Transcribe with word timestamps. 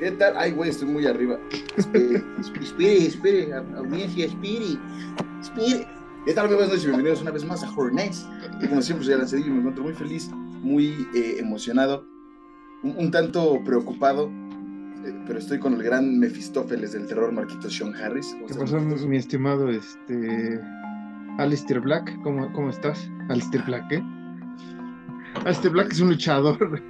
¿Qué 0.00 0.12
tal? 0.12 0.32
Ay, 0.38 0.52
güey, 0.52 0.70
estoy 0.70 0.88
muy 0.88 1.06
arriba. 1.06 1.38
Espere, 1.76 2.24
espere, 2.62 3.06
espere, 3.06 3.54
audiencia, 3.76 4.24
espere, 4.24 4.78
espere. 5.42 5.86
¿Qué 6.24 6.32
tal, 6.32 6.48
buenas 6.48 6.68
noches? 6.68 6.86
Bienvenidos 6.86 7.20
una 7.20 7.32
vez 7.32 7.44
más 7.44 7.62
a 7.62 7.70
Hornets. 7.70 8.26
Y 8.62 8.68
como 8.68 8.80
siempre, 8.80 9.04
soy 9.04 9.14
Alan 9.14 9.28
y 9.28 9.50
me 9.50 9.58
encuentro 9.58 9.84
muy 9.84 9.92
feliz, 9.92 10.30
muy 10.62 11.06
eh, 11.14 11.36
emocionado, 11.38 12.06
un, 12.82 12.96
un 12.96 13.10
tanto 13.10 13.62
preocupado, 13.62 14.30
eh, 15.04 15.14
pero 15.26 15.38
estoy 15.38 15.58
con 15.58 15.74
el 15.74 15.82
gran 15.82 16.18
Mefistófeles 16.18 16.92
del 16.92 17.06
terror, 17.06 17.30
Marquito 17.30 17.68
Sean 17.68 17.94
Harris. 17.94 18.28
¿Cómo 18.32 18.46
¿Qué 18.46 18.54
pasó, 18.54 18.80
mi 18.80 19.18
estimado 19.18 19.68
este 19.68 20.58
Alistair 21.36 21.80
Black? 21.80 22.18
¿Cómo, 22.22 22.50
cómo 22.54 22.70
estás? 22.70 23.10
Alistair 23.28 23.64
Black, 23.66 23.92
¿eh? 23.92 24.02
Alistair 25.44 25.74
Black 25.74 25.92
es 25.92 26.00
un 26.00 26.08
luchador. 26.08 26.82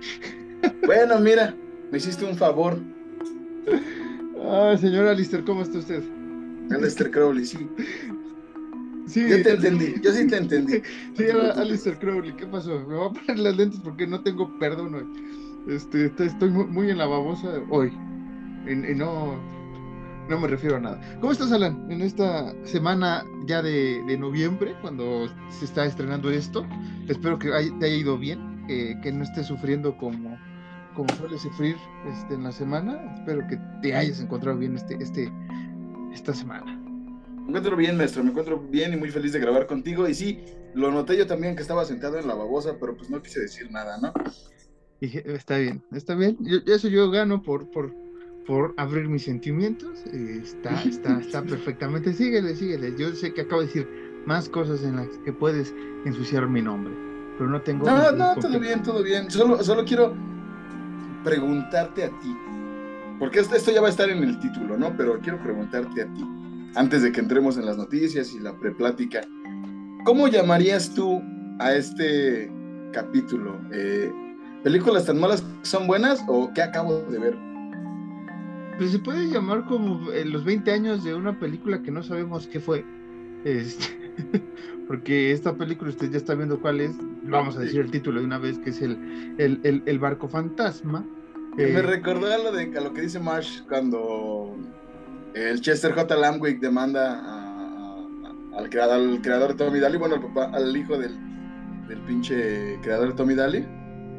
Bueno, 0.87 1.19
mira, 1.19 1.57
me 1.91 1.99
hiciste 1.99 2.24
un 2.24 2.37
favor, 2.37 2.79
Ay, 4.51 4.79
señor 4.79 5.07
Alistair, 5.09 5.45
¿cómo 5.45 5.63
está 5.63 5.79
usted? 5.79 6.03
Aleister 6.71 7.11
Crowley, 7.11 7.45
sí. 7.45 7.69
Sí, 9.07 9.29
Yo 9.29 9.43
te 9.43 9.51
entendí, 9.55 9.95
yo 10.03 10.13
sí 10.13 10.27
te 10.29 10.37
entendí. 10.37 10.83
Sí, 11.17 11.25
era 11.25 11.51
Alistair 11.53 11.99
Crowley, 11.99 12.35
¿qué 12.37 12.47
pasó? 12.47 12.79
Me 12.87 12.95
voy 12.97 13.09
a 13.09 13.13
poner 13.13 13.39
las 13.41 13.57
lentes 13.57 13.81
porque 13.81 14.07
no 14.07 14.23
tengo 14.23 14.57
perdón 14.59 14.95
hoy. 14.95 15.05
Este, 15.67 16.07
estoy- 16.07 16.51
muy, 16.51 16.91
en 16.91 16.99
la 16.99 17.07
babosa 17.07 17.49
hoy. 17.71 17.93
Y, 18.67 18.73
y 18.93 18.95
no, 18.95 19.35
no 20.29 20.41
me 20.41 20.47
refiero 20.49 20.77
a 20.77 20.80
nada. 20.80 21.01
¿Cómo 21.21 21.33
estás, 21.33 21.51
Alan? 21.52 21.91
En 21.91 22.02
esta 22.02 22.55
semana 22.65 23.24
ya 23.47 23.63
de, 23.63 24.01
de 24.07 24.17
noviembre, 24.17 24.74
cuando 24.80 25.27
se 25.51 25.65
está 25.65 25.85
estrenando 25.87 26.30
esto, 26.30 26.65
espero 27.09 27.39
que 27.39 27.52
hay- 27.52 27.71
te 27.79 27.87
haya 27.87 27.97
ido 27.97 28.17
bien, 28.17 28.65
que, 28.69 28.97
que 29.02 29.13
no 29.13 29.24
estés 29.24 29.47
sufriendo 29.49 29.97
como, 29.97 30.39
como 30.95 31.09
sueles 31.16 31.43
sufrir 31.43 31.77
este, 32.07 32.35
en 32.35 32.45
la 32.45 32.52
semana. 32.52 33.15
Espero 33.15 33.46
que 33.49 33.59
te 33.83 33.95
hayas 33.95 34.21
encontrado 34.21 34.59
bien 34.59 34.77
este, 34.77 34.96
este, 35.01 35.33
esta 36.13 36.35
semana. 36.35 36.77
Me 36.77 37.49
encuentro 37.49 37.77
bien, 37.77 37.96
maestro, 37.96 38.23
me 38.23 38.30
encuentro 38.30 38.59
bien 38.59 38.93
y 38.93 38.96
muy 38.96 39.11
feliz 39.11 39.33
de 39.33 39.41
grabar 39.41 39.66
contigo. 39.66 40.09
Y 40.09 40.15
sí, 40.15 40.45
lo 40.74 40.91
noté 40.91 41.16
yo 41.16 41.27
también 41.27 41.57
que 41.57 41.63
estaba 41.63 41.85
sentado 41.85 42.18
en 42.18 42.29
la 42.29 42.35
babosa, 42.35 42.77
pero 42.79 42.96
pues 42.96 43.11
no 43.11 43.21
quise 43.23 43.41
decir 43.41 43.71
nada, 43.71 43.99
¿no? 43.99 44.13
Dije, 45.01 45.23
está 45.35 45.57
bien, 45.59 45.83
está 45.93 46.15
bien. 46.15 46.37
Yo, 46.41 46.59
eso 46.66 46.88
yo 46.88 47.11
gano 47.11 47.43
por, 47.43 47.71
por, 47.71 47.93
por 48.46 48.74
abrir 48.77 49.09
mis 49.09 49.24
sentimientos. 49.24 50.05
está, 50.07 50.83
está, 50.85 51.21
está 51.21 51.43
perfectamente. 51.43 52.13
Síguele, 52.13 52.55
síguele. 52.55 52.95
Yo 52.96 53.13
sé 53.15 53.33
que 53.33 53.43
acabo 53.43 53.63
de 53.63 53.66
decir 53.66 53.88
más 54.27 54.49
cosas 54.49 54.83
en 54.83 54.96
las 54.96 55.09
que 55.24 55.33
puedes 55.33 55.74
ensuciar 56.05 56.46
mi 56.49 56.63
nombre, 56.63 56.95
pero 57.38 57.49
no 57.49 57.61
tengo. 57.63 57.87
No, 57.87 58.13
no, 58.13 58.35
todo 58.37 58.61
bien, 58.61 58.83
todo 58.83 59.02
bien. 59.02 59.30
Solo, 59.30 59.63
solo 59.63 59.85
quiero 59.85 60.15
preguntarte 61.23 62.04
a 62.04 62.09
ti, 62.21 62.37
porque 63.18 63.40
esto, 63.40 63.71
ya 63.71 63.82
va 63.82 63.88
a 63.88 63.90
estar 63.90 64.09
en 64.09 64.25
el 64.25 64.38
título, 64.41 64.78
¿no? 64.78 64.97
Pero 64.97 65.21
quiero 65.21 65.38
preguntarte 65.43 66.03
a 66.03 66.06
ti, 66.06 66.25
antes 66.75 67.03
de 67.03 67.12
que 67.12 67.21
entremos 67.21 67.59
en 67.59 67.66
las 67.66 67.77
noticias 67.77 68.32
y 68.34 68.41
la 68.41 68.56
preplática, 68.59 69.21
¿cómo 70.04 70.28
llamarías 70.28 70.94
tú 70.94 71.21
a 71.59 71.75
este 71.75 72.50
capítulo? 72.93 73.60
Eh, 73.72 74.10
¿Películas 74.62 75.04
tan 75.04 75.21
malas 75.21 75.44
son 75.62 75.87
buenas 75.87 76.25
o 76.28 76.50
qué 76.54 76.62
acabo 76.62 77.00
de 77.10 77.19
ver? 77.19 77.37
Pues 78.78 78.93
se 78.93 78.99
puede 78.99 79.31
llamar 79.31 79.66
como 79.66 80.11
eh, 80.12 80.25
los 80.25 80.43
20 80.45 80.71
años 80.72 81.05
de 81.05 81.15
una 81.15 81.39
película 81.39 81.83
que 81.83 81.91
no 81.91 82.03
sabemos 82.03 82.47
qué 82.47 82.61
fue. 82.61 82.84
Este, 83.45 84.09
porque 84.88 85.32
esta 85.32 85.54
película 85.54 85.91
usted 85.91 86.10
ya 86.10 86.16
está 86.19 86.34
viendo 86.34 86.60
cuál 86.60 86.81
es. 86.81 86.93
Vamos 87.25 87.56
a 87.56 87.60
decir 87.60 87.81
el 87.81 87.91
título 87.91 88.21
de 88.21 88.26
una 88.26 88.38
vez, 88.38 88.59
que 88.59 88.71
es 88.71 88.81
el, 88.82 89.34
el, 89.38 89.60
el, 89.62 89.82
el 89.87 89.98
barco 89.98 90.28
fantasma. 90.28 91.04
Me 91.56 91.65
Eh, 91.65 91.82
recordó 91.82 92.26
a 92.32 92.38
lo, 92.38 92.53
de, 92.53 92.76
a 92.76 92.81
lo 92.81 92.93
que 92.93 93.03
dice 93.03 93.19
Marsh 93.21 93.62
cuando 93.69 94.56
el 95.34 95.60
Chester 95.60 95.93
J. 95.93 96.16
Lamwick 96.16 96.60
demanda 96.60 97.19
a- 97.21 97.97
a- 97.97 98.59
al, 98.59 98.69
creador, 98.71 98.97
al 99.10 99.21
creador 99.22 99.48
de 99.50 99.65
Tommy 99.65 99.78
Daly, 99.81 99.97
bueno, 99.98 100.16
al 100.16 100.22
papá, 100.22 100.50
al 100.56 100.77
hijo 100.77 100.97
del, 100.98 101.16
del 101.88 101.98
pinche 102.03 102.78
creador 102.82 103.09
de 103.10 103.15
Tommy 103.15 103.34
Daly, 103.34 103.66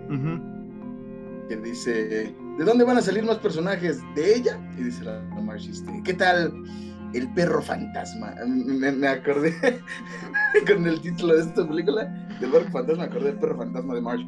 ujú. 0.09 1.47
que 1.50 1.56
dice, 1.58 2.34
¿de 2.58 2.63
dónde 2.66 2.84
van 2.85 2.97
a 2.97 3.02
salir 3.02 3.23
más 3.25 3.38
personajes? 3.40 4.00
¿De 4.16 4.35
ella? 4.35 4.59
Y 4.78 4.84
dice 4.84 5.03
la, 5.03 5.22
la 5.22 5.41
Marsh, 5.41 5.69
este, 5.69 6.02
¿qué 6.03 6.13
tal 6.13 6.53
el 7.14 7.34
perro 7.34 7.62
fantasma? 7.62 8.36
Me, 8.46 8.92
me 8.92 9.08
acordé 9.08 9.54
con 10.68 10.88
el 10.88 11.02
título 11.02 11.36
de 11.36 11.42
esta 11.42 11.68
película, 11.68 12.06
del 12.40 12.52
barco 12.52 12.72
fantasma, 12.72 13.04
me 13.04 13.10
acordé 13.10 13.26
del 13.26 13.40
perro 13.40 13.58
fantasma 13.58 13.96
de 13.96 14.02
Marsh. 14.02 14.26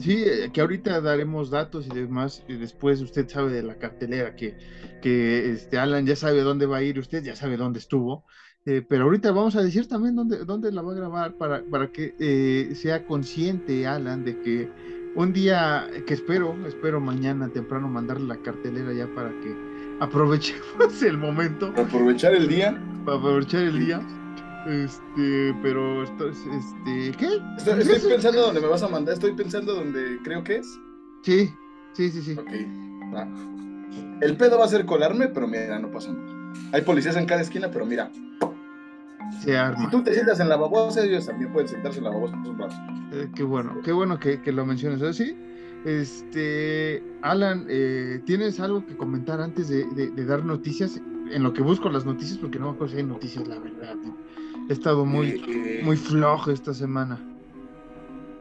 Sí, 0.00 0.24
eh, 0.26 0.50
que 0.52 0.60
ahorita 0.60 1.00
daremos 1.00 1.50
datos 1.50 1.86
y 1.86 1.94
demás, 1.94 2.44
y 2.48 2.54
después 2.54 3.00
usted 3.02 3.28
sabe 3.28 3.52
de 3.52 3.62
la 3.62 3.76
cartelera, 3.76 4.34
que, 4.34 4.56
que 5.02 5.50
este 5.50 5.78
Alan 5.78 6.06
ya 6.06 6.16
sabe 6.16 6.40
dónde 6.40 6.66
va 6.66 6.78
a 6.78 6.82
ir, 6.82 6.98
usted 6.98 7.22
ya 7.22 7.36
sabe 7.36 7.56
dónde 7.56 7.78
estuvo, 7.78 8.24
eh, 8.64 8.84
pero 8.88 9.04
ahorita 9.04 9.32
vamos 9.32 9.56
a 9.56 9.62
decir 9.62 9.88
también 9.88 10.14
dónde, 10.14 10.44
dónde 10.44 10.72
la 10.72 10.82
va 10.82 10.92
a 10.92 10.96
grabar 10.96 11.36
para, 11.36 11.62
para 11.64 11.90
que 11.90 12.14
eh, 12.18 12.74
sea 12.74 13.04
consciente 13.06 13.86
Alan 13.86 14.24
de 14.24 14.40
que 14.40 14.70
un 15.14 15.32
día, 15.32 15.90
que 16.06 16.14
espero, 16.14 16.56
espero 16.66 17.00
mañana 17.00 17.52
temprano 17.52 17.88
mandarle 17.88 18.28
la 18.28 18.40
cartelera 18.40 18.92
ya 18.94 19.12
para 19.14 19.28
que 19.40 19.71
aprovechemos 20.02 21.02
el 21.02 21.16
momento, 21.18 21.72
aprovechar 21.76 22.34
el 22.34 22.48
día. 22.48 22.78
para 23.04 23.18
aprovechar 23.18 23.62
el 23.62 23.78
día. 23.78 24.00
Este, 24.66 25.54
pero 25.62 26.04
esto 26.04 26.28
es, 26.28 26.38
este, 26.38 27.16
¿qué? 27.18 27.28
Estoy, 27.56 27.80
estoy 27.80 28.10
pensando 28.12 28.42
dónde 28.42 28.60
me 28.60 28.68
vas 28.68 28.82
a 28.82 28.88
mandar, 28.88 29.14
estoy 29.14 29.32
pensando 29.32 29.74
donde 29.74 30.18
creo 30.22 30.44
que 30.44 30.56
es. 30.56 30.78
Sí, 31.22 31.52
sí, 31.94 32.10
sí, 32.10 32.22
sí. 32.22 32.36
Ok. 32.38 32.50
El 34.20 34.36
pedo 34.36 34.58
va 34.58 34.64
a 34.64 34.68
ser 34.68 34.86
colarme, 34.86 35.28
pero 35.28 35.46
mira, 35.48 35.78
no 35.78 35.90
pasa 35.90 36.12
nada. 36.12 36.52
Hay 36.72 36.82
policías 36.82 37.16
en 37.16 37.26
cada 37.26 37.40
esquina, 37.40 37.70
pero 37.72 37.84
mira, 37.86 38.10
Se 39.40 39.50
si 39.50 39.52
arma. 39.52 39.90
tú 39.90 40.02
te 40.02 40.14
sientas 40.14 40.38
en 40.40 40.48
la 40.48 40.56
babosa, 40.56 41.02
ellos 41.04 41.26
también 41.26 41.52
pueden 41.52 41.68
sentarse 41.68 41.98
en 41.98 42.04
la 42.04 42.10
babosa 42.10 42.36
un 42.36 42.58
rato. 42.58 42.74
Eh, 43.12 43.28
qué 43.34 43.42
bueno, 43.42 43.76
qué 43.84 43.90
bueno 43.92 44.18
que, 44.20 44.40
que 44.40 44.52
lo 44.52 44.64
menciones 44.64 45.02
así. 45.02 45.36
Este, 45.84 47.02
Alan, 47.22 47.66
eh, 47.68 48.20
¿tienes 48.24 48.60
algo 48.60 48.86
que 48.86 48.96
comentar 48.96 49.40
antes 49.40 49.68
de, 49.68 49.84
de- 49.86 50.10
de 50.10 50.24
dar 50.24 50.44
noticias? 50.44 51.00
En 51.30 51.42
lo 51.42 51.52
que 51.52 51.62
busco 51.62 51.88
las 51.88 52.04
noticias, 52.04 52.38
porque 52.38 52.58
no 52.58 52.66
me 52.68 52.72
acuerdo 52.74 52.92
si 52.92 52.98
hay 53.00 53.06
noticias, 53.06 53.46
la 53.48 53.58
verdad. 53.58 53.96
He 54.68 54.72
estado 54.72 55.04
muy, 55.04 55.28
Eh, 55.28 55.40
eh, 55.48 55.80
muy 55.84 55.96
flojo 55.96 56.50
esta 56.50 56.74
semana. 56.74 57.18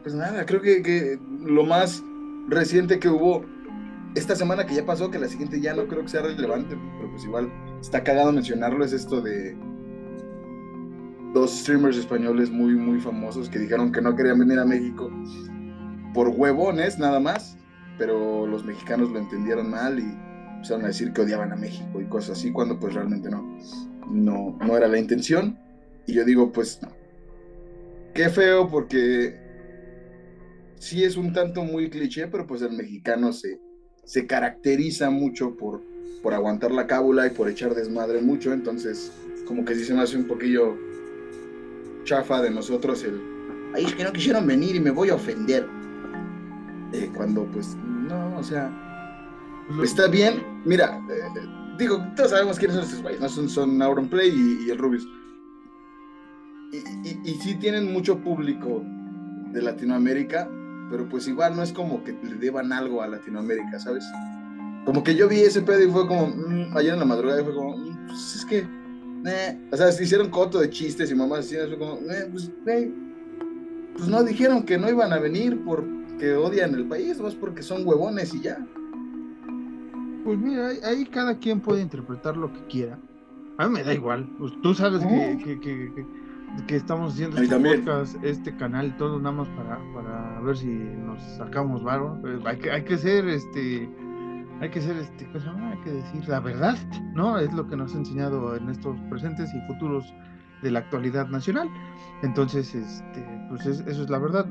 Pues 0.03 0.13
nada, 0.15 0.45
creo 0.45 0.61
que, 0.61 0.81
que 0.81 1.19
lo 1.45 1.63
más 1.65 2.03
reciente 2.49 2.99
que 2.99 3.07
hubo 3.07 3.45
esta 4.15 4.35
semana 4.35 4.65
que 4.65 4.75
ya 4.75 4.85
pasó, 4.85 5.09
que 5.09 5.19
la 5.19 5.27
siguiente 5.29 5.61
ya 5.61 5.73
no 5.73 5.87
creo 5.87 6.01
que 6.01 6.09
sea 6.09 6.21
relevante, 6.21 6.75
pero 6.97 7.09
pues 7.11 7.23
igual 7.23 7.49
está 7.79 8.03
cagado 8.03 8.31
mencionarlo, 8.31 8.83
es 8.83 8.91
esto 8.93 9.21
de 9.21 9.55
dos 11.33 11.51
streamers 11.59 11.95
españoles 11.97 12.49
muy, 12.51 12.75
muy 12.75 12.99
famosos 12.99 13.49
que 13.49 13.57
dijeron 13.59 13.91
que 13.91 14.01
no 14.01 14.15
querían 14.15 14.39
venir 14.39 14.59
a 14.59 14.65
México 14.65 15.09
por 16.13 16.29
huevones 16.29 16.99
nada 16.99 17.19
más, 17.19 17.57
pero 17.97 18.45
los 18.47 18.63
mexicanos 18.65 19.11
lo 19.11 19.19
entendieron 19.19 19.69
mal 19.69 19.99
y 19.99 20.55
empezaron 20.55 20.85
a 20.85 20.87
decir 20.87 21.13
que 21.13 21.21
odiaban 21.21 21.51
a 21.51 21.55
México 21.55 22.01
y 22.01 22.05
cosas 22.05 22.37
así, 22.37 22.51
cuando 22.51 22.79
pues 22.79 22.93
realmente 22.93 23.29
no, 23.29 23.57
no, 24.09 24.57
no 24.59 24.77
era 24.77 24.87
la 24.87 24.99
intención. 24.99 25.57
Y 26.07 26.13
yo 26.13 26.25
digo, 26.25 26.51
pues, 26.51 26.79
qué 28.13 28.29
feo 28.29 28.67
porque 28.67 29.39
sí 30.79 31.03
es 31.03 31.15
un 31.17 31.33
tanto 31.33 31.63
muy 31.63 31.89
cliché, 31.89 32.27
pero 32.27 32.47
pues 32.47 32.61
el 32.61 32.73
mexicano 32.73 33.33
se, 33.33 33.59
se 34.03 34.25
caracteriza 34.25 35.09
mucho 35.09 35.55
por, 35.55 35.81
por 36.23 36.33
aguantar 36.33 36.71
la 36.71 36.87
cábula 36.87 37.27
y 37.27 37.29
por 37.29 37.49
echar 37.49 37.75
desmadre 37.75 38.21
mucho, 38.21 38.51
entonces 38.53 39.11
como 39.45 39.65
que 39.65 39.75
sí 39.75 39.83
se 39.83 39.93
me 39.93 40.01
hace 40.01 40.17
un 40.17 40.27
poquillo 40.27 40.77
chafa 42.03 42.41
de 42.41 42.49
nosotros 42.49 43.03
el, 43.03 43.21
ay, 43.75 43.85
es 43.85 43.93
que 43.93 44.03
no 44.03 44.11
quisieron 44.11 44.47
venir 44.47 44.75
y 44.75 44.79
me 44.79 44.91
voy 44.91 45.09
a 45.09 45.15
ofender. 45.15 45.80
Eh, 46.93 47.11
cuando 47.15 47.45
pues 47.45 47.75
no, 47.75 48.37
o 48.37 48.43
sea, 48.43 48.69
está 49.83 50.07
bien, 50.07 50.43
mira, 50.65 51.01
eh, 51.09 51.47
digo, 51.77 52.03
todos 52.15 52.31
sabemos 52.31 52.59
quiénes 52.59 52.75
son 52.75 52.85
estos 52.85 53.01
güeyes, 53.01 53.21
¿no? 53.21 53.29
Son, 53.29 53.49
son 53.49 53.81
Auron 53.81 54.09
Play 54.09 54.29
y, 54.29 54.67
y 54.67 54.69
el 54.71 54.77
Rubius. 54.77 55.07
Y, 56.73 56.77
y, 56.77 57.21
y 57.23 57.33
sí 57.35 57.55
tienen 57.55 57.91
mucho 57.91 58.17
público 58.19 58.83
de 59.51 59.61
Latinoamérica, 59.61 60.49
pero 60.89 61.07
pues 61.07 61.27
igual 61.27 61.55
no 61.55 61.63
es 61.63 61.71
como 61.71 62.03
que 62.03 62.11
le 62.11 62.35
deban 62.35 62.71
algo 62.73 63.01
a 63.01 63.07
Latinoamérica, 63.07 63.79
¿sabes? 63.79 64.05
Como 64.85 65.03
que 65.03 65.15
yo 65.15 65.27
vi 65.27 65.41
ese 65.41 65.61
pedo 65.61 65.83
y 65.83 65.89
fue 65.89 66.07
como, 66.07 66.27
mm, 66.27 66.75
ayer 66.75 66.93
en 66.93 66.99
la 66.99 67.05
madrugada 67.05 67.41
y 67.41 67.45
fue 67.45 67.53
como, 67.53 67.77
mm, 67.77 68.07
pues 68.07 68.35
es 68.35 68.45
que, 68.45 68.67
eh. 69.25 69.67
o 69.71 69.77
sea, 69.77 69.91
se 69.91 70.03
hicieron 70.03 70.29
coto 70.29 70.59
de 70.59 70.69
chistes 70.69 71.11
y 71.11 71.15
mamás 71.15 71.39
así, 71.39 71.55
fue 71.55 71.77
como, 71.77 71.93
eh, 72.11 72.27
pues, 72.31 72.51
güey, 72.63 72.93
pues 73.95 74.07
no 74.07 74.23
dijeron 74.23 74.63
que 74.63 74.77
no 74.77 74.89
iban 74.89 75.13
a 75.13 75.19
venir 75.19 75.61
porque 76.21 76.35
odian 76.35 76.75
el 76.75 76.85
país, 76.87 77.19
más 77.19 77.33
porque 77.35 77.63
son 77.63 77.85
huevones 77.85 78.33
y 78.35 78.41
ya. 78.41 78.57
Pues 80.23 80.37
mira, 80.37 80.67
ahí, 80.67 80.77
ahí 80.85 81.05
cada 81.05 81.35
quien 81.37 81.59
puede 81.59 81.81
interpretar 81.81 82.37
lo 82.37 82.53
que 82.53 82.59
quiera. 82.67 82.99
A 83.57 83.67
mí 83.67 83.73
me 83.73 83.83
da 83.83 83.93
igual. 83.93 84.29
Pues 84.37 84.53
tú 84.61 84.73
sabes 84.75 85.03
que, 85.03 85.37
que, 85.43 85.59
que- 85.59 85.91
que- 85.95 86.05
que 86.67 86.75
estamos 86.75 87.13
haciendo 87.13 87.37
este 87.41 87.55
podcast, 87.77 88.21
este 88.25 88.53
canal, 88.57 88.95
todo 88.97 89.17
nada 89.19 89.31
más 89.33 89.47
para, 89.49 89.79
para 89.93 90.41
ver 90.41 90.57
si 90.57 90.67
nos 90.67 91.21
sacamos 91.37 91.81
varo. 91.81 92.17
Pues 92.21 92.39
hay, 92.45 92.57
que, 92.59 92.69
hay 92.71 92.83
que 92.83 92.97
ser 92.97 93.25
este 93.29 93.89
hay 94.59 94.69
que 94.69 94.81
ser, 94.81 94.97
este, 94.97 95.25
hay 95.33 95.77
que 95.83 95.91
decir 95.91 96.27
la 96.27 96.39
verdad, 96.41 96.77
¿no? 97.15 97.39
Es 97.39 97.51
lo 97.53 97.67
que 97.67 97.75
nos 97.77 97.95
ha 97.95 97.97
enseñado 97.99 98.55
en 98.57 98.69
estos 98.69 98.99
presentes 99.09 99.49
y 99.55 99.61
futuros 99.65 100.13
de 100.61 100.69
la 100.71 100.79
actualidad 100.79 101.29
nacional. 101.29 101.67
Entonces, 102.21 102.75
este, 102.75 103.25
pues 103.49 103.65
eso 103.65 104.03
es 104.03 104.09
la 104.09 104.19
verdad. 104.19 104.45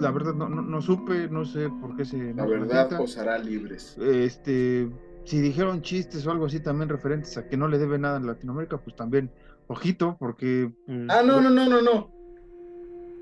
La 0.00 0.10
verdad 0.10 0.34
no, 0.34 0.48
no, 0.48 0.82
supe, 0.82 1.28
no 1.28 1.44
sé 1.44 1.68
por 1.68 1.96
qué 1.96 2.04
se... 2.04 2.34
La 2.34 2.44
verdad 2.44 3.00
os 3.00 3.16
hará 3.16 3.38
libres. 3.38 3.96
Este, 3.98 4.90
si 5.24 5.40
dijeron 5.40 5.82
chistes 5.82 6.26
o 6.26 6.30
algo 6.30 6.46
así 6.46 6.60
también 6.60 6.88
referentes 6.88 7.36
a 7.38 7.46
que 7.48 7.56
no 7.56 7.68
le 7.68 7.78
debe 7.78 7.98
nada 7.98 8.16
en 8.16 8.26
Latinoamérica, 8.26 8.78
pues 8.78 8.96
también, 8.96 9.30
ojito, 9.68 10.16
porque... 10.18 10.72
Pues, 10.86 10.98
ah, 11.08 11.22
no, 11.24 11.40
no, 11.40 11.50
no, 11.50 11.68
no, 11.68 11.80
no. 11.80 12.10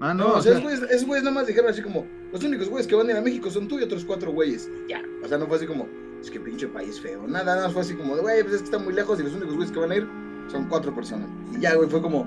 Ah, 0.00 0.14
no. 0.14 0.34
o 0.34 0.42
sea, 0.42 0.58
esos 0.58 1.06
güeyes 1.06 1.22
nada 1.22 1.34
más 1.34 1.46
dijeron 1.46 1.70
así 1.70 1.80
como, 1.80 2.04
los 2.32 2.42
únicos 2.42 2.68
güeyes 2.68 2.88
que 2.88 2.96
van 2.96 3.06
a 3.08 3.12
ir 3.12 3.16
a 3.18 3.20
México 3.20 3.50
son 3.50 3.68
tú 3.68 3.78
y 3.78 3.84
otros 3.84 4.04
cuatro 4.04 4.32
güeyes. 4.32 4.68
Ya, 4.88 5.00
o 5.22 5.28
sea, 5.28 5.38
no 5.38 5.46
fue 5.46 5.58
así 5.58 5.66
como, 5.66 5.86
es 6.20 6.28
que 6.28 6.40
pinche 6.40 6.66
país 6.66 7.00
feo. 7.00 7.24
Nada, 7.28 7.54
nada, 7.54 7.70
fue 7.70 7.82
así 7.82 7.94
como, 7.94 8.16
güey, 8.16 8.42
pues 8.42 8.54
es 8.54 8.62
que 8.62 8.64
está 8.64 8.78
muy 8.78 8.94
lejos 8.94 9.20
y 9.20 9.22
los 9.22 9.34
únicos 9.34 9.54
güeyes 9.54 9.72
que 9.72 9.78
van 9.78 9.92
a 9.92 9.96
ir 9.96 10.08
son 10.48 10.68
cuatro 10.68 10.92
personas. 10.92 11.28
Y 11.54 11.60
ya, 11.60 11.76
güey, 11.76 11.88
fue 11.88 12.02
como, 12.02 12.26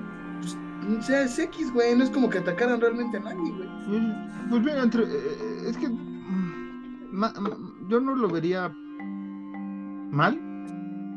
o 0.88 1.02
sea, 1.02 1.24
es 1.24 1.38
X, 1.40 1.72
güey, 1.74 1.96
no 1.96 2.04
es 2.04 2.10
como 2.10 2.30
que 2.30 2.40
atacaran 2.40 2.80
realmente 2.80 3.18
a 3.18 3.22
nadie, 3.22 3.52
güey. 3.52 3.70
Pues, 3.88 4.02
pues 4.50 4.62
mira, 4.62 4.84
entre, 4.84 5.04
eh, 5.04 5.08
eh, 5.08 5.70
es 5.70 5.78
que 5.78 5.90
mm, 5.90 7.88
yo 7.90 8.00
no 8.00 8.16
lo 8.16 8.28
vería 8.30 8.72
mal, 10.12 10.40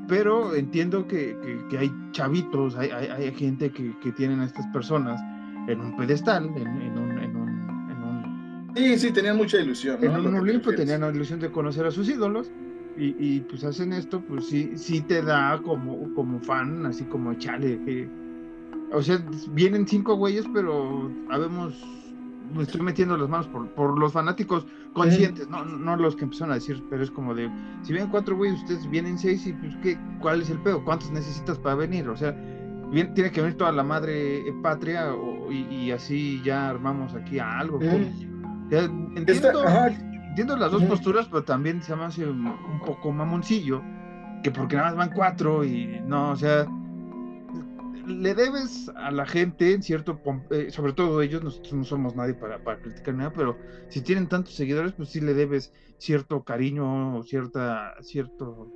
pero 0.09 0.55
entiendo 0.55 1.07
que, 1.07 1.37
que, 1.69 1.79
hay 1.79 1.93
chavitos, 2.13 2.77
hay, 2.77 2.91
hay, 2.91 3.09
hay 3.09 3.35
gente 3.35 3.71
que, 3.71 3.95
que, 4.01 4.13
tienen 4.13 4.41
a 4.41 4.47
estas 4.47 4.67
personas 4.69 5.21
en 5.69 5.81
un 5.81 5.97
pedestal, 5.97 6.47
en, 6.57 6.67
en, 6.67 6.99
un, 6.99 7.19
en, 7.19 7.37
un, 7.37 7.49
en 7.91 8.03
un... 8.03 8.73
Sí, 8.75 8.99
sí, 8.99 9.13
tenían 9.13 9.37
mucha 9.37 9.59
ilusión. 9.59 10.03
En 10.03 10.13
un 10.13 10.35
Olimpo 10.35 10.73
tenían 10.73 11.03
la 11.03 11.11
ilusión 11.11 11.41
de 11.41 11.51
conocer 11.51 11.85
a 11.85 11.91
sus 11.91 12.09
ídolos 12.09 12.51
y, 12.97 13.15
y, 13.19 13.41
pues 13.41 13.65
hacen 13.65 13.93
esto, 13.93 14.21
pues 14.23 14.47
sí, 14.47 14.73
sí 14.77 15.03
te 15.03 15.23
da 15.23 15.61
como, 15.63 16.15
como 16.15 16.41
fan, 16.41 16.87
así 16.87 17.05
como 17.05 17.35
chale, 17.35 17.81
que... 17.85 18.28
O 18.93 19.03
sea, 19.03 19.23
vienen 19.51 19.87
cinco 19.87 20.17
güeyes, 20.17 20.47
pero 20.53 21.11
habemos 21.31 21.75
me 22.55 22.63
estoy 22.63 22.81
metiendo 22.81 23.17
las 23.17 23.29
manos 23.29 23.47
por, 23.49 23.69
por 23.71 23.99
los 23.99 24.13
fanáticos 24.13 24.67
conscientes, 24.93 25.49
no, 25.49 25.65
no 25.65 25.97
los 25.97 26.17
que 26.17 26.25
empezaron 26.25 26.53
a 26.53 26.55
decir, 26.55 26.83
pero 26.89 27.03
es 27.03 27.11
como 27.11 27.35
de, 27.35 27.51
si 27.83 27.93
vienen 27.93 28.11
cuatro 28.11 28.37
güeyes, 28.37 28.61
ustedes 28.61 28.89
vienen 28.91 29.19
seis 29.19 29.47
y 29.47 29.53
pues 29.53 29.77
¿qué, 29.83 29.99
¿cuál 30.21 30.43
es 30.43 30.51
el 30.51 30.59
pedo? 30.61 30.85
¿Cuántos 30.85 31.11
necesitas 31.11 31.59
para 31.59 31.77
venir? 31.77 32.09
O 32.09 32.17
sea, 32.17 32.33
bien, 32.91 33.13
tiene 33.15 33.31
que 33.31 33.41
venir 33.41 33.57
toda 33.57 33.73
la 33.73 33.83
madre 33.83 34.45
patria 34.63 35.15
y, 35.51 35.91
así 35.91 36.41
ya 36.45 36.69
armamos 36.69 37.15
aquí 37.15 37.39
a 37.39 37.59
algo. 37.59 37.81
entiendo, 38.71 39.65
entiendo, 40.29 40.57
las 40.57 40.73
dos 40.73 40.83
posturas, 40.85 41.27
pero 41.27 41.45
también 41.45 41.83
se 41.83 41.95
me 41.97 42.05
hace 42.05 42.27
un 42.27 42.81
poco 42.85 43.13
mamoncillo, 43.13 43.83
que 44.43 44.51
porque 44.51 44.77
nada 44.77 44.89
más 44.89 44.97
van 44.97 45.11
cuatro 45.15 45.65
y 45.65 46.01
no, 46.07 46.31
o 46.31 46.37
sea 46.37 46.67
le 48.09 48.35
debes 48.35 48.91
a 48.97 49.11
la 49.11 49.27
gente, 49.27 49.75
en 49.75 49.83
cierto, 49.83 50.21
eh, 50.51 50.71
sobre 50.71 50.93
todo 50.93 51.23
ellos, 51.23 51.43
nosotros 51.43 51.73
no 51.75 51.85
somos 51.85 52.17
nadie 52.17 52.35
para, 52.35 52.59
para, 52.59 52.81
criticar 52.81 53.15
nada, 53.15 53.33
pero 53.33 53.57
si 53.89 54.01
tienen 54.01 54.27
tantos 54.27 54.55
seguidores, 54.55 54.93
pues 54.93 55.11
sí 55.11 55.21
le 55.21 55.35
debes 55.35 55.73
cierto 55.99 56.43
cariño, 56.43 57.23
cierta, 57.25 57.95
cierto, 58.01 58.69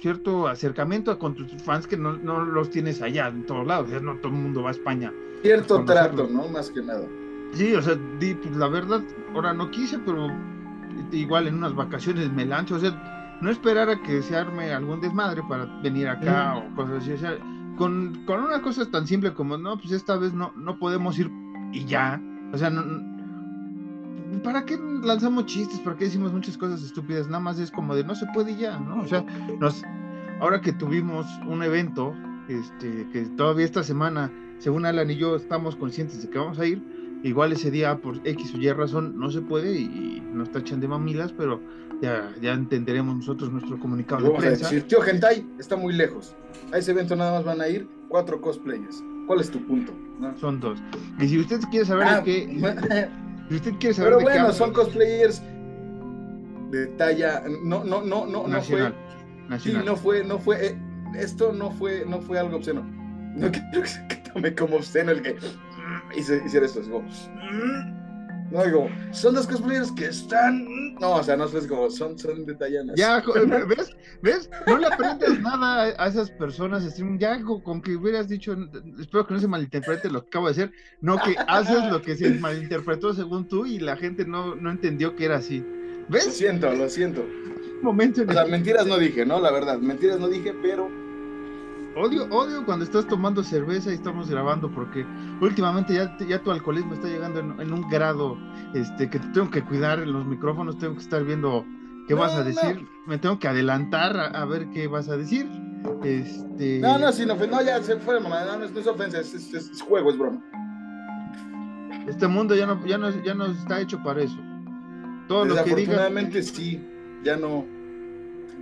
cierto 0.00 0.46
acercamiento 0.46 1.18
con 1.18 1.34
tus 1.34 1.50
fans 1.62 1.86
que 1.86 1.96
no, 1.96 2.12
los 2.12 2.70
tienes 2.70 3.02
allá 3.02 3.28
en 3.28 3.46
todos 3.46 3.66
lados, 3.66 3.90
no 4.02 4.16
todo 4.16 4.28
el 4.28 4.38
mundo 4.38 4.62
va 4.62 4.70
a 4.70 4.72
España. 4.72 5.12
Cierto 5.42 5.84
trato, 5.84 6.28
¿no? 6.28 6.48
Más 6.48 6.70
que 6.70 6.82
nada. 6.82 7.06
Sí, 7.52 7.74
o 7.74 7.82
sea, 7.82 7.98
pues, 8.18 8.56
la 8.56 8.68
verdad, 8.68 9.02
ahora 9.34 9.52
no 9.52 9.70
quise, 9.70 9.98
pero 9.98 10.28
igual 11.12 11.46
en 11.46 11.54
unas 11.54 11.74
vacaciones 11.74 12.32
me 12.32 12.44
lanzo, 12.44 12.76
o 12.76 12.78
sea, 12.78 13.38
no 13.40 13.50
esperar 13.50 13.90
a 13.90 14.02
que 14.02 14.22
se 14.22 14.36
arme 14.36 14.72
algún 14.72 15.00
desmadre 15.00 15.42
para 15.48 15.66
venir 15.82 16.08
acá 16.08 16.56
o 16.56 16.74
cosas 16.74 17.02
así, 17.02 17.12
o 17.12 17.18
sea, 17.18 17.38
con, 17.76 18.24
con, 18.26 18.42
una 18.42 18.62
cosa 18.62 18.90
tan 18.90 19.06
simple 19.06 19.34
como, 19.34 19.56
no, 19.56 19.78
pues 19.78 19.92
esta 19.92 20.16
vez 20.16 20.32
no, 20.32 20.52
no 20.56 20.78
podemos 20.78 21.18
ir 21.18 21.30
y 21.72 21.84
ya. 21.84 22.20
O 22.52 22.58
sea, 22.58 22.70
¿para 24.42 24.64
qué 24.64 24.78
lanzamos 25.02 25.46
chistes? 25.46 25.80
¿Para 25.80 25.96
qué 25.96 26.04
decimos 26.06 26.32
muchas 26.32 26.56
cosas 26.56 26.82
estúpidas? 26.82 27.26
Nada 27.26 27.40
más 27.40 27.58
es 27.58 27.70
como 27.70 27.94
de 27.94 28.04
no 28.04 28.14
se 28.14 28.26
puede 28.34 28.52
y 28.52 28.56
ya, 28.56 28.78
¿no? 28.78 29.02
O 29.02 29.06
sea, 29.06 29.24
ahora 30.40 30.60
que 30.60 30.72
tuvimos 30.72 31.26
un 31.46 31.62
evento, 31.62 32.14
este, 32.48 33.08
que 33.12 33.22
todavía 33.36 33.64
esta 33.64 33.82
semana, 33.82 34.30
según 34.58 34.86
Alan 34.86 35.10
y 35.10 35.16
yo, 35.16 35.36
estamos 35.36 35.76
conscientes 35.76 36.22
de 36.22 36.30
que 36.30 36.38
vamos 36.38 36.58
a 36.58 36.66
ir, 36.66 36.82
igual 37.26 37.52
ese 37.52 37.70
día 37.70 37.96
por 37.98 38.16
X 38.26 38.54
o 38.54 38.58
Y 38.58 38.70
razón 38.72 39.18
no 39.18 39.30
se 39.30 39.40
puede 39.40 39.78
y, 39.78 40.22
nos 40.32 40.50
tachan 40.50 40.80
de 40.80 40.88
mamilas, 40.88 41.32
pero 41.32 41.60
ya, 42.02 42.32
ya 42.40 42.52
entenderemos 42.52 43.16
nosotros 43.16 43.50
nuestro 43.50 43.78
comunicado 43.78 44.32
de 44.32 44.38
prensa. 44.38 44.68
decir, 44.68 44.86
tío 44.86 45.00
Gentai 45.00 45.46
está 45.58 45.76
muy 45.76 45.94
lejos. 45.94 46.34
A 46.72 46.78
ese 46.78 46.90
evento 46.90 47.16
nada 47.16 47.32
más 47.32 47.44
van 47.44 47.60
a 47.60 47.68
ir 47.68 47.88
cuatro 48.08 48.40
cosplayers. 48.40 49.02
¿Cuál 49.26 49.40
es 49.40 49.50
tu 49.50 49.64
punto? 49.66 49.92
Son 50.38 50.60
dos. 50.60 50.78
Y 51.18 51.28
si 51.28 51.38
usted 51.38 51.60
quiere 51.70 51.86
saber 51.86 52.06
ah, 52.06 52.22
qué. 52.22 52.46
si 53.48 53.54
usted 53.54 53.72
quiere 53.78 53.94
saber 53.94 54.14
Pero 54.14 54.24
bueno, 54.24 54.52
son 54.52 54.72
cosplayers 54.72 55.42
de 56.70 56.86
talla. 56.98 57.42
No, 57.64 57.82
no, 57.82 58.02
no, 58.02 58.26
no, 58.26 58.46
nacional, 58.46 58.94
no 59.48 59.58
fue. 59.58 59.72
Sí, 59.72 59.78
no 59.84 59.96
fue, 59.96 60.24
no 60.24 60.38
fue. 60.38 60.66
Eh, 60.66 60.78
esto 61.18 61.52
no 61.52 61.70
fue, 61.70 62.04
no 62.06 62.20
fue 62.20 62.38
algo 62.38 62.56
obsceno. 62.56 62.82
No 63.34 63.50
quiero 63.52 63.82
que 63.82 63.88
se 63.88 64.00
tome 64.32 64.54
como 64.54 64.76
obsceno 64.76 65.12
el 65.12 65.22
que 65.22 65.36
hiciera 66.18 66.66
esto. 66.66 66.80
Es 66.80 66.88
como, 66.88 67.06
no, 68.50 68.64
digo, 68.64 68.88
son 69.10 69.34
dos 69.34 69.46
cosplayers 69.46 69.90
que 69.92 70.06
están. 70.06 70.94
No, 71.00 71.16
o 71.16 71.22
sea, 71.22 71.36
no 71.36 71.44
es 71.44 71.66
como, 71.66 71.90
son, 71.90 72.18
son 72.18 72.46
detallanas. 72.46 72.96
Ya, 72.96 73.22
¿ves? 73.68 73.96
¿Ves? 74.22 74.50
No 74.66 74.78
le 74.78 74.86
aprendes 74.86 75.40
nada 75.40 75.94
a 75.98 76.08
esas 76.08 76.30
personas. 76.30 76.96
Ya 77.18 77.42
con 77.42 77.82
que 77.82 77.96
hubieras 77.96 78.28
dicho, 78.28 78.56
espero 79.00 79.26
que 79.26 79.34
no 79.34 79.40
se 79.40 79.48
malinterprete 79.48 80.10
lo 80.10 80.22
que 80.22 80.28
acabo 80.28 80.46
de 80.48 80.54
decir, 80.54 80.72
no 81.00 81.18
que 81.18 81.34
haces 81.48 81.90
lo 81.90 82.00
que 82.02 82.16
se 82.16 82.30
malinterpretó 82.30 83.12
según 83.12 83.48
tú 83.48 83.66
y 83.66 83.78
la 83.78 83.96
gente 83.96 84.24
no, 84.24 84.54
no 84.54 84.70
entendió 84.70 85.16
que 85.16 85.24
era 85.24 85.36
así. 85.36 85.64
¿Ves? 86.08 86.26
Lo 86.26 86.32
siento, 86.32 86.72
lo 86.72 86.88
siento. 86.88 87.26
momento 87.82 88.22
o 88.26 88.32
sea, 88.32 88.46
mentiras 88.46 88.86
no 88.86 88.96
dije, 88.96 89.26
¿no? 89.26 89.40
La 89.40 89.50
verdad, 89.50 89.78
mentiras 89.78 90.20
no 90.20 90.28
dije, 90.28 90.54
pero 90.62 90.88
Odio, 91.96 92.26
odio 92.30 92.62
cuando 92.66 92.84
estás 92.84 93.06
tomando 93.06 93.42
cerveza 93.42 93.90
y 93.90 93.94
estamos 93.94 94.28
grabando 94.28 94.70
porque 94.70 95.06
últimamente 95.40 95.94
ya, 95.94 96.14
ya 96.18 96.42
tu 96.42 96.50
alcoholismo 96.50 96.92
está 96.92 97.08
llegando 97.08 97.40
en, 97.40 97.72
un 97.72 97.88
grado 97.88 98.36
este, 98.74 99.08
que 99.08 99.18
tengo 99.18 99.50
que 99.50 99.64
cuidar 99.64 100.00
en 100.00 100.12
los 100.12 100.26
micrófonos, 100.26 100.78
tengo 100.78 100.94
que 100.94 101.00
estar 101.00 101.24
viendo 101.24 101.64
qué 102.06 102.12
vas 102.12 102.34
a 102.34 102.44
decir, 102.44 102.86
me 103.06 103.16
tengo 103.16 103.38
que 103.38 103.48
adelantar 103.48 104.14
a, 104.36 104.44
ver 104.44 104.68
qué 104.74 104.88
vas 104.88 105.08
a 105.08 105.16
decir. 105.16 105.48
Este... 106.04 106.80
No, 106.80 106.98
no, 106.98 107.10
sí, 107.12 107.24
no, 107.24 107.34
ya 107.62 107.82
se 107.82 107.96
fue, 107.96 108.20
mamá, 108.20 108.44
no, 108.44 108.58
no, 108.58 108.64
es, 108.66 108.86
ofensa, 108.86 109.18
es, 109.18 109.80
juego, 109.80 110.10
es 110.10 110.18
broma. 110.18 110.42
Este 112.06 112.28
mundo 112.28 112.54
ya 112.54 112.66
no, 112.66 112.84
ya 112.84 112.98
no, 112.98 113.08
ya 113.24 113.32
no 113.32 113.46
está 113.46 113.80
hecho 113.80 114.02
para 114.02 114.20
eso. 114.20 114.38
Todo 115.28 115.46
lo 115.46 115.64
que 115.64 115.74
diga. 115.74 116.10
sí, 116.42 116.86
ya 117.24 117.38
no 117.38 117.75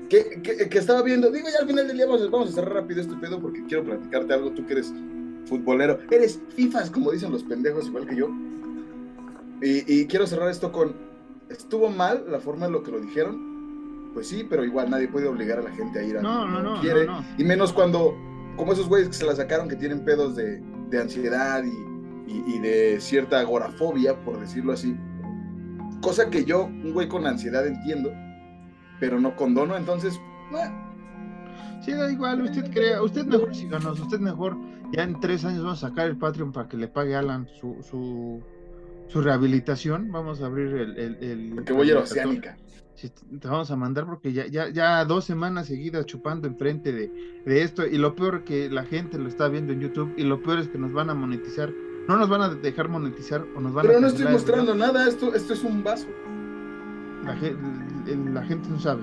que, 0.08 0.68
que, 0.68 0.78
estaba 0.78 1.02
viendo, 1.02 1.30
digo, 1.30 1.49
ya 1.49 1.61
al 1.61 1.66
final 1.66 1.87
del 1.87 1.96
día 1.96 2.06
vamos, 2.06 2.30
vamos, 2.30 2.50
a 2.50 2.52
cerrar 2.52 2.75
rápido 2.75 3.00
este 3.00 3.14
pedo 3.16 3.40
porque 3.40 3.64
quiero 3.64 3.84
platicarte 3.84 4.32
algo, 4.34 4.50
tú 4.50 4.66
que 4.66 4.75
eres 4.75 4.92
futbolero, 5.46 5.99
eres 6.11 6.40
FIFAs, 6.54 6.90
como 6.90 7.11
dicen 7.11 7.32
los 7.32 7.42
pendejos, 7.42 7.87
igual 7.87 8.06
que 8.06 8.16
yo. 8.16 8.28
Y, 9.62 9.84
y, 9.92 10.06
quiero 10.06 10.26
cerrar 10.26 10.50
esto 10.50 10.73
con, 10.73 10.94
¿estuvo 11.49 11.88
mal 11.88 12.25
la 12.28 12.40
forma 12.40 12.66
en 12.66 12.73
lo 12.73 12.82
que 12.82 12.90
lo 12.90 13.00
dijeron? 13.00 14.11
Pues 14.12 14.28
sí, 14.28 14.46
pero 14.49 14.64
igual 14.64 14.90
nadie 14.90 15.08
puede 15.08 15.26
obligar 15.26 15.58
a 15.58 15.62
la 15.62 15.70
gente 15.70 15.99
a 15.99 16.02
ir 16.02 16.18
a 16.18 16.23
no, 16.23 16.46
no, 16.46 16.62
no, 16.62 16.80
quiere. 16.80 17.06
Y 17.38 17.44
menos 17.44 17.73
cuando, 17.73 18.14
como 18.56 18.73
esos 18.73 18.88
güeyes 18.88 19.08
que 19.08 19.14
se 19.14 19.25
la 19.25 19.34
sacaron 19.34 19.68
que 19.68 19.76
tienen 19.76 20.04
pedos 20.04 20.37
de, 20.37 20.62
de 20.90 21.00
ansiedad 21.00 21.64
y, 21.64 22.32
y, 22.32 22.44
y, 22.46 22.58
de 22.58 23.00
cierta 23.00 23.40
agorafobia, 23.40 24.23
por 24.25 24.38
decirlo 24.38 24.73
así. 24.73 24.96
Cosa 26.00 26.28
que 26.28 26.44
yo, 26.44 26.64
un 26.64 26.92
güey 26.92 27.08
con 27.08 27.26
ansiedad, 27.26 27.66
entiendo 27.66 28.12
pero 29.04 29.20
no 29.20 29.37
condono, 29.37 29.76
entonces... 29.76 30.18
Sí, 31.84 31.92
da 31.92 32.11
igual, 32.11 32.40
usted 32.40 32.73
crea, 32.73 33.02
usted 33.02 33.26
mejor 33.26 33.54
síganos, 33.54 34.00
usted 34.00 34.18
mejor, 34.18 34.56
ya 34.92 35.02
en 35.02 35.20
tres 35.20 35.44
años 35.44 35.62
vamos 35.62 35.84
a 35.84 35.88
sacar 35.88 36.06
el 36.06 36.16
Patreon 36.16 36.52
para 36.52 36.68
que 36.70 36.78
le 36.78 36.88
pague 36.88 37.14
a 37.14 37.18
Alan 37.18 37.46
su, 37.61 37.76
su, 37.82 38.40
su 39.08 39.20
rehabilitación, 39.20 40.11
vamos 40.11 40.40
a 40.40 40.46
abrir 40.46 40.68
el... 40.68 40.96
el, 40.96 41.16
el 41.23 41.64
que 41.66 41.75
voy 41.75 41.88
a 41.88 41.92
ir 41.92 41.96
a 41.99 42.00
Oceánica. 42.00 42.56
te 43.38 43.46
vamos 43.46 43.70
a 43.70 43.76
mandar 43.76 44.06
porque 44.06 44.32
ya, 44.32 44.46
ya, 44.46 44.70
ya 44.70 45.04
dos 45.04 45.26
semanas 45.26 45.66
seguidas 45.66 46.06
chupando 46.06 46.49
enfrente 46.49 46.90
de, 46.92 47.12
de 47.44 47.62
esto 47.62 47.87
y 47.87 47.99
lo 47.99 48.14
peor 48.14 48.44
que 48.44 48.70
la 48.70 48.84
gente 48.84 49.18
lo 49.18 49.28
está 49.28 49.49
viendo 49.49 49.75
en 49.75 49.80
YouTube 49.80 50.14
y 50.16 50.23
lo 50.23 50.42
peor 50.42 50.61
es 50.61 50.68
que 50.68 50.78
nos 50.78 50.94
van 50.94 51.11
a 51.11 51.14
monetizar, 51.14 51.70
no 52.08 52.16
nos 52.16 52.30
van 52.30 52.40
a 52.40 52.49
dejar 52.54 52.88
monetizar 52.88 53.44
o 53.54 53.61
nos 53.61 53.75
van 53.75 53.87
Pero 53.87 54.00
no 54.00 54.06
estoy 54.06 54.25
mostrando 54.32 54.75
nada, 54.75 55.06
esto, 55.06 55.34
esto 55.34 55.52
es 55.52 55.62
un 55.62 55.84
vaso. 55.84 56.06
La, 57.26 57.34
gente 58.42 58.68
no 58.68 58.78
sabe. 58.78 59.02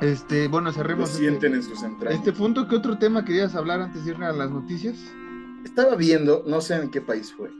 Este, 0.00 0.48
bueno, 0.48 0.72
cerremos. 0.72 1.00
Lo 1.00 1.14
este 1.14 1.18
sienten 1.18 1.54
en 1.54 1.62
sus 1.62 1.82
entrañas. 1.82 2.18
Este 2.18 2.32
punto, 2.32 2.66
¿qué 2.68 2.76
otro 2.76 2.98
tema 2.98 3.24
querías 3.24 3.54
hablar 3.54 3.82
antes 3.82 4.04
de 4.04 4.12
ir 4.12 4.22
a 4.22 4.32
las 4.32 4.50
noticias? 4.50 4.96
Estaba 5.64 5.94
viendo, 5.94 6.42
no 6.46 6.60
sé 6.60 6.76
en 6.76 6.90
qué 6.90 7.02
país 7.02 7.32
fue, 7.32 7.50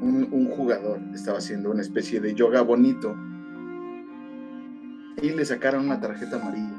un, 0.00 0.50
jugador 0.56 1.00
estaba 1.14 1.38
haciendo 1.38 1.70
una 1.70 1.80
especie 1.80 2.20
de 2.20 2.34
yoga 2.34 2.62
bonito 2.62 3.16
y 5.22 5.30
le 5.30 5.44
sacaron 5.44 5.86
una 5.86 6.00
tarjeta 6.00 6.36
amarilla. 6.36 6.76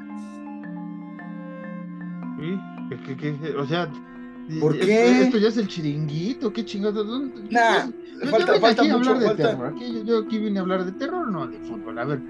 ¿Sí? 2.38 3.52
O 3.56 3.66
sea, 3.66 3.88
¿Por 4.60 4.74
esto, 4.74 4.86
qué? 4.86 5.22
Esto 5.22 5.38
ya 5.38 5.48
es 5.48 5.56
el 5.56 5.68
chiringuito, 5.68 6.52
qué 6.52 6.64
chingados. 6.64 7.06
Nah, 7.50 7.86
yo, 8.22 8.30
falta- 8.30 8.52
vine 8.52 8.60
falta 8.60 8.82
aquí 8.82 8.90
a 8.90 8.96
mucho, 8.98 9.10
hablar 9.10 9.18
de 9.20 9.26
falta- 9.28 9.50
terror. 9.50 9.66
Aquí, 9.74 9.92
yo, 9.94 10.04
yo 10.04 10.18
aquí 10.20 10.38
vine 10.38 10.58
a 10.58 10.62
hablar 10.62 10.84
de 10.84 10.92
terror, 10.92 11.28
no 11.30 11.46
de 11.46 11.58
fútbol. 11.60 11.98
A 11.98 12.04
ver, 12.04 12.20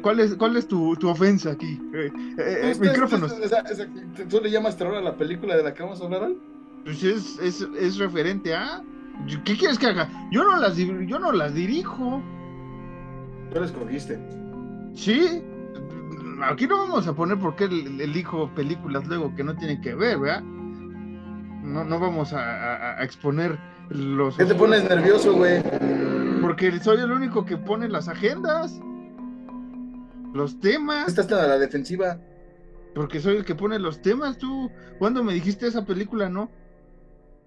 ¿cuál 0.00 0.20
es, 0.20 0.34
cuál 0.36 0.56
es 0.56 0.66
tu, 0.68 0.94
tu 0.96 1.08
ofensa 1.08 1.50
aquí? 1.52 1.80
Eh, 1.92 2.10
eh, 2.38 2.60
eh, 2.62 2.70
Usted- 2.72 2.88
micrófonos. 2.90 3.32
usted- 3.32 3.44
esa- 3.44 3.60
esa- 3.60 3.86
¿Tú 4.28 4.40
le 4.42 4.50
llamas 4.50 4.76
terror 4.76 4.94
a 4.94 5.00
la 5.02 5.16
película 5.16 5.56
de 5.56 5.62
la 5.62 5.74
que 5.74 5.82
vamos 5.82 6.00
a 6.00 6.04
hablar 6.04 6.22
hoy? 6.22 6.38
Pues 6.84 7.02
es, 7.02 7.38
es, 7.40 7.66
es 7.78 7.98
referente 7.98 8.54
a. 8.54 8.82
¿Qué 9.44 9.56
quieres 9.56 9.78
que 9.78 9.86
haga? 9.88 10.08
Yo 10.30 10.44
no 10.44 10.56
las, 10.58 10.76
yo 10.76 11.18
no 11.18 11.32
las 11.32 11.52
dirijo. 11.54 12.22
Tú 13.52 13.58
la 13.60 13.66
escogiste. 13.66 14.18
Sí. 14.94 15.42
Aquí 16.42 16.68
no 16.68 16.78
vamos 16.78 17.06
a 17.08 17.14
poner 17.14 17.36
por 17.38 17.56
qué 17.56 17.64
el- 17.64 18.00
elijo 18.00 18.48
películas 18.54 19.06
luego 19.08 19.34
que 19.34 19.42
no 19.42 19.56
tienen 19.56 19.80
que 19.80 19.94
ver, 19.94 20.18
¿verdad? 20.20 20.42
No, 21.62 21.84
no 21.84 21.98
vamos 21.98 22.32
a, 22.32 22.40
a- 22.40 23.00
a 23.00 23.04
exponer 23.04 23.58
los. 23.90 24.36
¿Qué 24.36 24.44
te 24.44 24.54
pones 24.54 24.88
nervioso, 24.88 25.34
güey? 25.34 25.62
Porque 26.40 26.78
soy 26.80 26.98
el 26.98 27.10
único 27.12 27.44
que 27.44 27.56
pone 27.56 27.88
las 27.88 28.08
agendas, 28.08 28.80
los 30.32 30.60
temas. 30.60 31.08
Estás 31.08 31.30
a 31.32 31.46
la 31.46 31.58
defensiva. 31.58 32.20
Porque 32.94 33.20
soy 33.20 33.36
el 33.36 33.44
que 33.44 33.54
pone 33.54 33.78
los 33.78 34.00
temas. 34.02 34.38
Tú, 34.38 34.70
¿cuándo 34.98 35.22
me 35.22 35.34
dijiste 35.34 35.66
esa 35.66 35.84
película 35.84 36.28
no? 36.28 36.50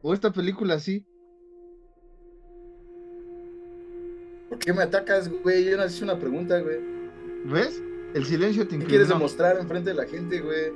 O 0.02 0.14
esta 0.14 0.32
película 0.32 0.80
sí. 0.80 1.06
¿Por 4.50 4.60
qué 4.60 4.74
me 4.74 4.84
atacas, 4.84 5.30
güey? 5.30 5.64
Yo 5.66 5.78
no 5.78 5.86
hice 5.86 6.04
una 6.04 6.18
pregunta, 6.20 6.60
güey. 6.60 6.78
¿Ves? 7.46 7.82
El 8.14 8.26
silencio 8.26 8.68
te 8.68 8.78
¿Qué 8.78 8.86
quieres 8.86 9.08
demostrar 9.08 9.58
enfrente 9.58 9.92
de 9.92 9.96
la 9.96 10.06
gente, 10.06 10.42
güey? 10.42 10.72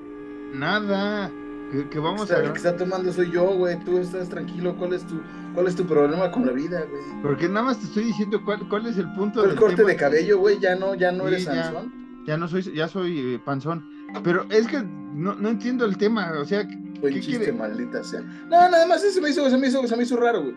Nada. 0.54 1.30
Que, 1.72 1.90
que 1.90 2.00
vamos 2.00 2.24
Está- 2.24 2.38
a. 2.38 2.44
El 2.44 2.52
que 2.52 2.58
está 2.58 2.76
tomando 2.76 3.12
soy 3.12 3.32
yo, 3.32 3.44
güey. 3.56 3.78
Tú 3.84 3.98
estás 3.98 4.30
tranquilo. 4.30 4.76
¿Cuál 4.78 4.94
es 4.94 5.04
tu, 5.06 5.20
cuál 5.54 5.68
es 5.68 5.76
tu 5.76 5.86
problema 5.86 6.32
con 6.32 6.46
la 6.46 6.52
vida, 6.52 6.86
güey? 6.90 7.02
Porque 7.22 7.48
nada 7.50 7.64
más 7.64 7.80
te 7.80 7.86
estoy 7.86 8.04
diciendo 8.06 8.42
cuál, 8.46 8.68
cuál 8.70 8.86
es 8.86 8.98
el 8.98 9.12
punto 9.14 9.44
El 9.44 9.50
del 9.52 9.60
corte 9.60 9.78
tema. 9.78 9.90
de 9.90 9.96
cabello, 9.96 10.40
güey, 10.40 10.60
ya 10.60 10.76
no, 10.76 10.94
ya 10.96 11.12
no 11.12 11.24
Sí, 11.24 11.28
eres 11.34 11.46
ya. 11.46 11.64
Sansón. 11.66 11.94
Ya 12.28 12.38
no 12.38 12.48
soy, 12.48 12.62
ya 12.74 12.88
soy 12.88 13.20
eh, 13.36 13.40
panzón. 13.44 13.86
Pero 14.24 14.46
es 14.50 14.68
que 14.68 14.82
no, 14.82 15.36
no 15.36 15.50
entiendo 15.50 15.86
el 15.86 15.98
tema. 15.98 16.32
O 16.40 16.46
sea, 16.46 16.64
Buen 17.02 17.14
¿Qué 17.14 17.20
chiste, 17.20 17.38
quiere? 17.44 17.54
maldita 17.54 18.04
sea. 18.04 18.22
No, 18.22 18.50
nada 18.50 18.88
más 18.88 19.04
eso 19.04 19.20
me 19.22 19.30
hizo, 19.30 19.48
se 19.50 19.58
me 19.58 19.68
hizo, 19.68 19.86
se 19.86 19.98
me 19.98 20.04
hizo 20.04 20.16
raro, 20.18 20.42
güey. 20.44 20.56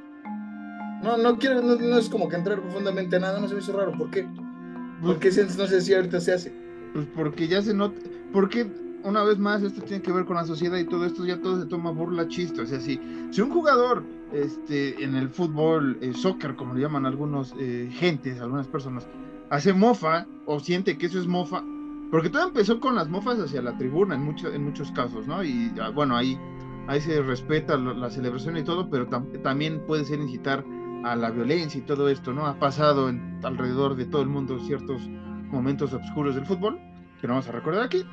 No, 1.02 1.16
no 1.16 1.36
quiero, 1.38 1.60
no, 1.62 1.76
no 1.76 1.98
es 1.98 2.08
como 2.08 2.28
que 2.28 2.36
entrar 2.36 2.60
profundamente 2.60 3.16
a 3.16 3.18
nada, 3.20 3.40
no 3.40 3.48
se 3.48 3.54
me 3.54 3.60
hizo 3.60 3.72
raro. 3.76 3.92
¿Por 3.92 4.10
qué? 4.10 4.22
pues, 5.00 5.12
¿Por 5.14 5.18
qué 5.18 5.30
si- 5.32 5.42
no 5.58 5.66
sé 5.66 5.80
si 5.80 5.94
ahorita 5.94 6.20
se 6.20 6.32
hace? 6.32 6.52
pues 6.92 7.06
porque 7.14 7.48
ya 7.48 7.60
se 7.62 7.74
nota. 7.74 7.98
Porque 8.32 8.66
una 9.02 9.22
vez 9.24 9.38
más 9.38 9.62
esto 9.62 9.82
tiene 9.82 10.02
que 10.02 10.12
ver 10.12 10.24
con 10.24 10.36
la 10.36 10.44
sociedad 10.44 10.78
y 10.78 10.86
todo 10.88 11.04
esto 11.06 11.24
ya 11.24 11.40
todo 11.40 11.60
se 11.60 11.66
toma 11.68 11.90
burla 11.92 12.28
chiste. 12.28 12.62
O 12.62 12.66
sea, 12.66 12.80
si, 12.80 13.00
si 13.30 13.40
un 13.40 13.50
jugador 13.50 14.08
este, 14.30 15.04
en 15.04 15.14
el 15.16 15.30
fútbol, 15.30 15.98
eh, 16.00 16.14
soccer, 16.14 16.56
como 16.56 16.74
le 16.74 16.82
llaman 16.82 17.06
algunos 17.06 17.54
eh, 17.58 17.88
gentes, 17.92 18.40
algunas 18.40 18.68
personas, 18.68 19.08
hace 19.48 19.72
mofa 19.72 20.28
o 20.44 20.60
siente 20.60 20.98
que 20.98 21.06
eso 21.06 21.18
es 21.20 21.26
mofa, 21.26 21.68
porque 22.10 22.30
todo 22.30 22.46
empezó 22.46 22.80
con 22.80 22.94
las 22.94 23.08
mofas 23.08 23.38
hacia 23.38 23.62
la 23.62 23.76
tribuna 23.76 24.14
en, 24.14 24.22
mucho- 24.22 24.52
en 24.52 24.64
muchos 24.64 24.92
casos, 24.92 25.26
¿no? 25.26 25.44
Y 25.44 25.74
ah, 25.80 25.90
bueno, 25.90 26.16
ahí, 26.16 26.42
ahí 26.86 27.00
se 27.00 27.22
respeta 27.22 27.76
lo- 27.76 27.94
la 27.94 28.10
celebración 28.10 28.56
y 28.56 28.64
todo, 28.64 28.88
pero 28.90 29.08
tam- 29.08 29.30
también 29.42 29.84
puede 29.84 30.04
ser 30.04 30.20
incitar 30.20 30.66
a 31.02 31.16
la 31.16 31.30
violencia 31.30 31.78
y 31.80 31.84
todo 31.84 32.08
esto, 32.08 32.32
¿no? 32.32 32.46
Ha 32.46 32.58
pasado 32.58 33.08
en, 33.08 33.38
alrededor 33.42 33.94
de 33.96 34.06
todo 34.06 34.22
el 34.22 34.28
mundo 34.28 34.58
ciertos 34.60 35.10
momentos 35.50 35.92
oscuros 35.94 36.34
del 36.34 36.46
fútbol, 36.46 36.82
que 37.20 37.26
no 37.26 37.34
vamos 37.34 37.48
a 37.48 37.52
recordar 37.52 37.82
aquí, 37.84 38.10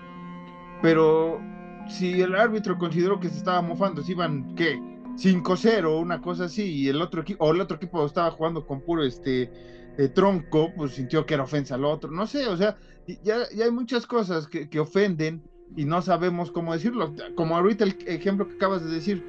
pero 0.85 1.41
si 1.87 2.21
el 2.21 2.35
árbitro 2.35 2.77
consideró 2.77 3.19
que 3.19 3.29
se 3.29 3.37
estaba 3.37 3.61
mofando, 3.61 4.01
si 4.03 4.11
iban, 4.11 4.55
¿qué? 4.55 4.79
5-0, 5.17 5.99
una 6.01 6.21
cosa 6.21 6.45
así, 6.45 6.63
y 6.63 6.87
el 6.89 7.01
otro 7.01 7.21
equipo, 7.21 7.45
o 7.45 7.51
el 7.53 7.61
otro 7.61 7.77
equipo 7.77 8.05
estaba 8.05 8.29
jugando 8.31 8.65
con 8.65 8.81
puro 8.81 9.03
este 9.03 9.49
eh, 9.97 10.09
tronco, 10.09 10.71
pues 10.75 10.93
sintió 10.93 11.25
que 11.25 11.33
era 11.35 11.43
ofensa 11.43 11.75
al 11.75 11.85
otro, 11.85 12.11
no 12.11 12.27
sé, 12.27 12.47
o 12.47 12.57
sea, 12.57 12.77
ya, 13.23 13.37
ya 13.55 13.65
hay 13.65 13.71
muchas 13.71 14.05
cosas 14.05 14.47
que, 14.47 14.69
que 14.69 14.79
ofenden 14.79 15.41
y 15.75 15.85
no 15.85 16.01
sabemos 16.01 16.51
cómo 16.51 16.73
decirlo, 16.73 17.13
como 17.35 17.55
ahorita 17.55 17.83
el 17.85 17.97
ejemplo 18.07 18.47
que 18.47 18.55
acabas 18.55 18.83
de 18.83 18.91
decir, 18.91 19.23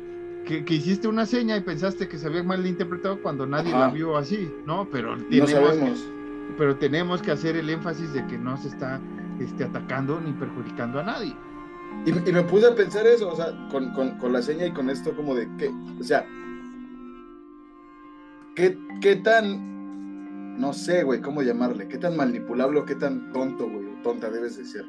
que, 0.45 0.65
que 0.65 0.75
hiciste 0.75 1.09
una 1.09 1.25
seña 1.27 1.57
y 1.57 1.61
pensaste 1.61 2.09
que 2.09 2.19
se 2.19 2.27
había 2.27 2.43
mal 2.43 2.67
interpretado 2.67 3.21
cuando 3.23 3.47
nadie 3.47 3.71
Ajá. 3.71 3.81
la 3.87 3.89
vio 3.89 4.17
así, 4.17 4.49
¿no? 4.65 4.89
Pero 4.91 5.17
No 5.17 5.47
sabemos. 5.47 6.05
pero 6.57 6.77
tenemos 6.77 7.21
que 7.23 7.33
hacer 7.33 7.57
el 7.57 7.69
énfasis 7.71 8.13
de 8.13 8.27
que 8.27 8.39
no 8.39 8.57
se 8.57 8.69
está 8.69 9.01
este, 9.41 9.65
atacando 9.65 10.21
ni 10.21 10.33
perjudicando 10.33 11.01
a 11.01 11.05
nadie. 11.05 11.35
Y, 12.05 12.13
me 12.13 12.43
puse 12.43 12.67
a 12.67 12.75
pensar 12.75 13.07
eso, 13.07 13.33
o 13.33 13.37
sea, 13.37 13.53
con, 13.71 13.93
con, 13.93 14.19
con 14.19 14.33
la 14.33 14.43
seña 14.43 14.67
y 14.67 14.73
con 14.73 14.91
esto, 14.91 15.15
como 15.17 15.35
de 15.35 15.49
que, 15.57 15.71
o 15.99 16.05
sea, 16.05 16.27
¿qué, 18.55 18.79
qué 19.01 19.17
tan, 19.17 20.59
no 20.59 20.73
sé, 20.73 21.03
güey, 21.03 21.21
cómo 21.21 21.43
llamarle, 21.43 21.89
qué 21.89 21.99
tan 21.99 22.17
manipulable 22.17 22.81
o 22.81 22.85
qué 22.85 22.95
tan 22.95 23.33
tonto, 23.33 23.69
güey, 23.69 23.87
o 23.87 24.03
tonta 24.03 24.31
debes 24.31 24.57
de 24.57 24.65
ser 24.65 24.85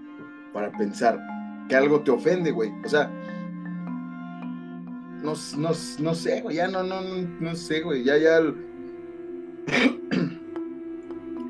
para 0.53 0.71
pensar 0.71 1.19
que 1.67 1.75
algo 1.75 2.01
te 2.01 2.11
ofende, 2.11 2.51
güey? 2.51 2.71
O 2.85 2.89
sea, 2.89 3.11
no, 5.23 5.33
no, 5.57 5.69
no 5.99 6.15
sé, 6.15 6.41
güey, 6.41 6.57
ya 6.57 6.67
no, 6.67 6.83
no, 6.83 7.01
no, 7.39 7.55
sé, 7.55 7.81
güey, 7.81 8.03
ya, 8.03 8.17
ya. 8.17 8.39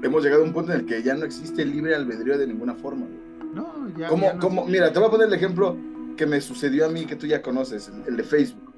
Hemos 0.03 0.23
llegado 0.23 0.43
a 0.43 0.45
un 0.45 0.53
punto 0.53 0.73
en 0.73 0.81
el 0.81 0.85
que 0.85 1.01
ya 1.03 1.15
no 1.15 1.25
existe 1.25 1.65
libre 1.65 1.95
albedrío 1.95 2.37
de 2.37 2.47
ninguna 2.47 2.75
forma, 2.75 3.05
güey. 3.05 3.53
No, 3.53 3.89
ya. 3.97 4.07
¿Cómo, 4.07 4.23
ya 4.23 4.33
no- 4.33 4.39
cómo? 4.39 4.65
Mira, 4.65 4.91
te 4.91 4.99
voy 4.99 5.07
a 5.07 5.11
poner 5.11 5.27
el 5.27 5.33
ejemplo 5.33 5.75
que 6.15 6.25
me 6.25 6.39
sucedió 6.41 6.85
a 6.85 6.89
mí, 6.89 7.05
que 7.05 7.15
tú 7.15 7.25
ya 7.27 7.41
conoces, 7.41 7.89
el, 7.89 8.03
el 8.09 8.17
de 8.17 8.23
Facebook. 8.23 8.73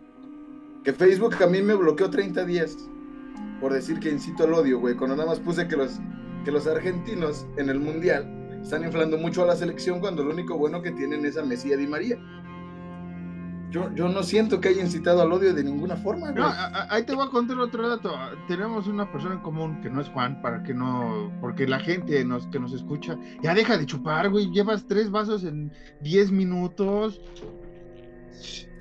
Que 0.83 0.93
Facebook 0.93 1.35
a 1.43 1.47
mí 1.47 1.61
me 1.61 1.73
bloqueó 1.75 2.09
30 2.09 2.45
días 2.45 2.77
por 3.59 3.73
decir 3.73 3.99
que 3.99 4.09
incito 4.09 4.43
al 4.45 4.53
odio, 4.53 4.79
güey. 4.79 4.95
Cuando 4.95 5.15
nada 5.17 5.27
más 5.29 5.39
puse 5.39 5.67
que 5.67 5.75
los, 5.75 5.99
que 6.45 6.51
los 6.51 6.65
argentinos 6.67 7.45
en 7.57 7.69
el 7.69 7.79
Mundial 7.79 8.59
están 8.61 8.83
inflando 8.83 9.17
mucho 9.17 9.43
a 9.43 9.45
la 9.47 9.55
selección 9.55 9.99
cuando 9.99 10.23
lo 10.23 10.31
único 10.31 10.57
bueno 10.57 10.81
que 10.81 10.91
tienen 10.91 11.25
es 11.25 11.37
a 11.37 11.43
Messi 11.43 11.69
y 11.69 11.73
a 11.73 11.77
Di 11.77 11.87
María. 11.87 12.17
Yo, 13.69 13.93
yo 13.93 14.09
no 14.09 14.23
siento 14.23 14.59
que 14.59 14.69
haya 14.69 14.81
incitado 14.83 15.21
al 15.21 15.31
odio 15.31 15.53
de 15.53 15.63
ninguna 15.63 15.95
forma, 15.95 16.31
güey. 16.31 16.41
No, 16.41 16.47
a- 16.47 16.65
a- 16.67 16.93
ahí 16.95 17.03
te 17.03 17.13
voy 17.13 17.27
a 17.27 17.29
contar 17.29 17.59
otro 17.59 17.87
dato. 17.87 18.11
Tenemos 18.47 18.87
una 18.87 19.11
persona 19.11 19.35
en 19.35 19.41
común 19.41 19.79
que 19.81 19.89
no 19.91 20.01
es 20.01 20.09
Juan, 20.09 20.41
para 20.41 20.63
que 20.63 20.73
no, 20.73 21.31
porque 21.39 21.67
la 21.67 21.79
gente 21.79 22.23
nos, 22.25 22.47
que 22.47 22.59
nos 22.59 22.73
escucha, 22.73 23.17
ya 23.43 23.53
deja 23.53 23.77
de 23.77 23.85
chupar, 23.85 24.29
güey. 24.29 24.49
Llevas 24.51 24.87
tres 24.87 25.11
vasos 25.11 25.43
en 25.43 25.71
10 26.01 26.31
minutos. 26.31 27.21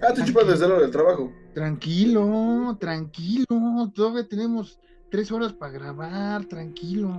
Ah, 0.01 0.13
tú 0.15 0.25
chupas 0.25 0.47
desde 0.47 0.69
lo 0.69 0.81
del 0.81 0.91
trabajo. 0.91 1.33
Tranquilo, 1.55 2.77
tranquilo. 2.81 3.91
Todavía 3.95 4.27
tenemos 4.29 4.79
tres 5.11 5.31
horas 5.33 5.53
para 5.53 5.73
grabar, 5.73 6.45
tranquilo. 6.47 7.11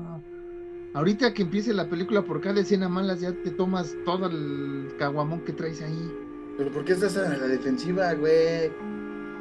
Ahorita 0.93 1.33
que 1.33 1.43
empiece 1.43 1.73
la 1.73 1.87
película, 1.87 2.23
por 2.23 2.41
cada 2.41 2.61
escena 2.61 2.89
malas 2.89 3.21
ya 3.21 3.31
te 3.31 3.51
tomas 3.51 3.95
todo 4.05 4.25
el 4.27 4.95
caguamón 4.97 5.41
que 5.41 5.53
traes 5.53 5.81
ahí. 5.81 6.11
Pero 6.59 6.71
¿por 6.71 6.83
qué 6.83 6.91
estás 6.91 7.15
a 7.15 7.21
la 7.29 7.47
defensiva, 7.47 8.13
güey? 8.15 8.69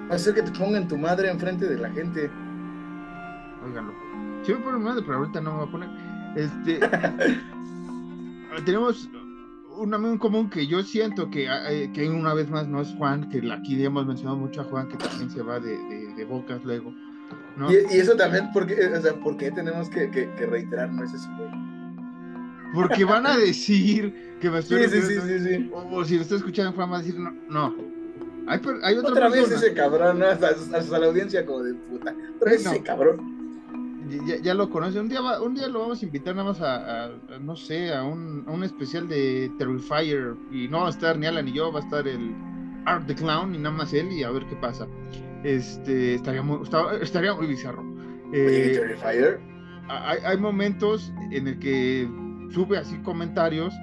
Va 0.09 0.15
a 0.15 0.19
ser 0.19 0.35
que 0.35 0.43
te 0.43 0.53
pongan 0.53 0.87
tu 0.87 0.97
madre 0.97 1.29
enfrente 1.29 1.67
de 1.67 1.77
la 1.77 1.91
gente. 1.91 2.31
Óiganlo. 3.67 3.93
Sí 4.45 4.53
me 4.53 4.59
pone 4.61 4.79
madre, 4.79 5.03
pero 5.05 5.19
ahorita 5.19 5.41
no 5.41 5.51
me 5.51 5.59
voy 5.59 5.69
a 5.69 5.71
poner. 5.73 5.89
Este. 6.37 6.79
tenemos 8.65 9.11
un 9.77 9.95
amigo 9.95 10.13
en 10.13 10.19
común 10.19 10.49
que 10.49 10.67
yo 10.69 10.83
siento 10.85 11.29
que, 11.29 11.49
eh, 11.69 11.91
que 11.93 12.09
una 12.09 12.35
vez 12.35 12.49
más 12.51 12.69
no 12.69 12.81
es 12.81 12.95
Juan, 12.97 13.29
que 13.31 13.39
aquí 13.53 13.77
ya 13.77 13.87
hemos 13.87 14.07
mencionado 14.07 14.37
mucho 14.37 14.61
a 14.61 14.65
Juan, 14.65 14.89
que 14.89 14.97
también 14.97 15.29
se 15.31 15.43
va 15.43 15.59
de, 15.61 15.77
de- 15.77 16.15
de 16.15 16.25
bocas 16.25 16.65
luego. 16.65 16.95
¿no? 17.57 17.69
Y, 17.71 17.75
y 17.91 17.99
eso 17.99 18.15
también, 18.17 18.49
porque, 18.53 18.75
o 18.87 19.01
sea, 19.03 19.15
¿por 19.15 19.37
qué 19.37 19.51
tenemos 19.51 19.89
que, 19.91 20.09
que, 20.11 20.31
que 20.35 20.47
reiterar? 20.47 20.93
No 20.93 21.03
es 21.05 21.13
eso, 21.15 21.29
güey. 21.37 21.51
Porque 22.75 23.05
van 23.05 23.27
a 23.27 23.37
decir 23.37 24.37
que 24.41 24.51
me 24.51 24.59
estoy 24.59 24.85
sí, 24.89 25.01
sí, 25.03 25.21
sí, 25.21 25.39
sí. 25.41 25.71
O, 25.73 25.97
o 25.99 26.05
si 26.05 26.17
lo 26.17 26.23
está 26.23 26.37
escuchando 26.37 26.73
Juan 26.73 26.93
va 26.93 26.97
a 26.97 27.03
decir 27.03 27.19
no. 27.19 27.33
no. 27.49 27.75
Hay, 28.47 28.61
hay 28.83 28.97
otra, 28.97 29.11
Otra 29.13 29.29
vez 29.29 29.51
ese 29.51 29.75
cabrón, 29.75 30.19
¿no? 30.21 30.27
hasta, 30.27 30.49
hasta 30.49 30.99
la 30.99 31.07
audiencia 31.07 31.45
como 31.45 31.63
de 31.63 31.75
puta. 31.75 32.15
Otra 32.37 32.53
vez 32.53 32.65
No. 32.65 32.71
ese 32.73 32.83
cabrón. 32.83 33.21
ya, 34.27 34.37
ya 34.37 34.55
lo 34.55 34.71
conoce. 34.71 34.99
Un 35.01 35.09
día, 35.09 35.21
va- 35.21 35.43
un 35.43 35.55
día 35.55 35.69
lo 35.69 35.81
vamos 35.81 36.01
a 36.03 36.05
invitar 36.07 36.35
nada 36.35 36.49
más 36.49 36.61
a, 36.63 36.77
a- 36.77 37.05
a, 37.07 37.39
no 37.41 37.57
sé, 37.57 37.93
a 37.93 38.05
un, 38.05 38.45
a 38.47 38.51
un 38.53 38.65
especial 38.65 39.07
de 39.09 39.51
Terrifier. 39.59 40.35
Y 40.51 40.69
no 40.69 40.81
va 40.81 40.87
a 40.87 40.91
estar 40.91 41.19
ni 41.19 41.27
Alan 41.27 41.45
ni 41.45 41.53
yo, 41.53 41.71
va 41.73 41.81
a 41.81 41.83
estar 41.83 42.09
el 42.09 42.35
Art 42.87 43.07
the 43.07 43.15
Clown 43.15 43.55
y 43.55 43.59
nada 43.59 43.75
más 43.77 43.93
él 43.93 44.11
y 44.13 44.23
a 44.23 44.31
ver 44.31 44.47
qué 44.47 44.57
pasa. 44.57 44.87
Este, 45.45 46.15
estaría 46.15 46.43
muy, 46.43 46.59
estaría 47.03 47.35
muy 47.35 47.47
bizarro. 47.49 47.83
Oye, 48.31 48.73
Eh, 48.73 48.79
Terrifier. 48.79 49.41
hay, 49.89 50.19
hay 50.25 50.37
momentos 50.39 51.13
en 51.31 51.49
el 51.49 51.59
que 51.59 52.09
sube 52.51 52.79
así 52.79 52.99
comentarios 52.99 53.75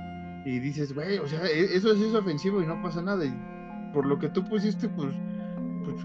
y 0.46 0.60
dices, 0.60 0.94
güey, 0.94 1.18
o 1.18 1.28
sea, 1.28 1.46
e- 1.46 1.76
eso 1.76 1.96
sí 1.96 2.06
es 2.06 2.14
ofensivo 2.14 2.62
y 2.62 2.68
no 2.68 2.82
pasa 2.82 3.02
nada. 3.02 3.26
Y 3.26 3.34
por 3.94 4.06
lo 4.06 4.20
que 4.20 4.30
tú 4.30 4.44
pusiste, 4.44 4.88
pues, 4.90 5.16
pues 5.84 5.98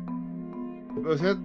o 1.06 1.18
sea, 1.18 1.38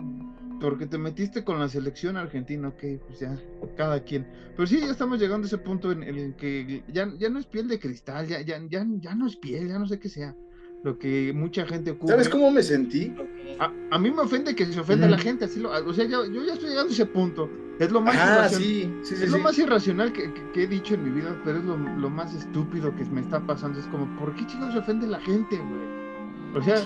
porque 0.60 0.86
te 0.88 0.98
metiste 0.98 1.44
con 1.44 1.60
la 1.60 1.70
selección 1.70 2.18
argentina, 2.18 2.70
ok, 2.70 2.84
pues 3.08 3.20
ya, 3.20 3.38
cada 3.76 4.04
quien. 4.04 4.26
Pero 4.56 4.68
sí, 4.68 4.80
ya 4.80 4.92
estamos 4.92 5.20
llegando 5.20 5.46
a 5.46 5.48
ese 5.48 5.58
punto 5.58 5.92
en, 5.92 6.04
el 6.04 6.36
que 6.36 6.84
ya, 6.88 7.12
ya 7.18 7.30
no 7.30 7.40
es 7.40 7.46
piel 7.46 7.68
de 7.68 7.80
cristal, 7.80 8.28
ya, 8.28 8.42
ya, 8.42 8.60
ya, 8.70 8.86
ya 9.00 9.16
no 9.16 9.28
es 9.28 9.36
piel, 9.36 9.68
ya 9.68 9.78
no 9.78 9.88
sé 9.88 10.00
qué 10.00 10.10
sea. 10.10 10.36
Lo 10.86 11.00
que 11.00 11.34
mucha 11.34 11.66
gente 11.66 11.90
ocupa. 11.90 12.12
¿Sabes 12.12 12.30
cómo 12.30 12.52
me 12.52 12.62
sentí? 12.62 13.12
A, 13.58 13.98
mí 13.98 14.12
me 14.12 14.22
ofende 14.22 14.54
que 14.54 14.68
se 14.68 14.80
ofenda 14.80 15.08
a 15.08 15.10
la 15.10 15.18
gente, 15.18 15.46
así 15.46 15.60
lo, 15.60 15.72
o 15.72 15.94
sea, 15.94 16.06
yo 16.06 16.24
ya 16.28 16.54
estoy 16.54 16.70
llegando 16.70 16.92
a 16.92 16.94
ese 16.94 17.08
punto. 17.08 17.50
Es 17.80 17.92
lo 17.92 18.02
más 18.02 18.16
ah, 18.16 18.36
irracional, 18.36 18.62
sí, 18.62 18.94
sí, 19.02 19.16
es 19.16 19.32
lo 19.32 19.40
más 19.40 19.58
irracional 19.58 20.14
que, 20.14 20.32
he 20.54 20.68
dicho 20.68 20.94
en 20.94 21.06
mi 21.06 21.10
vida, 21.10 21.42
pero 21.44 21.58
es 21.58 21.64
lo, 21.64 21.76
lo, 21.76 22.10
más 22.12 22.36
estúpido 22.36 22.96
que 22.96 23.04
me 23.06 23.22
está 23.22 23.40
pasando. 23.40 23.80
Es 23.80 23.88
como, 23.88 24.06
¿por 24.20 24.36
qué 24.36 24.46
chicos 24.46 24.74
se 24.74 24.78
ofende 24.78 25.08
la 25.08 25.20
gente, 25.22 25.58
güey? 25.58 26.56
O 26.56 26.62
sea, 26.62 26.80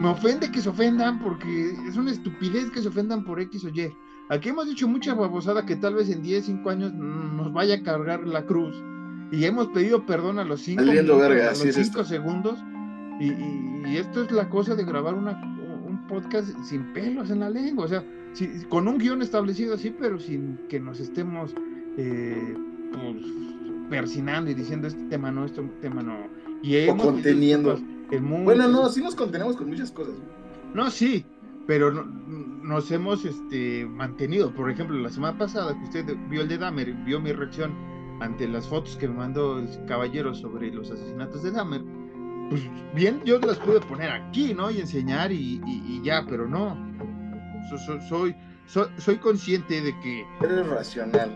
me 0.00 0.08
ofende 0.08 0.50
que 0.50 0.62
se 0.62 0.70
ofendan 0.70 1.18
porque 1.18 1.72
es 1.86 1.98
una 1.98 2.12
estupidez 2.12 2.70
que 2.70 2.80
se 2.80 2.88
ofendan 2.88 3.24
por 3.24 3.42
X 3.42 3.62
o 3.62 3.68
Y. 3.68 3.94
Aquí 4.30 4.48
hemos 4.48 4.66
dicho 4.66 4.88
mucha 4.88 5.12
babosada 5.12 5.66
que 5.66 5.76
tal 5.76 5.96
vez 5.96 6.08
en 6.08 6.22
10, 6.22 6.46
5 6.46 6.70
años 6.70 6.94
nos 6.94 7.52
vaya 7.52 7.74
a 7.74 7.82
cargar 7.82 8.26
la 8.26 8.46
cruz. 8.46 8.74
Y 9.30 9.44
hemos 9.44 9.68
pedido 9.68 10.06
perdón 10.06 10.38
a 10.38 10.44
los 10.44 10.62
5 10.62 10.82
segundos. 12.04 12.58
Y, 13.20 13.96
esto 13.96 14.22
es 14.22 14.30
la 14.30 14.48
cosa 14.48 14.74
de 14.74 14.84
grabar 14.84 15.14
una, 15.14 15.32
un 15.86 16.06
podcast 16.06 16.48
sin 16.64 16.92
pelos 16.92 17.30
en 17.30 17.40
la 17.40 17.50
lengua. 17.50 17.86
O 17.86 17.88
sea, 17.88 18.04
con 18.68 18.86
un 18.86 18.98
guion 18.98 19.22
establecido 19.22 19.74
así, 19.74 19.90
pero 19.90 20.18
sin 20.18 20.58
que 20.68 20.78
nos 20.78 21.00
estemos 21.00 21.54
eh, 21.96 22.56
pues, 22.92 23.16
persinando 23.90 24.50
y 24.50 24.54
diciendo 24.54 24.86
este 24.88 25.02
tema 25.04 25.30
no, 25.30 25.44
este 25.44 25.62
tema 25.80 26.02
no. 26.02 26.28
Y 26.62 26.88
o 26.88 26.96
conteniendo. 26.96 27.80
Bueno, 28.44 28.68
no, 28.68 28.88
sí 28.88 29.02
nos 29.02 29.14
contenemos 29.14 29.56
con 29.56 29.68
muchas 29.68 29.90
cosas. 29.90 30.14
No, 30.74 30.90
sí, 30.90 31.24
pero 31.66 31.92
nos 31.92 32.90
hemos 32.90 33.24
este, 33.24 33.84
mantenido. 33.86 34.52
Por 34.52 34.70
ejemplo, 34.70 34.96
la 34.98 35.10
semana 35.10 35.36
pasada 35.36 35.76
que 35.78 35.84
usted 35.84 36.16
vio 36.28 36.42
el 36.42 36.48
de 36.48 36.58
Dahmer, 36.58 36.92
vio 37.04 37.20
mi 37.20 37.32
reacción 37.32 37.72
ante 38.20 38.48
las 38.48 38.66
fotos 38.66 38.96
que 38.96 39.08
me 39.08 39.14
mandó 39.14 39.58
el 39.58 39.68
caballero 39.86 40.34
sobre 40.34 40.72
los 40.72 40.90
asesinatos 40.90 41.42
de 41.42 41.52
Dahmer, 41.52 41.82
pues 42.48 42.62
bien, 42.94 43.22
yo 43.24 43.38
las 43.38 43.58
pude 43.58 43.80
poner 43.80 44.10
aquí, 44.10 44.54
¿no? 44.54 44.70
Y 44.70 44.80
enseñar 44.80 45.32
y, 45.32 46.00
ya, 46.02 46.24
pero 46.28 46.46
no. 46.46 46.76
soy, 48.08 48.34
soy, 48.66 48.86
soy 48.98 49.16
consciente 49.18 49.80
de 49.80 49.98
que... 50.00 50.26
Eres 50.40 50.66
racional. 50.66 51.30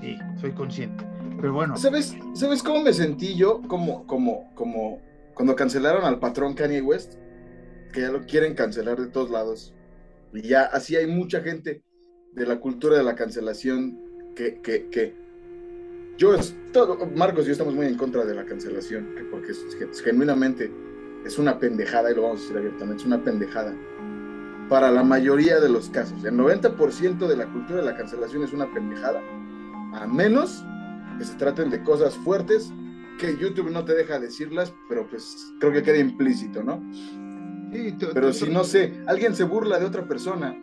Sí, 0.00 0.16
soy 0.40 0.52
consciente. 0.52 1.04
Pero 1.40 1.52
bueno. 1.52 1.76
¿Sabes, 1.76 2.16
¿sabes 2.34 2.62
cómo 2.62 2.82
me 2.82 2.92
sentí 2.92 3.34
yo? 3.34 3.62
Como, 3.62 4.06
como, 4.06 4.52
como 4.54 5.00
cuando 5.34 5.54
cancelaron 5.56 6.04
al 6.04 6.18
patrón 6.18 6.54
Kanye 6.54 6.82
West, 6.82 7.14
que 7.92 8.02
ya 8.02 8.10
lo 8.10 8.26
quieren 8.26 8.54
cancelar 8.54 9.00
de 9.00 9.06
todos 9.06 9.30
lados. 9.30 9.74
Y 10.32 10.42
ya 10.42 10.62
así 10.64 10.96
hay 10.96 11.06
mucha 11.06 11.40
gente 11.40 11.82
de 12.32 12.46
la 12.46 12.60
cultura 12.60 12.96
de 12.96 13.04
la 13.04 13.14
cancelación 13.14 13.98
que, 14.36 14.60
que, 14.60 14.88
que 14.88 15.27
yo, 16.18 16.36
todo, 16.72 17.06
Marcos 17.14 17.44
y 17.44 17.46
yo 17.46 17.52
estamos 17.52 17.74
muy 17.74 17.86
en 17.86 17.96
contra 17.96 18.24
de 18.24 18.34
la 18.34 18.44
cancelación, 18.44 19.08
porque 19.30 19.52
es, 19.52 20.02
genuinamente 20.02 20.70
es 21.24 21.38
una 21.38 21.58
pendejada, 21.58 22.10
y 22.10 22.14
lo 22.14 22.22
vamos 22.22 22.40
a 22.40 22.42
decir 22.42 22.56
abiertamente, 22.58 23.02
es 23.02 23.06
una 23.06 23.22
pendejada. 23.22 23.74
Para 24.68 24.90
la 24.90 25.02
mayoría 25.02 25.60
de 25.60 25.68
los 25.68 25.88
casos, 25.88 26.22
el 26.24 26.34
90% 26.34 27.26
de 27.26 27.36
la 27.36 27.46
cultura 27.46 27.80
de 27.80 27.86
la 27.86 27.96
cancelación 27.96 28.42
es 28.42 28.52
una 28.52 28.72
pendejada, 28.74 29.22
a 29.94 30.06
menos 30.06 30.64
que 31.18 31.24
se 31.24 31.34
traten 31.36 31.70
de 31.70 31.82
cosas 31.82 32.14
fuertes 32.16 32.70
que 33.18 33.36
YouTube 33.36 33.70
no 33.70 33.84
te 33.84 33.94
deja 33.94 34.18
decirlas, 34.18 34.74
pero 34.88 35.08
pues 35.08 35.54
creo 35.58 35.72
que 35.72 35.82
queda 35.82 35.98
implícito, 35.98 36.62
¿no? 36.62 36.82
Sí, 37.72 37.96
pero 38.12 38.32
si 38.32 38.48
no 38.48 38.64
sé, 38.64 39.02
alguien 39.06 39.34
se 39.34 39.44
burla 39.44 39.78
de 39.78 39.86
otra 39.86 40.06
persona. 40.06 40.56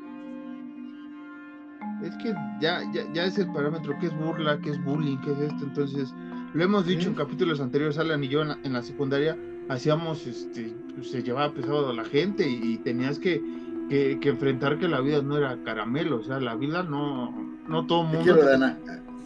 Es 2.06 2.16
que 2.18 2.36
ya, 2.62 2.82
ya, 3.14 3.26
es 3.26 3.40
el 3.40 3.52
parámetro, 3.52 3.98
qué 4.00 4.08
es 4.08 4.16
burla, 4.16 4.60
qué 4.60 4.70
es 4.70 4.84
bullying, 4.84 5.18
qué 5.18 5.32
es 5.32 5.40
esto, 5.40 5.64
entonces 5.64 6.14
lo 6.54 6.64
hemos 6.64 6.86
dicho 6.86 7.10
en 7.10 7.16
capítulos 7.16 7.60
anteriores, 7.60 7.98
Alan 7.98 8.24
y 8.24 8.28
yo 8.28 8.44
en 8.44 8.74
la, 8.74 8.82
secundaria 8.84 9.36
hacíamos, 9.70 10.28
este, 10.28 10.72
se 11.02 11.24
llevaba 11.24 11.52
pesado 11.52 11.90
a 11.90 11.94
la 11.94 12.06
gente 12.06 12.48
y, 12.48 12.78
tenías 12.78 13.18
que, 13.18 13.42
que, 13.90 14.20
enfrentar 14.30 14.78
que 14.78 14.88
la 14.88 15.02
vida 15.02 15.24
no 15.24 15.36
era 15.36 15.58
caramelo, 15.64 16.18
o 16.18 16.24
sea, 16.24 16.40
la 16.40 16.56
vida 16.56 16.84
no, 16.84 17.32
no 17.68 17.88
todo 17.88 18.04
mundo... 18.04 18.20
Te 18.20 18.24
quiero, 18.24 18.46
Dana. 18.46 18.78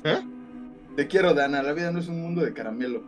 ¿Eh? 0.06 0.22
Te 0.96 1.08
quiero, 1.08 1.34
Dana, 1.34 1.62
la 1.62 1.74
vida 1.74 1.92
no 1.92 2.00
es 2.00 2.08
un 2.08 2.22
mundo 2.22 2.42
de 2.42 2.54
caramelo. 2.54 3.04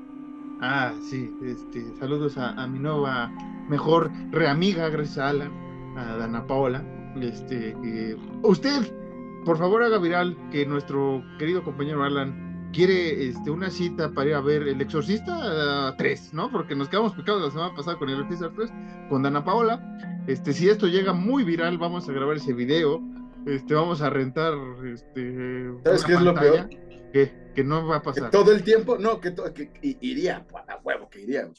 Ah, 0.60 0.94
sí, 1.10 1.34
este, 1.44 1.84
saludos 1.98 2.38
a, 2.38 2.68
mi 2.68 2.78
nueva 2.78 3.32
mejor 3.70 4.12
reamiga, 4.32 4.90
gracias 4.90 5.18
a 5.18 5.30
Alan, 5.30 5.52
a 5.98 6.18
Dana 6.18 6.46
Paola. 6.46 6.84
Este, 7.20 7.76
usted, 8.44 9.01
por 9.46 9.58
favor, 9.58 9.84
haga 9.84 9.98
viral 9.98 10.38
que 10.52 10.66
nuestro 10.66 11.24
querido 11.40 11.64
compañero 11.64 12.04
Alan 12.04 12.70
quiere 12.74 13.28
este, 13.28 13.50
una 13.50 13.70
cita 13.70 14.12
para 14.12 14.30
ir 14.30 14.36
a 14.36 14.42
ver 14.42 14.68
El 14.68 14.82
Exorcista 14.82 15.96
3, 15.98 16.34
¿no? 16.34 16.52
Porque 16.52 16.76
nos 16.76 16.90
quedamos 16.90 17.14
picados 17.14 17.42
la 17.42 17.52
semana 17.52 17.76
pasada 17.76 17.98
con 17.98 18.10
El 18.10 18.22
Exorcista 18.22 18.52
3, 18.56 18.72
con 19.10 19.24
Dana 19.24 19.44
Paola. 19.44 20.24
Este, 20.28 20.54
si 20.54 20.70
esto 20.70 20.88
llega 20.88 21.14
muy 21.14 21.44
viral, 21.44 21.78
vamos 21.78 22.08
a 22.08 22.12
grabar 22.12 22.38
ese 22.38 22.54
video. 22.54 23.02
Este, 23.46 23.74
vamos 23.74 24.02
a 24.02 24.10
rentar 24.10 24.54
este, 24.86 25.72
¿Sabes 25.84 26.04
qué 26.04 26.14
es 26.14 26.22
lo 26.22 26.34
peor? 26.36 26.70
Que, 27.12 27.64
no 27.66 27.86
va 27.86 27.98
a 27.98 28.02
pasar. 28.02 28.32
todo 28.32 28.54
el 28.54 28.64
tiempo, 28.64 28.98
no, 28.98 29.20
que, 29.20 29.34
que 29.34 29.70
iría, 29.82 30.46
a 30.68 30.78
huevo, 30.84 31.10
que 31.10 31.22
iría. 31.22 31.50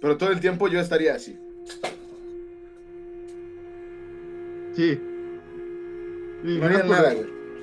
Pero 0.00 0.16
todo 0.16 0.30
el 0.30 0.40
tiempo 0.40 0.68
yo 0.68 0.80
estaría 0.80 1.14
así. 1.14 1.38
Sí. 4.74 4.98
No 6.42 6.64
haría 6.66 6.82
nada, 6.82 7.14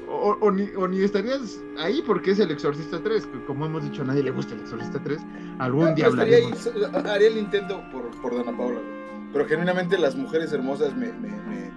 O, 0.07 0.51
ni, 0.51 1.01
estarías 1.03 1.61
ahí 1.77 2.01
porque 2.05 2.31
es 2.31 2.39
el 2.39 2.51
Exorcista 2.51 3.01
3, 3.01 3.25
que 3.27 3.45
como 3.45 3.65
hemos 3.65 3.83
dicho, 3.83 4.01
a 4.01 4.05
nadie 4.05 4.23
le 4.23 4.31
gusta 4.31 4.55
el 4.55 4.61
Exorcista 4.61 4.99
3. 5.03 5.19
Algún 5.59 5.95
día 5.95 6.07
hablaremos. 6.07 6.67
haría 7.05 7.27
el 7.27 7.37
intento 7.37 7.83
por, 7.91 8.09
por 8.21 8.35
Dana 8.35 8.57
Paula, 8.57 8.79
Pero 9.31 9.45
genuinamente 9.45 9.97
las 9.97 10.15
mujeres 10.15 10.51
hermosas 10.51 10.95
me, 10.95 11.11
me, 11.13 11.29
me, 11.29 11.71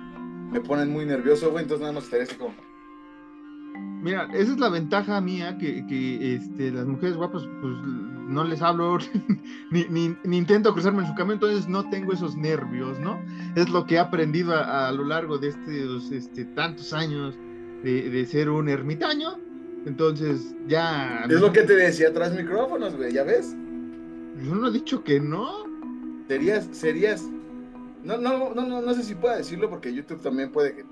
me 0.51 0.61
ponen 0.61 0.91
muy 0.91 1.05
nervioso, 1.05 1.51
güey. 1.51 1.65
Entonces 1.65 1.83
nada 1.83 1.93
más 1.93 2.05
estaría 2.05 2.25
así 2.25 2.37
como. 2.37 2.55
Mira, 4.03 4.29
esa 4.33 4.53
es 4.53 4.59
la 4.59 4.69
ventaja 4.69 5.21
mía, 5.21 5.57
que, 5.59 5.87
que 5.87 6.35
este, 6.35 6.73
las 6.73 6.87
mujeres 6.87 7.17
guapas, 7.17 7.45
pues 7.61 7.75
no 8.29 8.43
les 8.43 8.61
hablo, 8.61 8.99
ni, 9.71 9.85
ni, 9.89 10.37
intento 10.37 10.73
cruzarme 10.73 11.03
en 11.03 11.09
su 11.09 11.15
camino, 11.15 11.35
entonces 11.35 11.69
no 11.69 11.89
tengo 11.89 12.13
esos 12.13 12.37
nervios, 12.37 12.99
¿no? 12.99 13.21
Es 13.55 13.69
lo 13.71 13.87
que 13.87 13.95
he 13.95 13.99
aprendido 14.01 14.55
a, 14.57 14.91
lo 14.91 15.05
largo 15.05 15.39
de 15.39 15.49
estos 15.49 16.11
este, 16.11 16.45
tantos 16.47 16.93
años 16.93 17.37
de, 17.85 18.11
de, 18.11 18.27
ser 18.27 18.51
un 18.51 18.69
ermitaño. 18.69 19.39
Entonces, 19.87 20.55
ya. 20.67 21.25
Es 21.29 21.41
lo 21.41 21.53
que 21.53 21.63
te 21.63 21.75
decía 21.75 22.13
tras 22.13 22.35
micrófonos, 22.35 22.97
güey, 22.97 23.13
¿ya 23.13 23.23
ves? 23.23 23.55
Yo 24.43 24.55
no 24.55 24.69
he 24.69 24.73
dicho 24.73 25.05
que 25.05 25.21
no. 25.21 25.65
Serías, 26.27 26.69
serías. 26.73 27.29
No, 28.03 28.17
no, 28.19 28.53
no, 28.53 28.67
no, 28.67 28.83
no 28.83 28.95
sé 28.95 29.05
si 29.05 29.15
pueda 29.15 29.37
decirlo 29.37 29.71
porque 29.71 29.95
YouTube 29.95 30.21
también 30.21 30.51
puede 30.51 30.75
que 30.75 30.85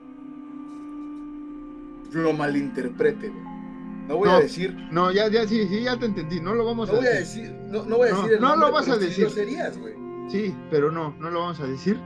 lo 2.12 2.32
malinterprete, 2.32 3.32
No 4.08 4.16
voy 4.16 4.28
a 4.28 4.40
decir. 4.40 4.74
No, 4.90 5.10
ya, 5.10 5.28
ya, 5.28 5.46
sí, 5.46 5.66
sí, 5.68 5.82
ya 5.82 5.98
te 5.98 6.06
entendí. 6.06 6.40
No 6.40 6.54
lo 6.54 6.64
vamos 6.64 6.90
a, 6.90 7.00
decir. 7.00 7.52
No, 7.68 7.84
no 7.84 7.98
voy 7.98 8.08
a 8.08 8.14
decir. 8.14 8.40
no 8.40 8.56
lo 8.56 8.72
vas 8.72 8.88
a 8.88 8.96
decir. 8.96 9.30
serías, 9.30 9.78
güey. 9.78 9.94
Sí, 10.28 10.54
pero 10.70 10.90
no, 10.90 11.14
no 11.18 11.30
lo 11.30 11.40
vamos 11.40 11.60
a 11.60 11.66
decir. 11.66 11.98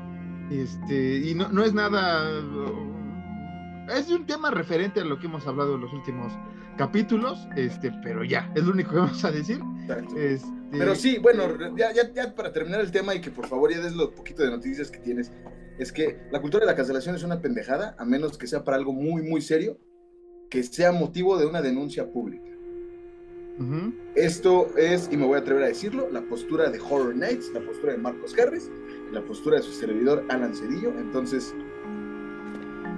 Este, 0.51 1.17
y 1.19 1.35
no, 1.35 1.49
no 1.49 1.65
es 1.65 1.73
nada. 1.75 2.31
Es 3.95 4.11
un 4.11 4.27
tema 4.27 4.51
referente 4.51 5.01
a 5.01 5.05
lo 5.05 5.19
que 5.19 5.27
hemos 5.27 5.47
hablado 5.47 5.75
en 5.75 5.83
los 5.83 5.93
últimos 5.93 6.33
capítulos, 6.77 7.47
este, 7.57 7.93
pero 8.03 8.25
ya, 8.25 8.51
es 8.55 8.65
lo 8.65 8.73
único 8.73 8.91
que 8.91 8.97
vamos 9.01 9.25
a 9.25 9.31
decir. 9.31 9.61
Este... 10.17 10.47
Pero 10.71 10.95
sí, 10.95 11.19
bueno, 11.19 11.77
ya, 11.77 11.93
ya, 11.93 12.13
ya 12.13 12.35
para 12.35 12.53
terminar 12.53 12.81
el 12.81 12.91
tema 12.91 13.15
y 13.15 13.21
que 13.21 13.31
por 13.31 13.47
favor 13.47 13.73
ya 13.73 13.81
des 13.81 13.95
lo 13.95 14.13
poquito 14.13 14.43
de 14.43 14.51
noticias 14.51 14.91
que 14.91 14.99
tienes, 14.99 15.31
es 15.79 15.93
que 15.93 16.27
la 16.31 16.41
cultura 16.41 16.65
de 16.65 16.71
la 16.71 16.77
cancelación 16.77 17.15
es 17.15 17.23
una 17.23 17.41
pendejada, 17.41 17.95
a 17.99 18.05
menos 18.05 18.39
que 18.39 18.47
sea 18.47 18.65
para 18.65 18.77
algo 18.77 18.93
muy, 18.93 19.23
muy 19.23 19.41
serio 19.41 19.79
que 20.49 20.63
sea 20.63 20.93
motivo 20.93 21.39
de 21.39 21.47
una 21.47 21.63
denuncia 21.63 22.11
pública. 22.11 22.51
Esto 24.17 24.77
es, 24.77 25.09
y 25.13 25.17
me 25.17 25.27
voy 25.27 25.37
a 25.37 25.41
atrever 25.41 25.63
a 25.63 25.69
decirlo, 25.69 26.09
la 26.11 26.23
postura 26.23 26.71
de 26.71 26.81
Horror 26.81 27.15
Nights, 27.15 27.53
la 27.55 27.61
postura 27.61 27.93
de 27.93 27.99
Marcos 27.99 28.35
Harris, 28.37 28.69
la 29.13 29.25
postura 29.25 29.59
de 29.59 29.63
su 29.63 29.73
servidor 29.73 30.25
Alan 30.29 30.55
Cedillo. 30.55 30.91
Entonces, 30.99 31.55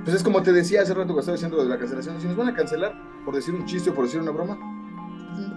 pues 0.05 0.17
es 0.17 0.23
como 0.23 0.43
te 0.43 0.53
decía 0.53 0.83
hace 0.83 0.95
rato 0.95 1.13
que 1.13 1.21
estaba 1.21 1.37
diciendo 1.37 1.63
de 1.63 1.69
la 1.69 1.79
cancelación, 1.79 2.21
si 2.21 2.27
nos 2.27 2.37
van 2.37 2.49
a 2.49 2.55
cancelar 2.55 2.95
por 3.25 3.35
decir 3.35 3.55
un 3.55 3.67
chiste 3.67 3.91
o 3.91 3.95
por 3.95 4.05
decir 4.05 4.21
una 4.21 4.31
broma, 4.31 4.59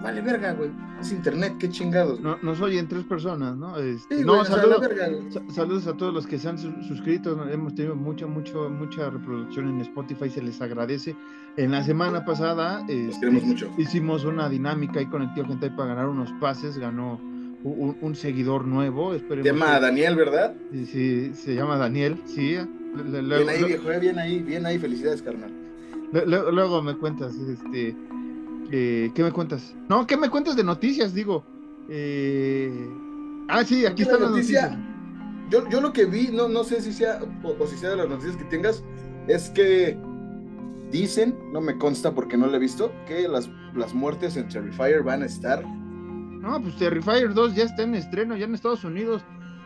vale 0.02 0.20
verga, 0.20 0.52
güey. 0.52 0.70
Es 1.00 1.12
internet, 1.12 1.54
qué 1.58 1.68
chingados. 1.70 2.20
No, 2.20 2.36
nos 2.42 2.60
oyen 2.60 2.88
tres 2.88 3.04
personas, 3.04 3.56
¿no? 3.56 3.78
Este, 3.78 4.24
no, 4.24 4.44
saludos, 4.44 4.82
saludos 5.54 5.86
a 5.86 5.94
todos 5.94 6.12
los 6.12 6.26
que 6.26 6.38
se 6.38 6.48
han 6.48 6.58
suscrito. 6.58 7.48
Hemos 7.48 7.74
tenido 7.74 7.96
mucha, 7.96 8.26
mucho, 8.26 8.68
mucha 8.68 9.08
reproducción 9.08 9.68
en 9.68 9.80
Spotify, 9.80 10.28
se 10.28 10.42
les 10.42 10.60
agradece. 10.60 11.16
En 11.56 11.72
la 11.72 11.82
semana 11.82 12.24
pasada 12.24 12.84
este, 12.88 13.28
hicimos 13.78 14.24
una 14.24 14.48
dinámica 14.48 15.00
ahí 15.00 15.06
con 15.06 15.22
el 15.22 15.34
tío 15.34 15.44
Gente 15.46 15.70
para 15.70 15.94
ganar 15.94 16.08
unos 16.08 16.30
pases, 16.40 16.78
ganó 16.78 17.20
un, 17.64 18.14
seguidor 18.14 18.66
nuevo. 18.66 19.14
se 19.14 19.42
llama 19.42 19.80
Daniel, 19.80 20.16
¿verdad? 20.16 20.54
Sí, 20.72 20.86
sí, 20.86 21.34
se 21.34 21.54
llama 21.54 21.76
Daniel, 21.76 22.20
sí. 22.26 22.56
bien 22.94 23.48
ahí, 23.48 23.64
viejo, 23.64 23.90
eh, 23.90 23.98
bien 23.98 24.18
ahí, 24.18 24.42
bien 24.42 24.66
ahí, 24.66 24.78
felicidades, 24.78 25.22
carnal. 25.22 25.52
Luego, 26.12 26.82
me 26.82 26.96
cuentas, 26.96 27.34
este, 27.36 27.94
eh, 28.70 29.10
¿qué 29.14 29.22
me 29.22 29.32
cuentas? 29.32 29.74
No, 29.88 30.06
¿qué 30.06 30.16
me 30.16 30.28
cuentas 30.28 30.56
de 30.56 30.64
noticias? 30.64 31.14
Digo, 31.14 31.44
eh, 31.88 32.88
ah, 33.48 33.64
sí, 33.64 33.86
aquí 33.86 34.02
está 34.02 34.18
la 34.18 34.30
noticia. 34.30 34.78
Yo, 35.50 35.68
yo 35.68 35.80
lo 35.80 35.92
que 35.92 36.04
vi, 36.04 36.28
no, 36.28 36.48
no 36.48 36.62
sé 36.62 36.80
si 36.80 36.92
sea, 36.92 37.20
o, 37.42 37.66
si 37.66 37.76
sea 37.76 37.90
de 37.90 37.96
las 37.96 38.08
noticias 38.08 38.36
que 38.36 38.44
tengas, 38.44 38.84
es 39.26 39.50
que 39.50 39.98
dicen, 40.90 41.36
no 41.52 41.60
me 41.60 41.76
consta 41.76 42.14
porque 42.14 42.36
no 42.36 42.46
lo 42.46 42.56
he 42.56 42.60
visto, 42.60 42.92
que 43.06 43.26
las, 43.26 43.50
las 43.74 43.94
muertes 43.94 44.36
en 44.36 44.48
Terrifier 44.48 45.02
van 45.02 45.22
a 45.22 45.26
estar. 45.26 45.66
No, 45.66 46.60
pues 46.62 46.76
Terrifier 46.76 47.34
2 47.34 47.54
ya 47.54 47.64
está 47.64 47.82
en 47.82 47.94
estreno, 47.94 48.36
ya 48.36 48.44
en 48.44 48.54
Estados 48.54 48.84
Unidos. 48.84 49.22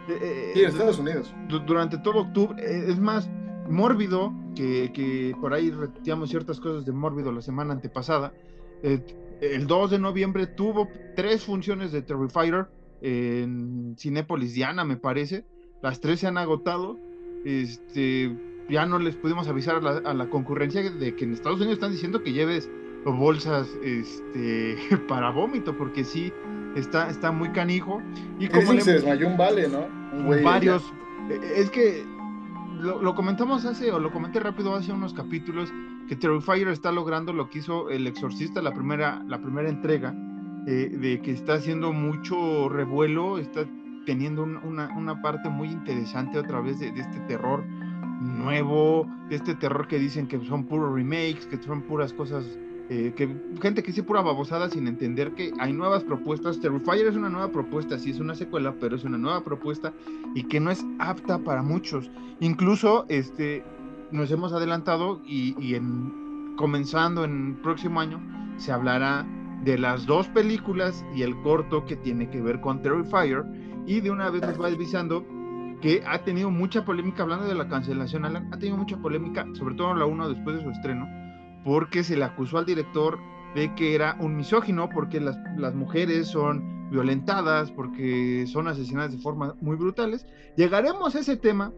Eh, 0.08 0.52
sí, 0.54 0.62
en 0.62 0.68
Estados 0.68 0.98
Unidos. 0.98 1.34
Durante 1.66 1.98
todo 1.98 2.20
octubre, 2.20 2.62
es 2.62 2.98
más, 2.98 3.28
Mórbido, 3.68 4.32
que, 4.54 5.34
por 5.40 5.54
ahí 5.54 5.70
reteamos 5.70 6.30
ciertas 6.30 6.60
cosas 6.60 6.84
de 6.84 6.92
Mórbido 6.92 7.32
la 7.32 7.42
semana 7.42 7.72
antepasada, 7.72 8.32
eh, 8.84 9.00
el 9.40 9.66
2 9.66 9.92
de 9.92 9.98
noviembre 9.98 10.46
tuvo 10.46 10.88
tres 11.16 11.42
funciones 11.44 11.90
de 11.90 12.02
Terrifier 12.02 12.66
en 13.00 13.96
Cinépolis 13.98 14.54
Diana, 14.54 14.84
me 14.84 14.96
parece. 14.96 15.44
Las 15.82 16.00
tres 16.00 16.20
se 16.20 16.26
han 16.26 16.38
agotado. 16.38 16.98
Este, 17.44 18.36
ya 18.68 18.86
no 18.86 18.98
les 18.98 19.16
pudimos 19.16 19.48
avisar 19.48 19.76
a 19.76 20.14
la, 20.14 20.30
concurrencia 20.30 20.82
de 20.82 21.14
que 21.14 21.24
en 21.24 21.32
Estados 21.32 21.58
Unidos 21.58 21.74
están 21.74 21.92
diciendo 21.92 22.22
que 22.22 22.32
lleves 22.32 22.70
bolsas 23.04 23.68
este, 23.82 24.76
para 25.08 25.30
vómito, 25.30 25.76
porque 25.76 26.04
sí, 26.04 26.32
está, 26.76 27.08
está 27.08 27.32
muy 27.32 27.50
canijo. 27.50 28.02
Y 28.38 28.48
como 28.48 28.78
se 28.80 28.92
desmayó 28.94 29.28
un 29.28 29.36
vale, 29.36 29.68
¿no? 29.68 29.88
varios. 30.42 30.82
Eh, 31.30 31.40
es 31.56 31.70
que 31.70 32.04
lo, 32.84 33.14
comentamos 33.14 33.64
hace, 33.64 33.90
o 33.90 33.98
lo 33.98 34.12
comenté 34.12 34.40
rápido 34.40 34.74
hace 34.74 34.92
unos 34.92 35.14
capítulos, 35.14 35.72
que 36.06 36.16
Terrifier 36.16 36.68
está 36.68 36.92
logrando 36.92 37.32
lo 37.32 37.48
que 37.48 37.60
hizo 37.60 37.88
El 37.88 38.06
Exorcista, 38.06 38.60
la 38.60 38.72
primera, 38.72 39.22
la 39.26 39.40
primera 39.40 39.68
entrega, 39.68 40.14
eh, 40.66 40.90
de 41.00 41.20
que 41.20 41.32
está 41.32 41.54
haciendo 41.54 41.92
mucho 41.92 42.68
revuelo, 42.68 43.38
está 43.38 43.66
teniendo 44.04 44.42
una, 44.42 45.22
parte 45.22 45.48
muy 45.48 45.68
interesante 45.68 46.38
otra 46.38 46.60
vez 46.60 46.78
de, 46.78 46.88
este 46.88 47.20
terror 47.20 47.64
nuevo, 48.20 49.06
de 49.30 49.36
este 49.36 49.54
terror 49.54 49.88
que 49.88 49.98
dicen 49.98 50.26
que 50.26 50.38
son 50.44 50.64
puros 50.64 50.94
remakes, 50.94 51.46
que 51.46 51.56
son 51.62 51.82
puras 51.82 52.12
cosas 52.12 52.44
eh, 52.90 53.14
que 53.16 53.34
gente 53.62 53.82
que 53.82 53.88
dice 53.88 54.02
pura 54.02 54.20
babosada 54.20 54.68
sin 54.68 54.86
entender 54.86 55.32
que 55.32 55.52
hay 55.58 55.72
nuevas 55.72 56.04
propuestas. 56.04 56.60
Terrifier 56.60 57.06
es 57.06 57.16
una 57.16 57.30
nueva 57.30 57.50
propuesta, 57.50 57.98
sí 57.98 58.10
es 58.10 58.20
una 58.20 58.34
secuela, 58.34 58.74
pero 58.78 58.96
es 58.96 59.04
una 59.04 59.16
nueva 59.16 59.42
propuesta 59.42 59.92
y 60.34 60.44
que 60.44 60.60
no 60.60 60.70
es 60.70 60.84
apta 60.98 61.38
para 61.38 61.62
muchos. 61.62 62.10
Incluso 62.40 63.06
este, 63.08 63.64
nos 64.10 64.30
hemos 64.30 64.52
adelantado 64.52 65.22
y, 65.24 65.74
en, 65.74 66.54
comenzando 66.56 67.24
en 67.24 67.48
el 67.48 67.62
próximo 67.62 68.00
año 68.00 68.20
se 68.58 68.70
hablará 68.70 69.26
de 69.64 69.78
las 69.78 70.04
dos 70.04 70.28
películas 70.28 71.04
y 71.14 71.22
el 71.22 71.34
corto 71.40 71.86
que 71.86 71.96
tiene 71.96 72.28
que 72.28 72.42
ver 72.42 72.60
con 72.60 72.82
Terrifier 72.82 73.44
y 73.86 74.00
de 74.00 74.10
una 74.10 74.28
vez 74.28 74.42
nos 74.42 74.60
va 74.60 74.66
avisando 74.66 75.24
que 75.80 76.02
ha 76.06 76.22
tenido 76.22 76.50
mucha 76.50 76.84
polémica 76.84 77.22
hablando 77.22 77.46
de 77.46 77.54
la 77.54 77.66
cancelación, 77.66 78.26
Alan, 78.26 78.52
ha 78.52 78.58
tenido 78.58 78.76
mucha 78.76 78.96
polémica, 78.98 79.46
sobre 79.54 79.74
todo 79.74 79.94
la 79.94 80.04
1 80.04 80.28
después 80.28 80.56
de 80.56 80.62
su 80.62 80.70
estreno 80.70 81.23
porque 81.64 82.04
se 82.04 82.16
le 82.16 82.24
acusó 82.24 82.58
al 82.58 82.66
director 82.66 83.18
de 83.54 83.74
que 83.74 83.94
era 83.94 84.16
un 84.20 84.36
misógino, 84.36 84.88
porque 84.88 85.20
las, 85.20 85.38
las 85.56 85.74
mujeres 85.74 86.28
son 86.28 86.90
violentadas, 86.90 87.70
porque 87.70 88.46
son 88.46 88.68
asesinadas 88.68 89.12
de 89.12 89.18
formas 89.18 89.54
muy 89.60 89.76
brutales. 89.76 90.26
Llegaremos 90.56 91.14
a 91.14 91.20
ese 91.20 91.36
tema 91.36 91.72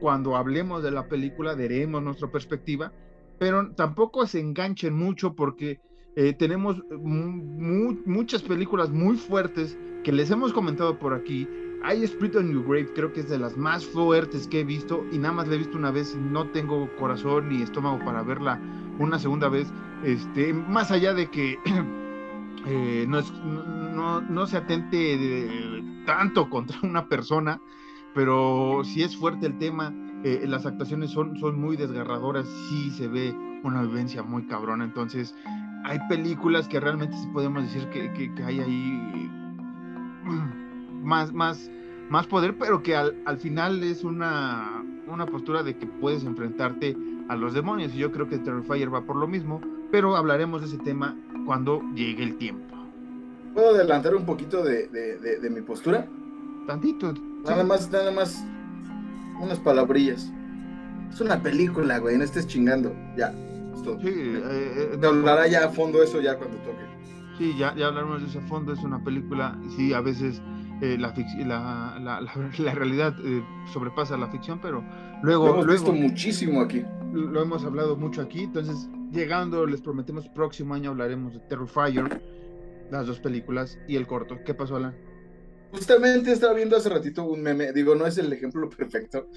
cuando 0.00 0.36
hablemos 0.36 0.82
de 0.82 0.90
la 0.90 1.08
película, 1.08 1.54
daremos 1.54 2.02
nuestra 2.02 2.30
perspectiva, 2.30 2.92
pero 3.38 3.70
tampoco 3.72 4.26
se 4.26 4.40
enganchen 4.40 4.94
mucho 4.94 5.34
porque 5.34 5.80
eh, 6.16 6.32
tenemos 6.32 6.82
muchas 6.90 8.42
películas 8.42 8.90
muy 8.90 9.16
fuertes 9.16 9.78
que 10.02 10.12
les 10.12 10.30
hemos 10.30 10.52
comentado 10.52 10.98
por 10.98 11.14
aquí. 11.14 11.48
Hay 11.82 12.04
Spirit 12.04 12.36
on 12.36 12.52
Your 12.52 12.64
Grave, 12.64 12.92
creo 12.94 13.12
que 13.12 13.20
es 13.20 13.28
de 13.28 13.38
las 13.38 13.56
más 13.56 13.86
fuertes 13.86 14.46
que 14.46 14.60
he 14.60 14.64
visto 14.64 15.04
y 15.12 15.18
nada 15.18 15.32
más 15.32 15.48
la 15.48 15.54
he 15.54 15.58
visto 15.58 15.78
una 15.78 15.90
vez 15.90 16.14
no 16.16 16.46
tengo 16.48 16.88
corazón 16.96 17.48
ni 17.48 17.62
estómago 17.62 17.98
para 18.04 18.22
verla 18.22 18.60
una 19.00 19.18
segunda 19.18 19.48
vez, 19.48 19.72
este, 20.04 20.52
más 20.52 20.90
allá 20.90 21.14
de 21.14 21.28
que 21.28 21.58
eh, 22.66 23.06
no, 23.08 24.20
no, 24.20 24.46
se 24.46 24.58
atente 24.58 25.82
tanto 26.06 26.48
contra 26.50 26.78
una 26.82 27.08
persona, 27.08 27.60
pero 28.14 28.82
si 28.84 29.02
es 29.02 29.16
fuerte 29.16 29.46
el 29.46 29.58
tema, 29.58 29.94
eh, 30.22 30.44
las 30.46 30.66
actuaciones 30.66 31.10
son, 31.10 31.38
son 31.38 31.58
muy 31.58 31.76
desgarradoras, 31.76 32.46
sí 32.68 32.90
se 32.90 33.08
ve 33.08 33.34
una 33.64 33.82
vivencia 33.82 34.22
muy 34.22 34.46
cabrona, 34.46 34.84
entonces 34.84 35.34
hay 35.84 35.98
películas 36.08 36.68
que 36.68 36.78
realmente 36.78 37.16
sí 37.16 37.26
podemos 37.32 37.62
decir 37.62 37.88
que, 37.88 38.12
que, 38.12 38.42
hay 38.42 38.60
ahí 38.60 39.30
más, 41.00 41.32
más, 41.32 41.70
más 42.08 42.26
poder, 42.26 42.56
pero 42.58 42.82
que 42.82 42.96
al, 42.96 43.16
al 43.24 43.38
final 43.38 43.82
es 43.82 44.04
una, 44.04 44.84
una 45.06 45.26
postura 45.26 45.62
de 45.62 45.76
que 45.76 45.86
puedes 45.86 46.24
enfrentarte 46.24 46.96
a 47.28 47.36
los 47.36 47.54
demonios. 47.54 47.94
Y 47.94 47.98
yo 47.98 48.12
creo 48.12 48.28
que 48.28 48.38
Terrifier 48.38 48.92
va 48.92 49.02
por 49.02 49.16
lo 49.16 49.26
mismo, 49.26 49.60
pero 49.90 50.16
hablaremos 50.16 50.60
de 50.62 50.68
ese 50.68 50.78
tema 50.78 51.16
cuando 51.46 51.82
llegue 51.94 52.22
el 52.22 52.36
tiempo. 52.36 52.74
¿Puedo 53.54 53.70
adelantar 53.70 54.14
un 54.14 54.24
poquito 54.24 54.62
de, 54.62 54.86
de, 54.88 55.50
mi 55.50 55.60
postura? 55.60 56.06
Tantito. 56.66 57.12
Nada 57.44 57.64
más, 57.64 57.90
nada 57.90 58.10
más 58.12 58.44
unas 59.40 59.58
palabrillas. 59.58 60.32
Es 61.12 61.20
una 61.20 61.42
película, 61.42 61.98
güey, 61.98 62.16
no 62.16 62.22
estés 62.22 62.46
chingando. 62.46 62.94
Ya, 63.16 63.34
Sí, 63.84 64.08
eh, 64.08 64.98
eh 65.02 65.06
hablará 65.06 65.46
ya 65.46 65.64
a 65.64 65.68
fondo 65.70 66.02
eso 66.02 66.20
ya 66.20 66.36
cuando 66.36 66.56
toque. 66.58 66.84
Sí, 67.38 67.54
ya, 67.58 67.74
ya 67.74 67.86
hablaremos 67.86 68.20
de 68.20 68.28
eso 68.28 68.38
a 68.38 68.42
fondo. 68.42 68.72
Es 68.72 68.80
una 68.80 69.02
película, 69.02 69.58
sí, 69.76 69.92
a 69.92 70.00
veces 70.00 70.42
eh, 70.80 70.96
la, 70.98 71.12
la, 72.00 72.20
la, 72.58 72.74
realidad 72.74 73.14
eh, 73.24 73.44
sobrepasa 73.72 74.16
la 74.16 74.28
ficción, 74.28 74.60
pero 74.60 74.84
luego... 75.22 75.46
Lo 75.46 75.54
hemos 75.54 75.66
visto 75.66 75.92
muchísimo 75.92 76.60
aquí. 76.60 76.84
Lo 77.12 77.42
hemos 77.42 77.64
hablado 77.64 77.96
mucho 77.96 78.22
aquí, 78.22 78.44
entonces 78.44 78.88
llegando 79.10 79.66
les 79.66 79.80
prometemos 79.80 80.28
próximo 80.28 80.74
año 80.74 80.90
hablaremos 80.90 81.34
de 81.34 81.40
Terrifier, 81.40 82.22
las 82.90 83.06
dos 83.06 83.20
películas 83.20 83.78
y 83.88 83.96
el 83.96 84.06
corto. 84.06 84.38
¿Qué 84.44 84.54
pasó, 84.54 84.76
Alan? 84.76 84.96
Justamente 85.72 86.32
estaba 86.32 86.54
viendo 86.54 86.76
hace 86.76 86.88
ratito 86.88 87.24
un 87.24 87.42
meme, 87.42 87.72
digo, 87.72 87.94
no 87.94 88.06
es 88.06 88.18
el 88.18 88.32
ejemplo 88.32 88.68
perfecto, 88.76 89.28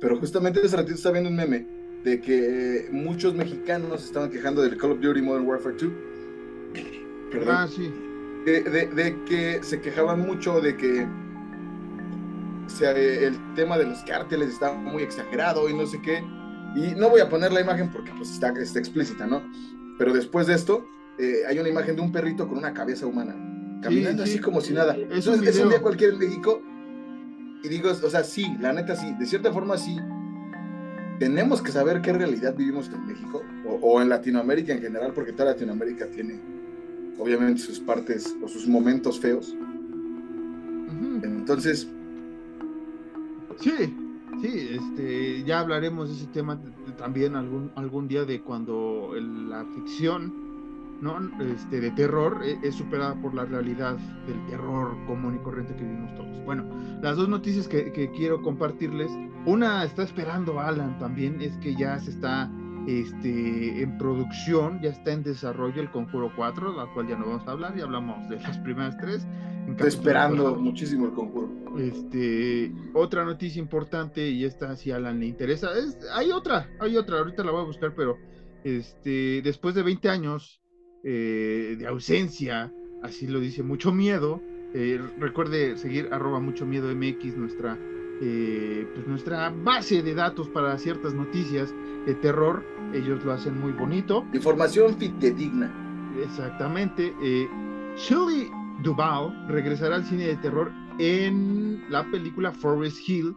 pero 0.00 0.18
justamente 0.18 0.60
hace 0.60 0.76
ratito 0.76 0.94
estaba 0.94 1.14
viendo 1.14 1.30
un 1.30 1.36
meme 1.36 1.66
de 2.04 2.20
que 2.20 2.88
muchos 2.92 3.34
mexicanos 3.34 4.04
estaban 4.04 4.30
quejando 4.30 4.62
del 4.62 4.76
Call 4.76 4.92
of 4.92 5.00
Duty 5.00 5.20
Modern 5.20 5.46
Warfare 5.46 5.76
2. 5.76 5.92
Ah, 7.46 7.66
sí 7.68 7.92
de, 8.44 9.24
que 9.26 9.60
se 9.62 9.80
quejaban 9.80 10.20
mucho 10.20 10.60
de 10.60 10.76
que 10.76 11.06
el 12.80 13.54
tema 13.54 13.78
de 13.78 13.86
los 13.86 14.02
cárteles 14.02 14.50
estaba 14.50 14.74
muy 14.74 15.02
exagerado 15.02 15.68
y 15.68 15.74
no 15.74 15.86
sé 15.86 16.00
qué. 16.02 16.22
Y 16.74 16.94
no 16.94 17.08
voy 17.08 17.20
a 17.20 17.28
poner 17.28 17.52
la 17.52 17.60
imagen 17.60 17.90
porque 17.90 18.12
pues 18.16 18.30
está, 18.30 18.50
está 18.60 18.78
explícita, 18.78 19.26
¿no? 19.26 19.42
Pero 19.98 20.12
después 20.12 20.46
de 20.46 20.54
esto, 20.54 20.86
eh, 21.18 21.42
hay 21.48 21.58
una 21.58 21.68
imagen 21.68 21.96
de 21.96 22.02
un 22.02 22.12
perrito 22.12 22.46
con 22.46 22.58
una 22.58 22.72
cabeza 22.72 23.06
humana, 23.06 23.34
caminando 23.82 24.22
así 24.22 24.38
como 24.38 24.60
si 24.60 24.72
nada. 24.72 24.96
Eso 25.10 25.34
es, 25.34 25.42
es, 25.42 25.58
un 25.60 25.70
día 25.70 25.80
cualquier 25.80 26.12
en 26.12 26.18
México. 26.18 26.62
Y 27.62 27.68
digo, 27.68 27.90
o 27.90 28.10
sea, 28.10 28.22
sí, 28.22 28.46
la 28.60 28.72
neta 28.72 28.94
sí, 28.94 29.12
de 29.18 29.26
cierta 29.26 29.52
forma 29.52 29.76
sí. 29.78 29.98
Tenemos 31.18 31.60
que 31.60 31.72
saber 31.72 32.00
qué 32.00 32.12
realidad 32.12 32.54
vivimos 32.54 32.88
en 32.90 33.04
México 33.04 33.42
o, 33.66 33.74
o 33.74 34.00
en 34.00 34.08
Latinoamérica 34.08 34.72
en 34.72 34.80
general, 34.80 35.12
porque 35.12 35.32
toda 35.32 35.46
Latinoamérica 35.46 36.06
tiene 36.06 36.40
obviamente 37.18 37.60
sus 37.60 37.80
partes 37.80 38.36
o 38.42 38.48
sus 38.48 38.66
momentos 38.66 39.18
feos. 39.18 39.54
Entonces... 41.22 41.88
Sí, 43.60 43.94
sí, 44.40 44.68
este, 44.70 45.42
ya 45.42 45.60
hablaremos 45.60 46.08
de 46.08 46.14
ese 46.14 46.26
tema 46.28 46.60
también 46.96 47.34
algún, 47.34 47.72
algún 47.74 48.06
día 48.06 48.24
de 48.24 48.40
cuando 48.40 49.12
la 49.16 49.64
ficción 49.74 50.32
¿no? 51.00 51.18
este, 51.40 51.80
de 51.80 51.90
terror 51.90 52.40
e, 52.44 52.58
es, 52.62 52.76
superada 52.76 53.14
por 53.20 53.34
la 53.34 53.44
realidad 53.44 53.96
del 54.26 54.46
terror 54.46 54.96
común 55.06 55.36
y 55.36 55.38
corriente 55.38 55.74
que 55.74 55.82
vivimos 55.82 56.14
todos. 56.14 56.44
Bueno, 56.44 56.64
las 57.02 57.16
dos 57.16 57.28
noticias 57.28 57.66
que, 57.66 57.92
que 57.92 58.10
quiero 58.12 58.42
compartirles, 58.42 59.10
una 59.44 59.84
está 59.84 60.04
esperando 60.04 60.60
Alan 60.60 60.98
también, 60.98 61.40
es 61.40 61.56
que 61.56 61.74
ya 61.74 61.98
se 61.98 62.10
está 62.10 62.50
este, 62.88 63.82
en 63.82 63.98
producción, 63.98 64.80
ya 64.80 64.88
está 64.88 65.12
en 65.12 65.22
desarrollo 65.22 65.82
el 65.82 65.90
Conjuro 65.90 66.32
4, 66.34 66.74
la 66.74 66.86
cual 66.94 67.06
ya 67.06 67.16
no 67.16 67.26
vamos 67.26 67.46
a 67.46 67.50
hablar, 67.50 67.74
y 67.76 67.82
hablamos 67.82 68.26
de 68.30 68.40
las 68.40 68.56
primeras 68.58 68.96
tres. 68.96 69.26
Estoy 69.68 69.88
esperando 69.88 70.56
muchísimo 70.56 71.04
el 71.04 71.12
Conjuro. 71.12 71.50
Este, 71.78 72.72
otra 72.94 73.26
noticia 73.26 73.60
importante, 73.60 74.30
y 74.30 74.46
esta 74.46 74.74
si 74.74 74.90
a 74.90 74.96
Alan 74.96 75.20
le 75.20 75.26
interesa, 75.26 75.68
es, 75.78 75.98
hay 76.14 76.32
otra, 76.32 76.70
hay 76.80 76.96
otra, 76.96 77.18
ahorita 77.18 77.44
la 77.44 77.50
voy 77.50 77.60
a 77.60 77.66
buscar, 77.66 77.94
pero 77.94 78.16
este, 78.64 79.42
después 79.42 79.74
de 79.74 79.82
20 79.82 80.08
años 80.08 80.62
eh, 81.04 81.76
de 81.78 81.86
ausencia, 81.86 82.72
así 83.02 83.26
lo 83.26 83.38
dice, 83.38 83.62
mucho 83.62 83.92
miedo, 83.92 84.40
eh, 84.72 84.98
recuerde 85.18 85.76
seguir 85.76 86.08
arroba 86.10 86.40
mucho 86.40 86.64
miedo 86.64 86.88
MX, 86.94 87.36
nuestra 87.36 87.78
eh, 88.20 88.86
pues 88.94 89.06
nuestra 89.06 89.50
base 89.50 90.02
de 90.02 90.14
datos 90.14 90.48
para 90.48 90.76
ciertas 90.78 91.14
noticias 91.14 91.74
de 92.06 92.14
terror. 92.14 92.64
Ellos 92.92 93.24
lo 93.24 93.32
hacen 93.32 93.60
muy 93.60 93.72
bonito. 93.72 94.24
Información 94.32 94.96
fidedigna. 94.96 95.72
Exactamente. 96.22 97.14
Eh, 97.22 97.48
Shelley 97.96 98.50
Duvall 98.82 99.46
regresará 99.48 99.96
al 99.96 100.04
cine 100.04 100.26
de 100.26 100.36
terror 100.36 100.72
en 100.98 101.84
la 101.90 102.04
película 102.10 102.50
Forest 102.52 103.08
Hill 103.08 103.36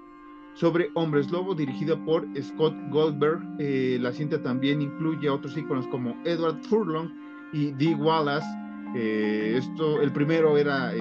sobre 0.53 0.89
Hombres 0.95 1.31
Lobo, 1.31 1.53
dirigida 1.53 1.95
por 2.05 2.27
Scott 2.41 2.75
Goldberg. 2.89 3.41
Eh, 3.59 3.97
la 4.01 4.11
cinta 4.11 4.41
también 4.41 4.81
incluye 4.81 5.27
a 5.27 5.33
otros 5.33 5.55
íconos 5.57 5.87
como 5.87 6.15
Edward 6.25 6.61
Furlong 6.63 7.09
y 7.53 7.71
Dee 7.71 7.95
Wallace. 7.95 8.47
Eh, 8.95 9.55
esto, 9.57 10.01
el 10.01 10.11
primero 10.11 10.57
era 10.57 10.91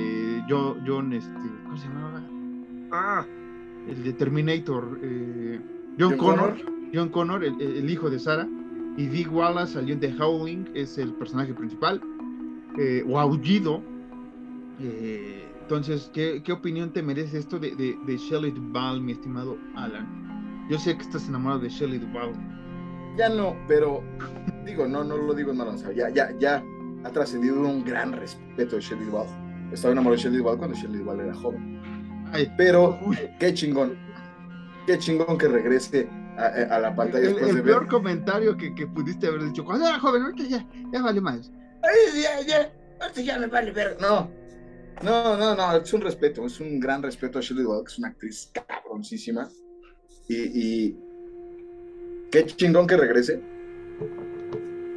John, 0.48 0.82
John, 0.86 1.12
este, 1.12 1.32
¿cómo 1.64 1.76
se 1.76 1.88
llamaba? 1.88 2.22
Ah, 2.92 3.26
el 3.88 4.02
de 4.02 4.12
Terminator, 4.12 4.98
eh, 5.02 5.60
John, 5.98 6.10
John 6.10 6.18
Connor, 6.18 6.56
Connor. 6.56 6.72
John 6.94 7.08
Connor, 7.08 7.44
el, 7.44 7.60
el 7.60 7.90
hijo 7.90 8.10
de 8.10 8.18
Sarah, 8.18 8.48
y 8.96 9.06
Dee 9.06 9.26
Wallace 9.28 9.78
en 9.78 10.00
The 10.00 10.14
Howling, 10.20 10.70
es 10.74 10.98
el 10.98 11.12
personaje 11.14 11.54
principal, 11.54 12.00
eh, 12.78 13.04
o 13.08 13.18
Aullido. 13.18 13.82
Eh, 14.80 15.46
entonces, 15.62 16.10
¿qué, 16.12 16.42
¿qué 16.42 16.52
opinión 16.52 16.92
te 16.92 17.02
merece 17.02 17.38
esto 17.38 17.58
de, 17.58 17.74
de, 17.76 17.96
de 18.06 18.16
Shelley 18.16 18.50
Duvall, 18.50 19.00
mi 19.00 19.12
estimado 19.12 19.56
Alan? 19.76 20.66
Yo 20.68 20.78
sé 20.78 20.96
que 20.96 21.02
estás 21.02 21.28
enamorado 21.28 21.60
de 21.60 21.68
Shelley 21.68 21.98
Duvall. 21.98 22.32
Ya 23.16 23.28
no, 23.28 23.56
pero 23.68 24.02
digo, 24.64 24.86
no, 24.86 25.04
no 25.04 25.16
lo 25.16 25.34
digo, 25.34 25.52
no, 25.52 25.64
no, 25.64 25.92
ya, 25.92 26.10
ya, 26.10 26.36
ya 26.38 26.62
ha 27.04 27.10
trascendido 27.10 27.60
un 27.60 27.84
gran 27.84 28.12
respeto 28.12 28.76
de 28.76 28.82
Shelley 28.82 29.06
Duvall. 29.06 29.26
Estaba 29.72 29.92
enamorado 29.92 30.16
de 30.16 30.22
Shelley 30.22 30.38
Duvall 30.38 30.58
cuando 30.58 30.76
Shelley 30.76 30.98
Duvall 30.98 31.20
era 31.20 31.34
joven. 31.34 31.80
Ay, 32.32 32.52
Pero 32.56 32.98
qué 33.38 33.52
chingón, 33.54 33.96
qué 34.86 34.98
chingón 34.98 35.38
que 35.38 35.48
regrese 35.48 36.08
a, 36.36 36.46
a 36.76 36.78
la 36.80 36.94
pantalla 36.94 37.24
el, 37.26 37.34
después 37.34 37.50
el 37.50 37.56
de 37.56 37.62
peor 37.62 37.80
ver. 37.80 37.88
comentario 37.88 38.56
que, 38.56 38.74
que 38.74 38.86
pudiste 38.86 39.26
haber 39.26 39.44
dicho 39.44 39.64
cuando 39.64 39.86
era 39.86 39.98
joven, 39.98 40.22
ahorita 40.22 40.44
ya, 40.44 40.66
ya 40.92 41.02
vale 41.02 41.20
más. 41.20 41.50
Ay, 41.82 42.22
ya, 42.22 42.40
ya, 42.46 42.72
ahorita 43.00 43.20
ya 43.20 43.38
me 43.38 43.46
vale 43.46 43.72
ver. 43.72 43.96
No, 44.00 44.30
no, 45.02 45.36
no, 45.36 45.54
no, 45.54 45.76
es 45.76 45.92
un 45.92 46.00
respeto, 46.02 46.44
es 46.46 46.60
un 46.60 46.78
gran 46.80 47.02
respeto 47.02 47.38
a 47.38 47.42
Shelley 47.42 47.64
Duvall, 47.64 47.84
que 47.84 47.92
es 47.92 47.98
una 47.98 48.08
actriz 48.08 48.50
cabroncísima. 48.52 49.48
Y, 50.28 50.36
y 50.36 50.98
qué 52.30 52.46
chingón 52.46 52.86
que 52.86 52.96
regrese. 52.96 53.42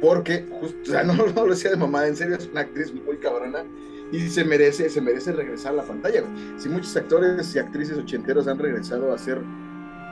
Porque, 0.00 0.46
justo, 0.60 0.78
o 0.82 0.84
sea, 0.84 1.02
no, 1.04 1.14
no 1.14 1.46
lo 1.46 1.50
decía 1.50 1.70
de 1.70 1.76
mamá, 1.76 2.06
en 2.06 2.16
serio 2.16 2.36
es 2.36 2.46
una 2.48 2.60
actriz 2.62 2.92
muy 2.92 3.18
cabrona 3.18 3.64
y 4.12 4.28
se 4.28 4.44
merece, 4.44 4.88
se 4.88 5.00
merece 5.00 5.32
regresar 5.32 5.72
a 5.72 5.76
la 5.76 5.82
pantalla. 5.82 6.22
Si 6.56 6.68
muchos 6.68 6.96
actores 6.96 7.54
y 7.54 7.58
actrices 7.58 7.98
ochenteros 7.98 8.46
han 8.48 8.58
regresado 8.58 9.12
a 9.12 9.14
hacer 9.14 9.42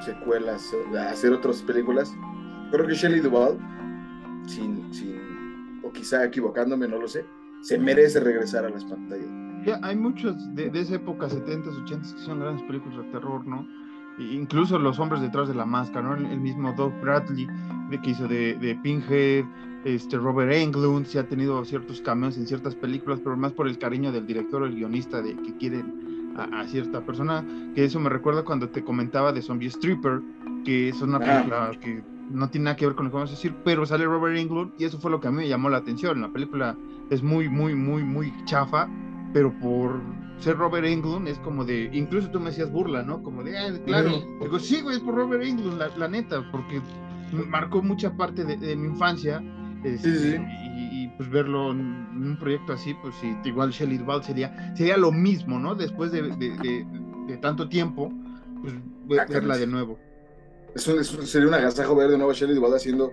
secuelas, 0.04 0.70
a 0.98 1.10
hacer 1.10 1.32
otras 1.32 1.62
películas, 1.62 2.12
creo 2.70 2.86
que 2.86 2.94
Shelley 2.94 3.20
Duvall, 3.20 3.58
sin, 4.46 4.92
sin, 4.92 5.80
o 5.82 5.92
quizá 5.92 6.24
equivocándome, 6.24 6.88
no 6.88 6.98
lo 6.98 7.08
sé, 7.08 7.24
se 7.60 7.78
merece 7.78 8.20
regresar 8.20 8.64
a 8.64 8.70
las 8.70 8.84
pantallas. 8.84 9.28
Ya, 9.64 9.78
hay 9.82 9.94
muchos 9.94 10.34
de, 10.54 10.70
de 10.70 10.80
esa 10.80 10.96
época, 10.96 11.28
70s, 11.28 11.86
80s, 11.86 12.14
que 12.14 12.20
son 12.22 12.40
grandes 12.40 12.64
películas 12.66 13.04
de 13.06 13.12
terror, 13.12 13.46
¿no? 13.46 13.66
E 14.18 14.24
incluso 14.24 14.78
Los 14.78 14.98
Hombres 14.98 15.22
Detrás 15.22 15.48
de 15.48 15.54
la 15.54 15.64
Máscara, 15.64 16.02
¿no? 16.02 16.14
El 16.16 16.40
mismo 16.40 16.72
Doug 16.72 16.92
Bradley, 17.00 17.46
de, 17.90 18.00
que 18.00 18.10
hizo 18.10 18.26
de, 18.26 18.54
de 18.56 18.74
Pinhead, 18.82 19.44
este, 19.84 20.16
Robert 20.16 20.52
Englund, 20.52 21.06
sí 21.06 21.18
ha 21.18 21.28
tenido 21.28 21.64
ciertos 21.64 22.00
cameos 22.00 22.36
en 22.36 22.46
ciertas 22.46 22.74
películas, 22.74 23.20
pero 23.22 23.36
más 23.36 23.52
por 23.52 23.66
el 23.66 23.78
cariño 23.78 24.12
del 24.12 24.26
director 24.26 24.62
o 24.62 24.66
el 24.66 24.74
guionista 24.74 25.22
de 25.22 25.34
que 25.36 25.56
quieren 25.56 26.34
a, 26.36 26.60
a, 26.60 26.66
cierta 26.66 27.00
persona, 27.00 27.44
que 27.74 27.84
eso 27.84 28.00
me 28.00 28.08
recuerda 28.08 28.44
cuando 28.44 28.68
te 28.68 28.84
comentaba 28.84 29.32
de 29.32 29.42
Zombie 29.42 29.68
Stripper, 29.68 30.20
que 30.64 30.88
es 30.88 31.02
una 31.02 31.18
película 31.18 31.70
ah. 31.72 31.80
que 31.80 32.02
no 32.30 32.48
tiene 32.48 32.64
nada 32.64 32.76
que 32.76 32.86
ver 32.86 32.94
con 32.94 33.06
lo 33.06 33.10
que 33.10 33.16
vamos 33.16 33.30
a 33.30 33.34
decir, 33.34 33.54
pero 33.64 33.84
sale 33.84 34.04
Robert 34.04 34.36
Englund 34.36 34.72
y 34.78 34.84
eso 34.84 34.98
fue 34.98 35.10
lo 35.10 35.20
que 35.20 35.28
a 35.28 35.30
mí 35.30 35.38
me 35.38 35.48
llamó 35.48 35.68
la 35.68 35.78
atención. 35.78 36.20
La 36.20 36.28
película 36.28 36.76
es 37.10 37.22
muy, 37.22 37.48
muy, 37.48 37.74
muy, 37.74 38.02
muy 38.02 38.32
chafa, 38.44 38.88
pero 39.32 39.52
por 39.58 40.00
ser 40.38 40.56
Robert 40.56 40.86
Englund 40.86 41.28
es 41.28 41.38
como 41.40 41.64
de, 41.64 41.90
incluso 41.92 42.30
tú 42.30 42.40
me 42.40 42.50
hacías 42.50 42.70
burla, 42.70 43.02
¿no? 43.02 43.22
Como 43.22 43.42
de, 43.42 43.58
ah, 43.58 43.72
claro, 43.86 44.10
mm. 44.10 44.42
digo, 44.42 44.58
sí, 44.58 44.80
güey, 44.80 44.96
es 44.96 45.02
por 45.02 45.14
Robert 45.14 45.42
Englund, 45.44 45.78
la, 45.78 45.88
la 45.96 46.08
neta, 46.08 46.42
porque 46.50 46.80
marcó 47.48 47.82
mucha 47.82 48.16
parte 48.16 48.44
de, 48.44 48.56
de 48.56 48.76
mi 48.76 48.88
infancia. 48.88 49.42
Este, 49.84 50.10
sí, 50.10 50.18
sí. 50.18 50.36
Y, 50.76 51.04
y, 51.04 51.08
pues 51.16 51.28
verlo 51.30 51.72
en, 51.72 51.78
un 51.80 52.36
proyecto 52.38 52.72
así, 52.72 52.94
pues 52.94 53.14
igual 53.44 53.70
Shelley 53.70 53.98
Duvall 53.98 54.22
sería, 54.22 54.74
sería 54.76 54.96
lo 54.96 55.12
mismo, 55.12 55.58
¿no? 55.58 55.74
Después 55.74 56.12
de, 56.12 56.22
de, 56.22 56.86
de 57.26 57.36
tanto 57.38 57.68
tiempo, 57.68 58.12
pues 58.62 58.74
verla 59.28 59.58
de 59.58 59.66
nuevo. 59.66 59.98
Eso, 60.74 60.98
eso, 60.98 61.22
sería 61.22 61.48
un 61.48 61.54
agasajo 61.54 61.94
ver 61.94 62.10
de 62.10 62.16
nuevo 62.16 62.32
a 62.32 62.34
Shelley 62.34 62.54
Duvall 62.54 62.74
haciendo. 62.74 63.12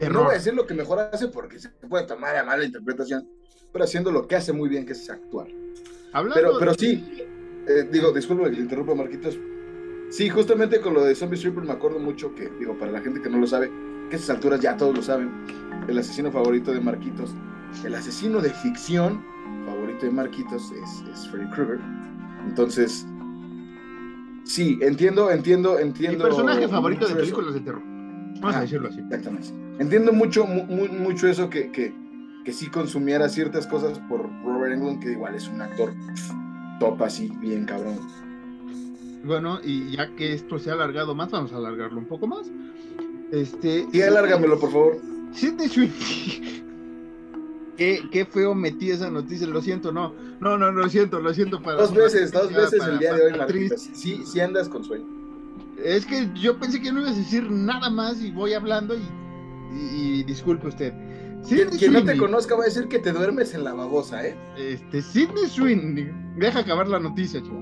Error. 0.00 0.14
No 0.14 0.24
voy 0.24 0.32
a 0.32 0.38
decir 0.38 0.54
lo 0.54 0.66
que 0.66 0.74
mejor 0.74 0.98
hace 0.98 1.28
porque 1.28 1.58
se 1.58 1.68
puede 1.68 2.06
tomar 2.06 2.36
a 2.36 2.42
mala 2.42 2.64
interpretación, 2.64 3.28
pero 3.72 3.84
haciendo 3.84 4.10
lo 4.10 4.26
que 4.26 4.36
hace 4.36 4.52
muy 4.52 4.68
bien, 4.68 4.84
que 4.84 4.92
es 4.92 5.08
actuar. 5.08 5.46
Hablando 6.12 6.34
pero, 6.34 6.58
pero 6.58 6.74
sí, 6.74 7.04
eh, 7.68 7.88
digo, 7.90 8.12
disculpa 8.12 8.50
que 8.50 8.56
te 8.56 8.62
interrumpa, 8.62 8.94
Marquitos. 8.94 9.38
Sí, 10.10 10.28
justamente 10.28 10.80
con 10.80 10.92
lo 10.92 11.04
de 11.04 11.14
Zombie 11.14 11.36
Stripper 11.36 11.64
me 11.64 11.72
acuerdo 11.72 11.98
mucho 11.98 12.34
que, 12.34 12.50
digo, 12.58 12.76
para 12.76 12.92
la 12.92 13.00
gente 13.00 13.22
que 13.22 13.30
no 13.30 13.38
lo 13.38 13.46
sabe, 13.46 13.70
que 14.12 14.16
a 14.16 14.18
estas 14.18 14.36
alturas 14.36 14.60
ya 14.60 14.76
todos 14.76 14.94
lo 14.94 15.02
saben, 15.02 15.30
el 15.88 15.96
asesino 15.96 16.30
favorito 16.30 16.70
de 16.70 16.82
Marquitos, 16.82 17.34
el 17.82 17.94
asesino 17.94 18.42
de 18.42 18.50
ficción 18.50 19.24
favorito 19.64 20.04
de 20.04 20.12
Marquitos 20.12 20.70
es, 20.70 21.02
es 21.10 21.28
Freddy 21.28 21.48
Krueger. 21.48 21.80
Entonces, 22.46 23.06
sí, 24.44 24.78
entiendo, 24.82 25.30
entiendo, 25.30 25.78
entiendo. 25.78 26.18
Mi 26.18 26.24
personaje 26.24 26.68
favorito 26.68 27.08
de 27.08 27.14
películas 27.14 27.50
eso. 27.52 27.58
de 27.58 27.64
terror. 27.64 27.82
Vamos 27.82 28.54
ah, 28.54 28.58
a 28.58 28.60
decirlo 28.60 28.88
así. 28.88 29.00
Exactamente. 29.00 29.48
Entiendo 29.78 30.12
mucho, 30.12 30.46
mu 30.46 30.66
mucho 30.88 31.26
eso 31.26 31.48
que, 31.48 31.72
que, 31.72 31.94
que, 32.44 32.52
sí 32.52 32.66
consumiera 32.66 33.30
ciertas 33.30 33.66
cosas 33.66 33.98
por 34.10 34.28
Robert 34.44 34.74
Englund, 34.74 35.00
que 35.02 35.12
igual 35.12 35.34
es 35.36 35.48
un 35.48 35.62
actor 35.62 35.94
top 36.80 37.02
así, 37.02 37.32
bien 37.40 37.64
cabrón. 37.64 37.98
Bueno, 39.24 39.58
y 39.64 39.96
ya 39.96 40.14
que 40.16 40.34
esto 40.34 40.58
se 40.58 40.68
ha 40.68 40.74
alargado 40.74 41.14
más, 41.14 41.30
vamos 41.30 41.54
a 41.54 41.56
alargarlo 41.56 41.98
un 41.98 42.06
poco 42.06 42.26
más. 42.26 42.50
Este. 43.32 43.86
Sí, 43.90 44.02
alárgamelo, 44.02 44.60
por 44.60 44.70
favor. 44.70 44.98
Sidney 45.32 45.68
Sweeney. 45.68 46.62
Qué, 47.76 48.02
qué, 48.12 48.26
feo 48.26 48.54
metí 48.54 48.90
esa 48.90 49.10
noticia, 49.10 49.46
lo 49.46 49.62
siento, 49.62 49.90
no, 49.90 50.14
no, 50.40 50.58
no, 50.58 50.70
lo 50.70 50.88
siento, 50.90 51.20
lo 51.20 51.32
siento 51.32 51.60
para... 51.62 51.78
Dos 51.78 51.94
veces, 51.94 52.30
dos 52.30 52.52
veces 52.52 52.78
para, 52.78 52.92
el 52.92 52.98
día 52.98 53.14
de 53.14 53.24
hoy, 53.24 53.32
Marquitas. 53.32 53.88
Sí, 53.94 54.22
sí 54.26 54.40
andas 54.40 54.68
con 54.68 54.84
sueño. 54.84 55.06
Es 55.82 56.04
que 56.04 56.28
yo 56.34 56.58
pensé 56.58 56.82
que 56.82 56.92
no 56.92 57.00
ibas 57.00 57.14
a 57.14 57.18
decir 57.18 57.50
nada 57.50 57.88
más 57.88 58.20
y 58.20 58.30
voy 58.30 58.52
hablando 58.52 58.94
y, 58.94 59.00
y, 59.74 60.20
y 60.20 60.22
disculpe 60.22 60.68
usted. 60.68 60.92
Sidney 61.42 61.78
Quien, 61.78 61.78
quien 61.78 61.92
no 61.94 62.04
te 62.04 62.16
conozca 62.18 62.54
va 62.54 62.64
a 62.64 62.66
decir 62.66 62.86
que 62.88 62.98
te 62.98 63.10
duermes 63.10 63.54
en 63.54 63.64
la 63.64 63.72
babosa, 63.72 64.24
¿eh? 64.24 64.36
Este, 64.58 65.00
Sidney 65.00 65.46
Sweeney, 65.48 66.12
deja 66.36 66.60
acabar 66.60 66.86
la 66.86 67.00
noticia, 67.00 67.42
chico. 67.42 67.56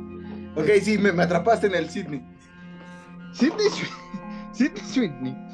Ok, 0.56 0.68
sí, 0.82 0.98
me, 0.98 1.12
me 1.12 1.22
atrapaste 1.22 1.68
en 1.68 1.76
el 1.76 1.88
Sidney. 1.88 2.20
Sidney, 3.32 3.68
Sidney 4.52 4.82
Sweeney 4.84 5.49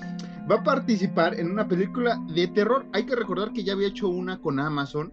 va 0.50 0.56
a 0.56 0.62
participar 0.62 1.38
en 1.38 1.50
una 1.50 1.68
película 1.68 2.20
de 2.28 2.48
terror. 2.48 2.86
Hay 2.92 3.04
que 3.04 3.16
recordar 3.16 3.52
que 3.52 3.64
ya 3.64 3.72
había 3.72 3.88
hecho 3.88 4.08
una 4.08 4.40
con 4.40 4.60
Amazon, 4.60 5.12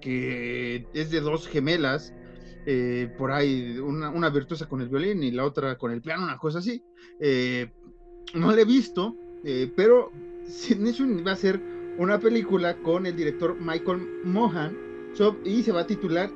que 0.00 0.86
es 0.94 1.10
de 1.10 1.20
dos 1.20 1.46
gemelas, 1.46 2.14
eh, 2.66 3.12
por 3.18 3.32
ahí, 3.32 3.78
una, 3.78 4.28
virtuosa 4.30 4.66
con 4.66 4.80
el 4.80 4.88
violín 4.88 5.22
y 5.22 5.30
la 5.30 5.44
otra 5.44 5.76
con 5.76 5.90
el 5.92 6.00
piano, 6.00 6.24
una 6.24 6.38
cosa 6.38 6.58
así. 6.58 6.82
Eh, 7.18 7.70
no 8.34 8.52
la 8.52 8.60
he 8.60 8.64
visto, 8.64 9.16
eh, 9.44 9.72
pero 9.74 10.12
Sweeney 10.46 11.22
va 11.22 11.32
a 11.32 11.34
hacer 11.34 11.60
una 11.98 12.18
película 12.18 12.76
con 12.78 13.06
el 13.06 13.16
director 13.16 13.56
Michael 13.60 14.22
Mohan 14.24 14.76
y 15.44 15.62
se 15.62 15.72
va 15.72 15.80
a 15.80 15.86
titular 15.86 16.30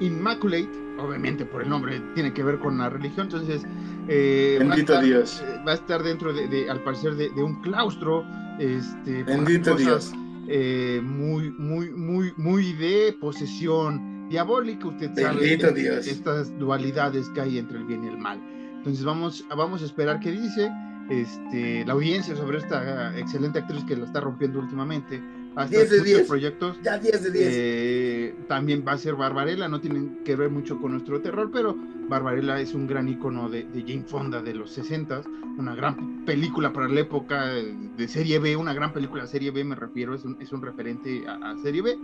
Immaculate, 0.00 0.83
obviamente 0.98 1.44
por 1.44 1.62
el 1.62 1.68
nombre 1.68 2.00
tiene 2.14 2.32
que 2.32 2.42
ver 2.42 2.58
con 2.58 2.78
la 2.78 2.88
religión, 2.90 3.26
entonces 3.26 3.62
eh, 4.08 4.56
bendito 4.58 4.92
va 4.92 4.98
estar, 5.00 5.04
Dios, 5.04 5.44
va 5.66 5.72
a 5.72 5.74
estar 5.74 6.02
dentro 6.02 6.32
de, 6.32 6.48
de 6.48 6.70
al 6.70 6.82
parecer 6.82 7.14
de, 7.14 7.30
de, 7.30 7.42
un 7.42 7.60
claustro, 7.62 8.24
este, 8.58 9.22
bendito 9.24 9.72
cosas, 9.72 9.86
Dios, 9.86 10.12
eh, 10.48 11.00
muy, 11.02 11.50
muy, 11.50 11.90
muy, 11.90 12.32
muy 12.36 12.72
de 12.74 13.16
posesión 13.20 14.28
diabólica, 14.28 14.88
usted 14.88 15.10
bendito 15.14 15.68
sabe 15.68 15.80
Dios. 15.80 16.06
estas 16.06 16.56
dualidades 16.58 17.28
que 17.30 17.40
hay 17.40 17.58
entre 17.58 17.78
el 17.78 17.84
bien 17.84 18.04
y 18.04 18.08
el 18.08 18.18
mal. 18.18 18.40
Entonces 18.76 19.04
vamos, 19.04 19.44
vamos 19.48 19.82
a 19.82 19.84
esperar 19.86 20.20
qué 20.20 20.30
dice 20.30 20.70
este, 21.10 21.84
la 21.84 21.92
audiencia 21.92 22.34
sobre 22.36 22.58
esta 22.58 23.18
excelente 23.18 23.58
actriz 23.58 23.84
que 23.84 23.96
la 23.96 24.04
está 24.04 24.20
rompiendo 24.20 24.58
últimamente. 24.60 25.22
Hasta 25.56 25.76
10 25.76 25.90
de 25.90 26.02
10. 26.02 26.28
proyectos. 26.28 26.78
Ya 26.82 26.98
10 26.98 27.22
de 27.22 27.30
10. 27.30 27.48
Eh, 27.48 28.34
también 28.48 28.84
va 28.86 28.92
a 28.92 28.98
ser 28.98 29.14
Barbarella, 29.14 29.68
no 29.68 29.80
tienen 29.80 30.24
que 30.24 30.34
ver 30.34 30.50
mucho 30.50 30.80
con 30.80 30.92
nuestro 30.92 31.20
terror, 31.20 31.50
pero 31.52 31.76
Barbarella 32.08 32.60
es 32.60 32.74
un 32.74 32.86
gran 32.86 33.08
icono 33.08 33.48
de, 33.48 33.64
de 33.64 33.82
Jane 33.82 34.04
Fonda 34.04 34.42
de 34.42 34.54
los 34.54 34.72
60, 34.72 35.22
una 35.56 35.74
gran 35.74 36.24
película 36.24 36.72
para 36.72 36.88
la 36.88 37.00
época 37.00 37.46
de 37.46 38.08
serie 38.08 38.40
B, 38.40 38.56
una 38.56 38.74
gran 38.74 38.92
película 38.92 39.22
de 39.22 39.28
serie 39.28 39.50
B, 39.52 39.62
me 39.64 39.76
refiero, 39.76 40.14
es 40.14 40.24
un, 40.24 40.36
es 40.40 40.52
un 40.52 40.62
referente 40.62 41.24
a, 41.26 41.52
a, 41.52 41.56
serie 41.58 41.82
B. 41.82 41.98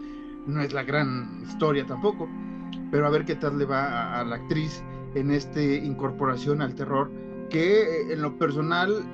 No 0.46 0.62
es 0.62 0.72
la 0.72 0.84
gran 0.84 1.42
historia 1.42 1.84
tampoco, 1.84 2.28
pero 2.90 3.06
a 3.06 3.10
ver 3.10 3.24
qué 3.24 3.34
tal 3.34 3.58
le 3.58 3.64
va 3.64 3.84
a, 3.84 4.20
a 4.20 4.24
la 4.24 4.36
actriz. 4.36 4.82
en 5.14 5.32
esta 5.32 5.60
incorporación 5.60 6.62
al 6.62 6.74
terror, 6.76 7.10
que 7.50 7.82
eh, 7.82 8.12
en 8.12 8.22
lo 8.22 8.38
personal 8.38 9.04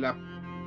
la, 0.00 0.16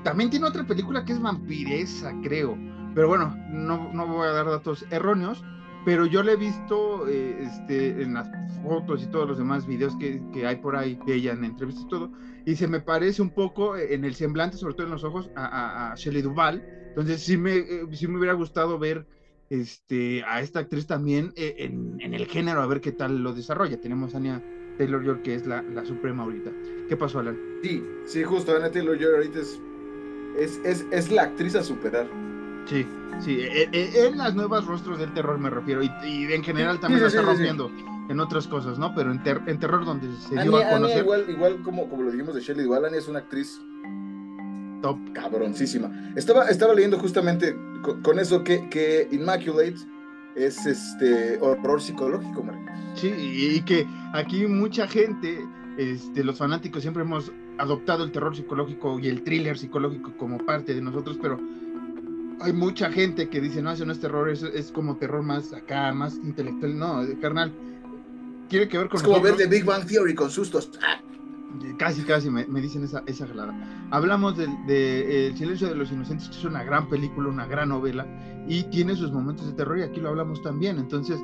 también 0.04 0.30
tiene 0.30 0.46
otra 0.46 0.68
película 0.68 1.06
que 1.06 1.14
es 1.14 1.22
vampiresa, 1.22 2.14
creo. 2.22 2.58
Pero 2.94 3.08
bueno, 3.08 3.36
no, 3.50 3.92
no 3.94 4.08
voy 4.08 4.28
a 4.28 4.32
dar 4.32 4.46
datos 4.46 4.86
erróneos, 4.92 5.44
pero 5.86 6.06
yo 6.06 6.24
le 6.24 6.34
he 6.34 6.36
visto 6.38 7.08
eh, 7.08 7.38
este, 7.42 8.02
en 8.02 8.14
las 8.14 8.30
fotos 8.62 9.04
y 9.04 9.08
todos 9.08 9.28
los 9.28 9.38
demás 9.38 9.68
videos 9.68 9.96
que, 9.98 10.22
que, 10.32 10.46
hay 10.46 10.58
por 10.58 10.76
ahí 10.76 10.98
de 11.06 11.16
ella 11.16 11.34
en 11.34 11.44
entrevistas 11.44 11.86
y 11.86 11.90
todo, 11.90 12.12
y 12.46 12.56
se 12.56 12.68
me 12.68 12.80
parece 12.80 13.22
un 13.22 13.32
poco 13.32 13.76
en 13.76 14.06
el 14.06 14.16
semblante, 14.16 14.58
sobre 14.58 14.76
todo 14.76 14.86
en 14.86 14.94
los 14.94 15.04
ojos, 15.04 15.30
a, 15.36 15.92
a, 15.92 15.96
Shelley 15.96 16.22
Duvall. 16.22 16.64
Entonces 16.90 17.22
sí 17.22 17.38
me, 17.38 17.58
eh, 17.58 17.88
sí 17.92 18.08
me 18.08 18.18
hubiera 18.18 18.34
gustado 18.34 18.78
ver 18.78 19.08
este, 19.50 20.24
a 20.24 20.42
esta 20.42 20.60
actriz 20.60 20.88
también 20.88 21.34
en, 21.36 21.98
en, 22.00 22.14
el 22.14 22.28
género, 22.28 22.62
a 22.62 22.68
ver 22.68 22.82
qué 22.82 22.92
tal 22.92 23.24
lo 23.24 23.34
desarrolla. 23.34 23.82
Tenemos 23.82 24.14
a 24.14 24.18
Anya 24.18 24.44
Taylor 24.78 25.04
York, 25.04 25.24
que 25.24 25.36
es 25.36 25.46
la, 25.46 25.62
la 25.62 25.84
suprema 25.86 26.24
ahorita. 26.24 26.52
¿Qué 26.88 26.96
pasó, 26.96 27.20
Alan? 27.20 27.38
Sí, 27.62 27.84
sí, 28.06 28.24
justo, 28.24 28.56
Anya 28.56 28.72
Taylor 28.72 28.98
York 28.98 29.16
ahorita 29.16 29.40
es, 29.40 29.60
es, 30.38 30.62
es, 30.64 30.86
es 30.92 31.12
la 31.12 31.24
actriz 31.24 31.56
a 31.56 31.64
superar. 31.64 32.08
Sí, 32.66 32.88
sí, 33.20 33.42
e, 33.42 33.70
e, 33.72 34.08
en 34.08 34.18
las 34.18 34.36
nuevas 34.36 34.66
rostros 34.66 35.00
del 35.00 35.14
terror 35.14 35.38
me 35.38 35.50
refiero, 35.50 35.84
y, 35.84 35.92
y 36.06 36.34
en 36.34 36.44
general 36.44 36.80
también 36.80 37.04
sí, 37.04 37.10
sí, 37.10 37.16
la 37.16 37.22
está 37.22 37.32
rompiendo 37.34 37.72
en 38.10 38.20
otras 38.20 38.48
cosas, 38.48 38.80
¿no? 38.80 38.94
Pero 38.96 39.12
en, 39.12 39.22
ter, 39.24 39.42
en 39.48 39.60
terror 39.60 39.86
donde 39.86 40.08
se 40.18 40.34
dio 40.42 40.56
Anya, 40.56 40.68
a 40.68 40.74
conocer. 40.74 40.98
Anya 40.98 41.04
igual, 41.04 41.26
igual 41.30 41.62
como, 41.64 41.90
como 41.90 42.04
lo 42.04 42.12
dijimos 42.12 42.36
de 42.36 42.42
Shelley 42.42 42.66
Duvall, 42.66 42.86
Anya 42.86 42.98
es 42.98 43.08
una 43.08 43.20
actriz 43.20 43.60
top. 44.82 44.98
Cabroncísima. 45.14 45.92
Estaba, 46.16 46.46
estaba 46.48 46.74
leyendo 46.74 47.00
justamente 47.00 47.56
con, 47.82 48.02
con 48.02 48.20
eso 48.20 48.44
que, 48.44 48.70
que 48.70 49.08
Immaculate 49.12 49.76
es 50.36 50.66
este 50.66 51.38
horror 51.42 51.82
psicológico, 51.82 52.44
Marcos. 52.44 52.64
Sí, 52.96 53.14
y, 53.18 53.56
y 53.58 53.62
que 53.62 53.88
aquí 54.14 54.46
mucha 54.48 54.88
gente, 54.88 55.40
este, 55.78 56.24
los 56.24 56.38
fanáticos 56.38 56.82
siempre 56.82 57.04
hemos 57.04 57.32
adoptado 57.58 58.04
el 58.04 58.12
terror 58.12 58.36
psicológico 58.36 59.00
y 59.00 59.08
el 59.08 59.24
thriller 59.24 59.58
psicológico 59.58 60.12
como 60.18 60.40
parte 60.40 60.74
de 60.74 60.82
nosotros, 60.82 61.18
pero 61.22 61.40
hay 62.42 62.54
mucha 62.54 62.92
gente 62.92 63.30
que 63.30 63.42
dice, 63.42 63.62
no, 63.62 63.72
eso 63.72 63.86
no 63.86 63.92
es 63.92 64.00
terror, 64.00 64.30
eso 64.30 64.48
es 64.48 64.72
como 64.72 64.98
terror 64.98 65.24
más 65.24 65.54
acá, 65.54 65.94
más 65.94 66.16
intelectual. 66.16 66.78
No, 66.78 67.02
carnal, 67.22 67.54
tiene 68.48 68.68
que 68.68 68.78
ver 68.78 68.90
con... 68.90 68.98
Es 68.98 69.04
como 69.04 69.22
ver 69.22 69.36
de 69.36 69.48
Big 69.48 69.66
Bang 69.66 69.86
Theory 69.86 70.16
con 70.16 70.30
sustos. 70.30 70.72
Ah. 70.82 71.02
Casi, 71.78 72.02
casi 72.02 72.30
me, 72.30 72.46
me, 72.48 72.62
dicen 72.62 72.84
esa, 72.84 73.04
esa 73.06 73.28
jalada. 73.28 73.54
Hablamos 73.92 74.38
de, 74.38 74.48
de, 74.68 75.28
El 75.28 75.38
silencio 75.38 75.68
de 75.68 75.76
los 75.76 75.92
inocentes, 75.92 76.30
que 76.30 76.38
es 76.38 76.46
una 76.46 76.64
gran 76.64 76.90
película, 76.90 77.30
una 77.30 77.46
gran 77.46 77.70
novela, 77.70 78.08
y 78.48 78.64
tiene 78.64 78.96
sus 78.96 79.12
momentos 79.12 79.46
de 79.46 79.54
terror, 79.54 79.78
y 79.78 79.84
aquí 79.84 80.00
lo 80.00 80.10
hablamos 80.10 80.42
también. 80.42 80.80
Entonces, 80.80 81.20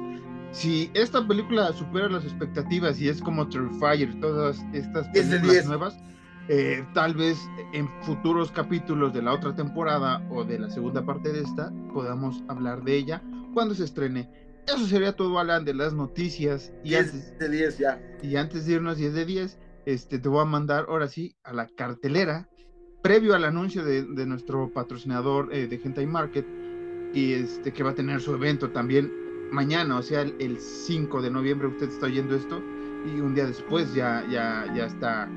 si 0.52 0.92
esta 0.94 1.28
película 1.28 1.74
supera 1.74 2.10
las 2.10 2.24
expectativas 2.24 3.00
y 3.00 3.10
es 3.10 3.22
como 3.22 3.48
Terrifier, 3.48 4.20
todas 4.20 4.64
estas 4.74 5.08
películas 5.10 5.66
nuevas, 5.66 5.98
eh, 6.52 6.84
tal 6.96 7.14
vez 7.14 7.38
en 7.74 7.88
futuros 8.02 8.52
capítulos 8.52 9.14
de 9.14 9.22
la 9.22 9.34
otra 9.34 9.56
temporada 9.56 10.26
o 10.32 10.44
de 10.44 10.58
la 10.58 10.70
segunda 10.70 11.06
parte 11.06 11.32
de 11.32 11.42
esta 11.42 11.72
podamos 11.94 12.44
hablar 12.48 12.84
de 12.84 12.96
ella 12.96 13.22
cuando 13.54 13.76
se 13.76 13.84
estrene. 13.84 14.28
Eso 14.68 14.86
sería 14.88 15.16
todo, 15.16 15.38
Alan, 15.38 15.64
de 15.64 15.76
las 15.76 15.94
noticias. 15.94 16.74
Y 16.84 16.90
10 16.90 17.02
antes, 17.02 17.40
de 17.40 17.50
10 17.50 17.78
ya. 17.78 18.02
Y 18.24 18.36
antes 18.36 18.66
de 18.66 18.74
irnos 18.74 18.98
10 18.98 19.14
de 19.14 19.26
10, 19.26 19.58
este, 19.86 20.18
te 20.18 20.28
voy 20.28 20.42
a 20.42 20.46
mandar 20.46 20.86
ahora 20.90 21.08
sí 21.08 21.36
a 21.44 21.54
la 21.54 21.68
cartelera, 21.68 22.50
previo 23.04 23.36
al 23.36 23.46
anuncio 23.46 23.84
de, 23.84 24.04
de 24.04 24.26
nuestro 24.26 24.72
patrocinador 24.74 25.54
eh, 25.54 25.68
de 25.68 25.80
Hentai 25.84 26.08
Market, 26.08 26.48
y 27.14 27.34
este, 27.34 27.74
que 27.74 27.84
va 27.84 27.92
a 27.92 27.96
tener 27.96 28.22
su 28.22 28.34
evento 28.34 28.72
también 28.72 29.12
mañana, 29.52 29.98
o 29.98 30.04
sea, 30.04 30.22
el, 30.22 30.36
el 30.40 30.60
5 30.60 31.22
de 31.22 31.32
noviembre, 31.32 31.68
usted 31.68 31.90
está 31.90 32.08
oyendo 32.08 32.36
esto, 32.36 32.62
y 33.06 33.20
un 33.20 33.34
día 33.34 33.46
después 33.46 33.94
ya, 33.94 34.26
ya, 34.30 34.72
ya 34.76 34.86
está 34.86 35.30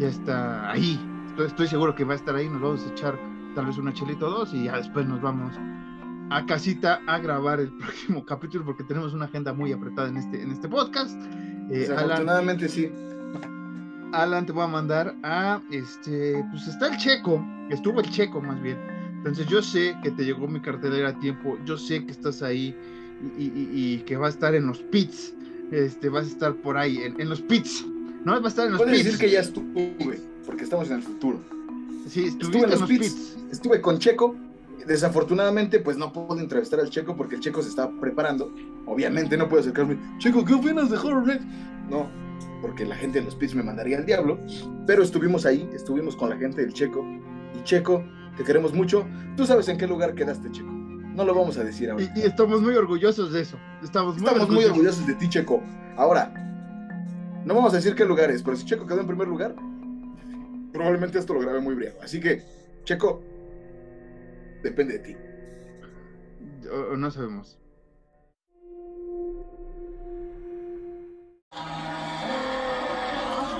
ya 0.00 0.08
está 0.08 0.70
ahí. 0.70 0.98
Estoy, 1.28 1.46
estoy, 1.46 1.68
seguro 1.68 1.94
que 1.94 2.04
va 2.04 2.14
a 2.14 2.16
estar 2.16 2.34
ahí. 2.34 2.48
Nos 2.48 2.62
vamos 2.62 2.86
a 2.86 2.90
echar 2.90 3.18
tal 3.54 3.66
vez 3.66 3.76
una 3.76 3.92
chelita 3.92 4.26
o 4.26 4.30
dos 4.30 4.54
y 4.54 4.64
ya 4.64 4.76
después 4.76 5.06
nos 5.06 5.20
vamos 5.20 5.54
a 6.30 6.46
casita 6.46 7.00
a 7.06 7.18
grabar 7.18 7.60
el 7.60 7.70
próximo 7.78 8.24
capítulo 8.24 8.64
porque 8.64 8.82
tenemos 8.82 9.12
una 9.12 9.26
agenda 9.26 9.52
muy 9.52 9.72
apretada 9.72 10.08
en 10.08 10.16
este, 10.16 10.42
en 10.42 10.52
este 10.52 10.68
podcast. 10.68 11.20
Eh, 11.70 11.88
Afortunadamente 11.92 12.64
Alan, 12.64 12.74
sí. 12.74 12.90
Alan, 14.12 14.46
te 14.46 14.52
voy 14.52 14.64
a 14.64 14.68
mandar 14.68 15.14
a 15.22 15.60
este, 15.70 16.44
pues 16.50 16.66
está 16.66 16.88
el 16.88 16.96
checo, 16.96 17.44
estuvo 17.68 18.00
el 18.00 18.10
checo 18.10 18.40
más 18.40 18.60
bien. 18.62 18.78
Entonces 19.18 19.46
yo 19.48 19.60
sé 19.60 19.94
que 20.02 20.10
te 20.10 20.24
llegó 20.24 20.48
mi 20.48 20.60
cartelera 20.60 21.10
a 21.10 21.18
tiempo, 21.18 21.58
yo 21.66 21.76
sé 21.76 22.06
que 22.06 22.10
estás 22.10 22.42
ahí 22.42 22.74
y, 23.36 23.44
y, 23.44 23.70
y 23.72 23.98
que 24.06 24.16
va 24.16 24.28
a 24.28 24.30
estar 24.30 24.54
en 24.54 24.66
los 24.66 24.78
pits, 24.78 25.34
este, 25.70 26.08
vas 26.08 26.24
a 26.24 26.28
estar 26.28 26.54
por 26.54 26.78
ahí, 26.78 26.96
en, 26.98 27.20
en 27.20 27.28
los 27.28 27.42
pits, 27.42 27.84
no, 28.24 28.32
va 28.40 28.46
a 28.46 28.48
estar 28.48 28.66
en 28.66 28.72
los 28.72 28.80
Puedes 28.80 28.96
pits. 28.96 29.04
decir 29.04 29.20
que 29.20 29.30
ya 29.30 29.40
estuve, 29.40 30.20
porque 30.44 30.64
estamos 30.64 30.88
en 30.90 30.96
el 30.96 31.02
futuro. 31.02 31.40
Sí, 32.08 32.26
estuve 32.26 32.58
en 32.58 32.70
los, 32.70 32.80
los 32.80 32.88
pits, 32.88 33.08
pits, 33.08 33.36
Estuve 33.52 33.80
con 33.80 33.98
Checo. 33.98 34.34
Desafortunadamente, 34.86 35.78
pues 35.78 35.96
no 35.96 36.12
puedo 36.12 36.40
entrevistar 36.40 36.80
al 36.80 36.90
Checo 36.90 37.14
porque 37.16 37.36
el 37.36 37.40
Checo 37.40 37.62
se 37.62 37.68
estaba 37.68 37.92
preparando. 38.00 38.52
Obviamente 38.86 39.36
no 39.36 39.48
puedo 39.48 39.60
acercarme. 39.60 39.98
Checo, 40.18 40.44
¿qué 40.44 40.54
opinas 40.54 40.90
de 40.90 40.96
Horror? 40.96 41.38
No, 41.88 42.08
porque 42.62 42.84
la 42.84 42.96
gente 42.96 43.20
de 43.20 43.26
los 43.26 43.34
pits 43.34 43.54
me 43.54 43.62
mandaría 43.62 43.98
al 43.98 44.06
diablo. 44.06 44.38
Pero 44.86 45.02
estuvimos 45.02 45.46
ahí, 45.46 45.68
estuvimos 45.74 46.16
con 46.16 46.30
la 46.30 46.36
gente 46.36 46.62
del 46.62 46.72
Checo. 46.72 47.04
Y 47.58 47.62
Checo, 47.64 48.04
te 48.36 48.44
queremos 48.44 48.72
mucho. 48.72 49.06
Tú 49.36 49.46
sabes 49.46 49.68
en 49.68 49.78
qué 49.78 49.86
lugar 49.86 50.14
quedaste, 50.14 50.50
Checo. 50.50 50.70
No 50.70 51.24
lo 51.24 51.34
vamos 51.34 51.58
a 51.58 51.64
decir 51.64 51.90
ahora. 51.90 52.04
Y, 52.16 52.20
y, 52.20 52.22
estamos 52.22 52.60
muy 52.60 52.74
orgullosos 52.74 53.32
de 53.32 53.42
eso. 53.42 53.58
Estamos 53.82 54.14
muy, 54.14 54.24
estamos 54.24 54.42
orgullosos. 54.42 54.70
muy 54.70 54.78
orgullosos 54.78 55.06
de 55.06 55.14
ti, 55.14 55.28
Checo. 55.28 55.62
Ahora, 55.96 56.49
no 57.44 57.54
vamos 57.54 57.72
a 57.72 57.76
decir 57.76 57.94
qué 57.94 58.04
lugar 58.04 58.30
es, 58.30 58.42
pero 58.42 58.56
si 58.56 58.64
Checo 58.64 58.86
quedó 58.86 59.00
en 59.00 59.06
primer 59.06 59.28
lugar, 59.28 59.54
probablemente 60.72 61.18
esto 61.18 61.34
lo 61.34 61.40
grabe 61.40 61.60
muy 61.60 61.74
breve. 61.74 61.96
Así 62.02 62.20
que, 62.20 62.42
Checo, 62.84 63.22
depende 64.62 64.98
de 64.98 64.98
ti. 65.00 65.16
O, 66.70 66.96
no 66.96 67.10
sabemos. 67.10 67.56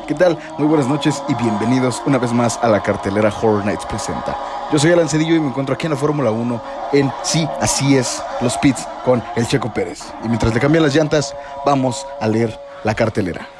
¿Qué 0.07 0.14
tal? 0.14 0.37
Muy 0.59 0.66
buenas 0.66 0.88
noches 0.88 1.23
y 1.29 1.35
bienvenidos 1.35 2.03
una 2.05 2.19
vez 2.19 2.33
más 2.33 2.59
a 2.62 2.69
la 2.69 2.83
cartelera 2.83 3.29
Horror 3.29 3.64
Nights 3.64 3.87
Presenta. 3.87 4.37
Yo 4.73 4.79
soy 4.79 4.90
Alan 4.90 5.09
Cedillo 5.09 5.37
y 5.37 5.40
me 5.40 5.49
encuentro 5.49 5.75
aquí 5.75 5.87
en 5.87 5.93
la 5.93 5.97
Fórmula 5.97 6.33
1 6.33 6.62
en 6.93 7.12
Sí, 7.23 7.49
así 7.61 7.97
es, 7.97 8.21
los 8.40 8.59
pits 8.59 8.87
con 9.05 9.23
el 9.37 9.47
Checo 9.47 9.73
Pérez. 9.73 10.03
Y 10.25 10.29
mientras 10.29 10.53
le 10.53 10.61
cambian 10.61 10.83
las 10.83 10.95
llantas, 10.97 11.35
vamos 11.64 12.07
a 12.21 12.27
leer 12.27 12.59
la 12.83 12.95
cartelera. 12.95 13.60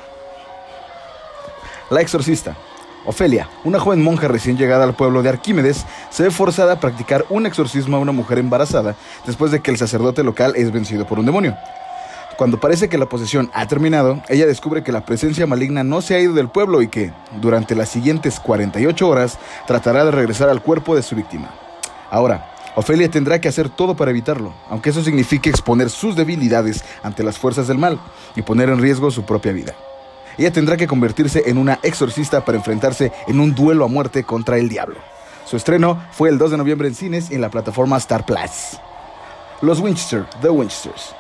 La 1.90 2.00
exorcista. 2.00 2.57
Ofelia, 3.05 3.48
una 3.64 3.81
joven 3.81 4.00
monja 4.00 4.29
recién 4.29 4.57
llegada 4.57 4.85
al 4.85 4.94
pueblo 4.94 5.22
de 5.22 5.29
Arquímedes, 5.29 5.87
se 6.11 6.22
ve 6.22 6.31
forzada 6.31 6.74
a 6.74 6.81
practicar 6.81 7.26
un 7.31 7.46
exorcismo 7.46 7.96
a 7.96 8.00
una 8.00 8.12
mujer 8.12 8.38
embarazada 8.38 8.94
después 9.26 9.50
de 9.50 9.59
que 9.59 9.72
el 9.72 9.76
sacerdote 9.76 10.22
local 10.22 10.53
es 10.55 10.70
vencido 10.70 11.05
por 11.05 11.18
un 11.18 11.26
demonio. 11.26 11.57
Cuando 12.37 12.61
parece 12.61 12.88
que 12.88 12.96
la 12.96 13.09
posesión 13.09 13.50
ha 13.55 13.66
terminado, 13.66 14.22
ella 14.29 14.46
descubre 14.46 14.85
que 14.85 14.92
la 14.92 15.05
presencia 15.05 15.48
maligna 15.48 15.83
no 15.83 16.00
se 16.00 16.14
ha 16.14 16.20
ido 16.20 16.33
del 16.33 16.48
pueblo 16.48 16.81
y 16.81 16.87
que, 16.87 17.12
durante 17.40 17.74
las 17.74 17.88
siguientes 17.88 18.38
48 18.38 19.09
horas, 19.09 19.38
tratará 19.66 20.05
de 20.05 20.12
regresar 20.12 20.48
al 20.48 20.62
cuerpo 20.62 20.94
de 20.94 21.03
su 21.03 21.16
víctima. 21.16 21.50
Ahora, 22.09 22.53
Ofelia 22.76 23.11
tendrá 23.11 23.40
que 23.40 23.48
hacer 23.48 23.68
todo 23.68 23.96
para 23.96 24.12
evitarlo, 24.12 24.55
aunque 24.68 24.90
eso 24.90 25.03
signifique 25.03 25.50
exponer 25.50 25.90
sus 25.90 26.14
debilidades 26.14 26.85
ante 27.03 27.24
las 27.24 27.37
fuerzas 27.37 27.66
del 27.66 27.79
mal 27.79 28.00
y 28.37 28.42
poner 28.42 28.68
en 28.68 28.81
riesgo 28.81 29.11
su 29.11 29.24
propia 29.24 29.50
vida. 29.53 29.74
Ella 30.41 30.51
tendrá 30.51 30.78
que 30.78 30.86
convertirse 30.86 31.51
en 31.51 31.59
una 31.59 31.80
exorcista 31.82 32.43
para 32.47 32.57
enfrentarse 32.57 33.12
en 33.28 33.41
un 33.41 33.55
duelo 33.55 33.84
a 33.84 33.88
muerte 33.88 34.24
contra 34.24 34.57
el 34.57 34.70
diablo. 34.70 34.97
Su 35.45 35.59
estreno 35.59 36.03
fue 36.12 36.30
el 36.30 36.38
2 36.38 36.53
de 36.53 36.57
noviembre 36.57 36.88
en 36.88 36.95
cines 36.95 37.30
en 37.30 37.43
la 37.43 37.51
plataforma 37.51 37.99
Star 37.99 38.24
Plus. 38.24 38.80
Los 39.61 39.80
Winchester, 39.80 40.24
The 40.41 40.49
Winchesters. 40.49 41.14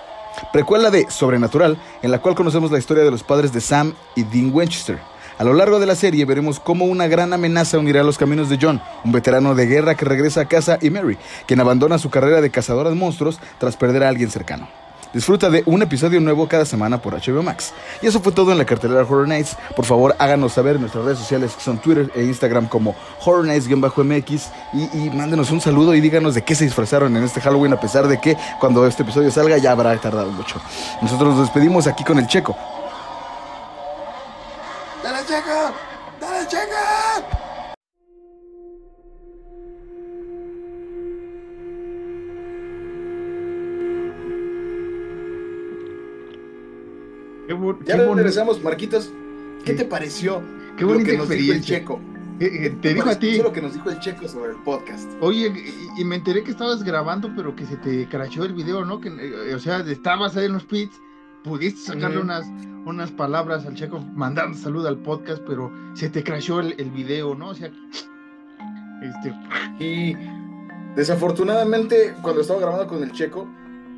Precuela 0.54 0.90
de 0.90 1.10
Sobrenatural, 1.10 1.78
en 2.00 2.10
la 2.10 2.20
cual 2.22 2.34
conocemos 2.34 2.70
la 2.70 2.78
historia 2.78 3.04
de 3.04 3.10
los 3.10 3.22
padres 3.22 3.52
de 3.52 3.60
Sam 3.60 3.92
y 4.16 4.22
Dean 4.22 4.52
Winchester. 4.54 4.98
A 5.36 5.44
lo 5.44 5.52
largo 5.52 5.80
de 5.80 5.86
la 5.86 5.96
serie 5.96 6.24
veremos 6.24 6.58
cómo 6.58 6.86
una 6.86 7.06
gran 7.06 7.34
amenaza 7.34 7.78
unirá 7.78 8.02
los 8.02 8.16
caminos 8.16 8.48
de 8.48 8.58
John, 8.58 8.80
un 9.04 9.12
veterano 9.12 9.54
de 9.54 9.66
guerra 9.66 9.96
que 9.96 10.06
regresa 10.06 10.40
a 10.40 10.48
casa, 10.48 10.78
y 10.80 10.88
Mary, 10.88 11.18
quien 11.46 11.60
abandona 11.60 11.98
su 11.98 12.08
carrera 12.08 12.40
de 12.40 12.48
cazadora 12.48 12.88
de 12.88 12.96
monstruos 12.96 13.38
tras 13.58 13.76
perder 13.76 14.02
a 14.02 14.08
alguien 14.08 14.30
cercano. 14.30 14.66
Disfruta 15.12 15.50
de 15.50 15.64
un 15.66 15.82
episodio 15.82 16.20
nuevo 16.20 16.46
cada 16.46 16.64
semana 16.64 17.02
por 17.02 17.14
HBO 17.14 17.42
Max. 17.42 17.72
Y 18.00 18.06
eso 18.06 18.20
fue 18.20 18.32
todo 18.32 18.52
en 18.52 18.58
la 18.58 18.64
cartelera 18.64 19.02
Horror 19.02 19.26
Nights. 19.26 19.56
Por 19.74 19.84
favor, 19.84 20.14
háganos 20.18 20.52
saber 20.52 20.76
en 20.76 20.82
nuestras 20.82 21.04
redes 21.04 21.18
sociales, 21.18 21.52
que 21.54 21.62
son 21.62 21.78
Twitter 21.78 22.10
e 22.14 22.22
Instagram 22.22 22.68
como 22.68 22.94
Horror 23.24 23.44
Nights-MX. 23.46 24.48
Y, 24.72 24.98
y 24.98 25.10
mándenos 25.10 25.50
un 25.50 25.60
saludo 25.60 25.94
y 25.94 26.00
díganos 26.00 26.34
de 26.34 26.42
qué 26.42 26.54
se 26.54 26.64
disfrazaron 26.64 27.16
en 27.16 27.24
este 27.24 27.40
Halloween, 27.40 27.72
a 27.72 27.80
pesar 27.80 28.06
de 28.06 28.20
que 28.20 28.36
cuando 28.60 28.86
este 28.86 29.02
episodio 29.02 29.30
salga 29.30 29.58
ya 29.58 29.72
habrá 29.72 29.96
tardado 29.98 30.30
mucho. 30.30 30.60
Nosotros 31.02 31.34
nos 31.34 31.46
despedimos 31.46 31.86
aquí 31.86 32.04
con 32.04 32.18
el 32.18 32.26
Checo. 32.26 32.56
¡Dale, 35.02 35.18
Checo! 35.26 35.72
¡Dale, 36.20 36.46
Checo! 36.46 36.89
Qué, 47.50 47.84
ya 47.84 47.96
qué 47.96 48.14
regresamos, 48.14 48.62
Marquitos. 48.62 49.10
¿Qué 49.64 49.74
te 49.74 49.84
pareció 49.84 50.40
Qué 50.76 50.82
lo 50.82 50.92
bonita 50.92 51.10
que 51.10 51.16
nos 51.16 51.28
dijo 51.28 51.52
el. 51.52 51.60
Checo? 51.60 52.00
Eh, 52.38 52.66
eh, 52.66 52.78
te 52.80 52.94
dijo 52.94 53.10
a 53.10 53.18
ti. 53.18 53.38
lo 53.42 53.52
que 53.52 53.60
nos 53.60 53.74
dijo 53.74 53.90
el 53.90 53.98
Checo 53.98 54.28
sobre 54.28 54.52
el 54.52 54.56
podcast? 54.58 55.10
Oye, 55.20 55.52
y, 55.98 56.04
me 56.04 56.16
enteré 56.16 56.44
que 56.44 56.52
estabas 56.52 56.84
grabando, 56.84 57.32
pero 57.34 57.56
que 57.56 57.66
se 57.66 57.76
te 57.76 58.08
crashó 58.08 58.44
el 58.44 58.54
video, 58.54 58.84
¿no? 58.84 59.00
Que, 59.00 59.08
eh, 59.08 59.54
o 59.54 59.58
sea, 59.58 59.80
estabas 59.80 60.36
ahí 60.36 60.46
en 60.46 60.52
los 60.52 60.64
pits, 60.64 61.00
pudiste 61.42 61.80
sacarle 61.80 62.20
unas, 62.20 62.46
unas 62.86 63.10
palabras 63.10 63.66
al 63.66 63.74
checo, 63.74 63.98
mandando 63.98 64.56
salud 64.56 64.86
al 64.86 64.98
podcast, 64.98 65.42
pero 65.44 65.72
se 65.94 66.08
te 66.08 66.22
crashó 66.22 66.60
el, 66.60 66.76
el 66.78 66.90
video, 66.92 67.34
¿no? 67.34 67.48
O 67.48 67.54
sea, 67.54 67.70
este, 69.02 69.34
Y 69.84 70.16
desafortunadamente, 70.94 72.14
cuando 72.22 72.42
estaba 72.42 72.60
grabando 72.60 72.86
con 72.86 73.02
el 73.02 73.12
Checo, 73.12 73.48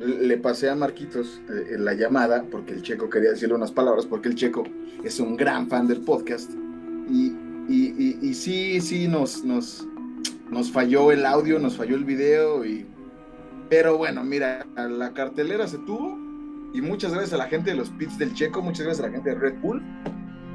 le 0.05 0.37
pasé 0.37 0.69
a 0.69 0.75
Marquitos 0.75 1.41
eh, 1.49 1.77
la 1.79 1.93
llamada, 1.93 2.43
porque 2.51 2.73
el 2.73 2.81
Checo 2.81 3.09
quería 3.09 3.31
decirle 3.31 3.55
unas 3.55 3.71
palabras, 3.71 4.05
porque 4.05 4.29
el 4.29 4.35
Checo 4.35 4.63
es 5.03 5.19
un 5.19 5.35
gran 5.37 5.67
fan 5.67 5.87
del 5.87 6.01
podcast. 6.01 6.51
Y, 7.09 7.33
y- 7.69 7.95
y- 7.97 8.17
y 8.21 8.33
sí, 8.33 8.79
sí, 8.81 9.07
nos, 9.07 9.43
nos, 9.43 9.87
nos 10.49 10.71
falló 10.71 11.11
el 11.11 11.25
audio, 11.25 11.59
nos 11.59 11.75
falló 11.77 11.95
el 11.95 12.03
video. 12.05 12.65
Y... 12.65 12.85
Pero 13.69 13.97
bueno, 13.97 14.23
mira, 14.23 14.65
la 14.75 15.13
cartelera 15.13 15.67
se 15.67 15.77
tuvo. 15.79 16.17
Y 16.73 16.81
muchas 16.81 17.11
gracias 17.11 17.33
a 17.33 17.37
la 17.37 17.45
gente 17.45 17.69
de 17.71 17.77
los 17.77 17.89
pits 17.91 18.17
del 18.17 18.33
Checo, 18.33 18.61
muchas 18.61 18.85
gracias 18.85 19.05
a 19.05 19.09
la 19.09 19.13
gente 19.13 19.29
de 19.29 19.35
Red 19.35 19.59
Bull, 19.61 19.81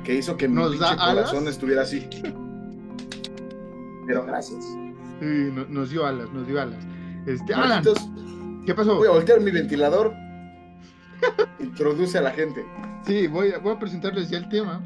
que 0.04 0.16
hizo 0.16 0.36
que 0.36 0.48
mi 0.48 0.56
¿Nos 0.56 0.70
pinche 0.70 0.84
da 0.84 0.90
alas? 0.94 1.26
corazón 1.30 1.46
estuviera 1.48 1.82
así. 1.82 2.08
Pero 4.06 4.24
gracias. 4.24 4.64
sí, 4.64 5.50
no- 5.54 5.66
nos 5.68 5.90
dio 5.90 6.06
alas, 6.06 6.32
nos 6.32 6.46
dio 6.46 6.60
alas. 6.60 6.84
Este, 7.26 7.52
Alan, 7.54 7.68
Marquitos, 7.68 8.08
¿qué 8.68 8.74
pasó? 8.74 8.96
Voy 8.96 9.08
a 9.08 9.12
voltear 9.12 9.40
mi 9.40 9.50
ventilador. 9.50 10.12
Introduce 11.58 12.18
a 12.18 12.20
la 12.20 12.32
gente. 12.32 12.66
Sí, 13.06 13.26
voy 13.26 13.52
a, 13.52 13.58
voy 13.60 13.72
a 13.72 13.78
presentarles 13.78 14.28
ya 14.28 14.36
el 14.36 14.48
tema. 14.50 14.82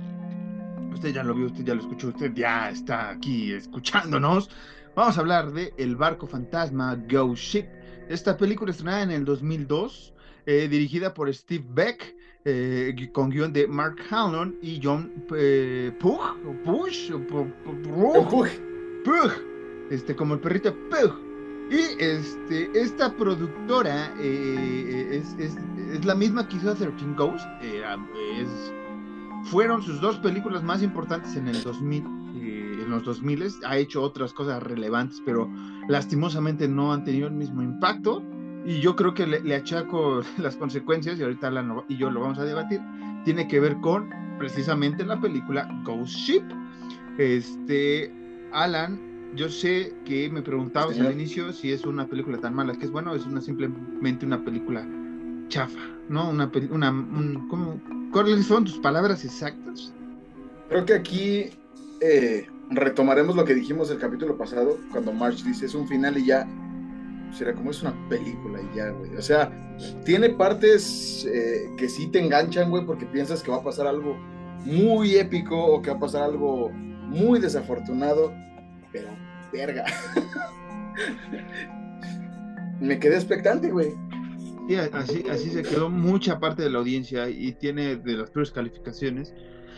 Usted 0.94 1.12
ya 1.12 1.24
lo 1.24 1.34
vio, 1.34 1.46
usted 1.46 1.64
ya 1.64 1.74
lo 1.74 1.80
escuchó, 1.80 2.10
usted 2.10 2.32
ya 2.32 2.70
está 2.70 3.10
aquí 3.10 3.52
escuchándonos. 3.52 4.50
Vamos 4.94 5.18
a 5.18 5.20
hablar 5.20 5.50
de 5.50 5.74
El 5.78 5.96
barco 5.96 6.28
fantasma 6.28 6.96
Ghost 7.10 7.42
Ship. 7.42 7.66
Esta 8.08 8.36
película 8.36 8.70
estrenada 8.70 9.02
en 9.02 9.10
el 9.10 9.24
2002, 9.24 10.14
eh, 10.46 10.68
dirigida 10.68 11.12
por 11.12 11.34
Steve 11.34 11.64
Beck, 11.68 12.14
eh, 12.44 13.10
con 13.12 13.30
guion 13.30 13.52
de 13.52 13.66
Mark 13.66 13.96
Hanlon 14.08 14.58
y 14.62 14.80
John 14.80 15.12
eh, 15.36 15.90
Pugh, 15.98 16.20
Push, 16.64 17.10
Pugh, 17.28 17.52
Empuje. 18.14 18.60
Pug, 19.04 19.32
este, 19.90 20.14
como 20.14 20.34
el 20.34 20.40
perrito 20.40 20.72
Pug. 20.88 21.31
Y 21.72 22.02
este, 22.02 22.70
esta 22.78 23.16
productora 23.16 24.12
eh, 24.18 25.08
es, 25.22 25.34
es- 25.38 25.56
es 25.92 26.04
la 26.04 26.14
misma 26.14 26.46
que 26.46 26.56
hizo 26.58 26.74
13 26.74 27.14
Ghosts. 27.16 27.46
eh, 27.62 27.82
es- 28.40 28.72
fueron 29.50 29.82
sus 29.82 30.00
dos 30.00 30.18
películas 30.18 30.62
más 30.62 30.82
importantes 30.82 31.34
en 31.36 31.48
el 31.48 31.62
2000. 31.62 32.04
eh, 32.36 32.78
en 32.84 32.90
los 32.90 33.04
2000 33.04 33.42
ha 33.66 33.76
hecho 33.76 34.02
otras 34.02 34.32
cosas 34.32 34.62
relevantes, 34.62 35.22
pero 35.24 35.48
lastimosamente 35.88 36.66
no 36.68 36.92
han 36.92 37.04
tenido 37.04 37.26
el 37.28 37.34
mismo 37.34 37.62
impacto. 37.62 38.22
Y 38.64 38.80
yo 38.80 38.94
creo 38.94 39.14
que 39.14 39.26
le, 39.26 39.40
le 39.40 39.54
achaco 39.56 40.22
las 40.38 40.56
consecuencias, 40.56 41.18
y 41.18 41.22
ahorita 41.22 41.48
Alan 41.48 41.82
y 41.88 41.96
yo 41.96 42.10
lo 42.10 42.20
vamos 42.20 42.38
a 42.38 42.44
debatir, 42.44 42.80
tiene 43.24 43.48
que 43.48 43.60
ver 43.60 43.76
con 43.80 44.10
precisamente 44.38 45.04
la 45.04 45.20
película 45.20 45.68
Ghost 45.84 46.14
Ship. 46.16 46.42
Este, 47.18 48.12
Alan, 48.52 49.00
yo 49.34 49.48
sé 49.48 49.92
que 50.04 50.28
me 50.30 50.42
preguntabas 50.42 50.98
al 51.00 51.12
inicio 51.12 51.52
si 51.52 51.72
es 51.72 51.84
una 51.84 52.06
película 52.06 52.38
tan 52.38 52.54
mala, 52.54 52.74
que 52.74 52.84
es 52.84 52.90
bueno, 52.90 53.12
o 53.12 53.14
es 53.14 53.24
una 53.26 53.40
simplemente 53.40 54.26
una 54.26 54.44
película 54.44 54.86
chafa, 55.48 55.80
¿no? 56.08 56.30
Una, 56.30 56.50
una 56.70 56.90
un- 56.90 57.46
¿cómo- 57.48 57.80
¿Cuáles 58.12 58.46
son 58.46 58.64
tus 58.64 58.78
palabras 58.78 59.24
exactas? 59.24 59.92
Creo 60.68 60.84
que 60.84 60.94
aquí 60.94 61.50
eh, 62.00 62.46
retomaremos 62.70 63.36
lo 63.36 63.44
que 63.44 63.54
dijimos 63.54 63.90
el 63.90 63.98
capítulo 63.98 64.36
pasado, 64.36 64.78
cuando 64.90 65.12
March 65.12 65.42
dice 65.44 65.66
es 65.66 65.74
un 65.74 65.86
final 65.88 66.18
y 66.18 66.26
ya. 66.26 66.46
Será 67.32 67.54
como 67.54 67.70
es 67.70 67.80
una 67.80 67.94
película 68.10 68.60
y 68.60 68.76
ya, 68.76 68.90
güey. 68.90 69.16
O 69.16 69.22
sea, 69.22 69.50
tiene 70.04 70.28
partes 70.28 71.26
eh, 71.32 71.70
que 71.78 71.88
sí 71.88 72.06
te 72.08 72.18
enganchan, 72.20 72.68
güey, 72.68 72.84
porque 72.84 73.06
piensas 73.06 73.42
que 73.42 73.50
va 73.50 73.56
a 73.58 73.62
pasar 73.64 73.86
algo 73.86 74.14
muy 74.66 75.16
épico 75.16 75.56
o 75.56 75.80
que 75.80 75.90
va 75.90 75.96
a 75.96 76.00
pasar 76.00 76.22
algo 76.24 76.70
muy 77.08 77.40
desafortunado. 77.40 78.34
Pero, 78.92 79.08
verga. 79.52 79.84
Me 82.80 82.98
quedé 82.98 83.14
expectante, 83.16 83.70
güey. 83.70 83.92
Sí, 84.68 84.76
así, 84.76 85.24
así 85.30 85.50
se 85.50 85.62
quedó 85.62 85.90
mucha 85.90 86.38
parte 86.38 86.62
de 86.62 86.70
la 86.70 86.78
audiencia 86.78 87.28
y 87.28 87.52
tiene 87.52 87.96
de 87.96 88.12
las 88.16 88.30
peores 88.30 88.52
calificaciones. 88.52 89.34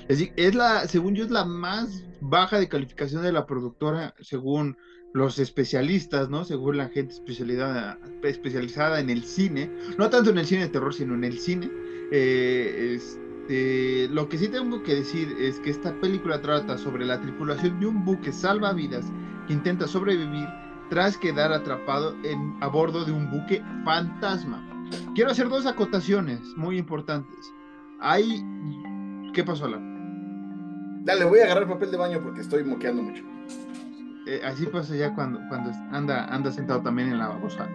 Es 0.08 0.18
decir, 0.18 0.32
es 0.36 0.54
la, 0.54 0.86
según 0.86 1.14
yo, 1.14 1.24
es 1.24 1.30
la 1.30 1.44
más 1.44 2.04
baja 2.20 2.58
de 2.58 2.68
calificación 2.68 3.22
de 3.22 3.32
la 3.32 3.46
productora, 3.46 4.14
según 4.20 4.76
los 5.14 5.38
especialistas, 5.38 6.28
¿no? 6.28 6.44
Según 6.44 6.76
la 6.76 6.88
gente 6.88 7.14
especializada, 7.14 7.98
especializada 8.22 9.00
en 9.00 9.10
el 9.10 9.24
cine, 9.24 9.70
no 9.96 10.10
tanto 10.10 10.30
en 10.30 10.38
el 10.38 10.46
cine 10.46 10.62
de 10.62 10.68
terror, 10.68 10.92
sino 10.92 11.14
en 11.14 11.24
el 11.24 11.38
cine. 11.38 11.70
Eh, 12.10 12.98
este, 13.44 14.08
lo 14.08 14.28
que 14.28 14.38
sí 14.38 14.48
tengo 14.48 14.82
que 14.82 14.94
decir 14.94 15.36
es 15.38 15.60
que 15.60 15.68
esta 15.68 15.92
película 16.00 16.40
trata 16.40 16.78
sobre 16.78 17.04
la 17.04 17.20
tripulación 17.20 17.78
de 17.78 17.86
un 17.86 18.02
buque 18.02 18.32
salvavidas 18.32 19.12
que 19.46 19.52
intenta 19.52 19.86
sobrevivir 19.86 20.48
tras 20.88 21.18
quedar 21.18 21.52
atrapado 21.52 22.16
en, 22.24 22.56
a 22.60 22.68
bordo 22.68 23.04
de 23.04 23.12
un 23.12 23.30
buque 23.30 23.62
fantasma. 23.84 24.66
Quiero 25.14 25.30
hacer 25.30 25.50
dos 25.50 25.66
acotaciones 25.66 26.40
muy 26.56 26.78
importantes. 26.78 27.52
Hay... 28.00 28.42
¿Qué 29.34 29.44
pasó, 29.44 29.66
Alan? 29.66 31.02
Dale, 31.04 31.26
voy 31.26 31.40
a 31.40 31.44
agarrar 31.44 31.68
papel 31.68 31.90
de 31.90 31.96
baño 31.98 32.20
porque 32.22 32.40
estoy 32.40 32.64
moqueando 32.64 33.02
mucho. 33.02 33.24
Eh, 34.26 34.40
así 34.42 34.64
pasa 34.64 34.96
ya 34.96 35.14
cuando, 35.14 35.38
cuando 35.50 35.70
anda, 35.90 36.24
anda 36.28 36.50
sentado 36.50 36.80
también 36.80 37.10
en 37.10 37.18
la 37.18 37.28
babosa. 37.28 37.68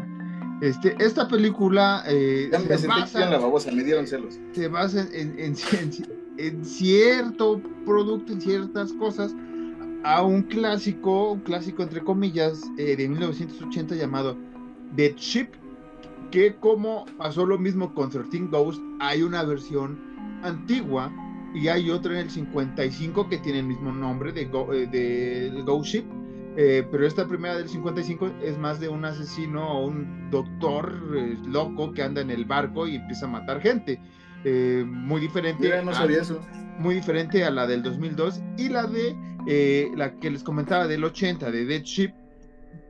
Este, 0.62 0.96
esta 1.00 1.28
película 1.28 2.04
eh, 2.08 2.50
Ya 2.52 2.60
me 2.60 2.78
se, 2.78 2.88
basa, 2.88 3.24
en 3.24 3.32
la 3.32 3.38
babosa, 3.40 3.72
me 3.72 3.84
dieron 3.84 4.06
celos. 4.08 4.38
se 4.54 4.68
basa 4.68 5.08
en, 5.14 5.40
en, 5.40 5.56
en- 5.80 6.20
en 6.38 6.66
cierto 6.66 7.62
producto, 7.86 8.34
en 8.34 8.42
ciertas 8.42 8.92
cosas, 8.94 9.34
a 10.04 10.24
un 10.24 10.44
clásico, 10.44 11.34
un 11.34 11.40
clásico 11.42 11.84
entre 11.84 12.02
comillas, 12.02 12.62
eh, 12.78 12.96
de 12.96 13.08
1980 13.10 13.96
llamado 13.96 14.38
Dead 14.96 15.16
Ship, 15.16 15.48
que 16.32 16.56
como 16.56 17.06
pasó 17.18 17.46
lo 17.46 17.58
mismo 17.58 17.94
con 17.94 18.10
13 18.10 18.48
Ghosts, 18.52 18.82
hay 19.00 19.24
una 19.24 19.44
versión 19.44 19.98
antigua 20.44 21.12
y 21.54 21.68
hay 21.68 21.90
otra 21.90 22.14
en 22.14 22.20
el 22.20 22.30
55 22.30 23.28
que 23.28 23.38
tiene 23.40 23.60
el 23.60 23.66
mismo 23.66 23.92
nombre 23.92 24.32
de, 24.32 24.46
Go- 24.46 24.72
eh, 24.74 24.88
de 24.88 25.62
Ghost 25.66 25.86
Ship. 25.92 26.06
Eh, 26.58 26.86
pero 26.92 27.06
esta 27.06 27.28
primera 27.28 27.56
del 27.58 27.70
55 27.70 28.32
es 28.44 28.58
más 28.58 28.80
de 28.80 28.90
un 28.90 29.06
asesino 29.06 29.68
o 29.80 29.86
un 29.88 30.30
doctor 30.30 30.94
eh, 31.16 31.38
loco 31.48 31.92
que 31.94 32.04
anda 32.04 32.22
en 32.22 32.32
el 32.32 32.46
barco 32.46 32.88
y 32.88 32.96
empieza 32.96 33.26
a 33.26 33.30
matar 33.30 33.62
gente. 33.62 34.00
Eh, 34.44 34.84
muy 34.88 35.20
diferente 35.22 35.64
Mira, 35.64 35.82
no 35.82 35.92
a- 35.92 36.06
eso. 36.06 36.40
muy 36.80 36.96
diferente 36.96 37.44
a 37.44 37.52
la 37.52 37.68
del 37.68 37.84
2002 37.84 38.42
y 38.58 38.70
la 38.70 38.88
de 38.88 39.16
la 39.96 40.16
que 40.20 40.30
les 40.32 40.44
comentaba 40.44 40.88
del 40.88 41.04
80 41.04 41.52
de 41.52 41.66
Dead 41.66 41.82
Ship 41.84 42.14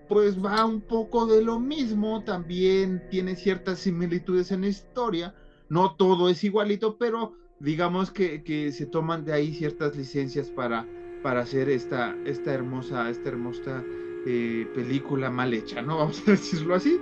pues 0.07 0.43
va 0.43 0.65
un 0.65 0.81
poco 0.81 1.25
de 1.27 1.43
lo 1.43 1.59
mismo 1.59 2.23
también 2.23 3.03
tiene 3.09 3.35
ciertas 3.35 3.79
similitudes 3.79 4.51
en 4.51 4.61
la 4.61 4.67
historia 4.67 5.33
no 5.69 5.95
todo 5.95 6.29
es 6.29 6.43
igualito 6.43 6.97
pero 6.97 7.33
digamos 7.59 8.09
que, 8.11 8.43
que 8.43 8.71
se 8.71 8.85
toman 8.87 9.23
de 9.25 9.33
ahí 9.33 9.53
ciertas 9.53 9.95
licencias 9.95 10.49
para 10.49 10.85
para 11.23 11.41
hacer 11.41 11.69
esta 11.69 12.15
esta 12.25 12.53
hermosa 12.53 13.09
esta 13.09 13.29
hermosa 13.29 13.83
eh, 14.25 14.67
película 14.73 15.29
mal 15.29 15.53
hecha 15.53 15.81
no 15.81 15.97
vamos 15.99 16.21
a 16.27 16.31
decirlo 16.31 16.75
así. 16.75 16.99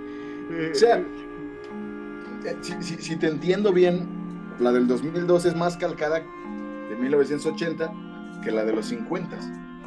Eh, 0.51 0.72
O 0.74 0.76
sea, 0.76 0.97
eh, 0.97 2.55
si, 2.61 2.74
si- 2.82 2.97
si 3.01 3.15
te 3.18 3.28
entiendo 3.28 3.72
bien, 3.74 4.07
la 4.59 4.72
del 4.72 4.88
2002 4.88 5.45
es 5.45 5.55
más 5.55 5.78
calcada 5.78 6.20
de 6.89 6.95
1980 6.95 7.91
que 8.43 8.51
la 8.51 8.63
de 8.63 8.74
los 8.74 8.86
50. 8.88 9.38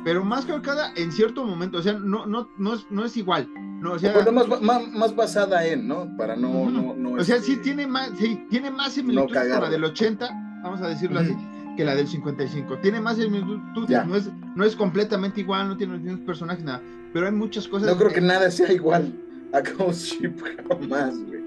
pero 0.04 0.24
más 0.24 0.44
calcada 0.46 0.92
en 0.96 1.12
cierto 1.12 1.44
momento 1.44 1.78
o 1.78 1.82
sea 1.82 1.94
no 1.94 2.26
no 2.26 2.48
no 2.58 2.74
es, 2.74 2.86
no 2.90 3.04
es 3.04 3.16
igual 3.16 3.48
no 3.80 3.92
o 3.92 3.98
sea 3.98 4.12
Bueno, 4.12 4.32
más, 4.32 4.60
más, 4.60 4.88
más 4.92 5.16
basada 5.16 5.66
en, 5.66 5.88
¿no? 5.88 6.14
Para 6.18 6.36
no... 6.36 6.68
No, 6.68 6.94
no, 6.94 7.12
O 7.12 7.24
sea, 7.24 7.36
este, 7.36 7.52
sí 7.54 7.56
tiene 7.62 7.86
más, 7.86 8.10
sí, 8.18 8.44
tiene 8.50 8.70
más 8.70 8.92
similitudes 8.92 9.48
con 9.52 9.60
la 9.62 9.70
del 9.70 9.84
80, 9.84 10.28
vamos 10.62 10.82
a 10.82 10.88
decirlo 10.88 11.20
así, 11.20 11.34
que 11.76 11.84
la 11.84 11.94
del 11.94 12.08
55. 12.08 12.78
Tiene 12.78 13.00
más 13.00 13.16
similitudes, 13.16 14.06
no 14.06 14.16
es, 14.16 14.30
no 14.54 14.64
es 14.64 14.76
completamente 14.76 15.40
igual, 15.40 15.68
no 15.68 15.76
tiene 15.76 15.94
los 15.94 16.02
mismos 16.02 16.20
personajes, 16.20 16.64
nada. 16.64 16.82
Pero 17.12 17.26
hay 17.26 17.32
muchas 17.32 17.66
cosas. 17.66 17.88
No 17.88 17.96
creo 17.96 18.10
que 18.10 18.20
nada 18.20 18.50
sea 18.50 18.72
igual 18.72 19.12
a 19.52 19.60
Ghost 19.60 20.12
Ship 20.12 20.34
jamás, 20.68 21.18
güey. 21.24 21.40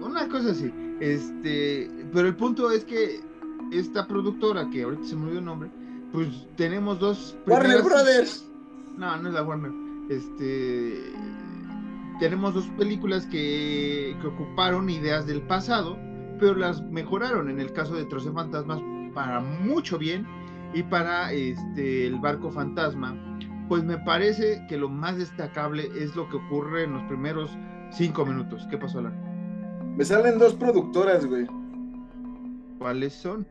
Una 0.00 0.28
cosa 0.28 0.50
así. 0.50 0.72
Este, 1.00 1.90
pero 2.12 2.28
el 2.28 2.36
punto 2.36 2.70
es 2.70 2.84
que 2.84 3.20
esta 3.72 4.06
productora, 4.06 4.68
que 4.70 4.82
ahorita 4.82 5.04
se 5.04 5.16
me 5.16 5.24
olvidó 5.24 5.38
el 5.40 5.44
nombre, 5.44 5.70
pues 6.12 6.28
tenemos 6.56 6.98
dos. 6.98 7.36
Warner 7.46 7.82
Brothers. 7.82 8.46
No, 8.96 9.16
no 9.16 9.28
es 9.28 9.34
la 9.34 9.42
Warner. 9.42 9.72
Este. 10.08 11.12
Tenemos 12.18 12.54
dos 12.54 12.66
películas 12.78 13.26
que, 13.26 14.16
que 14.20 14.26
ocuparon 14.26 14.88
ideas 14.88 15.26
del 15.26 15.42
pasado, 15.42 15.98
pero 16.40 16.54
las 16.54 16.82
mejoraron. 16.82 17.50
En 17.50 17.60
el 17.60 17.72
caso 17.72 17.94
de 17.94 18.06
Troce 18.06 18.30
Fantasmas, 18.30 18.80
para 19.16 19.40
mucho 19.40 19.98
bien. 19.98 20.24
Y 20.74 20.82
para 20.82 21.32
este, 21.32 22.06
el 22.06 22.20
barco 22.20 22.50
fantasma, 22.50 23.16
pues 23.66 23.82
me 23.82 23.96
parece 23.98 24.64
que 24.68 24.76
lo 24.76 24.90
más 24.90 25.16
destacable 25.16 25.88
es 25.98 26.14
lo 26.14 26.28
que 26.28 26.36
ocurre 26.36 26.84
en 26.84 26.92
los 26.92 27.02
primeros 27.04 27.50
cinco 27.90 28.26
minutos. 28.26 28.66
¿Qué 28.70 28.76
pasó, 28.76 28.98
Alan? 28.98 29.96
Me 29.96 30.04
salen 30.04 30.38
dos 30.38 30.54
productoras, 30.54 31.24
güey. 31.24 31.46
¿Cuáles 32.78 33.14
son? 33.14 33.48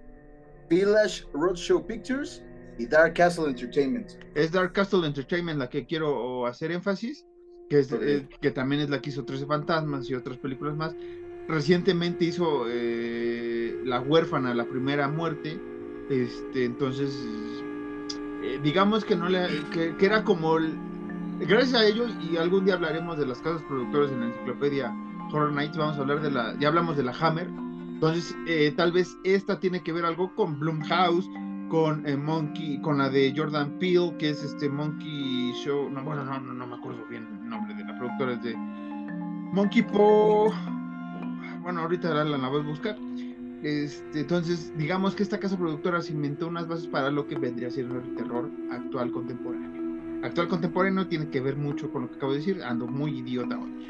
Village 0.70 1.24
Roadshow 1.34 1.86
Pictures 1.88 2.44
y 2.78 2.86
Dark 2.86 3.16
Castle 3.16 3.46
Entertainment. 3.46 4.12
Es 4.36 4.52
Dark 4.52 4.74
Castle 4.74 5.08
Entertainment 5.08 5.58
la 5.58 5.70
que 5.70 5.88
quiero 5.88 6.46
hacer 6.46 6.72
énfasis, 6.72 7.26
que, 7.70 7.80
es, 7.80 7.92
eh, 7.92 8.28
que 8.40 8.52
también 8.52 8.82
es 8.82 8.90
la 8.92 9.02
que 9.02 9.10
hizo 9.10 9.26
13 9.26 9.48
Fantasmas 9.48 10.08
y 10.10 10.14
otras 10.14 10.38
películas 10.38 10.76
más. 10.76 10.96
Recientemente 11.48 12.26
hizo 12.26 12.66
eh, 12.68 13.80
La 13.86 14.02
huérfana, 14.02 14.54
la 14.54 14.66
primera 14.66 15.08
muerte. 15.08 15.60
Este, 16.10 16.66
entonces, 16.66 17.26
eh, 18.44 18.60
digamos 18.64 19.06
que 19.06 19.16
no 19.16 19.30
le, 19.30 19.48
que, 19.72 19.96
era 20.00 20.24
como 20.24 20.58
gracias 21.40 21.74
a 21.74 21.86
ellos 21.86 22.12
y 22.22 22.38
algún 22.38 22.66
día 22.66 22.76
hablaremos 22.76 23.18
de 23.18 23.26
las 23.26 23.42
casas 23.42 23.62
productoras 23.64 24.12
en 24.12 24.20
la 24.22 24.26
enciclopedia 24.28 24.96
Horror 25.32 25.54
Nights. 25.54 25.78
Vamos 25.78 25.98
a 25.98 26.02
hablar 26.02 26.22
de 26.22 26.32
la, 26.32 26.56
ya 26.60 26.68
hablamos 26.68 26.98
de 26.98 27.04
la 27.04 27.14
Hammer. 27.20 27.48
Entonces, 27.48 28.36
tal 28.76 28.92
vez 28.92 29.18
esta 29.24 29.60
tiene 29.60 29.82
que 29.82 29.94
ver 29.94 30.06
algo 30.06 30.36
con 30.36 30.60
Blumhouse 30.60 31.30
con 31.70 32.08
eh, 32.08 32.16
Monkey, 32.16 32.80
con 32.82 32.98
la 32.98 33.10
de 33.10 33.34
Jordan 33.36 33.78
Peele, 33.80 34.16
que 34.18 34.30
es 34.30 34.44
este 34.44 34.70
Monkey 34.70 35.54
Show, 35.54 35.90
no, 35.90 36.04
bueno, 36.04 36.24
no, 36.24 36.40
no, 36.40 36.68
me 36.68 36.76
acuerdo 36.76 37.06
bien 37.10 37.28
el 37.42 37.50
nombre 37.50 37.74
de 37.74 37.84
la 37.84 37.98
productora, 37.98 38.34
es 38.34 38.44
de 38.44 38.56
Monkey 38.56 39.82
Po, 39.82 40.54
bueno, 41.66 41.82
ahorita 41.82 42.14
la, 42.14 42.24
la 42.24 42.48
voy 42.48 42.62
a 42.62 42.64
buscar. 42.64 42.96
Este, 43.64 44.20
entonces, 44.20 44.72
digamos 44.78 45.16
que 45.16 45.24
esta 45.24 45.40
casa 45.40 45.58
productora 45.58 46.00
se 46.00 46.14
inventó 46.14 46.48
unas 46.48 46.68
bases 46.68 46.86
para 46.86 47.10
lo 47.10 47.28
que 47.28 47.36
vendría 47.40 47.72
siendo 47.72 47.96
el 47.96 48.14
terror 48.14 48.52
actual 48.72 49.12
contemporáneo. 49.12 50.24
Actual 50.24 50.48
contemporáneo 50.48 51.08
tiene 51.08 51.28
que 51.30 51.42
ver 51.42 51.56
mucho 51.56 51.92
con 51.92 52.04
lo 52.04 52.12
que 52.12 52.18
acabo 52.18 52.34
de 52.34 52.38
decir, 52.38 52.62
ando 52.62 52.86
muy 52.86 53.18
idiota 53.18 53.58
hoy. 53.58 53.88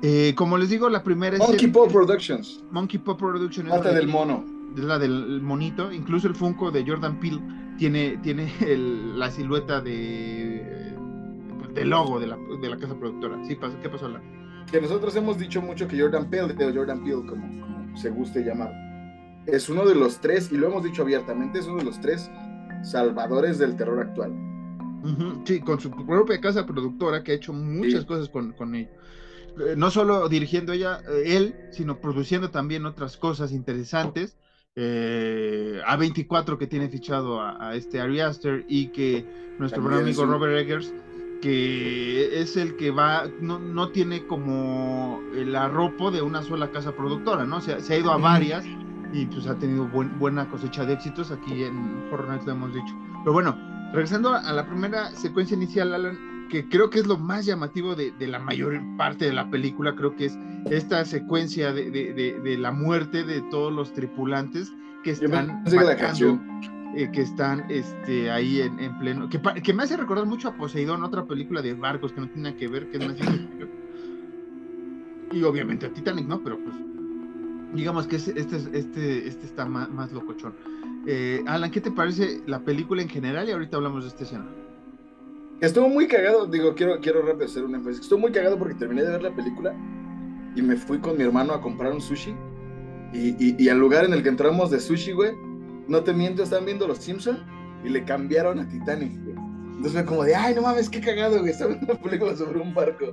Eh, 0.00 0.32
como 0.34 0.56
les 0.56 0.70
digo, 0.70 0.88
la 0.88 1.02
primera 1.02 1.36
es. 1.36 1.42
Monkey 1.46 1.68
Paw 1.68 1.86
Productions. 1.88 2.64
Monkey 2.70 2.98
Paw 2.98 3.18
Productions. 3.18 3.68
Mata 3.68 3.92
del 3.92 4.08
mono 4.08 4.42
es 4.74 4.82
la 4.82 4.98
del 4.98 5.42
monito. 5.42 5.92
Incluso 5.92 6.28
el 6.28 6.34
Funko 6.34 6.70
de 6.70 6.82
Jordan 6.86 7.20
Peele 7.20 7.42
tiene, 7.76 8.16
tiene 8.22 8.50
la 9.16 9.30
silueta 9.30 9.82
de 9.82 10.94
del 11.74 11.90
logo 11.90 12.18
de 12.18 12.26
la, 12.26 12.38
de 12.38 12.70
la 12.70 12.78
casa 12.78 12.94
productora. 12.94 13.38
Sí, 13.44 13.58
¿qué 13.82 13.88
pasó, 13.90 14.08
Que 14.70 14.80
nosotros 14.80 15.14
hemos 15.16 15.38
dicho 15.38 15.60
mucho 15.60 15.88
que 15.88 16.00
Jordan 16.00 16.30
Peele, 16.30 16.54
o 16.64 16.74
Jordan 16.74 17.02
Peele, 17.02 17.26
como, 17.26 17.96
se 17.96 18.10
guste 18.10 18.44
llamar, 18.44 18.72
es 19.46 19.68
uno 19.68 19.84
de 19.84 19.94
los 19.94 20.20
tres, 20.20 20.50
y 20.52 20.56
lo 20.56 20.68
hemos 20.68 20.84
dicho 20.84 21.02
abiertamente, 21.02 21.58
es 21.58 21.66
uno 21.66 21.78
de 21.78 21.84
los 21.84 22.00
tres 22.00 22.30
salvadores 22.82 23.58
del 23.58 23.76
terror 23.76 24.00
actual. 24.00 24.32
sí, 25.44 25.60
con 25.60 25.80
su 25.80 25.90
propia 25.90 26.40
casa 26.40 26.66
productora 26.66 27.22
que 27.22 27.32
ha 27.32 27.34
hecho 27.34 27.52
muchas 27.52 28.04
cosas 28.04 28.28
con, 28.28 28.52
con 28.52 28.74
ello 28.74 28.90
eh, 29.58 29.74
no 29.76 29.90
solo 29.90 30.28
dirigiendo 30.28 30.72
ella, 30.72 31.00
eh, 31.08 31.36
él, 31.36 31.54
sino 31.70 32.00
produciendo 32.00 32.50
también 32.50 32.86
otras 32.86 33.16
cosas 33.16 33.52
interesantes 33.52 34.36
eh, 34.76 35.80
A24 35.86 36.56
que 36.56 36.66
tiene 36.66 36.88
fichado 36.88 37.40
a, 37.40 37.74
este 37.74 38.00
Ari 38.00 38.20
Aster 38.20 38.64
y 38.68 38.88
que 38.88 39.26
nuestro 39.58 39.82
buen 39.82 39.94
amigo 39.94 40.24
Robert 40.24 40.56
Eggers, 40.56 40.94
que 41.40 42.40
es 42.40 42.56
el 42.56 42.76
que 42.76 42.90
va, 42.90 43.24
no, 43.40 43.58
no 43.58 43.90
tiene 43.90 44.26
como 44.26 45.20
el 45.34 45.56
arropo 45.56 46.10
de 46.10 46.22
una 46.22 46.42
sola 46.42 46.70
casa 46.70 46.92
productora, 46.92 47.44
¿no? 47.44 47.60
Se, 47.60 47.80
se 47.80 47.94
ha 47.94 47.98
ido 47.98 48.12
a 48.12 48.18
varias 48.18 48.64
y 49.12 49.26
pues 49.26 49.46
ha 49.46 49.54
tenido 49.56 49.86
buena 49.86 50.48
cosecha 50.48 50.84
de 50.84 50.94
éxitos, 50.94 51.30
aquí 51.30 51.64
en 51.64 52.04
Fortnite 52.10 52.44
lo 52.46 52.52
hemos 52.52 52.74
dicho. 52.74 52.94
Pero 53.24 53.32
bueno, 53.32 53.56
regresando 53.92 54.34
a 54.34 54.52
la 54.52 54.66
primera 54.66 55.10
secuencia 55.12 55.56
inicial, 55.56 55.94
Alan, 55.94 56.30
que 56.50 56.68
creo 56.68 56.90
que 56.90 56.98
es 56.98 57.06
lo 57.06 57.16
más 57.16 57.46
llamativo 57.46 57.94
de, 57.94 58.12
la 58.18 58.38
mayor 58.38 58.78
parte 58.96 59.24
de 59.24 59.32
la 59.32 59.48
película, 59.50 59.94
creo 59.94 60.16
que 60.16 60.26
es 60.26 60.38
esta 60.70 61.04
secuencia 61.04 61.72
de, 61.72 62.56
la 62.58 62.72
muerte 62.72 63.24
de 63.24 63.40
todos 63.50 63.72
los 63.72 63.92
tripulantes 63.92 64.72
que 65.02 65.12
están 65.12 65.64
eh, 66.96 67.10
que 67.12 67.22
están 67.22 67.66
este, 67.70 68.30
ahí 68.30 68.60
en, 68.60 68.98
pleno, 68.98 69.28
que, 69.28 69.72
me 69.72 69.82
hace 69.82 69.96
recordar 69.96 70.26
mucho 70.26 70.48
a 70.48 70.56
Poseidón, 70.56 71.04
otra 71.04 71.24
película 71.24 71.62
de 71.62 71.74
barcos 71.74 72.12
que 72.12 72.20
no 72.20 72.28
tiene 72.28 72.56
que 72.56 72.68
ver, 72.68 72.90
que 72.90 72.98
es 72.98 73.06
más 73.06 73.16
y 75.32 75.42
obviamente 75.44 75.86
a 75.86 75.92
Titanic, 75.92 76.26
¿no? 76.26 76.42
Pero 76.42 76.58
pues 76.58 76.74
digamos 77.74 78.06
que 78.06 78.16
este, 78.16 78.38
este, 78.40 79.28
este 79.28 79.46
está 79.46 79.64
más, 79.64 79.88
más 79.90 80.12
locochón. 80.12 80.54
Eh, 81.06 81.42
Alan, 81.46 81.70
¿qué 81.70 81.80
te 81.80 81.90
parece 81.90 82.42
la 82.46 82.60
película 82.60 83.02
en 83.02 83.08
general? 83.08 83.48
Y 83.48 83.52
ahorita 83.52 83.76
hablamos 83.76 84.04
de 84.04 84.08
esta 84.08 84.24
escena. 84.24 84.46
Estuvo 85.60 85.88
muy 85.88 86.08
cagado, 86.08 86.46
digo, 86.46 86.74
quiero, 86.74 87.00
quiero 87.00 87.22
rápido 87.22 87.46
hacer 87.46 87.64
un 87.64 87.74
énfasis. 87.74 88.00
Estuvo 88.00 88.18
muy 88.18 88.32
cagado 88.32 88.58
porque 88.58 88.74
terminé 88.74 89.02
de 89.02 89.10
ver 89.10 89.22
la 89.22 89.34
película 89.34 89.74
y 90.56 90.62
me 90.62 90.76
fui 90.76 90.98
con 90.98 91.16
mi 91.16 91.24
hermano 91.24 91.52
a 91.52 91.60
comprar 91.60 91.92
un 91.92 92.00
sushi. 92.00 92.34
Y, 93.12 93.62
y, 93.62 93.68
al 93.68 93.78
lugar 93.78 94.04
en 94.04 94.12
el 94.12 94.22
que 94.22 94.28
entramos 94.28 94.70
de 94.70 94.78
sushi, 94.78 95.12
güey, 95.12 95.32
no 95.90 96.04
te 96.04 96.14
miento, 96.14 96.42
estaban 96.42 96.64
viendo 96.64 96.86
Los 96.86 96.98
Simpson 96.98 97.44
y 97.84 97.88
le 97.88 98.04
cambiaron 98.04 98.60
a 98.60 98.68
Titanic, 98.68 99.12
güey. 99.24 99.36
Entonces 99.80 99.92
fue 99.92 100.04
como 100.04 100.24
de, 100.24 100.34
ay, 100.34 100.54
no 100.54 100.62
mames, 100.62 100.88
qué 100.88 101.00
cagado, 101.00 101.40
güey. 101.40 101.50
Estaba 101.50 101.72
viendo 101.72 101.92
una 101.92 102.02
película 102.02 102.36
sobre 102.36 102.60
un 102.60 102.72
barco. 102.72 103.12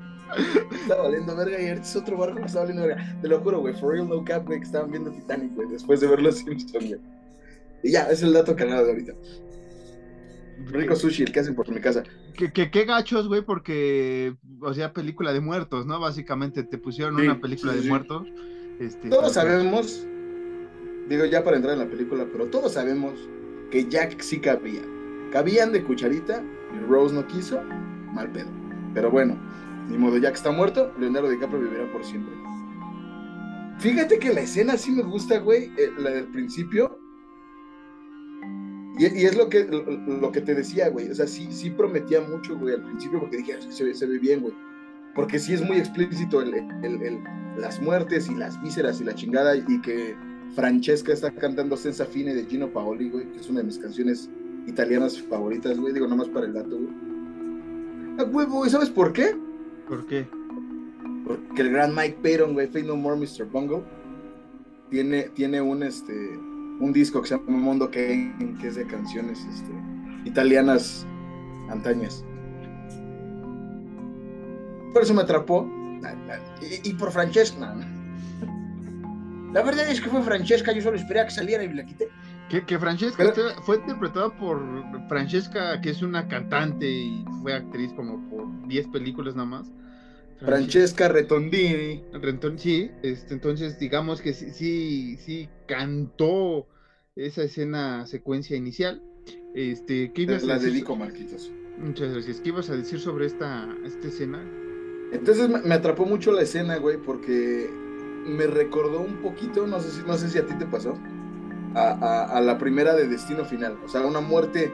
Estaba 0.72 1.04
valiendo 1.04 1.36
verga 1.36 1.60
y 1.60 1.70
ahorita 1.70 1.88
es 1.88 1.96
otro 1.96 2.18
barco 2.18 2.36
que 2.36 2.46
estaba 2.46 2.66
valiendo 2.66 2.88
verga. 2.88 3.18
Te 3.22 3.28
lo 3.28 3.40
juro, 3.40 3.62
güey, 3.62 3.74
for 3.74 3.94
real 3.94 4.08
no 4.08 4.24
cap, 4.24 4.46
güey, 4.46 4.60
que 4.60 4.66
estaban 4.66 4.92
viendo 4.92 5.10
Titanic, 5.10 5.56
güey, 5.56 5.70
después 5.70 6.02
de 6.02 6.08
ver 6.08 6.22
Los 6.22 6.38
Simpson, 6.38 6.86
güey. 6.88 7.00
Y 7.84 7.92
ya, 7.92 8.10
es 8.12 8.22
el 8.22 8.34
dato 8.34 8.56
cagado 8.56 8.86
de 8.86 8.92
ahorita. 8.92 9.14
Rico 10.68 10.96
sushi, 10.96 11.24
el 11.24 11.32
que 11.32 11.40
hacen 11.40 11.56
por 11.56 11.70
mi 11.72 11.82
casa. 11.82 12.04
Que, 12.36 12.52
qué 12.52 12.86
gachos, 12.86 13.28
güey, 13.28 13.42
porque, 13.42 14.36
o 14.62 14.74
sea, 14.74 14.94
película 14.94 15.34
de 15.34 15.40
muertos, 15.40 15.86
¿no? 15.88 16.00
Básicamente 16.00 16.64
te 16.64 16.78
pusieron 16.78 17.16
una 17.16 17.40
película 17.40 17.74
de 17.74 17.82
muertos. 17.82 18.28
Este, 18.80 19.10
todos 19.10 19.34
sabemos, 19.34 20.06
digo 21.10 21.26
ya 21.26 21.44
para 21.44 21.58
entrar 21.58 21.74
en 21.74 21.80
la 21.80 21.90
película, 21.90 22.26
pero 22.32 22.48
todos 22.48 22.74
sabemos 22.74 23.14
que 23.72 23.86
Jack 23.86 24.20
sí 24.22 24.40
cabía. 24.40 24.82
Cabían 25.32 25.72
de 25.72 25.84
cucharita 25.84 26.44
y 26.74 26.80
Rose 26.86 27.14
no 27.14 27.26
quiso, 27.28 27.62
mal 28.14 28.32
pedo. 28.32 28.50
Pero 28.94 29.12
bueno, 29.12 29.38
ni 29.90 29.98
modo, 29.98 30.18
Jack 30.18 30.36
está 30.36 30.52
muerto, 30.52 30.92
Leonardo 31.00 31.30
DiCaprio 31.30 31.62
vivirá 31.62 31.92
por 31.92 32.04
siempre. 32.04 32.34
Fíjate 33.80 34.18
que 34.20 34.34
la 34.34 34.42
escena 34.42 34.78
sí 34.78 34.92
me 34.92 35.04
gusta, 35.04 35.40
güey, 35.40 35.66
eh, 35.78 35.92
la 35.98 36.10
del 36.10 36.28
principio, 36.28 36.98
y, 38.98 39.26
es 39.26 39.38
lo 39.38 39.48
que, 39.50 39.64
lo, 39.66 40.32
que 40.32 40.42
te 40.42 40.56
decía, 40.56 40.90
güey. 40.90 41.10
O 41.10 41.16
sea, 41.16 41.28
sí, 41.28 41.48
sí 41.52 41.70
prometía 41.70 42.22
mucho, 42.22 42.58
güey, 42.58 42.74
al 42.74 42.84
principio, 42.84 43.20
porque 43.20 43.38
dije, 43.38 43.54
ah, 43.54 43.72
se, 43.72 43.94
se 43.94 44.06
ve 44.08 44.18
bien, 44.18 44.42
güey. 44.42 44.56
Porque 45.14 45.40
sí 45.40 45.54
es 45.54 45.62
muy 45.62 45.78
explícito 45.78 46.42
el, 46.42 46.54
el, 46.84 47.24
las 47.58 47.82
muertes 47.82 48.28
y 48.30 48.36
las 48.36 48.60
vísceras 48.62 49.00
y 49.00 49.04
la 49.04 49.14
chingada. 49.14 49.56
Y 49.56 49.82
que 49.82 50.16
Francesca 50.56 51.14
está 51.14 51.32
cantando 51.32 51.78
Senza 51.78 52.06
Fine 52.06 52.34
de 52.34 52.46
Gino 52.46 52.70
Paoli, 52.70 53.10
güey, 53.10 53.32
que 53.32 53.40
es 53.40 53.50
una 53.50 53.60
de 53.60 53.66
mis 53.66 53.78
canciones 53.78 54.30
italianas 54.66 55.22
favoritas, 55.22 55.78
güey. 55.78 55.94
Digo, 55.94 56.08
nomás 56.08 56.30
para 56.30 56.46
el 56.46 56.54
dato, 56.54 56.78
güey. 56.78 56.94
Ah, 58.20 58.24
huevo, 58.24 58.66
¿y 58.66 58.70
sabes 58.70 58.90
por 58.90 59.14
qué? 59.14 59.36
¿Por 59.88 60.06
qué? 60.08 60.28
Porque 61.26 61.62
el 61.62 61.72
gran 61.72 61.94
Mike 61.94 62.18
Payton, 62.22 62.54
güey, 62.54 62.68
Fade 62.68 62.84
No 62.84 62.96
More 62.96 63.18
Mr. 63.18 63.46
Bungle, 63.46 63.84
tiene, 64.90 65.30
tiene 65.30 65.62
un, 65.62 65.84
este 65.84 66.40
un 66.80 66.94
disco 66.94 67.22
que 67.22 67.30
se 67.30 67.38
llama 67.38 67.58
Mondo 67.58 67.90
que, 67.90 68.32
que 68.62 68.68
es 68.68 68.76
de 68.76 68.86
canciones 68.86 69.46
este, 69.52 69.72
italianas 70.26 71.06
antañas. 71.70 72.24
Por 74.94 75.04
eso 75.04 75.14
me 75.14 75.22
atrapó. 75.22 75.70
Y, 76.84 76.94
por 76.94 77.12
Francesca. 77.12 77.76
La 79.58 79.64
verdad 79.64 79.90
es 79.90 80.00
que 80.00 80.08
fue 80.08 80.22
Francesca, 80.22 80.72
yo 80.72 80.84
solo 80.84 80.98
esperé 80.98 81.20
a 81.20 81.26
que 81.26 81.32
saliera 81.32 81.64
y 81.64 81.74
la 81.74 81.84
quité. 81.84 82.10
Que, 82.48 82.78
Francesca 82.78 83.34
fue 83.64 83.78
interpretada 83.78 84.30
por 84.38 84.62
Francesca, 85.10 85.82
que 85.82 85.90
es 85.90 86.04
una 86.04 86.28
cantante 86.28 86.88
y 86.88 87.26
fue 87.42 87.56
actriz 87.56 87.92
como 87.94 88.30
por 88.30 88.68
10 88.68 88.90
películas 88.90 89.36
nada 89.36 89.48
más. 89.48 89.72
Francesca 90.40 91.08
Retondini. 91.08 92.04
sí, 92.58 92.92
este, 93.02 93.34
entonces 93.34 93.80
digamos 93.80 94.22
que 94.22 94.34
sí, 94.34 94.52
sí, 94.52 95.18
sí 95.18 95.50
cantó 95.66 96.68
esa 97.16 97.42
escena 97.42 98.06
secuencia 98.06 98.56
inicial. 98.56 99.02
Este, 99.56 100.14
¿qué 100.14 100.22
ibas 100.22 100.44
la 100.44 100.60
dedico, 100.60 100.96
Marquitos. 100.96 101.52
Muchas 101.80 102.14
gracias. 102.14 102.42
¿Qué 102.42 102.50
ibas 102.50 102.70
a 102.70 102.76
decir 102.76 103.00
sobre 103.00 103.26
esta, 103.26 103.68
esta 103.84 104.08
escena? 104.08 104.40
Entonces 105.12 105.50
me, 105.50 105.74
atrapó 105.74 106.06
mucho 106.06 106.32
la 106.32 106.44
escena, 106.44 106.78
güey, 106.78 106.98
porque 106.98 107.87
me 108.28 108.48
recordó 108.48 109.00
un 109.00 109.18
poquito, 109.18 109.66
no 109.68 109.80
sé 109.80 109.92
si, 109.92 110.02
no 110.06 110.18
sé 110.18 110.30
si 110.30 110.38
a 110.38 110.46
ti 110.46 110.54
te 110.56 110.66
pasó, 110.66 110.94
a, 111.76 112.42
la 112.42 112.58
primera 112.58 112.96
de 112.96 113.08
Destino 113.08 113.46
Final. 113.46 113.78
O 113.86 113.88
sea, 113.88 114.02
una 114.06 114.22
muerte 114.22 114.74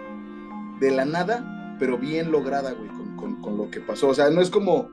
de 0.79 0.91
la 0.91 1.05
nada, 1.05 1.75
pero 1.79 1.97
bien 1.97 2.31
lograda, 2.31 2.73
güey, 2.73 2.89
con, 3.15 3.41
con 3.41 3.57
lo 3.57 3.69
que 3.69 3.79
pasó. 3.81 4.09
O 4.09 4.13
sea, 4.13 4.29
no 4.29 4.41
es 4.41 4.49
como 4.49 4.89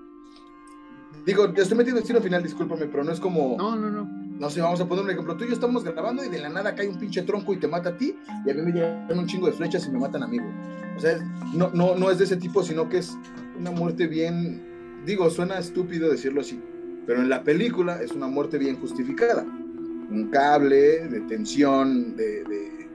Digo, 1.25 1.45
estoy 1.45 1.77
metiendo 1.77 2.01
destino 2.01 2.21
final, 2.21 2.43
discúlpame, 2.43 2.87
pero 2.87 3.05
no 3.05 3.13
es 3.13 3.21
como. 3.21 3.57
No, 3.59 3.77
no, 3.77 3.91
no. 3.91 4.05
no 4.05 4.51
sé, 4.51 4.61
vamos 4.61 4.81
a 4.81 4.89
poner 4.89 5.05
un 5.05 5.11
ejemplo. 5.11 5.37
Tú 5.37 5.45
y 5.45 5.49
yo 5.49 5.55
estamos 5.55 5.85
grabando 5.85 6.25
y 6.25 6.29
de 6.29 6.39
la 6.39 6.49
nada 6.49 6.75
cae 6.75 6.89
un 6.89 6.99
pinche 6.99 7.23
tronco 7.23 7.53
y 7.53 7.59
te 7.59 7.69
mata 7.69 7.91
a 7.91 7.97
ti, 7.97 8.17
y 8.47 8.51
a 8.51 8.55
mí 8.55 8.63
me 8.63 8.73
llegan 8.73 9.19
un 9.19 9.27
chingo 9.27 9.47
de 9.47 9.53
flechas 9.53 9.87
y 9.87 9.91
me 9.91 9.99
matan 9.99 10.23
a 10.23 10.27
mí, 10.27 10.39
güey. 10.39 10.53
O 10.97 11.01
sea, 11.01 11.19
no, 11.55 11.71
no, 11.75 11.95
no 11.95 12.11
es 12.11 12.19
de 12.19 12.25
ese 12.25 12.37
tipo, 12.37 12.63
sino 12.63 12.89
que 12.89 12.99
es 12.99 13.19
una 13.59 13.71
muerte 13.71 14.07
bien. 14.07 14.63
Digo, 15.05 15.29
suena 15.31 15.59
estúpido 15.59 16.11
decirlo 16.11 16.41
así, 16.41 16.61
pero 17.07 17.21
en 17.21 17.29
la 17.29 17.43
película 17.43 18.03
es 18.03 18.13
una 18.13 18.27
muerte 18.27 18.59
bien 18.59 18.77
justificada. 18.77 19.43
Un 19.43 20.29
cable 20.31 21.09
de 21.09 21.21
tensión, 21.23 22.17
de, 22.17 22.45
de, 22.45 22.89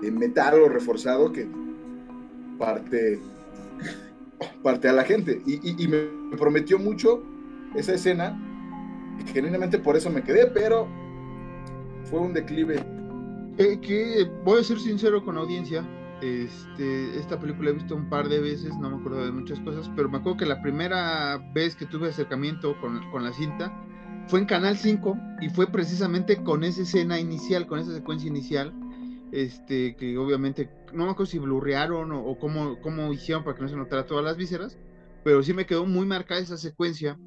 de 0.00 0.10
metal 0.10 0.60
o 0.60 0.68
reforzado 0.68 1.32
que 1.32 1.46
parte, 2.58 3.20
parte 4.62 4.88
a 4.88 4.92
la 4.92 5.04
gente. 5.04 5.42
Y, 5.46 5.54
y, 5.68 5.84
y 5.84 5.88
me 5.88 6.36
prometió 6.36 6.78
mucho 6.78 7.22
esa 7.74 7.94
escena 7.94 8.38
genuinamente 9.32 9.78
por 9.78 9.96
eso 9.96 10.10
me 10.10 10.22
quedé, 10.22 10.46
pero 10.46 10.88
fue 12.04 12.20
un 12.20 12.32
declive. 12.32 12.76
Eh, 13.56 13.78
que 13.80 14.28
voy 14.44 14.60
a 14.60 14.64
ser 14.64 14.80
sincero 14.80 15.24
con 15.24 15.36
la 15.36 15.42
audiencia. 15.42 15.86
Este, 16.24 17.18
esta 17.18 17.38
película 17.38 17.68
he 17.68 17.74
visto 17.74 17.94
un 17.94 18.08
par 18.08 18.30
de 18.30 18.40
veces, 18.40 18.74
no 18.78 18.88
me 18.88 18.96
acuerdo 18.96 19.26
de 19.26 19.30
muchas 19.30 19.60
cosas, 19.60 19.90
pero 19.94 20.08
me 20.08 20.16
acuerdo 20.16 20.38
que 20.38 20.46
la 20.46 20.62
primera 20.62 21.36
vez 21.52 21.76
que 21.76 21.84
tuve 21.84 22.08
acercamiento 22.08 22.80
con, 22.80 23.10
con 23.10 23.24
la 23.24 23.32
cinta 23.34 23.70
fue 24.28 24.40
en 24.40 24.46
Canal 24.46 24.78
5 24.78 25.18
y 25.42 25.50
fue 25.50 25.66
precisamente 25.66 26.42
con 26.42 26.64
esa 26.64 26.80
escena 26.80 27.20
inicial, 27.20 27.66
con 27.66 27.78
esa 27.78 27.92
secuencia 27.92 28.26
inicial, 28.26 28.72
este, 29.32 29.96
que 29.96 30.16
obviamente, 30.16 30.70
no 30.94 31.04
me 31.04 31.10
acuerdo 31.10 31.30
si 31.30 31.38
blurrearon 31.38 32.10
o, 32.12 32.24
o 32.24 32.38
cómo, 32.38 32.80
cómo 32.80 33.12
hicieron 33.12 33.44
para 33.44 33.56
que 33.56 33.62
no 33.62 33.68
se 33.68 33.76
notara 33.76 34.06
todas 34.06 34.24
las 34.24 34.38
vísceras, 34.38 34.78
pero 35.24 35.42
sí 35.42 35.52
me 35.52 35.66
quedó 35.66 35.84
muy 35.84 36.06
marcada 36.06 36.40
esa 36.40 36.56
secuencia. 36.56 37.18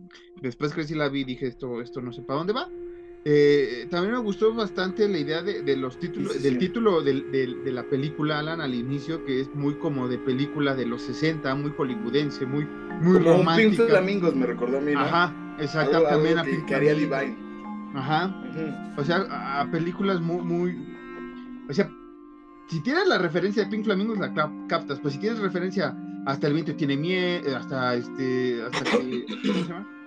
Después 0.41 0.73
sí 0.87 0.95
la 0.95 1.07
vi, 1.07 1.23
dije, 1.23 1.45
esto, 1.45 1.81
esto 1.81 2.01
no 2.01 2.11
sé 2.13 2.23
para 2.23 2.39
dónde 2.39 2.53
va. 2.53 2.67
Eh, 3.29 3.87
también 3.89 4.13
me 4.13 4.19
gustó 4.19 4.53
bastante 4.53 5.05
la 5.09 5.17
idea 5.17 5.41
de, 5.41 5.61
de 5.61 5.75
los 5.75 5.99
títulos, 5.99 6.31
sí, 6.31 6.37
sí, 6.37 6.43
del 6.45 6.57
título 6.59 7.01
de, 7.01 7.23
de, 7.23 7.55
de, 7.61 7.71
la 7.73 7.83
película, 7.83 8.39
Alan, 8.39 8.61
al 8.61 8.73
inicio, 8.73 9.25
que 9.25 9.41
es 9.41 9.53
muy 9.53 9.73
como 9.73 10.07
de 10.07 10.17
película 10.17 10.75
de 10.75 10.85
los 10.85 11.01
60, 11.01 11.53
muy 11.55 11.71
hollywoodense, 11.71 12.45
muy, 12.45 12.65
muy 13.01 13.17
como 13.17 13.39
romántica. 13.39 13.67
Un 13.67 13.75
Pink 13.75 13.89
Flamingos 13.89 14.33
me 14.33 14.45
recordó 14.45 14.77
a 14.77 14.81
mí, 14.81 14.93
¿no? 14.93 15.01
Ajá, 15.01 15.57
exactamente. 15.59 16.07
Algo, 16.07 16.39
algo 16.39 16.57
que, 16.57 16.65
que 16.67 16.75
haría 16.75 16.93
Divine. 16.93 17.37
Ajá. 17.95 18.27
Uh 18.27 18.57
-huh. 18.57 18.93
O 18.97 19.03
sea, 19.03 19.17
a, 19.29 19.59
a, 19.59 19.71
películas 19.71 20.21
muy, 20.21 20.41
muy. 20.41 20.77
O 21.69 21.73
sea, 21.73 21.91
si 22.69 22.79
tienes 22.79 23.09
la 23.09 23.17
referencia 23.17 23.65
de 23.65 23.69
Pink 23.69 23.83
Flamingos, 23.83 24.19
la 24.19 24.33
captas. 24.69 25.01
Pues 25.01 25.15
si 25.15 25.19
tienes 25.19 25.39
referencia 25.39 25.93
hasta 26.25 26.47
el 26.47 26.53
viento 26.53 26.73
tiene 26.75 26.95
miedo, 26.95 27.57
hasta 27.57 27.95
este, 27.95 28.61
hasta 28.63 28.85
que, 28.85 29.25
¿cómo 29.47 29.63
se 29.63 29.67
llama? 29.67 29.97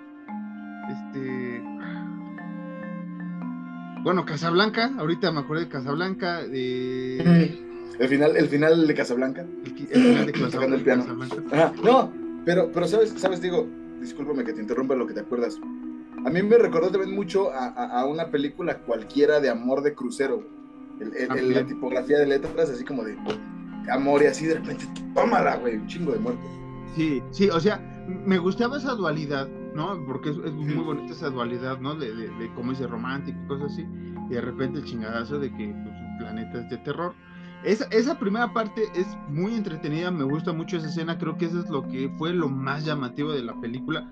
Este, 0.90 1.39
bueno, 4.02 4.24
Casablanca, 4.24 4.92
ahorita 4.98 5.30
me 5.32 5.40
acordé 5.40 5.62
de 5.62 5.68
Casablanca, 5.68 6.42
de... 6.42 7.58
El 7.98 8.08
final, 8.08 8.36
el 8.36 8.48
final 8.48 8.86
de 8.86 8.94
Casablanca. 8.94 9.42
El, 9.64 9.88
el 9.90 10.02
final 10.02 10.26
de 10.26 10.32
Casablanca. 10.32 10.74
el 10.76 10.82
piano. 10.82 11.04
Ajá. 11.52 11.72
No, 11.84 12.12
pero, 12.44 12.70
pero 12.72 12.86
sabes, 12.88 13.12
sabes, 13.16 13.40
digo, 13.42 13.66
discúlpame 14.00 14.44
que 14.44 14.54
te 14.54 14.62
interrumpa 14.62 14.94
lo 14.94 15.06
que 15.06 15.12
te 15.14 15.20
acuerdas. 15.20 15.58
A 16.24 16.30
mí 16.30 16.42
me 16.42 16.56
recordó 16.58 16.90
también 16.90 17.14
mucho 17.14 17.52
a, 17.52 17.66
a, 17.68 18.00
a 18.00 18.06
una 18.06 18.30
película 18.30 18.78
cualquiera 18.78 19.40
de 19.40 19.50
amor 19.50 19.82
de 19.82 19.94
crucero. 19.94 20.42
El, 20.98 21.14
el, 21.16 21.38
el, 21.38 21.54
la 21.54 21.66
tipografía 21.66 22.18
de 22.18 22.26
letras 22.26 22.70
así 22.70 22.84
como 22.84 23.04
de 23.04 23.16
amor 23.90 24.22
y 24.22 24.26
así 24.26 24.46
de 24.46 24.54
repente, 24.54 24.86
tómala, 25.14 25.56
güey, 25.56 25.76
un 25.76 25.86
chingo 25.86 26.12
de 26.12 26.18
muerte. 26.18 26.42
Sí, 26.94 27.22
sí, 27.30 27.48
o 27.48 27.60
sea, 27.60 27.80
me 28.26 28.38
gustaba 28.38 28.76
esa 28.78 28.92
dualidad, 28.92 29.48
¿no? 29.74 30.04
Porque 30.06 30.30
es, 30.30 30.36
es 30.38 30.52
muy 30.52 30.84
bonita 30.84 31.12
esa 31.12 31.30
dualidad, 31.30 31.78
¿no? 31.80 31.94
De, 31.94 32.14
de, 32.14 32.28
de 32.28 32.54
cómo 32.54 32.70
dice 32.70 32.86
romántico 32.86 33.38
y 33.44 33.48
cosas 33.48 33.72
así. 33.72 33.86
Y 34.28 34.34
de 34.34 34.40
repente 34.40 34.78
el 34.78 34.84
chingadazo 34.84 35.38
de 35.38 35.50
que 35.50 35.68
pues, 35.68 35.94
el 35.96 36.18
planeta 36.18 36.60
es 36.60 36.70
de 36.70 36.78
terror. 36.78 37.14
Esa, 37.64 37.84
esa 37.90 38.18
primera 38.18 38.52
parte 38.52 38.84
es 38.94 39.06
muy 39.28 39.54
entretenida, 39.54 40.10
me 40.10 40.24
gusta 40.24 40.52
mucho 40.52 40.78
esa 40.78 40.88
escena, 40.88 41.18
creo 41.18 41.36
que 41.36 41.44
eso 41.44 41.60
es 41.60 41.68
lo 41.68 41.86
que 41.86 42.08
fue 42.16 42.32
lo 42.32 42.48
más 42.48 42.84
llamativo 42.84 43.32
de 43.32 43.42
la 43.42 43.60
película. 43.60 44.10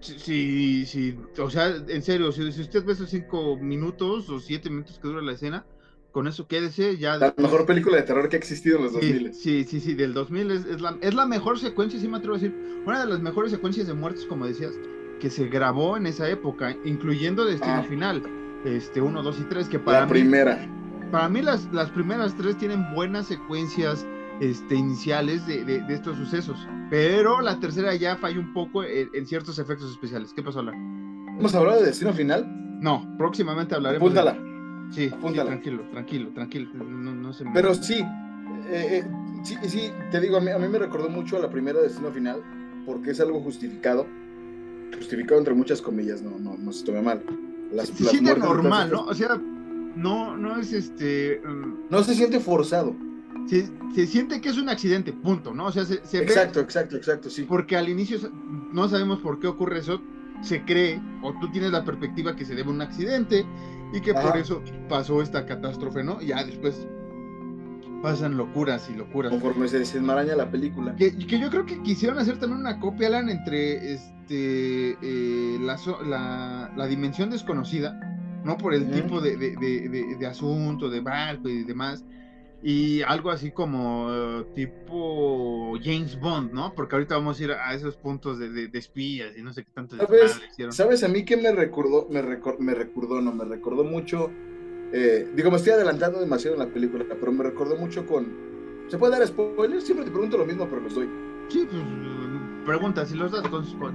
Sí, 0.00 0.86
sí, 0.86 1.18
o 1.40 1.50
sea, 1.50 1.74
en 1.74 2.02
serio, 2.02 2.30
si, 2.30 2.52
si 2.52 2.60
usted 2.60 2.84
ve 2.84 2.92
esos 2.92 3.10
cinco 3.10 3.56
minutos 3.56 4.30
o 4.30 4.38
siete 4.38 4.70
minutos 4.70 5.00
que 5.00 5.08
dura 5.08 5.22
la 5.22 5.32
escena, 5.32 5.64
con 6.12 6.26
eso 6.26 6.46
quédese 6.46 6.96
ya. 6.96 7.16
La 7.16 7.34
mejor 7.36 7.66
película 7.66 7.96
de 7.96 8.02
terror 8.02 8.28
que 8.28 8.36
ha 8.36 8.38
existido 8.38 8.78
en 8.78 8.84
los 8.84 8.92
sí, 8.92 9.12
2000. 9.12 9.34
Sí, 9.34 9.64
sí, 9.64 9.80
sí, 9.80 9.94
del 9.94 10.14
2000 10.14 10.50
es, 10.50 10.64
es, 10.64 10.80
la, 10.80 10.96
es 11.00 11.14
la 11.14 11.26
mejor 11.26 11.58
secuencia, 11.58 12.00
sí 12.00 12.08
me 12.08 12.18
atrevo 12.18 12.36
a 12.36 12.38
decir, 12.38 12.54
una 12.86 13.00
de 13.00 13.06
las 13.06 13.20
mejores 13.20 13.52
secuencias 13.52 13.86
de 13.86 13.94
muertes, 13.94 14.24
como 14.26 14.46
decías, 14.46 14.72
que 15.20 15.30
se 15.30 15.48
grabó 15.48 15.96
en 15.96 16.06
esa 16.06 16.28
época, 16.28 16.76
incluyendo 16.84 17.44
Destino 17.44 17.74
ah. 17.74 17.86
Final, 17.88 18.22
este, 18.64 19.00
1, 19.00 19.22
2 19.22 19.40
y 19.40 19.44
3, 19.44 19.68
que 19.68 19.78
para 19.78 20.00
la 20.00 20.06
mí, 20.06 20.12
primera. 20.12 20.68
Para 21.10 21.28
mí 21.28 21.42
las, 21.42 21.72
las 21.72 21.90
primeras 21.90 22.36
tres 22.36 22.56
tienen 22.58 22.84
buenas 22.94 23.26
secuencias 23.26 24.06
este, 24.40 24.74
iniciales 24.74 25.46
de, 25.46 25.64
de, 25.64 25.80
de, 25.80 25.94
estos 25.94 26.16
sucesos. 26.16 26.58
Pero 26.90 27.40
la 27.40 27.58
tercera 27.60 27.94
ya 27.94 28.16
falla 28.16 28.38
un 28.38 28.52
poco 28.52 28.84
en, 28.84 29.10
en, 29.12 29.26
ciertos 29.26 29.58
efectos 29.58 29.90
especiales. 29.90 30.32
¿Qué 30.34 30.42
pasó, 30.42 30.60
Alan? 30.60 30.74
¿Hemos 31.38 31.54
hablado 31.54 31.80
de 31.80 31.86
Destino 31.86 32.12
Final? 32.12 32.46
No, 32.80 33.14
próximamente 33.16 33.74
hablaremos. 33.74 34.10
Apúntala. 34.10 34.32
De... 34.32 34.57
Sí, 34.90 35.10
tranquilo, 35.10 35.82
tranquilo, 35.90 36.30
tranquilo. 36.30 36.70
No, 36.74 37.14
no 37.14 37.32
se 37.32 37.44
me... 37.44 37.52
Pero 37.52 37.74
sí, 37.74 38.00
eh, 38.70 39.02
eh, 39.02 39.04
sí, 39.42 39.56
sí, 39.68 39.90
te 40.10 40.20
digo, 40.20 40.38
a 40.38 40.40
mí, 40.40 40.50
a 40.50 40.58
mí, 40.58 40.68
me 40.68 40.78
recordó 40.78 41.08
mucho 41.08 41.36
a 41.36 41.40
la 41.40 41.50
primera 41.50 41.80
Destino 41.80 42.10
Final 42.10 42.42
porque 42.86 43.10
es 43.10 43.20
algo 43.20 43.40
justificado. 43.40 44.06
Justificado 44.96 45.38
entre 45.38 45.54
muchas 45.54 45.82
comillas, 45.82 46.22
no, 46.22 46.38
no, 46.38 46.56
no 46.56 46.72
se 46.72 46.84
tome 46.84 47.02
mal. 47.02 47.22
Las, 47.72 47.88
se 47.88 48.04
las 48.04 48.12
siente 48.12 48.36
normal, 48.36 48.90
¿no? 48.90 49.02
O 49.02 49.14
sea, 49.14 49.38
no, 49.96 50.36
no 50.36 50.58
es 50.58 50.72
este. 50.72 51.42
Um... 51.46 51.76
No 51.90 52.02
se 52.02 52.14
siente 52.14 52.40
forzado 52.40 52.96
se, 53.48 53.68
se, 53.94 54.06
siente 54.06 54.40
que 54.40 54.50
es 54.50 54.58
un 54.58 54.68
accidente, 54.68 55.12
punto, 55.12 55.54
¿no? 55.54 55.66
O 55.66 55.72
sea, 55.72 55.84
se, 55.84 56.04
se 56.04 56.18
exacto, 56.18 56.60
ve, 56.60 56.64
exacto, 56.64 56.96
exacto, 56.96 57.30
sí. 57.30 57.44
Porque 57.44 57.76
al 57.76 57.88
inicio 57.88 58.18
no 58.72 58.88
sabemos 58.88 59.20
por 59.20 59.40
qué 59.40 59.46
ocurre 59.46 59.78
eso, 59.78 60.00
se 60.42 60.64
cree, 60.64 61.00
o 61.22 61.32
tú 61.40 61.50
tienes 61.50 61.72
la 61.72 61.84
perspectiva 61.84 62.36
que 62.36 62.44
se 62.44 62.54
debe 62.54 62.68
a 62.68 62.74
un 62.74 62.82
accidente 62.82 63.46
y 63.92 64.00
que 64.00 64.12
Ajá. 64.12 64.30
por 64.30 64.36
eso 64.38 64.62
pasó 64.88 65.22
esta 65.22 65.46
catástrofe, 65.46 66.02
¿no? 66.04 66.20
Ya 66.20 66.44
después 66.44 66.86
pasan 68.02 68.36
locuras 68.36 68.88
y 68.90 68.94
locuras. 68.96 69.30
Conforme 69.30 69.68
se 69.68 69.80
desenmaraña 69.80 70.36
la 70.36 70.50
película. 70.50 70.94
Que, 70.96 71.16
que 71.16 71.38
yo 71.38 71.50
creo 71.50 71.66
que 71.66 71.82
quisieron 71.82 72.18
hacer 72.18 72.38
también 72.38 72.60
una 72.60 72.78
copia, 72.78 73.08
Alan, 73.08 73.28
entre 73.28 73.92
este 73.94 74.96
eh, 75.02 75.58
la, 75.60 75.76
la, 76.06 76.72
la, 76.76 76.86
dimensión 76.86 77.30
desconocida, 77.30 77.98
¿no? 78.44 78.56
Por 78.56 78.74
el 78.74 78.82
¿Eh? 78.84 79.02
tipo 79.02 79.20
de, 79.20 79.36
de, 79.36 79.56
de, 79.56 80.16
de, 80.16 80.26
asunto, 80.26 80.88
de 80.88 81.00
barco 81.00 81.48
y 81.48 81.64
demás 81.64 82.04
y 82.62 83.02
algo 83.02 83.30
así 83.30 83.52
como 83.52 84.06
uh, 84.06 84.44
tipo 84.54 85.78
James 85.82 86.18
Bond, 86.18 86.52
¿no? 86.52 86.74
Porque 86.74 86.96
ahorita 86.96 87.16
vamos 87.16 87.38
a 87.38 87.44
ir 87.44 87.52
a 87.52 87.74
esos 87.74 87.96
puntos 87.96 88.38
de, 88.38 88.50
de, 88.50 88.68
de 88.68 88.78
espías 88.78 89.36
y 89.36 89.42
no 89.42 89.52
sé 89.52 89.64
qué 89.64 89.70
tanto. 89.72 89.96
¿Sabes, 89.96 90.40
¿Sabes 90.70 91.04
a 91.04 91.08
mí 91.08 91.24
que 91.24 91.36
me 91.36 91.52
recordó? 91.52 92.08
Me, 92.10 92.20
recor 92.20 92.58
me 92.60 92.74
recordó, 92.74 93.20
no, 93.20 93.32
me 93.32 93.44
recordó 93.44 93.84
mucho. 93.84 94.30
Eh, 94.92 95.30
digo, 95.36 95.50
me 95.50 95.58
estoy 95.58 95.74
adelantando 95.74 96.18
demasiado 96.18 96.56
en 96.56 96.66
la 96.66 96.72
película, 96.72 97.04
pero 97.08 97.30
me 97.30 97.44
recordó 97.44 97.76
mucho 97.76 98.06
con. 98.06 98.26
¿Se 98.88 98.98
puede 98.98 99.18
dar 99.18 99.26
spoilers? 99.26 99.84
Siempre 99.84 100.06
te 100.06 100.10
pregunto 100.10 100.38
lo 100.38 100.46
mismo, 100.46 100.66
pero 100.68 100.80
los 100.80 100.94
doy. 100.94 101.08
Sí, 101.48 101.66
pues 101.70 101.82
pregunta, 102.64 103.06
si 103.06 103.14
los 103.14 103.30
das, 103.32 103.42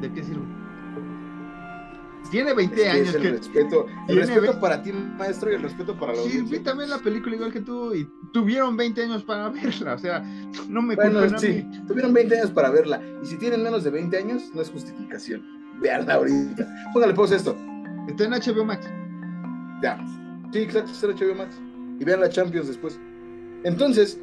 ¿de 0.01 0.14
qué 0.14 0.24
sirve? 0.24 0.45
Tiene 2.30 2.53
20 2.53 2.76
es 2.76 2.82
que 2.82 2.89
años. 2.89 3.09
Es 3.09 3.15
el 3.15 3.21
que 3.21 3.32
respeto, 3.32 3.88
el 4.07 4.15
respeto 4.17 4.41
20... 4.41 4.59
para 4.59 4.82
ti, 4.82 4.91
maestro, 4.91 5.51
y 5.51 5.55
el 5.55 5.61
respeto 5.61 5.97
para 5.97 6.13
la 6.13 6.21
sí. 6.24 6.45
Sí, 6.47 6.59
también 6.59 6.89
la 6.89 6.99
película 6.99 7.36
igual 7.36 7.53
que 7.53 7.61
tú, 7.61 7.93
y 7.93 8.07
tuvieron 8.32 8.76
20 8.78 9.03
años 9.03 9.24
para 9.24 9.49
verla, 9.49 9.93
o 9.93 9.99
sea, 9.99 10.19
no 10.67 10.82
me 10.82 10.95
bueno, 10.95 11.38
sí, 11.38 11.47
a 11.47 11.49
mí. 11.49 11.88
tuvieron 11.88 12.13
20 12.13 12.38
años 12.38 12.51
para 12.51 12.69
verla, 12.69 13.01
y 13.21 13.26
si 13.26 13.38
tienen 13.38 13.63
menos 13.63 13.84
de 13.84 13.91
20 13.91 14.17
años, 14.17 14.51
no 14.53 14.61
es 14.61 14.69
justificación. 14.69 15.43
Veanla 15.82 16.15
ahorita. 16.15 16.67
Póngale 16.93 17.13
pausa 17.13 17.36
esto. 17.36 17.57
Está 18.07 18.26
en 18.26 18.32
HBO 18.32 18.63
Max. 18.63 18.88
Ya. 19.82 19.97
Sí, 20.51 20.59
exacto, 20.59 20.91
está 20.91 21.07
en 21.07 21.15
HBO 21.17 21.36
Max. 21.36 21.55
Y 21.99 22.05
vean 22.05 22.21
la 22.21 22.30
Champions 22.30 22.67
después. 22.67 22.99
Entonces, 23.63 24.19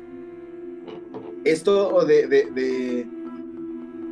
esto 1.45 2.05
de, 2.05 2.27
de, 2.27 2.51
de 2.53 3.20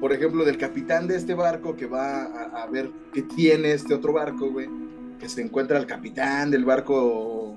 por 0.01 0.13
ejemplo, 0.13 0.45
del 0.45 0.59
capitán 0.59 1.07
de 1.07 1.17
este 1.17 1.35
barco 1.35 1.77
que 1.77 1.87
va 1.87 2.25
a, 2.25 2.67
ver 2.67 2.91
qué 3.13 3.23
tiene 3.23 3.73
este 3.73 3.95
otro 3.95 4.13
barco, 4.13 4.51
güey, 4.51 4.69
que 5.19 5.29
se 5.29 5.43
encuentra 5.43 5.79
el 5.79 5.87
capitán 5.87 6.51
del 6.51 6.65
barco 6.65 7.57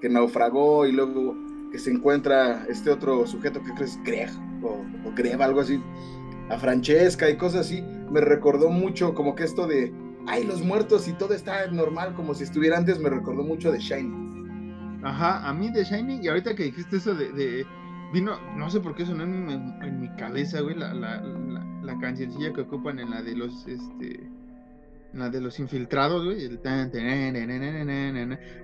que 0.00 0.08
naufragó 0.08 0.86
y 0.86 0.92
luego 0.92 1.36
que 1.70 1.78
se 1.78 1.90
encuentra 1.90 2.66
este 2.68 2.90
otro 2.90 3.26
sujeto 3.26 3.62
que 3.62 3.72
crees 3.72 3.98
Greg 4.04 4.30
o, 4.62 4.84
o 5.04 5.42
algo 5.42 5.60
así, 5.60 5.82
a 6.50 6.58
Francesca 6.58 7.28
y 7.30 7.36
cosas 7.36 7.62
así, 7.66 7.82
me 8.10 8.20
recordó 8.20 8.68
mucho 8.68 9.14
como 9.14 9.34
que 9.34 9.44
esto 9.44 9.66
de, 9.66 9.92
ay, 10.26 10.44
los 10.44 10.62
muertos 10.62 11.08
y 11.08 11.12
todo 11.14 11.34
está 11.34 11.66
normal 11.68 12.14
como 12.14 12.34
si 12.34 12.44
estuviera 12.44 12.76
antes, 12.76 13.00
me 13.00 13.08
recordó 13.08 13.42
mucho 13.42 13.72
de 13.72 13.78
Shining. 13.78 15.00
Ajá, 15.02 15.48
a 15.48 15.52
mí 15.52 15.70
de 15.70 15.82
Shining, 15.82 16.22
y 16.22 16.28
ahorita 16.28 16.54
que 16.54 16.64
dijiste 16.64 16.98
eso 16.98 17.14
de, 17.14 17.32
de 17.32 17.66
vino, 18.12 18.38
no 18.56 18.70
sé 18.70 18.80
por 18.80 18.94
qué 18.94 19.06
sonó 19.06 19.24
en, 19.24 19.50
en, 19.50 19.82
en 19.82 20.00
mi 20.00 20.08
cabeza, 20.10 20.60
güey, 20.60 20.76
la, 20.76 20.92
la, 20.94 21.20
la, 21.22 21.71
la, 21.82 21.98
cancioncilla 21.98 22.52
que 22.52 22.62
ocupan 22.62 22.98
en 22.98 23.10
la 23.10 23.22
de 23.22 23.36
los, 23.36 23.66
este, 23.66 24.20
la 25.12 25.30
de 25.30 25.40
los 25.40 25.58
infiltrados, 25.58 26.24
güey. 26.24 26.44
El 26.44 26.58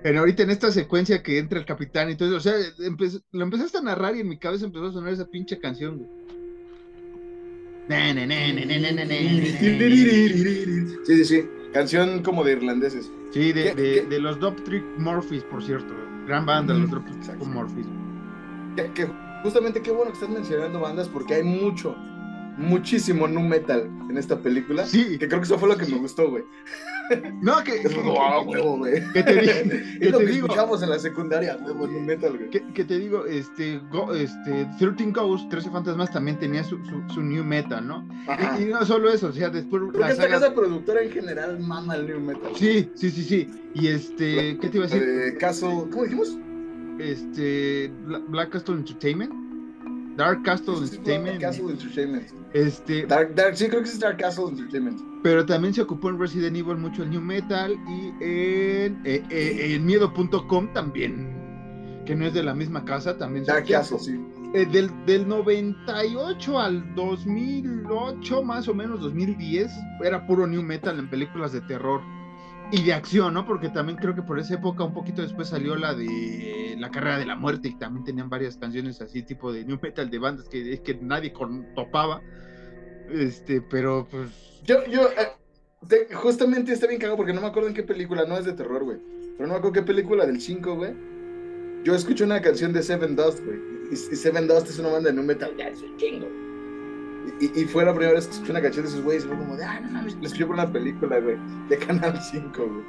Pero 0.03 0.19
ahorita 0.19 0.43
en 0.43 0.49
esta 0.49 0.71
secuencia 0.71 1.21
que 1.21 1.37
entra 1.37 1.59
el 1.59 1.65
capitán 1.65 2.09
y 2.09 2.15
todo 2.15 2.29
eso, 2.29 2.37
o 2.37 2.39
sea, 2.39 2.53
lo 3.31 3.43
empezaste 3.43 3.77
a 3.77 3.81
narrar 3.81 4.15
y 4.15 4.21
en 4.21 4.29
mi 4.29 4.37
cabeza 4.37 4.65
empezó 4.65 4.87
a 4.87 4.91
sonar 4.91 5.13
esa 5.13 5.27
pinche 5.27 5.59
canción, 5.59 5.97
güey. 5.97 6.09
Sí, 11.05 11.15
sí, 11.15 11.25
sí. 11.25 11.49
Canción 11.73 12.21
como 12.21 12.43
de 12.43 12.53
irlandeses. 12.53 13.11
Sí, 13.31 13.51
de, 13.51 13.73
de, 13.73 14.19
los 14.19 14.39
Dop 14.39 14.63
Trick 14.63 14.83
Morphys, 14.97 15.43
por 15.43 15.63
cierto. 15.63 15.93
Gran 16.27 16.45
banda, 16.45 16.73
los 16.73 16.89
Dop 16.89 17.03
Trick 17.05 17.45
Morphys. 17.45 17.87
Que, 18.75 19.07
justamente 19.43 19.81
qué 19.81 19.91
bueno 19.91 20.11
que 20.11 20.19
estás 20.19 20.29
mencionando 20.29 20.79
bandas 20.79 21.07
porque 21.07 21.35
hay 21.35 21.43
mucho, 21.43 21.95
muchísimo 22.59 23.27
nu 23.27 23.41
metal 23.41 23.89
en 24.09 24.17
esta 24.17 24.37
película. 24.37 24.85
Sí. 24.85 25.17
Que 25.17 25.27
creo 25.27 25.39
que 25.39 25.45
eso 25.45 25.57
fue 25.57 25.69
lo 25.69 25.77
que 25.77 25.85
me 25.85 25.97
gustó, 25.97 26.29
güey. 26.29 26.43
No, 27.41 27.63
que. 27.63 27.81
que, 27.81 27.87
güey. 27.87 29.03
Que 29.13 29.23
te, 29.23 29.33
que 29.99 30.11
te 30.11 30.25
digo. 30.25 30.45
escuchamos 30.45 30.83
en 30.83 30.89
la 30.91 30.99
secundaria, 30.99 31.57
huevo, 31.57 31.87
nu 31.87 31.99
metal, 32.01 32.37
güey. 32.37 32.49
Que, 32.49 32.83
te 32.83 32.99
digo, 32.99 33.25
este, 33.25 33.79
go, 33.89 34.13
este, 34.13 34.67
13 34.77 35.11
Ghosts, 35.11 35.49
13 35.49 35.71
Fantasmas 35.71 36.11
también 36.11 36.37
tenía 36.37 36.63
su, 36.63 36.77
su, 37.11 37.21
new 37.21 37.43
metal, 37.43 37.87
¿no? 37.87 38.07
Y, 38.59 38.65
no 38.65 38.85
solo 38.85 39.09
eso, 39.09 39.27
o 39.27 39.31
sea, 39.31 39.49
después. 39.49 39.81
Creo 39.91 40.05
que 40.05 40.11
esta 40.11 40.27
casa 40.27 40.53
productora 40.53 41.01
en 41.01 41.11
general 41.11 41.59
mama 41.59 41.95
el 41.95 42.05
new 42.05 42.19
metal. 42.19 42.51
Sí, 42.55 42.91
sí, 42.93 43.09
sí, 43.09 43.23
sí. 43.23 43.49
Y 43.73 43.87
este, 43.87 44.57
¿qué 44.59 44.69
te 44.69 44.77
iba 44.77 44.85
a 44.85 44.89
decir? 44.89 45.03
Eh, 45.03 45.37
caso, 45.37 45.87
¿cómo 45.89 46.03
dijimos? 46.03 46.37
Este, 46.99 47.91
Black 48.27 48.49
Castle 48.49 48.75
Entertainment. 48.75 49.48
Dark 50.19 50.43
Castle 50.43 50.75
Entertainment. 50.83 51.39
Dark 51.39 51.53
Castle 51.53 51.71
Entertainment. 51.71 52.27
Este, 52.53 53.05
Dark, 53.05 53.35
Dark, 53.35 53.55
sí, 53.55 53.69
creo 53.69 53.81
que 53.81 53.87
es 53.87 53.99
Dark 54.01 54.17
Castle 54.17 54.49
Entertainment. 54.49 54.99
Pero 55.23 55.45
también 55.45 55.73
se 55.73 55.81
ocupó 55.81 56.09
en 56.09 56.19
Resident 56.19 56.57
Evil 56.57 56.75
mucho 56.75 57.03
el 57.03 57.09
New 57.09 57.21
Metal 57.21 57.71
y 57.87 58.07
en, 58.19 59.01
eh, 59.05 59.23
eh, 59.29 59.75
en 59.75 59.85
Miedo.com 59.85 60.73
también, 60.73 62.03
que 62.05 62.17
no 62.17 62.25
es 62.25 62.33
de 62.33 62.43
la 62.43 62.53
misma 62.53 62.83
casa, 62.83 63.17
también. 63.17 63.45
Dark 63.45 63.65
Castle, 63.65 63.97
sí. 63.97 64.19
Eh, 64.53 64.65
del, 64.65 64.91
del 65.05 65.25
98 65.25 66.59
al 66.59 66.95
2008, 66.95 68.43
más 68.43 68.67
o 68.67 68.73
menos, 68.73 68.99
2010, 68.99 69.71
era 70.03 70.27
puro 70.27 70.45
New 70.45 70.63
Metal 70.63 70.99
en 70.99 71.09
películas 71.09 71.53
de 71.53 71.61
terror 71.61 72.01
y 72.71 72.83
de 72.83 72.93
acción, 72.93 73.33
¿no? 73.33 73.45
Porque 73.45 73.69
también 73.69 73.97
creo 73.97 74.13
que 74.13 74.21
por 74.21 74.39
esa 74.39 74.55
época, 74.55 74.83
un 74.83 74.93
poquito 74.93 75.21
después 75.21 75.49
salió 75.49 75.75
la 75.75 75.93
de 75.93 76.75
la 76.77 76.91
carrera 76.91 77.17
de 77.17 77.25
la 77.25 77.35
muerte 77.35 77.69
y 77.69 77.75
también 77.75 78.05
tenían 78.05 78.29
varias 78.29 78.57
canciones 78.57 79.01
así, 79.01 79.23
tipo 79.23 79.51
de 79.51 79.65
new 79.65 79.79
metal 79.81 80.09
de 80.09 80.19
bandas 80.19 80.47
que 80.47 80.81
que 80.81 80.95
nadie 80.95 81.33
topaba. 81.75 82.21
Este, 83.09 83.61
pero 83.61 84.07
pues. 84.09 84.29
Yo, 84.65 84.85
yo, 84.85 85.09
eh, 85.09 86.13
justamente 86.13 86.71
está 86.71 86.87
bien 86.87 86.99
cagado 86.99 87.17
porque 87.17 87.33
no 87.33 87.41
me 87.41 87.47
acuerdo 87.47 87.69
en 87.69 87.73
qué 87.73 87.83
película, 87.83 88.25
no 88.25 88.37
es 88.37 88.45
de 88.45 88.53
terror, 88.53 88.83
güey. 88.83 88.97
Pero 89.37 89.47
no 89.47 89.53
me 89.53 89.57
acuerdo 89.57 89.73
qué 89.73 89.83
película 89.83 90.25
del 90.25 90.39
5, 90.39 90.75
güey. 90.75 90.93
Yo 91.83 91.95
escucho 91.95 92.25
una 92.25 92.41
canción 92.41 92.73
de 92.73 92.83
Seven 92.83 93.15
Dust, 93.15 93.43
güey. 93.43 93.57
Y, 93.91 93.95
Seven 93.95 94.47
Dust 94.47 94.69
es 94.69 94.77
una 94.77 94.89
banda 94.89 95.09
de 95.09 95.15
new 95.15 95.23
metal, 95.23 95.55
ya 95.57 95.69
es 95.69 95.79
chingo. 95.97 96.27
Y, 97.39 97.65
fue 97.65 97.85
la 97.85 97.93
primera 97.93 98.13
vez 98.13 98.27
que 98.27 98.33
escuché 98.33 98.51
una 98.51 98.61
canción 98.61 98.85
de 98.85 98.91
esos 98.91 99.03
güeyes. 99.03 99.25
Fue 99.25 99.37
como 99.37 99.55
de, 99.55 99.63
ah, 99.63 99.79
no 99.79 99.91
mames, 99.91 100.15
les 100.15 100.25
escuché 100.25 100.45
por 100.45 100.55
una 100.55 100.71
película, 100.71 101.19
güey, 101.19 101.37
de 101.69 101.77
Canal 101.77 102.21
5, 102.21 102.51
güey. 102.57 102.83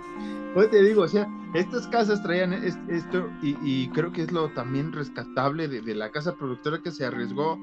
Pues 0.55 0.71
te 0.71 0.83
digo, 0.83 1.03
o 1.03 1.09
sea, 1.09 1.29
estas 1.55 1.87
casas 1.89 2.23
traían 2.23 2.53
esto 2.53 3.31
y, 3.43 3.89
creo 3.91 4.13
que 4.13 4.23
es 4.23 4.33
lo 4.33 4.49
también 4.51 4.93
rescatable 4.93 5.69
de, 5.69 5.95
la 5.95 6.11
casa 6.11 6.35
productora 6.35 6.81
que 6.83 6.91
se 6.91 7.05
arriesgó 7.05 7.59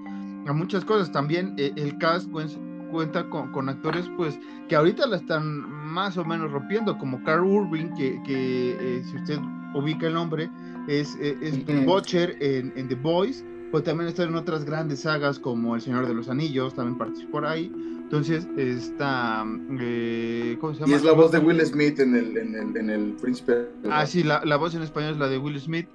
a 0.46 0.54
muchas 0.54 0.86
cosas. 0.86 1.12
También 1.12 1.54
eh, 1.58 1.74
el 1.76 1.98
cast 1.98 2.30
pues, 2.32 2.58
cuenta 2.92 3.30
con, 3.30 3.68
actores 3.68 4.10
pues 4.16 4.40
que 4.70 4.76
ahorita 4.76 5.06
la 5.08 5.18
están 5.18 5.70
más 5.70 6.18
o 6.18 6.24
menos 6.24 6.52
rompiendo, 6.52 6.98
como 6.98 7.22
Carl 7.24 7.44
Urban, 7.44 7.94
que, 7.96 8.22
que 8.26 8.78
eh, 8.80 9.04
si 9.04 9.18
usted 9.18 9.40
ubica 9.74 10.08
el 10.08 10.14
nombre, 10.14 10.50
es, 10.88 11.18
eh, 11.20 11.38
es 11.42 11.86
Butcher 11.86 12.38
en, 12.40 12.72
en 12.78 12.88
The 12.88 12.96
Boys 12.96 13.44
pues 13.72 13.84
también 13.84 14.08
está 14.08 14.24
en 14.24 14.36
otras 14.36 14.66
grandes 14.66 15.02
sagas 15.02 15.40
como 15.40 15.76
El 15.76 15.82
Señor 15.82 16.08
de 16.08 16.14
los 16.14 16.30
Anillos, 16.30 16.74
también 16.74 16.98
participó 16.98 17.34
por 17.34 17.46
ahí. 17.46 17.72
Entonces 18.08 18.48
está, 18.56 19.46
eh, 19.82 20.58
¿cómo 20.62 20.74
se 20.74 20.80
llama? 20.80 20.94
Y 20.94 20.96
es 20.96 21.04
la 21.04 21.12
voz 21.12 21.32
de 21.32 21.40
Will 21.40 21.60
Smith 21.66 22.00
en 22.00 22.16
el, 22.16 22.38
en 22.38 22.56
el, 22.56 22.78
en 22.78 22.90
el 22.90 23.12
Príncipe. 23.22 23.68
Ah, 23.92 24.06
sí, 24.06 24.24
la, 24.24 24.42
la, 24.46 24.56
voz 24.56 24.74
en 24.76 24.82
español 24.82 25.12
es 25.14 25.18
la 25.18 25.28
de 25.28 25.38
Will 25.38 25.60
Smith. 25.60 25.90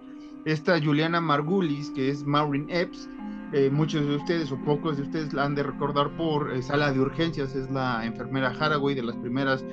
Está 0.45 0.79
Juliana 0.79 1.23
Margulis, 1.23 1.91
que 1.91 2.11
es 2.11 2.25
Maureen 2.25 2.67
Epps. 2.69 3.09
Eh, 3.55 3.71
muchos 3.71 4.07
de 4.07 4.17
ustedes 4.17 4.53
o 4.53 4.57
pocos 4.59 4.97
de 4.97 5.05
ustedes 5.05 5.33
la 5.33 5.45
han 5.45 5.55
de 5.55 5.63
recordar 5.63 6.11
por 6.17 6.53
eh, 6.53 6.63
Sala 6.63 6.93
de 6.93 7.01
Urgencias, 7.01 7.55
es 7.55 7.71
la 7.71 8.05
enfermera 8.05 8.49
Haraway 8.49 8.95
de 8.95 9.03
las 9.03 9.17
primeras 9.17 9.65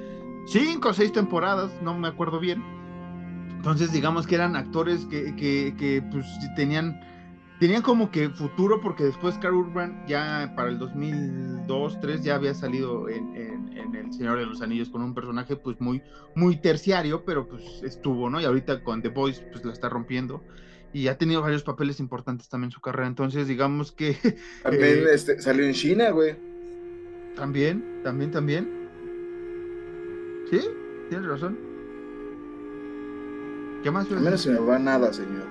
cinco 0.47 0.89
o 0.89 0.93
seis 0.93 1.11
temporadas, 1.11 1.71
no 1.81 1.97
me 1.97 2.07
acuerdo 2.07 2.39
bien. 2.39 2.63
Entonces, 3.51 3.91
digamos 3.91 4.27
que 4.27 4.35
eran 4.35 4.55
actores 4.55 5.05
que, 5.05 5.35
que, 5.35 5.75
que 5.77 6.01
pues, 6.11 6.25
tenían 6.55 6.99
tenían 7.59 7.81
como 7.81 8.09
que 8.09 8.29
futuro 8.29 8.79
porque 8.81 9.03
después 9.03 9.37
Carl 9.37 9.55
Urban 9.55 10.05
ya 10.07 10.53
para 10.55 10.69
el 10.69 10.79
2002 10.79 11.59
2003 11.69 12.23
ya 12.23 12.35
había 12.35 12.53
salido 12.53 13.07
en, 13.07 13.37
El 13.93 14.11
Señor 14.13 14.39
de 14.39 14.45
los 14.45 14.61
Anillos 14.61 14.89
con 14.89 15.03
un 15.03 15.13
personaje 15.13 15.55
pues 15.55 15.79
muy 15.79 16.01
muy 16.35 16.57
terciario 16.57 17.23
pero 17.23 17.47
pues 17.47 17.63
estuvo 17.83 18.29
no 18.29 18.41
y 18.41 18.45
ahorita 18.45 18.83
con 18.83 19.01
The 19.01 19.09
Boys 19.09 19.41
pues 19.51 19.63
la 19.63 19.71
está 19.71 19.87
rompiendo. 19.87 20.43
Y 20.91 21.07
ha 21.07 21.19
tenido 21.19 21.43
varios 21.43 21.61
papeles 21.61 21.99
importantes 21.99 22.49
también 22.49 22.69
en 22.69 22.71
su 22.71 22.81
carrera. 22.81 23.07
Entonces 23.07 23.47
digamos 23.47 23.91
que 23.91 24.13
también 24.63 24.83
eh, 24.83 25.13
este, 25.13 25.39
salió 25.39 25.63
en 25.63 25.73
China 25.73 26.09
güey. 26.09 26.35
También 27.35 28.01
también 28.03 28.31
también. 28.31 28.89
Sí 30.49 30.61
tienes 31.09 31.27
razón. 31.27 31.59
Qué 33.83 33.91
más 33.91 34.11
a 34.11 34.15
menos 34.15 34.41
se 34.41 34.49
me 34.49 34.59
va 34.59 34.79
nada 34.79 35.13
señor. 35.13 35.45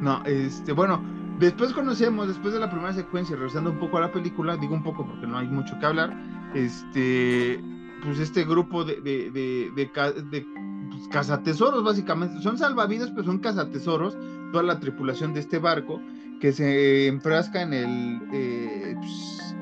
No 0.00 0.24
este 0.26 0.72
bueno 0.72 1.21
Después 1.42 1.72
conocemos, 1.72 2.28
después 2.28 2.54
de 2.54 2.60
la 2.60 2.70
primera 2.70 2.92
secuencia, 2.92 3.34
regresando 3.34 3.72
un 3.72 3.80
poco 3.80 3.98
a 3.98 4.02
la 4.02 4.12
película, 4.12 4.56
digo 4.56 4.74
un 4.74 4.84
poco 4.84 5.04
porque 5.04 5.26
no 5.26 5.38
hay 5.38 5.48
mucho 5.48 5.76
que 5.80 5.86
hablar, 5.86 6.16
este, 6.54 7.60
pues 8.04 8.20
este 8.20 8.44
grupo 8.44 8.84
de, 8.84 9.00
de, 9.00 9.28
de, 9.32 9.72
de, 9.74 10.46
pues, 10.88 11.08
cazatesoros, 11.10 11.82
básicamente, 11.82 12.40
son 12.40 12.58
salvavidas, 12.58 13.10
pero 13.10 13.24
son 13.24 13.40
cazatesoros, 13.40 14.16
toda 14.52 14.62
la 14.62 14.78
tripulación 14.78 15.34
de 15.34 15.40
este 15.40 15.58
barco, 15.58 16.00
que 16.40 16.52
se 16.52 17.08
enfrasca 17.08 17.60
en 17.62 17.72
el, 17.72 18.20
eh, 18.32 18.94
pues, 19.00 19.56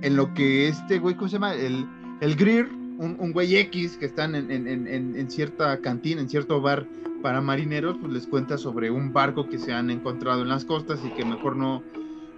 en 0.00 0.16
lo 0.16 0.32
que 0.32 0.68
este 0.68 0.98
güey, 1.00 1.16
¿cómo 1.16 1.28
se 1.28 1.34
llama? 1.34 1.52
El, 1.52 1.86
el 2.22 2.36
Greer, 2.36 2.70
un, 2.72 3.14
un 3.18 3.32
güey 3.32 3.56
X 3.56 3.98
que 3.98 4.06
están 4.06 4.34
en, 4.34 4.50
en, 4.50 4.66
en, 4.66 5.14
en 5.14 5.30
cierta 5.30 5.82
cantina, 5.82 6.22
en 6.22 6.30
cierto 6.30 6.62
bar 6.62 6.86
para 7.26 7.40
marineros, 7.40 7.96
pues 8.00 8.12
les 8.12 8.24
cuenta 8.24 8.56
sobre 8.56 8.88
un 8.88 9.12
barco 9.12 9.48
que 9.48 9.58
se 9.58 9.72
han 9.72 9.90
encontrado 9.90 10.42
en 10.42 10.48
las 10.48 10.64
costas 10.64 11.00
y 11.04 11.10
que 11.10 11.24
mejor 11.24 11.56
no. 11.56 11.82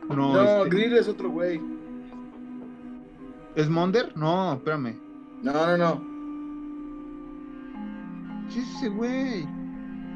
No, 0.09 0.33
no 0.33 0.65
este... 0.65 0.99
es 0.99 1.09
otro 1.09 1.29
güey. 1.29 1.61
¿Es 3.55 3.69
Monder? 3.69 4.17
No, 4.17 4.55
espérame. 4.55 4.99
No, 5.43 5.53
no, 5.53 5.77
no. 5.77 6.01
¿Qué 8.51 8.61
es 8.61 8.77
ese 8.77 8.89
güey? 8.89 9.47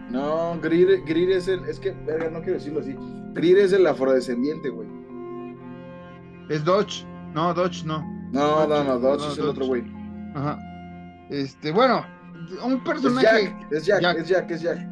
No, 0.09 0.59
Greer, 0.63 1.03
es 1.33 1.49
el. 1.49 1.67
Es 1.67 1.79
que, 1.79 1.91
verga, 2.07 2.31
no 2.31 2.39
quiero 2.39 2.55
decirlo 2.55 2.81
así. 2.81 2.97
Greer 3.35 3.59
es 3.59 3.75
el 3.75 3.87
afrodescendiente, 3.87 4.71
güey. 4.71 4.89
Es 6.49 6.65
Dodge. 6.65 7.05
No, 7.35 7.53
Dodge 7.53 7.85
no. 7.85 8.03
No, 8.33 8.67
no, 8.67 8.85
no, 8.85 8.99
Dodge 8.99 9.33
es 9.33 9.37
el 9.37 9.49
otro 9.49 9.67
güey. 9.67 9.85
Ajá. 10.35 10.59
Este, 11.29 11.73
bueno, 11.73 12.07
un 12.63 12.83
personaje. 12.85 13.55
Es 13.71 13.87
Jack, 13.87 14.03
es 14.19 14.29
Jack, 14.29 14.51
es 14.51 14.63
Jack, 14.63 14.89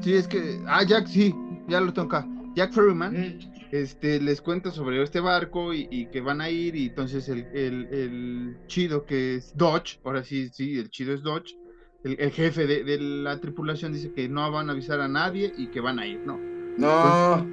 Sí, 0.00 0.14
es 0.14 0.28
que. 0.28 0.60
Ah, 0.66 0.84
Jack, 0.84 1.06
sí, 1.06 1.34
ya 1.68 1.80
lo 1.80 1.90
acá. 1.90 2.26
Jack 2.54 2.72
Ferryman. 2.72 3.38
Este, 3.70 4.18
les 4.18 4.40
cuenta 4.40 4.70
sobre 4.70 5.02
este 5.02 5.20
barco 5.20 5.74
y, 5.74 6.06
que 6.06 6.22
van 6.22 6.40
a 6.40 6.48
ir 6.48 6.74
y 6.74 6.86
entonces 6.86 7.28
el, 7.28 7.44
el, 7.52 8.56
chido 8.66 9.04
que 9.04 9.34
es 9.34 9.54
Dodge, 9.54 10.00
ahora 10.04 10.24
sí, 10.24 10.48
sí, 10.48 10.78
el 10.78 10.88
chido 10.88 11.12
es 11.12 11.22
Dodge, 11.22 11.54
el, 12.02 12.30
jefe 12.30 12.66
de, 12.66 12.98
la 12.98 13.38
tripulación 13.40 13.92
dice 13.92 14.10
que 14.12 14.26
no 14.26 14.50
van 14.50 14.70
a 14.70 14.72
avisar 14.72 15.00
a 15.02 15.08
nadie 15.08 15.52
y 15.58 15.66
que 15.66 15.80
van 15.80 15.98
a 15.98 16.06
ir, 16.06 16.20
¿no? 16.24 16.38
No. 16.78 17.46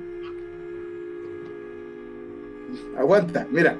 Aguanta, 2.97 3.45
mira, 3.51 3.77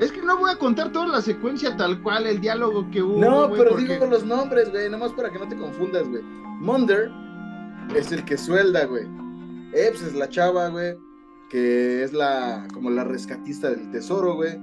es 0.00 0.12
que 0.12 0.22
no 0.22 0.38
voy 0.38 0.50
a 0.50 0.56
contar 0.56 0.92
toda 0.92 1.08
la 1.08 1.20
secuencia 1.20 1.76
tal 1.76 2.00
cual, 2.02 2.26
el 2.26 2.40
diálogo 2.40 2.88
que 2.90 3.02
hubo. 3.02 3.20
No, 3.20 3.50
pero 3.50 3.76
digo 3.76 4.06
los 4.06 4.24
nombres, 4.24 4.70
güey, 4.70 4.88
nomás 4.88 5.12
para 5.12 5.30
que 5.30 5.38
no 5.38 5.48
te 5.48 5.56
confundas, 5.56 6.08
güey. 6.08 6.22
Monder 6.60 7.10
es 7.94 8.12
el 8.12 8.24
que 8.24 8.36
suelda, 8.36 8.84
güey. 8.84 9.06
Epps 9.72 10.02
es 10.02 10.14
la 10.14 10.28
chava, 10.28 10.68
güey, 10.68 10.96
que 11.50 12.02
es 12.02 12.12
la, 12.12 12.66
como 12.72 12.90
la 12.90 13.04
rescatista 13.04 13.70
del 13.70 13.90
tesoro, 13.90 14.34
güey. 14.34 14.58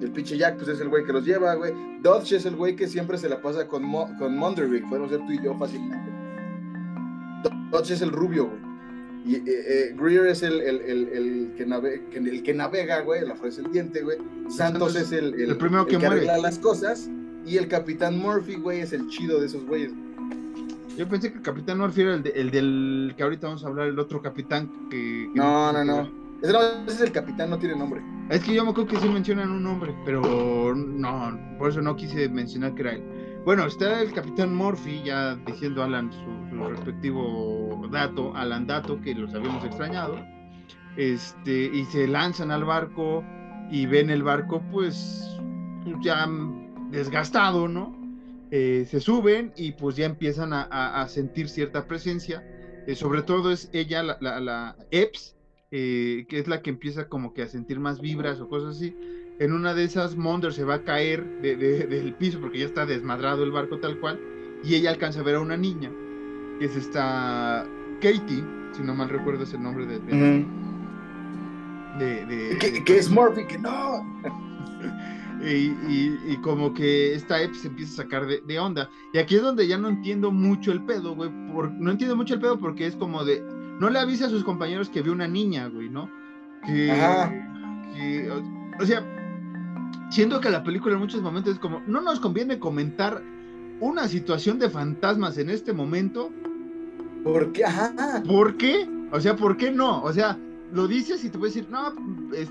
El 0.00 0.10
pinche 0.12 0.36
Jack, 0.36 0.56
pues 0.56 0.68
es 0.68 0.80
el 0.80 0.88
güey 0.88 1.04
que 1.04 1.12
los 1.12 1.24
lleva, 1.24 1.54
güey. 1.54 1.72
Dodge 2.02 2.32
es 2.32 2.44
el 2.44 2.56
güey 2.56 2.76
que 2.76 2.86
siempre 2.86 3.16
se 3.16 3.28
la 3.28 3.40
pasa 3.40 3.66
con, 3.66 3.82
Mo 3.82 4.10
con 4.18 4.36
Monderwick. 4.36 4.86
Podemos 4.88 5.10
ser 5.10 5.24
tú 5.24 5.32
y 5.32 5.42
yo 5.42 5.56
fácilmente. 5.56 6.12
Dodge 7.70 7.92
es 7.92 8.02
el 8.02 8.10
rubio, 8.10 8.46
güey. 8.46 8.65
Y 9.26 9.36
eh, 9.36 9.42
eh, 9.46 9.94
Greer 9.98 10.28
es 10.28 10.42
el, 10.42 10.60
el, 10.60 10.80
el, 10.82 11.08
el 11.08 11.54
que 11.56 11.66
navega, 11.66 12.00
el 12.14 12.42
que 12.44 12.54
navega, 12.54 13.00
güey, 13.00 13.22
el 13.22 13.30
afrodescendiente, 13.30 14.02
güey. 14.02 14.18
Santos 14.48 14.94
es 14.94 15.10
el, 15.10 15.34
el, 15.34 15.56
primero 15.56 15.84
que, 15.84 15.98
muere. 15.98 16.14
arregla 16.14 16.38
las 16.38 16.60
cosas. 16.60 17.10
Y 17.44 17.56
el 17.56 17.66
Capitán 17.66 18.18
Murphy, 18.18 18.54
güey, 18.54 18.80
es 18.80 18.92
el 18.92 19.08
chido 19.08 19.40
de 19.40 19.46
esos 19.46 19.64
güeyes. 19.66 19.92
Yo 20.96 21.08
pensé 21.08 21.30
que 21.30 21.38
el 21.38 21.42
Capitán 21.42 21.78
Murphy 21.78 22.02
era 22.02 22.14
el, 22.14 22.26
el 22.34 22.50
del 22.50 23.14
que 23.16 23.22
ahorita 23.24 23.48
vamos 23.48 23.64
a 23.64 23.66
hablar, 23.66 23.88
el 23.88 23.98
otro 23.98 24.22
capitán 24.22 24.88
que... 24.90 25.28
no, 25.34 25.72
no, 25.72 25.84
no. 25.84 26.25
Es 26.42 27.00
el 27.00 27.12
capitán, 27.12 27.50
no 27.50 27.58
tiene 27.58 27.76
nombre. 27.76 28.02
Es 28.30 28.42
que 28.42 28.54
yo 28.54 28.64
me 28.64 28.70
acuerdo 28.70 28.90
que 28.90 29.00
sí 29.00 29.08
mencionan 29.08 29.50
un 29.50 29.62
nombre, 29.62 29.94
pero 30.04 30.74
no, 30.74 31.38
por 31.58 31.70
eso 31.70 31.80
no 31.80 31.96
quise 31.96 32.28
mencionar 32.28 32.74
que 32.74 32.82
era 32.82 32.92
él. 32.92 33.04
Bueno, 33.44 33.66
está 33.66 34.02
el 34.02 34.12
Capitán 34.12 34.54
Murphy, 34.54 35.02
ya 35.04 35.36
diciendo 35.46 35.82
Alan 35.82 36.10
su, 36.12 36.64
respectivo 36.68 37.88
dato, 37.90 38.34
Alan 38.34 38.66
Dato, 38.66 39.00
que 39.00 39.14
los 39.14 39.32
habíamos 39.34 39.64
extrañado. 39.64 40.18
Este, 40.96 41.70
y 41.72 41.84
se 41.86 42.08
lanzan 42.08 42.50
al 42.50 42.64
barco 42.64 43.24
y 43.70 43.86
ven 43.86 44.10
el 44.10 44.22
barco, 44.22 44.62
pues, 44.72 45.38
ya 46.02 46.28
desgastado, 46.90 47.68
¿no? 47.68 47.96
Eh, 48.50 48.86
se 48.88 49.00
suben 49.00 49.52
y 49.56 49.72
pues 49.72 49.96
ya 49.96 50.06
empiezan 50.06 50.52
a 50.52 51.06
sentir 51.08 51.48
cierta 51.48 51.86
presencia. 51.86 52.42
Eh, 52.86 52.94
sobre 52.94 53.22
todo 53.22 53.50
es 53.50 53.68
ella, 53.72 54.02
la, 54.02 54.16
la, 54.20 54.40
la 54.40 54.76
Epps, 54.92 55.35
eh, 55.70 56.26
que 56.28 56.38
es 56.38 56.48
la 56.48 56.62
que 56.62 56.70
empieza 56.70 57.08
como 57.08 57.34
que 57.34 57.42
a 57.42 57.48
sentir 57.48 57.80
más 57.80 58.00
vibras 58.00 58.40
o 58.40 58.48
cosas 58.48 58.76
así. 58.76 58.96
En 59.38 59.52
una 59.52 59.74
de 59.74 59.84
esas, 59.84 60.16
Monder 60.16 60.52
se 60.52 60.64
va 60.64 60.74
a 60.74 60.84
caer 60.84 61.40
de, 61.42 61.56
de, 61.56 61.86
del 61.86 62.14
piso 62.14 62.40
porque 62.40 62.60
ya 62.60 62.64
está 62.64 62.86
desmadrado 62.86 63.44
el 63.44 63.50
barco 63.50 63.78
tal 63.78 63.98
cual. 64.00 64.18
Y 64.64 64.74
ella 64.74 64.90
alcanza 64.90 65.20
a 65.20 65.22
ver 65.22 65.36
a 65.36 65.40
una 65.40 65.56
niña, 65.56 65.90
que 66.58 66.64
es 66.64 66.76
esta 66.76 67.66
Katie, 68.00 68.44
si 68.72 68.82
no 68.82 68.94
mal 68.94 69.08
recuerdo 69.08 69.44
es 69.44 69.52
el 69.52 69.62
nombre 69.62 69.86
de... 69.86 69.98
de, 69.98 70.12
uh 70.12 70.16
-huh. 71.98 71.98
de 71.98 72.58
que, 72.58 72.84
que, 72.84 72.98
es 72.98 73.10
Murphy, 73.10 73.46
que 73.46 73.58
no. 73.58 74.04
Y, 75.42 75.76
y, 75.86 76.18
y, 76.28 76.36
como 76.38 76.72
que 76.72 77.14
esta 77.14 77.42
Ep 77.42 77.52
se 77.52 77.68
empieza 77.68 77.92
a 77.92 78.04
sacar 78.04 78.26
de, 78.26 78.40
de, 78.40 78.58
onda. 78.58 78.88
Y 79.12 79.18
aquí 79.18 79.36
es 79.36 79.42
donde 79.42 79.68
ya 79.68 79.76
no 79.76 79.88
entiendo 79.88 80.32
mucho 80.32 80.72
el 80.72 80.82
pedo, 80.82 81.14
güey. 81.14 81.30
Por, 81.52 81.70
no 81.72 81.90
entiendo 81.90 82.16
mucho 82.16 82.34
el 82.34 82.40
pedo 82.40 82.58
porque 82.58 82.86
es 82.86 82.96
como 82.96 83.22
de. 83.22 83.44
No 83.80 83.90
le 83.90 83.98
avisa 83.98 84.26
a 84.26 84.30
sus 84.30 84.44
compañeros 84.44 84.88
que 84.88 85.02
vio 85.02 85.12
una 85.12 85.28
niña, 85.28 85.68
güey, 85.68 85.88
¿no? 85.88 86.10
Que. 86.64 86.90
Ajá. 86.90 87.30
que 87.94 88.30
o, 88.30 88.42
o, 88.82 88.86
sea, 88.86 89.04
siento 90.10 90.40
que 90.40 90.50
la 90.50 90.62
película 90.62 90.94
en 90.94 91.00
muchos 91.00 91.22
momentos 91.22 91.54
es 91.54 91.58
como. 91.58 91.80
No 91.86 92.00
nos 92.00 92.20
conviene 92.20 92.58
comentar 92.58 93.22
una 93.80 94.08
situación 94.08 94.58
de 94.58 94.70
fantasmas 94.70 95.38
en 95.38 95.50
este 95.50 95.72
momento. 95.72 96.30
¿Por 97.24 97.52
qué? 97.52 97.64
Ajá. 97.64 98.22
¿Por 98.26 98.56
qué? 98.56 98.88
O 99.12 99.20
sea, 99.20 99.36
¿por 99.36 99.56
qué 99.56 99.70
no? 99.70 100.02
O 100.02 100.12
sea, 100.12 100.38
lo 100.72 100.86
dices 100.86 101.24
y 101.24 101.30
te 101.30 101.38
puedes 101.38 101.54
decir, 101.54 101.70
no, 101.70 101.92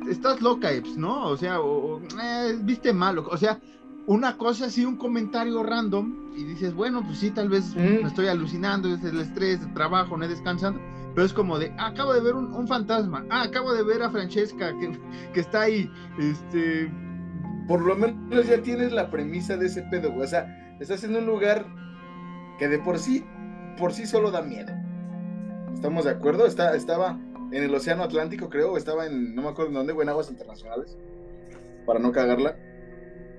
estás 0.10 0.42
loca, 0.42 0.72
Eps, 0.72 0.98
¿no? 0.98 1.28
O 1.28 1.38
sea, 1.38 1.60
o, 1.60 2.02
eh, 2.22 2.58
viste 2.62 2.94
mal, 2.94 3.20
o 3.20 3.38
sea, 3.38 3.60
una 4.08 4.38
cosa 4.38 4.66
así, 4.66 4.86
un 4.86 4.98
comentario 4.98 5.64
random, 5.64 6.32
y 6.36 6.44
dices, 6.44 6.74
bueno, 6.74 7.04
pues 7.06 7.20
sí, 7.20 7.32
tal 7.32 7.50
vez 7.50 7.76
mm. 7.76 7.80
me 7.80 8.08
estoy 8.08 8.28
alucinando, 8.28 8.94
es 8.94 9.04
el 9.04 9.20
estrés, 9.20 9.62
el 9.62 9.74
trabajo, 9.74 10.18
no 10.18 10.26
he 10.26 10.28
descansando, 10.28 10.80
pero 11.16 11.26
es 11.26 11.34
como 11.34 11.58
de, 11.58 11.74
ah, 11.78 11.88
acabo 11.88 12.14
de 12.14 12.20
ver 12.20 12.36
un, 12.36 12.68
fantasma, 12.68 13.26
ah, 13.30 13.44
acabo 13.44 13.74
de 13.74 13.84
ver 13.84 14.04
a 14.04 14.12
Francesca 14.12 14.78
que, 14.78 15.00
que 15.34 15.40
está 15.40 15.62
ahí, 15.62 15.90
este... 16.20 16.92
Por 17.68 17.82
lo 17.82 17.96
menos 17.96 18.46
ya 18.46 18.62
tienes 18.62 18.92
la 18.92 19.10
premisa 19.10 19.58
de 19.58 19.66
ese 19.66 19.82
pedo, 19.84 20.12
güey. 20.12 20.26
O 20.26 20.28
sea, 20.28 20.78
estás 20.80 21.04
en 21.04 21.16
un 21.16 21.26
lugar 21.26 21.66
que 22.60 22.68
de 22.68 22.78
por 22.78 23.00
sí, 23.00 23.26
por 23.80 23.92
sí 23.92 24.06
solo 24.06 24.30
da 24.30 24.44
miedo. 24.44 24.72
¿Estamos 25.74 26.06
de 26.06 26.12
acuerdo? 26.12 26.46
Está, 26.46 26.76
estaba 26.76 27.20
en 27.52 27.64
el 27.64 27.74
Océano 27.74 28.04
Atlántico, 28.04 28.50
creo, 28.50 28.78
estaba 28.78 29.08
en, 29.08 29.34
no 29.34 29.42
me 29.42 29.50
acuerdo 29.50 29.70
en 29.70 29.88
dónde, 29.88 29.94
en 29.94 30.10
aguas 30.10 30.30
internacionales, 30.30 30.96
para 31.88 32.00
no 32.00 32.12
cagarla, 32.12 32.56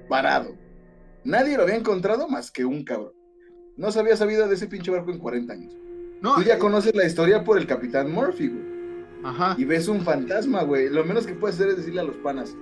parado. 0.08 0.56
Nadie 1.24 1.56
lo 1.56 1.62
había 1.62 1.76
encontrado 1.76 2.28
más 2.28 2.50
que 2.50 2.64
un 2.64 2.84
cabrón. 2.84 3.12
No 3.76 3.92
se 3.92 4.00
había 4.00 4.16
sabido 4.16 4.48
de 4.48 4.54
ese 4.54 4.66
pinche 4.66 4.90
barco 4.90 5.12
en 5.12 5.18
40 5.18 5.52
años. 5.52 5.85
No, 6.22 6.36
Tú 6.36 6.42
ya 6.42 6.54
eh, 6.54 6.58
conoces 6.58 6.94
la 6.94 7.04
historia 7.04 7.44
por 7.44 7.58
el 7.58 7.66
Capitán 7.66 8.10
Murphy, 8.10 8.48
güey. 8.48 8.64
Ajá. 9.24 9.54
Y 9.58 9.64
ves 9.64 9.88
un 9.88 10.02
fantasma, 10.02 10.62
güey. 10.62 10.88
Lo 10.88 11.04
menos 11.04 11.26
que 11.26 11.34
puedes 11.34 11.56
hacer 11.56 11.70
es 11.70 11.78
decirle 11.78 12.00
a 12.00 12.04
los 12.04 12.16
panas, 12.16 12.56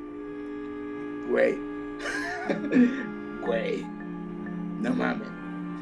güey, 1.31 1.59
güey, 3.47 3.87
no 4.81 4.95
mames. 4.95 5.29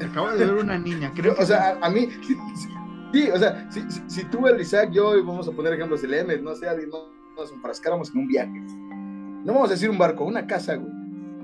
Acabo 0.01 0.31
de 0.31 0.45
ver 0.45 0.53
una 0.55 0.77
niña, 0.77 1.11
creo. 1.15 1.35
O 1.37 1.45
sea, 1.45 1.77
a, 1.81 1.87
a 1.87 1.89
mí, 1.89 2.09
Sí, 3.13 3.29
o 3.29 3.37
sea, 3.37 3.67
si, 3.69 3.81
si, 3.91 4.01
si, 4.07 4.25
tú, 4.25 4.47
el 4.47 4.59
Isaac, 4.59 4.89
yo, 4.91 5.15
y 5.15 5.21
vamos 5.21 5.47
a 5.47 5.51
poner 5.51 5.73
ejemplos, 5.73 6.03
el 6.03 6.15
M, 6.15 6.35
no 6.39 6.55
sé, 6.55 6.65
no, 6.87 7.09
nos 7.37 7.51
enfrascáramos 7.51 8.09
en 8.09 8.21
un 8.21 8.27
viaje. 8.27 8.59
No 9.45 9.53
vamos 9.53 9.69
a 9.69 9.73
decir 9.73 9.89
un 9.91 9.99
barco, 9.99 10.25
una 10.25 10.47
casa, 10.47 10.75
güey. 10.75 10.91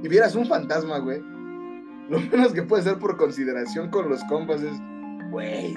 Y 0.01 0.07
vieras 0.07 0.33
un 0.33 0.47
fantasma, 0.47 0.97
güey. 0.97 1.21
Lo 2.09 2.19
menos 2.19 2.53
que 2.53 2.63
puede 2.63 2.81
ser 2.81 2.97
por 2.97 3.17
consideración 3.17 3.91
con 3.91 4.09
los 4.09 4.23
compas 4.23 4.63
es, 4.63 4.73
güey. 5.29 5.75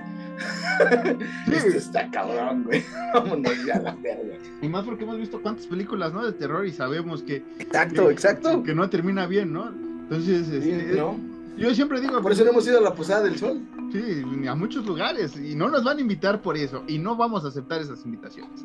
Sí. 1.46 1.52
Esto 1.54 1.78
está 1.78 2.10
cabrón, 2.10 2.64
güey. 2.64 2.82
Vámonos 3.14 3.52
ya 3.66 3.76
a 3.76 3.80
la 3.80 3.94
verga. 3.94 4.36
Y 4.60 4.68
más 4.68 4.84
porque 4.84 5.04
hemos 5.04 5.18
visto 5.18 5.40
cuántas 5.40 5.66
películas, 5.66 6.12
¿no? 6.12 6.24
De 6.24 6.32
terror 6.32 6.66
y 6.66 6.72
sabemos 6.72 7.22
que. 7.22 7.44
Exacto, 7.58 8.06
que, 8.06 8.12
exacto. 8.12 8.62
Que 8.62 8.74
no 8.74 8.88
termina 8.88 9.26
bien, 9.26 9.52
¿no? 9.52 9.68
Entonces, 9.68 10.48
este, 10.48 10.96
¿no? 10.96 11.18
Yo 11.56 11.74
siempre 11.74 12.00
digo. 12.00 12.20
Por 12.22 12.32
eso 12.32 12.44
no 12.44 12.50
hemos 12.50 12.66
ido 12.66 12.78
a 12.78 12.82
la 12.82 12.94
Posada 12.94 13.22
del 13.22 13.38
Sol. 13.38 13.60
Sí, 13.92 14.24
a 14.48 14.54
muchos 14.54 14.86
lugares. 14.86 15.36
Y 15.36 15.54
no 15.54 15.68
nos 15.68 15.84
van 15.84 15.98
a 15.98 16.00
invitar 16.00 16.40
por 16.40 16.56
eso. 16.56 16.82
Y 16.86 16.98
no 16.98 17.16
vamos 17.16 17.44
a 17.44 17.48
aceptar 17.48 17.80
esas 17.80 18.04
invitaciones. 18.04 18.64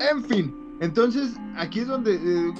En 0.00 0.24
fin, 0.24 0.54
entonces 0.80 1.34
aquí 1.56 1.80
es 1.80 1.86
donde. 1.86 2.14
Eh, 2.14 2.52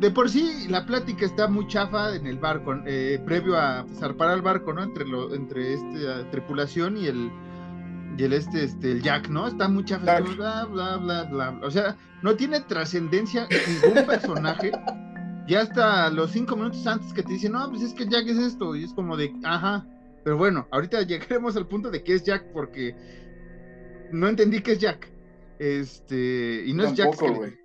de 0.00 0.10
por 0.12 0.30
sí 0.30 0.66
la 0.68 0.86
plática 0.86 1.26
está 1.26 1.48
muy 1.48 1.66
chafa 1.66 2.14
en 2.14 2.26
el 2.26 2.38
barco, 2.38 2.76
eh, 2.86 3.20
previo 3.24 3.56
a 3.56 3.84
zarpar 3.98 4.28
al 4.28 4.42
barco, 4.42 4.72
¿no? 4.72 4.82
Entre, 4.82 5.04
lo, 5.04 5.34
entre 5.34 5.74
esta 5.74 6.30
tripulación 6.30 6.96
y 6.96 7.06
el. 7.06 7.30
Y 8.18 8.24
el 8.24 8.32
este, 8.34 8.64
este, 8.64 8.92
el 8.92 9.02
Jack, 9.02 9.28
¿no? 9.28 9.46
Está 9.46 9.68
muy 9.68 9.84
chafa. 9.84 10.20
Bla, 10.20 10.66
bla, 10.66 10.96
bla, 10.96 11.22
bla. 11.24 11.60
O 11.62 11.70
sea, 11.70 11.96
no 12.22 12.34
tiene 12.34 12.60
trascendencia 12.60 13.48
ningún 13.48 14.04
personaje 14.06 14.72
ya 15.48 15.62
hasta 15.62 16.10
los 16.10 16.30
cinco 16.30 16.56
minutos 16.56 16.86
antes 16.86 17.12
que 17.12 17.22
te 17.22 17.32
dicen, 17.32 17.52
no, 17.52 17.70
pues 17.70 17.82
es 17.82 17.94
que 17.94 18.06
Jack 18.06 18.26
es 18.28 18.36
esto, 18.36 18.76
y 18.76 18.84
es 18.84 18.92
como 18.92 19.16
de, 19.16 19.34
ajá, 19.42 19.86
pero 20.22 20.36
bueno, 20.36 20.68
ahorita 20.70 21.02
llegaremos 21.06 21.56
al 21.56 21.66
punto 21.66 21.90
de 21.90 22.04
que 22.04 22.14
es 22.14 22.22
Jack 22.22 22.52
porque 22.52 22.94
no 24.12 24.28
entendí 24.28 24.60
qué 24.60 24.72
es 24.72 24.78
Jack. 24.78 25.08
Este, 25.58 26.64
y 26.66 26.72
no 26.74 26.84
Tampoco, 26.84 27.44
es 27.44 27.50
Jack. 27.50 27.60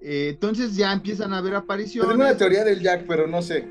Eh, 0.00 0.28
entonces 0.30 0.76
ya 0.76 0.92
empiezan 0.92 1.32
a 1.32 1.40
ver 1.40 1.54
apariciones. 1.54 2.10
Tengo 2.10 2.22
una 2.22 2.36
teoría 2.36 2.64
del 2.64 2.80
Jack, 2.80 3.04
pero 3.08 3.26
no 3.26 3.42
sé. 3.42 3.66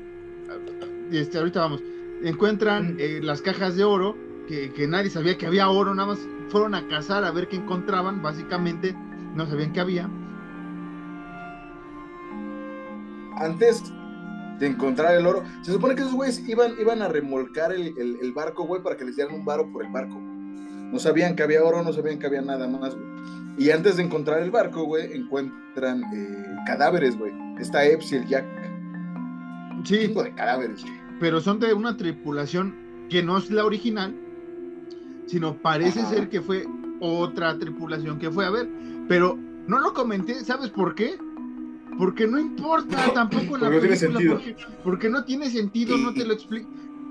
Este, 1.10 1.38
ahorita 1.38 1.60
vamos. 1.60 1.82
Encuentran 2.22 2.96
eh, 2.98 3.20
las 3.22 3.40
cajas 3.40 3.76
de 3.76 3.84
oro, 3.84 4.16
que, 4.46 4.72
que 4.72 4.86
nadie 4.86 5.10
sabía 5.10 5.36
que 5.36 5.46
había 5.46 5.68
oro, 5.68 5.94
nada 5.94 6.08
más 6.08 6.18
fueron 6.48 6.74
a 6.74 6.86
cazar 6.88 7.24
a 7.24 7.30
ver 7.30 7.48
qué 7.48 7.56
encontraban, 7.56 8.22
básicamente 8.22 8.94
no 9.34 9.46
sabían 9.46 9.72
que 9.72 9.80
había 9.80 10.08
antes 13.36 13.92
de 14.58 14.66
encontrar 14.66 15.14
el 15.14 15.26
oro, 15.26 15.44
se 15.62 15.72
supone 15.72 15.94
que 15.94 16.02
esos 16.02 16.14
güeyes 16.14 16.46
iban, 16.48 16.74
iban 16.80 17.02
a 17.02 17.08
remolcar 17.08 17.72
el, 17.72 17.94
el, 17.98 18.18
el 18.20 18.32
barco, 18.32 18.64
güey, 18.64 18.82
para 18.82 18.96
que 18.96 19.04
les 19.04 19.16
dieran 19.16 19.34
un 19.34 19.44
varo 19.44 19.70
por 19.70 19.84
el 19.84 19.92
barco. 19.92 20.18
No 20.18 20.98
sabían 20.98 21.36
que 21.36 21.42
había 21.42 21.62
oro, 21.62 21.82
no 21.82 21.92
sabían 21.92 22.18
que 22.18 22.26
había 22.26 22.40
nada 22.40 22.66
más, 22.66 22.94
güey. 22.94 23.06
Y 23.58 23.70
antes 23.70 23.96
de 23.96 24.02
encontrar 24.02 24.42
el 24.42 24.50
barco, 24.50 24.84
güey, 24.84 25.12
encuentran 25.14 26.02
eh, 26.14 26.56
cadáveres, 26.66 27.18
güey. 27.18 27.32
Está 27.58 27.84
Epps 27.84 28.12
y 28.12 28.16
el 28.16 28.26
Jack. 28.26 28.44
Sí. 29.84 29.96
Un 29.96 30.08
tipo 30.08 30.22
de 30.22 30.34
cadáveres. 30.34 30.84
Pero 31.20 31.40
son 31.40 31.58
de 31.60 31.72
una 31.72 31.96
tripulación 31.96 32.74
que 33.08 33.22
no 33.22 33.38
es 33.38 33.50
la 33.50 33.64
original, 33.64 34.14
sino 35.26 35.56
parece 35.56 36.00
Ajá. 36.00 36.10
ser 36.10 36.28
que 36.28 36.40
fue 36.40 36.66
otra 37.00 37.58
tripulación 37.58 38.18
que 38.18 38.30
fue 38.30 38.46
a 38.46 38.50
ver. 38.50 38.68
Pero 39.08 39.38
no 39.66 39.80
lo 39.80 39.92
comenté, 39.92 40.44
¿sabes 40.44 40.70
por 40.70 40.94
qué? 40.94 41.18
Porque 41.98 42.26
no 42.26 42.38
importa 42.38 43.12
tampoco 43.14 43.56
la 43.58 43.70
película, 43.70 44.18
tiene 44.18 44.30
porque, 44.30 44.56
porque, 44.84 45.08
no 45.08 45.24
tiene 45.24 45.50
sentido, 45.50 45.96
no 45.96 46.12
te 46.12 46.24
lo 46.24 46.34
explico. 46.34 46.68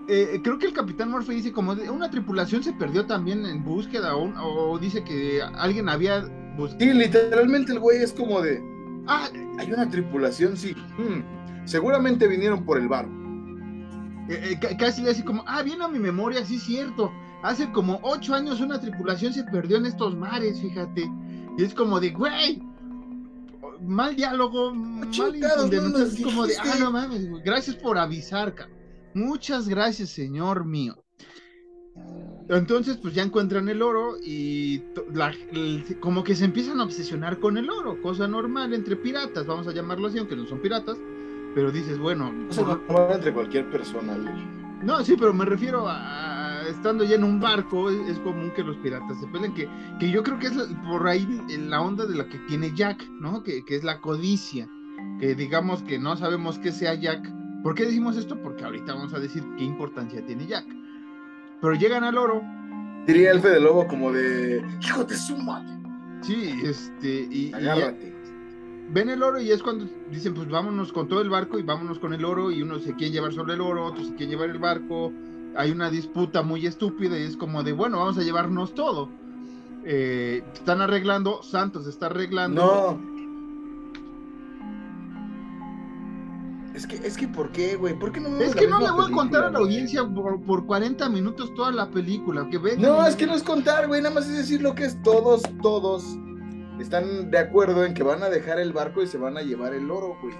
Eh, 0.07 0.39
creo 0.43 0.59
que 0.59 0.67
el 0.67 0.73
Capitán 0.73 1.09
Murphy 1.09 1.33
dice 1.33 1.51
como 1.51 1.75
de, 1.75 1.89
una 1.89 2.11
tripulación 2.11 2.63
se 2.63 2.73
perdió 2.73 3.07
también 3.07 3.43
en 3.45 3.63
búsqueda 3.63 4.15
o, 4.15 4.73
o 4.73 4.77
dice 4.77 5.03
que 5.03 5.41
alguien 5.41 5.89
había 5.89 6.21
buscado. 6.55 6.79
Sí, 6.79 6.93
literalmente 6.93 7.73
el 7.73 7.79
güey 7.79 8.03
es 8.03 8.13
como 8.13 8.39
de, 8.41 8.61
ah, 9.07 9.27
hay 9.57 9.71
una 9.71 9.89
tripulación, 9.89 10.57
sí. 10.57 10.75
Hmm, 10.97 11.65
seguramente 11.65 12.27
vinieron 12.27 12.63
por 12.65 12.77
el 12.77 12.87
barco. 12.87 13.11
Eh, 14.29 14.57
eh, 14.59 14.77
casi 14.77 15.01
le 15.01 15.09
dice 15.09 15.23
como, 15.23 15.43
ah, 15.47 15.61
viene 15.63 15.83
a 15.83 15.87
mi 15.87 15.99
memoria, 15.99 16.45
sí, 16.45 16.59
cierto. 16.59 17.11
Hace 17.45 17.71
como 17.71 17.99
ocho 18.01 18.33
años 18.33 18.59
una 18.59 18.81
tripulación 18.81 19.31
se 19.31 19.43
perdió 19.43 19.77
en 19.77 19.85
estos 19.85 20.15
mares, 20.15 20.59
fíjate. 20.59 21.07
Y 21.59 21.63
es 21.63 21.75
como 21.75 21.99
de, 21.99 22.09
güey, 22.09 22.59
mal 23.81 24.15
diálogo, 24.15 24.73
mal 24.73 25.11
no, 25.15 25.97
es 25.99 26.23
como 26.23 26.47
de, 26.47 26.55
ah, 26.57 26.75
no 26.79 26.91
mames, 26.91 27.29
gracias 27.43 27.75
por 27.75 27.99
avisar, 27.99 28.55
cabrón. 28.55 28.75
Muchas 29.13 29.69
gracias, 29.69 30.09
señor 30.09 30.65
mío. 30.65 30.95
Entonces, 32.49 32.97
pues 32.97 33.13
ya 33.13 33.21
encuentran 33.21 33.69
el 33.69 33.83
oro 33.83 34.17
y 34.19 34.81
la, 35.13 35.31
el, 35.51 35.99
como 35.99 36.23
que 36.23 36.35
se 36.35 36.45
empiezan 36.45 36.79
a 36.79 36.83
obsesionar 36.83 37.39
con 37.39 37.59
el 37.59 37.69
oro, 37.69 38.01
cosa 38.01 38.27
normal 38.27 38.73
entre 38.73 38.95
piratas, 38.95 39.45
vamos 39.45 39.67
a 39.67 39.71
llamarlo 39.71 40.07
así, 40.07 40.17
aunque 40.17 40.35
no 40.35 40.47
son 40.47 40.61
piratas. 40.61 40.97
pero 41.53 41.71
dices, 41.71 41.99
bueno. 41.99 42.33
No 42.33 42.51
se 42.51 42.63
va 42.63 42.79
entre 43.13 43.31
cualquier 43.31 43.69
persona, 43.69 44.17
güey. 44.17 44.65
No, 44.81 45.03
sí, 45.03 45.15
pero 45.17 45.31
me 45.31 45.45
refiero 45.45 45.87
a, 45.87 46.34
estando 46.69 47.03
ya 47.03 47.15
en 47.15 47.23
un 47.23 47.39
barco, 47.39 47.89
es, 47.89 48.19
común 48.19 48.51
que 48.55 48.63
los 48.63 48.77
piratas 48.77 49.19
se 49.19 49.27
peleen, 49.27 49.53
que, 49.53 49.67
que 49.99 50.09
yo 50.09 50.23
creo 50.23 50.39
que 50.39 50.47
es 50.47 50.53
por 50.87 51.07
ahí 51.07 51.27
la 51.67 51.81
onda 51.81 52.05
de 52.05 52.15
la 52.15 52.27
que 52.27 52.37
tiene 52.39 52.73
Jack, 52.75 53.07
¿no? 53.19 53.43
Que, 53.43 53.63
que, 53.65 53.75
es 53.75 53.83
la 53.83 54.01
codicia, 54.01 54.67
que 55.19 55.35
digamos 55.35 55.83
que 55.83 55.99
no 55.99 56.15
sabemos 56.17 56.59
qué 56.59 56.71
sea 56.71 56.93
Jack. 56.95 57.31
¿Por 57.63 57.75
qué 57.75 57.85
decimos 57.85 58.17
esto? 58.17 58.41
Porque 58.41 58.63
ahorita 58.63 58.93
vamos 58.93 59.13
a 59.13 59.19
decir 59.19 59.43
qué 59.57 59.63
importancia 59.63 60.25
tiene 60.25 60.45
Jack. 60.45 60.65
Pero 61.61 61.73
llegan 61.73 62.03
al 62.03 62.17
oro. 62.17 62.43
Diría 63.07 63.31
el 63.31 63.41
de 63.41 63.59
Lobo 63.59 63.87
como 63.87 64.11
de, 64.11 64.63
hijo 64.81 65.03
de 65.03 65.17
su 65.17 65.37
madre. 65.37 65.69
Sí, 66.21 66.59
este, 66.63 67.27
y... 67.29 67.53
Agárrate 67.53 68.15
ven 68.89 69.09
el 69.09 69.23
oro 69.23 69.41
y 69.41 69.51
es 69.51 69.63
cuando 69.63 69.87
dicen, 70.11 70.33
pues 70.33 70.47
vámonos 70.47 70.91
con 70.93 71.07
todo 71.07 71.21
el 71.21 71.29
barco 71.29 71.57
y 71.57 71.63
vámonos 71.63 71.99
con 71.99 72.13
el 72.13 72.23
oro 72.23 72.51
y 72.51 72.61
unos 72.61 72.83
se 72.83 72.93
quieren 72.93 73.13
llevar 73.13 73.33
solo 73.33 73.53
el 73.53 73.61
oro, 73.61 73.85
otros 73.85 74.07
se 74.07 74.15
quieren 74.15 74.31
llevar 74.31 74.49
el 74.49 74.59
barco. 74.59 75.11
Hay 75.57 75.71
una 75.71 75.89
disputa 75.89 76.41
muy 76.41 76.65
estúpida 76.65 77.17
y 77.17 77.23
es 77.23 77.37
como 77.37 77.63
de, 77.63 77.71
bueno, 77.71 77.99
vamos 77.99 78.17
a 78.17 78.21
llevarnos 78.21 78.73
todo. 78.73 79.09
Eh, 79.85 80.43
están 80.53 80.81
arreglando, 80.81 81.43
Santos 81.43 81.87
está 81.87 82.07
arreglando. 82.07 82.99
No. 82.99 83.15
Es 86.75 86.85
que, 86.87 86.95
es 87.07 87.15
que, 87.15 87.27
¿por 87.27 87.51
qué, 87.51 87.77
güey? 87.77 87.97
¿Por 87.97 88.11
qué 88.11 88.19
no 88.19 88.37
Es 88.37 88.53
que 88.53 88.67
no 88.67 88.81
le 88.81 88.91
voy 88.91 89.05
a 89.09 89.15
contar 89.15 89.45
a 89.45 89.49
la 89.49 89.59
audiencia 89.59 90.03
por, 90.03 90.41
por, 90.41 90.65
40 90.65 91.07
minutos 91.07 91.53
toda 91.55 91.71
la 91.71 91.89
película. 91.89 92.49
Que 92.49 92.59
no, 92.77 93.05
es 93.05 93.15
que 93.15 93.25
no 93.25 93.33
es 93.33 93.43
contar, 93.43 93.87
güey. 93.87 94.01
Nada 94.01 94.13
más 94.13 94.27
es 94.27 94.35
decir 94.35 94.61
lo 94.61 94.75
que 94.75 94.83
es 94.83 95.01
todos, 95.01 95.43
todos 95.61 96.03
están 96.79 97.31
de 97.31 97.37
acuerdo 97.37 97.85
en 97.85 97.93
que 97.93 98.03
van 98.03 98.23
a 98.23 98.29
dejar 98.29 98.59
el 98.59 98.73
barco 98.73 99.01
y 99.01 99.07
se 99.07 99.17
van 99.17 99.37
a 99.37 99.41
llevar 99.41 99.73
el 99.73 99.89
oro, 99.89 100.17
güey. 100.21 100.35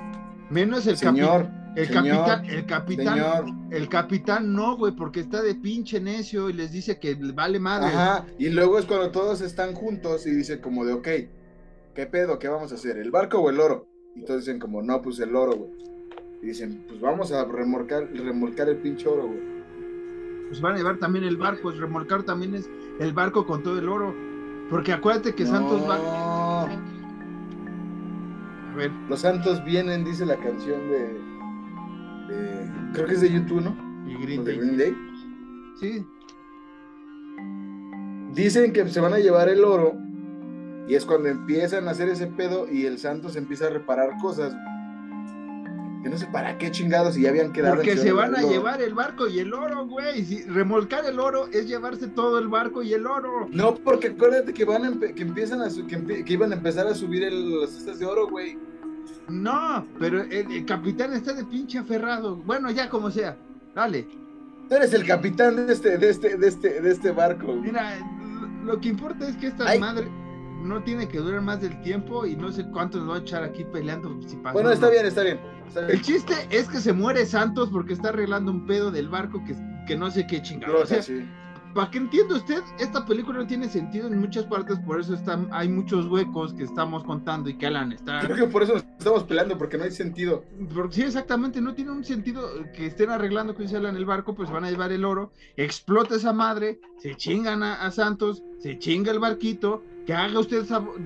Menos 0.49 0.86
el 0.88 0.97
señor. 0.97 1.47
El 1.76 1.90
capitán, 1.90 2.46
el 2.46 2.66
capitán, 2.66 3.68
el 3.70 3.90
capitán 3.90 4.54
no, 4.54 4.78
güey, 4.78 4.94
porque 4.96 5.20
está 5.20 5.42
de 5.42 5.56
pinche 5.56 6.00
necio 6.00 6.50
y 6.50 6.54
les 6.54 6.72
dice 6.72 7.00
que 7.00 7.16
vale 7.34 7.60
madre. 7.60 7.88
Ajá, 7.88 8.26
y 8.40 8.50
luego 8.50 8.80
es 8.80 8.86
cuando 8.86 9.12
todos 9.12 9.42
están 9.42 9.74
juntos 9.74 10.26
y 10.26 10.32
dicen 10.32 10.60
como 10.62 10.86
de, 10.86 10.94
ok, 10.94 11.08
¿qué 11.94 12.06
pedo? 12.06 12.40
¿Qué 12.40 12.48
vamos 12.48 12.72
a 12.72 12.76
hacer? 12.76 12.98
¿El 12.98 13.12
barco 13.12 13.40
o 13.40 13.50
el 13.50 13.60
oro? 13.60 13.88
Y 14.16 14.22
todos 14.22 14.46
dicen 14.46 14.60
como, 14.60 14.82
no, 14.82 15.02
pues 15.02 15.20
el 15.20 15.36
oro, 15.36 15.58
güey. 15.58 15.72
Y 16.42 16.48
dicen, 16.48 16.86
pues 16.88 17.02
vamos 17.02 17.34
a 17.34 17.44
remolcar, 17.44 18.08
remolcar 18.14 18.70
el 18.70 18.78
pinche 18.78 19.10
oro, 19.10 19.28
güey. 19.28 19.56
Pues 20.48 20.62
van 20.62 20.76
a 20.76 20.78
llevar 20.78 20.98
también 20.98 21.26
el 21.26 21.36
barco, 21.38 21.72
es 21.72 21.78
remolcar 21.78 22.24
también 22.24 22.56
es 22.56 22.70
el 23.00 23.12
barco 23.12 23.46
con 23.46 23.64
todo 23.64 23.80
el 23.80 23.90
oro. 23.90 24.16
Porque 24.70 24.94
acuérdate 24.94 25.36
que 25.36 25.46
Santos 25.46 25.82
va. 25.90 26.64
A 28.72 28.76
ver. 28.76 28.92
Los 29.10 29.22
Santos 29.22 29.64
vienen, 29.64 30.06
dice 30.06 30.26
la 30.26 30.38
canción 30.38 30.90
de. 30.90 31.35
Creo 32.94 33.08
que 33.08 33.14
es 33.14 33.22
de 33.22 33.32
YouTube, 33.32 33.62
¿no? 33.62 33.76
Y 34.08 34.16
Green 34.24 34.44
Day. 34.44 34.58
Green 34.58 34.78
Day. 34.78 34.96
Sí. 35.80 36.06
Dicen 38.34 38.74
que 38.74 38.88
se 38.90 39.00
van 39.00 39.14
a 39.14 39.20
llevar 39.20 39.50
el 39.50 39.64
oro. 39.64 39.94
Y 40.88 40.96
es 40.96 41.06
cuando 41.06 41.30
empiezan 41.30 41.88
a 41.88 41.92
hacer 41.92 42.10
ese 42.10 42.28
pedo 42.28 42.68
y 42.72 42.86
el 42.86 43.00
Santos 43.00 43.36
empieza 43.36 43.68
a 43.68 43.70
reparar 43.70 44.18
cosas 44.22 44.54
que 46.06 46.12
no 46.12 46.20
sé 46.20 46.28
para 46.28 46.56
qué 46.60 46.70
chingados 46.70 47.18
y 47.18 47.24
ya 47.24 47.30
habían 47.30 47.52
quedado. 47.52 47.78
Porque 47.78 47.98
se 47.98 48.12
van 48.12 48.36
a 48.36 48.44
llevar 48.44 48.80
el 48.80 48.94
barco 48.94 49.28
y 49.28 49.40
el 49.40 49.52
oro, 49.52 49.88
güey. 49.88 50.24
Si 50.24 50.44
remolcar 50.44 51.04
el 51.06 51.20
oro 51.20 51.48
es 51.52 51.68
llevarse 51.68 52.08
todo 52.08 52.38
el 52.38 52.48
barco 52.48 52.84
y 52.84 52.94
el 52.94 53.08
oro. 53.08 53.48
No, 53.52 53.74
porque 53.74 54.10
acuérdate 54.10 54.54
que 54.54 54.66
van 54.66 55.00
que 55.00 55.24
empiezan 55.24 55.64
a 55.64 55.68
que, 55.68 56.24
iban 56.32 56.52
a 56.52 56.56
empezar 56.56 56.86
a 56.86 56.94
subir 56.94 57.24
el, 57.24 57.60
las 57.60 57.72
cestas 57.72 57.98
de 57.98 58.06
oro, 58.06 58.28
güey. 58.28 58.56
No, 59.28 59.86
pero 60.00 60.22
el, 60.22 60.66
capitán 60.66 61.14
está 61.14 61.34
de 61.34 61.44
pinche 61.46 61.80
aferrado. 61.80 62.36
Bueno, 62.38 62.70
ya 62.72 62.90
como 62.90 63.10
sea. 63.10 63.38
Dale. 63.74 64.08
Tú 64.70 64.76
eres 64.76 64.94
el 64.94 65.06
capitán 65.06 65.56
de 65.56 65.74
este, 65.74 65.98
de 65.98 66.10
este, 66.10 66.38
de 66.38 66.48
este, 66.48 66.82
de 66.82 66.92
este 66.92 67.12
barco. 67.12 67.54
Mira, 67.56 67.98
lo 68.64 68.80
que 68.80 68.90
importa 68.90 69.28
es 69.28 69.36
que 69.38 69.48
esta 69.48 69.78
madre 69.78 70.08
no 70.64 70.82
tiene 70.84 71.08
que 71.08 71.20
durar 71.20 71.42
más 71.42 71.62
del 71.62 71.80
tiempo 71.82 72.26
y 72.26 72.36
no 72.36 72.52
sé 72.52 72.66
cuánto 72.72 73.00
nos 73.00 73.10
va 73.10 73.16
a 73.18 73.20
echar 73.20 73.44
aquí 73.44 73.64
peleando. 73.66 74.20
Si 74.28 74.36
bueno, 74.38 74.72
está 74.72 74.90
bien, 74.90 75.06
está 75.06 75.24
bien, 75.24 75.40
El 75.76 76.02
chiste 76.02 76.34
es 76.50 76.68
que 76.68 76.80
se 76.80 76.94
muere 76.94 77.26
Santos 77.26 77.70
porque 77.72 77.94
está 77.94 78.10
arreglando 78.10 78.52
un 78.52 78.66
pedo 78.66 78.92
del 78.92 79.10
barco 79.10 79.44
que, 79.46 79.56
que 79.88 79.96
no 79.96 80.10
sé 80.10 80.26
qué 80.26 80.42
chingado. 80.42 80.82
O 80.82 80.86
sea, 80.86 81.02
para 81.76 81.92
que 81.92 81.98
entienda 81.98 82.36
usted, 82.36 82.64
esta 82.80 83.06
película 83.06 83.40
no 83.40 83.48
tiene 83.48 83.68
sentido 83.68 84.08
en 84.08 84.18
muchas 84.18 84.46
partes, 84.46 84.80
por 84.80 84.98
eso 84.98 85.14
están, 85.14 85.50
hay 85.52 85.68
muchos 85.68 86.08
huecos 86.08 86.54
que 86.54 86.64
estamos 86.64 87.04
contando 87.04 87.50
y 87.50 87.58
que 87.58 87.68
Alan 87.68 87.92
está. 87.92 88.22
Creo 88.22 88.38
que 88.38 88.46
por 88.46 88.64
eso 88.64 88.76
nos 88.76 88.84
estamos 88.98 89.26
peleando, 89.26 89.58
porque 89.58 89.78
no 89.78 89.84
hay 89.84 89.92
sentido. 89.92 90.46
Porque 90.74 90.96
sí, 90.96 91.02
exactamente, 91.02 91.60
no 91.60 91.74
tiene 91.74 91.92
un 91.92 92.06
sentido 92.06 92.50
que 92.74 92.86
estén 92.86 93.10
arreglando 93.10 93.54
que 93.56 93.64
dice 93.64 93.76
Alan 93.76 93.98
el 93.98 94.06
barco, 94.06 94.36
pues 94.36 94.50
van 94.50 94.64
a 94.64 94.72
llevar 94.72 94.94
el 94.94 95.04
oro, 95.04 95.34
explota 95.58 96.16
esa 96.16 96.32
madre, 96.32 96.80
se 96.98 97.14
chingan 97.16 97.62
a, 97.62 97.86
a 97.86 97.92
Santos, 97.92 98.42
se 98.60 98.80
chinga 98.80 99.12
el 99.12 99.20
barquito, 99.20 99.84
que 100.06 100.14
haga 100.14 100.40
usted 100.40 100.66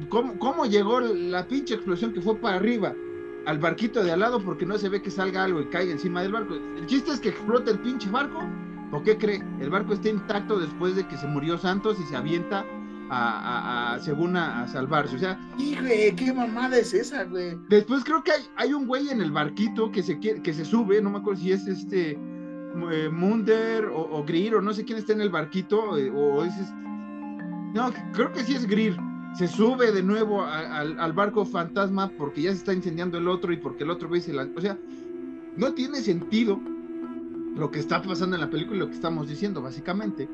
¿Cómo, 0.10 0.38
¿Cómo, 0.38 0.68
llegó 0.68 1.00
la 1.00 1.48
pinche 1.48 1.74
explosión 1.74 2.14
que 2.14 2.22
fue 2.22 2.36
para 2.36 2.58
arriba 2.58 2.94
al 3.48 3.58
barquito 3.58 4.04
de 4.04 4.12
al 4.12 4.20
lado 4.20 4.40
porque 4.40 4.68
no 4.68 4.78
se 4.78 4.90
ve 4.90 5.02
que 5.02 5.10
salga 5.10 5.46
algo 5.46 5.62
y 5.62 5.66
caiga 5.70 5.94
encima 5.94 6.22
del 6.22 6.34
barco? 6.34 6.54
El 6.54 6.86
chiste 6.86 7.10
es 7.10 7.20
que 7.20 7.30
explote 7.30 7.72
el 7.72 7.80
pinche 7.80 8.08
barco. 8.12 8.48
¿O 8.92 9.04
qué 9.04 9.18
cree? 9.18 9.44
El 9.60 9.70
barco 9.70 9.94
está 9.94 10.10
intacto 10.10 10.60
después 10.60 10.96
de 10.96 11.08
que 11.08 11.18
se 11.18 11.28
murió 11.28 11.58
Santos 11.58 11.98
y 12.00 12.04
se 12.04 12.16
avienta 12.16 12.66
a, 13.10 13.94
a, 13.94 14.00
según 14.00 14.36
a, 14.36 14.68
salvarse. 14.68 15.16
O 15.16 15.20
sea, 15.20 15.40
güey, 15.58 16.16
qué 16.16 16.34
mamada 16.34 16.78
es 16.78 16.94
esa, 16.94 17.24
güey. 17.24 17.58
Después 17.70 18.04
creo 18.04 18.24
que 18.24 18.32
hay, 18.32 18.42
hay 18.56 18.74
un 18.74 18.88
güey 18.88 19.10
en 19.10 19.22
el 19.22 19.32
barquito 19.32 19.92
que 19.92 20.04
se 20.04 20.20
que 20.20 20.54
se 20.54 20.66
sube, 20.66 21.02
no 21.02 21.10
me 21.10 21.20
acuerdo 21.20 21.42
si 21.42 21.52
es 21.52 21.68
este 21.68 22.12
eh, 22.12 23.10
Munder 23.12 23.86
o, 23.86 24.20
o 24.20 24.24
Greer 24.24 24.56
o 24.56 24.62
no 24.62 24.74
sé 24.74 24.86
quién 24.86 24.98
está 24.98 25.14
en 25.14 25.22
el 25.22 25.30
barquito 25.30 25.98
eh, 25.98 26.12
o 26.12 26.44
es 26.44 26.56
este, 26.58 26.80
no, 27.74 27.92
creo 28.14 28.32
que 28.32 28.44
sí 28.44 28.56
es 28.56 28.66
Greer. 28.66 28.98
Se 29.36 29.48
sube 29.48 29.92
de 29.92 30.02
nuevo 30.02 30.44
al 30.44 31.14
barco 31.14 31.46
fantasma 31.46 32.12
porque 32.18 32.42
ya 32.42 32.52
se 32.52 32.58
está 32.58 32.74
incendiando 32.74 33.20
el 33.20 33.28
otro 33.28 33.54
y 33.54 33.58
porque 33.58 33.84
el 33.84 33.92
otro 33.92 34.10
ve 34.10 34.22
se 34.22 34.34
la... 34.34 34.48
O 34.56 34.60
sea, 34.62 34.76
no 35.56 35.72
tiene 35.74 36.02
sentido 36.02 36.60
lo 37.56 37.72
que 37.72 37.80
está 37.80 38.02
pasando 38.02 38.36
en 38.36 38.41
la 38.41 38.50
película 38.50 38.78
y 38.78 38.80
lo 38.80 38.88
que 38.88 38.95
estamos 38.95 39.28
diciendo, 39.28 39.62
básicamente. 39.62 40.30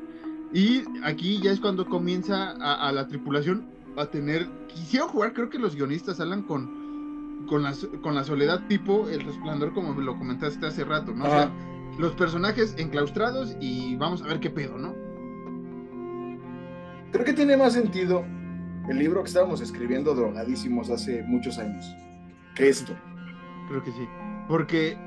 Y 0.52 0.84
aquí 1.02 1.40
ya 1.42 1.50
es 1.50 1.60
cuando 1.60 1.86
comienza 1.86 2.52
a, 2.52 2.92
la 2.92 3.06
tripulación 3.08 3.66
a 3.96 4.06
tener. 4.06 4.48
Quisieron 4.68 5.08
jugar, 5.08 5.32
creo 5.32 5.50
que 5.50 5.58
los 5.58 5.74
guionistas 5.74 6.20
hablan 6.20 6.42
con, 6.42 7.46
con, 7.48 7.62
la, 7.62 7.74
con 8.02 8.14
la 8.14 8.24
soledad 8.24 8.66
tipo 8.68 9.08
el 9.08 9.22
resplandor, 9.22 9.72
como 9.74 9.94
me 9.94 10.04
lo 10.04 10.16
comentaste 10.16 10.66
hace 10.66 10.84
rato, 10.84 11.12
¿no? 11.12 11.24
O 11.24 11.28
sea, 11.28 11.50
los 11.98 12.12
personajes 12.12 12.74
enclaustrados 12.78 13.56
y 13.60 13.96
vamos 13.96 14.22
a 14.22 14.26
ver 14.26 14.40
qué 14.40 14.50
pedo, 14.50 14.78
¿no? 14.78 14.94
Creo 17.12 17.24
que 17.24 17.32
tiene 17.32 17.56
más 17.56 17.72
sentido 17.72 18.24
el 18.88 18.98
libro 18.98 19.22
que 19.22 19.28
estábamos 19.28 19.60
escribiendo 19.60 20.14
drogadísimos 20.14 20.90
hace 20.90 21.22
muchos 21.22 21.58
años 21.58 21.84
que 22.56 22.68
esto. 22.68 22.94
Creo 23.68 23.84
que 23.84 23.92
sí. 23.92 24.08
Porque 24.48 24.98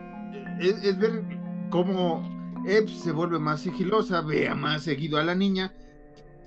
es, 0.60 0.98
ver 0.98 1.24
cómo 1.70 2.24
Ebb 2.66 2.90
se 2.90 3.12
vuelve 3.12 3.40
más 3.40 3.62
sigilosa, 3.62 4.22
vea 4.22 4.56
más 4.56 4.84
seguido 4.84 5.18
a 5.18 5.24
la 5.24 5.36
niña, 5.36 5.74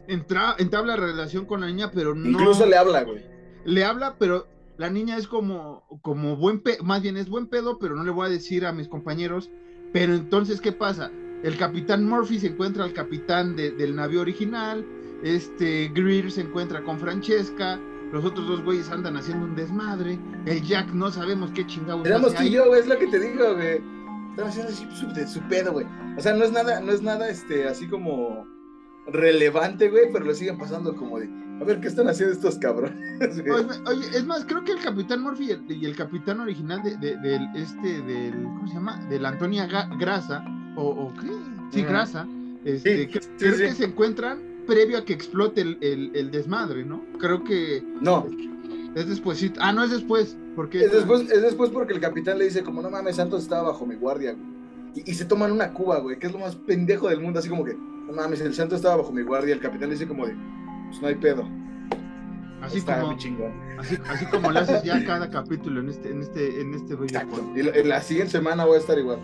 entra, 0.09 0.55
entabla 0.59 0.97
relación 0.97 1.47
con 1.47 1.61
la 1.61 1.67
niña, 1.67 1.91
pero 1.91 2.15
no. 2.15 2.29
Incluso 2.29 2.67
le 2.67 2.77
habla, 2.77 3.03
güey. 3.05 3.25
Le 3.65 3.85
habla, 3.85 4.17
pero 4.19 4.47
la 4.77 4.91
niña 4.91 5.17
es 5.17 5.27
como, 5.27 5.85
como 6.03 6.37
buen 6.37 6.61
pedo, 6.61 6.83
más 6.85 7.03
bien 7.03 7.17
es 7.17 7.29
buen 7.29 7.47
pedo, 7.47 7.79
pero 7.79 7.95
no 7.95 8.05
le 8.05 8.11
voy 8.11 8.27
a 8.27 8.31
decir 8.31 8.67
a 8.67 8.73
mis 8.73 8.89
compañeros. 8.89 9.51
Pero 9.93 10.15
entonces, 10.15 10.61
¿qué 10.61 10.73
pasa? 10.73 11.11
El 11.43 11.57
capitán 11.57 12.09
Murphy 12.09 12.39
se 12.39 12.49
encuentra 12.49 12.85
al 12.85 12.93
capitán 12.93 13.57
del 13.57 13.97
navío 13.97 14.21
original, 14.21 14.85
este 15.23 15.91
Greer 15.95 16.31
se 16.31 16.43
encuentra 16.43 16.83
con 16.83 16.99
Francesca, 16.99 17.79
los 18.13 18.25
otros 18.25 18.47
dos 18.47 18.63
güeyes 18.63 18.91
andan 18.91 19.17
haciendo 19.17 19.47
un 19.47 19.55
desmadre, 19.55 20.19
el 20.47 20.63
Jack 20.63 20.93
no 20.93 21.11
sabemos 21.11 21.51
qué 21.53 21.67
chingados. 21.67 22.07
Éramos 22.07 22.35
tú 22.35 22.43
y 22.43 22.51
yo, 22.51 22.67
güey, 22.67 22.81
es 22.81 22.87
lo 22.87 22.99
que 22.99 23.07
te 23.07 23.19
digo, 23.19 23.55
güey. 23.55 23.81
Están 24.33 24.49
haciendo 24.49 24.73
así 24.73 24.87
su, 24.95 25.41
su, 25.41 25.41
pedo, 25.49 25.73
güey. 25.73 25.87
O 26.17 26.21
sea, 26.21 26.33
no 26.35 26.45
es 26.45 26.53
nada, 26.53 26.81
no 26.81 26.91
es 26.93 27.03
nada, 27.03 27.29
este, 27.29 27.69
así 27.69 27.87
como 27.87 28.47
relevante, 29.07 29.91
güey, 29.91 30.11
pero 30.13 30.25
lo 30.25 30.35
siguen 30.35 30.59
pasando 30.59 30.97
como 30.97 31.19
de, 31.19 31.29
a 31.61 31.65
ver 31.65 31.81
qué 31.81 31.89
están 31.89 32.09
haciendo 32.09 32.35
estos 32.35 32.59
cabrones. 32.59 32.97
Oye, 33.87 34.07
es 34.15 34.25
más, 34.25 34.45
creo 34.45 34.65
que 34.65 34.73
el 34.73 34.81
Capitán 34.81 35.23
Murphy 35.23 35.51
y 35.69 35.85
el, 35.85 35.97
Capitán 35.97 36.41
original 36.41 36.83
de, 36.83 36.97
de, 36.97 37.41
este, 37.55 38.01
del, 38.03 38.43
¿cómo 38.43 38.67
se 38.69 38.75
llama? 38.75 39.05
Del 39.11 39.27
Antonia 39.27 39.67
Grasa, 39.99 40.45
o, 40.77 40.83
o 40.83 41.15
¿qué? 41.15 41.31
Sí, 41.71 41.83
Grasa, 41.83 42.27
este, 42.65 43.09
creo 43.39 43.57
que 43.57 43.75
se 43.75 43.85
encuentran 43.85 44.53
previo 44.67 44.99
a 44.99 45.05
que 45.05 45.13
explote 45.13 45.61
el, 45.61 46.31
desmadre, 46.31 46.85
¿no? 46.85 47.05
Creo 47.19 47.43
que. 47.45 47.83
No. 48.01 48.27
Es 48.95 49.09
después. 49.09 49.45
Ah, 49.59 49.73
no 49.73 49.85
es 49.85 49.91
después. 49.91 50.37
Porque 50.55 50.85
es 50.85 50.93
después, 50.93 51.23
es 51.31 51.43
después 51.43 51.71
porque 51.71 51.95
el 51.95 52.01
capitán 52.01 52.39
le 52.39 52.45
dice, 52.45 52.63
como 52.63 52.83
no 52.83 52.91
mames, 52.91 53.17
Santos 53.17 53.43
estaba 53.43 53.71
bajo 53.71 53.87
mi 53.87 53.95
guardia, 53.95 54.33
güey. 54.33 54.63
Y, 55.07 55.15
se 55.15 55.25
toman 55.25 55.51
una 55.51 55.73
cuba, 55.73 56.01
güey, 56.01 56.19
que 56.19 56.27
es 56.27 56.33
lo 56.33 56.39
más 56.39 56.55
pendejo 56.55 57.09
del 57.09 57.21
mundo, 57.21 57.39
así 57.39 57.49
como 57.49 57.65
que, 57.65 57.75
no 57.75 58.13
mames, 58.13 58.43
el 58.43 58.53
Santos 58.53 58.77
estaba 58.77 58.97
bajo 58.97 59.13
mi 59.13 59.23
guardia. 59.23 59.55
El 59.55 59.61
capitán 59.61 59.89
le 59.89 59.95
dice, 59.95 60.07
como 60.07 60.27
de, 60.27 60.37
pues 60.89 61.01
no 61.01 61.09
hay 61.09 61.15
pedo. 61.15 61.49
Así 62.61 62.81
como, 62.81 63.11
así, 63.11 63.99
así, 64.09 64.27
como 64.27 64.53
lo 64.53 64.61
haces 64.61 64.85
ya 64.85 65.05
cada 65.05 65.29
capítulo 65.29 65.81
en 65.81 65.89
este, 65.89 66.11
en 66.11 66.21
este, 66.21 66.61
en 66.61 66.75
este 66.75 66.95
Exacto. 66.95 67.53
Y 67.57 67.63
la, 67.63 67.73
la, 67.83 68.01
siguiente 68.01 68.31
semana 68.31 68.65
voy 68.65 68.77
a 68.77 68.81
estar 68.81 68.97
igual. 68.97 69.19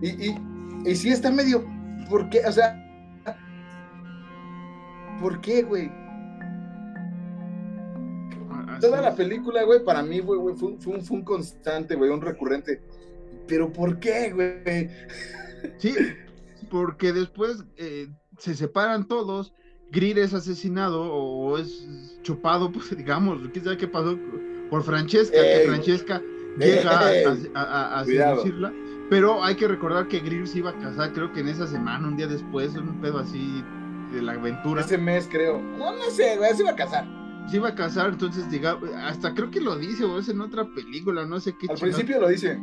Y, 0.00 0.28
y, 0.28 0.34
y 0.86 0.96
sí 0.96 1.10
está 1.10 1.30
medio. 1.30 1.64
¿Por 2.08 2.30
qué? 2.30 2.40
O 2.46 2.52
sea. 2.52 2.80
¿Por 5.20 5.40
qué, 5.42 5.62
güey? 5.64 5.90
Toda 8.80 9.00
la 9.00 9.14
película, 9.14 9.62
güey, 9.64 9.84
para 9.84 10.02
mí, 10.02 10.20
güey, 10.20 10.54
fue, 10.56 10.76
fue, 10.78 10.94
un, 10.94 11.02
fue 11.02 11.16
un 11.16 11.24
constante, 11.24 11.94
güey, 11.94 12.10
un 12.10 12.20
recurrente. 12.20 12.80
Pero 13.46 13.72
¿por 13.72 13.98
qué, 13.98 14.32
güey? 14.32 14.88
Sí, 15.78 15.94
porque 16.70 17.12
después 17.12 17.64
eh, 17.76 18.08
se 18.38 18.54
separan 18.54 19.06
todos 19.06 19.52
Greer 19.94 20.18
es 20.18 20.34
asesinado 20.34 21.02
o 21.02 21.56
es 21.56 21.86
chupado, 22.22 22.70
pues 22.72 22.96
digamos, 22.96 23.40
quién 23.52 23.64
sabe 23.64 23.76
qué 23.76 23.88
pasó 23.88 24.18
por 24.70 24.82
Francesca, 24.82 25.40
que 25.40 25.64
Francesca 25.66 26.22
llega 26.58 26.90
a, 27.54 28.00
a, 28.00 28.04
seducirla. 28.04 28.72
Pero 29.10 29.44
hay 29.44 29.54
que 29.54 29.68
recordar 29.68 30.08
que 30.08 30.20
Greer 30.20 30.48
se 30.48 30.58
iba 30.58 30.70
a 30.70 30.78
casar, 30.78 31.12
creo 31.12 31.32
que 31.32 31.40
en 31.40 31.48
esa 31.48 31.66
semana, 31.66 32.08
un 32.08 32.16
día 32.16 32.26
después, 32.26 32.74
un 32.74 33.00
pedo 33.00 33.18
así 33.18 33.62
de 34.12 34.22
la 34.22 34.32
aventura. 34.32 34.80
Ese 34.80 34.98
mes, 34.98 35.28
creo. 35.30 35.60
No, 35.60 35.92
no 35.92 36.10
sé, 36.10 36.36
güey, 36.36 36.54
se 36.54 36.62
iba 36.62 36.72
a 36.72 36.76
casar. 36.76 37.06
Se 37.48 37.56
iba 37.56 37.68
a 37.68 37.74
casar, 37.74 38.10
entonces, 38.10 38.50
diga, 38.50 38.78
hasta 39.06 39.34
creo 39.34 39.50
que 39.50 39.60
lo 39.60 39.76
dice, 39.76 40.04
o 40.04 40.18
es 40.18 40.28
en 40.28 40.40
otra 40.40 40.64
película, 40.74 41.26
no 41.26 41.40
sé 41.40 41.54
qué. 41.56 41.66
Al 41.70 41.78
principio 41.78 42.20
lo 42.20 42.28
dice. 42.28 42.58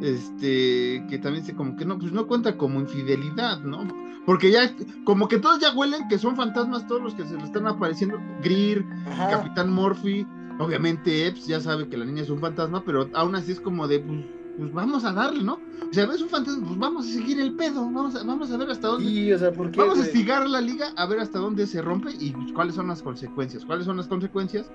Este, 0.00 1.04
que 1.08 1.18
también 1.18 1.44
se 1.44 1.54
como 1.54 1.76
que 1.76 1.84
no, 1.84 1.98
pues 1.98 2.12
no 2.12 2.26
cuenta 2.26 2.56
como 2.56 2.80
infidelidad, 2.80 3.60
¿no? 3.60 3.86
Porque 4.26 4.50
ya, 4.50 4.74
como 5.04 5.28
que 5.28 5.38
todos 5.38 5.60
ya 5.60 5.74
huelen 5.74 6.08
que 6.08 6.18
son 6.18 6.34
fantasmas 6.36 6.86
todos 6.86 7.02
los 7.02 7.14
que 7.14 7.26
se 7.26 7.36
le 7.36 7.44
están 7.44 7.66
apareciendo. 7.66 8.18
Greer, 8.42 8.84
Capitán 9.30 9.72
Murphy, 9.72 10.26
obviamente 10.58 11.26
Epps 11.26 11.46
ya 11.46 11.60
sabe 11.60 11.88
que 11.88 11.96
la 11.96 12.06
niña 12.06 12.22
es 12.22 12.30
un 12.30 12.40
fantasma, 12.40 12.82
pero 12.84 13.08
aún 13.12 13.34
así 13.34 13.52
es 13.52 13.60
como 13.60 13.86
de, 13.86 14.00
pues, 14.00 14.24
pues 14.56 14.72
vamos 14.72 15.04
a 15.04 15.12
darle, 15.12 15.42
¿no? 15.42 15.54
O 15.54 15.92
sea, 15.92 16.06
ves 16.06 16.20
un 16.20 16.28
fantasma, 16.28 16.66
pues 16.66 16.78
vamos 16.78 17.06
a 17.06 17.10
seguir 17.10 17.40
el 17.40 17.54
pedo, 17.54 17.84
vamos 17.84 18.14
a, 18.14 18.24
vamos 18.24 18.50
a 18.50 18.56
ver 18.56 18.70
hasta 18.70 18.88
dónde. 18.88 19.36
vamos 19.76 19.98
a 19.98 20.02
estigar 20.02 20.48
la 20.48 20.60
liga 20.60 20.92
a 20.96 21.06
ver 21.06 21.20
hasta 21.20 21.38
dónde 21.38 21.66
se 21.66 21.82
rompe 21.82 22.10
y 22.18 22.32
cuáles 22.52 22.74
son 22.74 22.88
las 22.88 23.02
consecuencias. 23.02 23.64
¿Cuáles 23.64 23.84
son 23.84 23.96
las 23.96 24.06
consecuencias? 24.06 24.70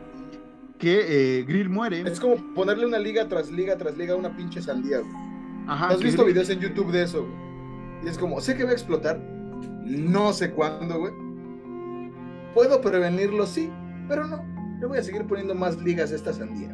Que 0.78 1.40
eh, 1.40 1.44
Greer 1.44 1.70
muere. 1.70 2.02
Es 2.02 2.20
como 2.20 2.36
ponerle 2.54 2.86
una 2.86 3.00
liga 3.00 3.28
tras 3.28 3.52
liga 3.52 3.78
tras 3.78 3.98
liga 3.98 4.14
a 4.14 4.18
una 4.18 4.36
pinche 4.36 4.62
sandía. 4.62 5.02
Ajá. 5.68 5.90
¿Has 5.90 6.00
visto 6.00 6.26
videos 6.26 6.50
en 6.50 6.60
YouTube 6.60 6.92
de 6.92 7.04
eso? 7.04 7.26
Y 8.04 8.08
es 8.08 8.18
como, 8.18 8.40
sé 8.42 8.56
que 8.56 8.64
va 8.64 8.72
a 8.72 8.74
explotar, 8.74 9.20
no 9.86 10.34
sé 10.34 10.52
cuándo, 10.52 11.00
güey. 11.00 11.14
Puedo 12.54 12.82
prevenirlo, 12.82 13.46
sí, 13.46 13.70
pero 14.08 14.26
no. 14.28 14.44
Le 14.80 14.88
voy 14.88 14.98
a 14.98 15.04
seguir 15.04 15.26
poniendo 15.26 15.54
más 15.54 15.78
ligas 15.78 16.12
a 16.12 16.16
esta 16.16 16.34
sandía. 16.34 16.70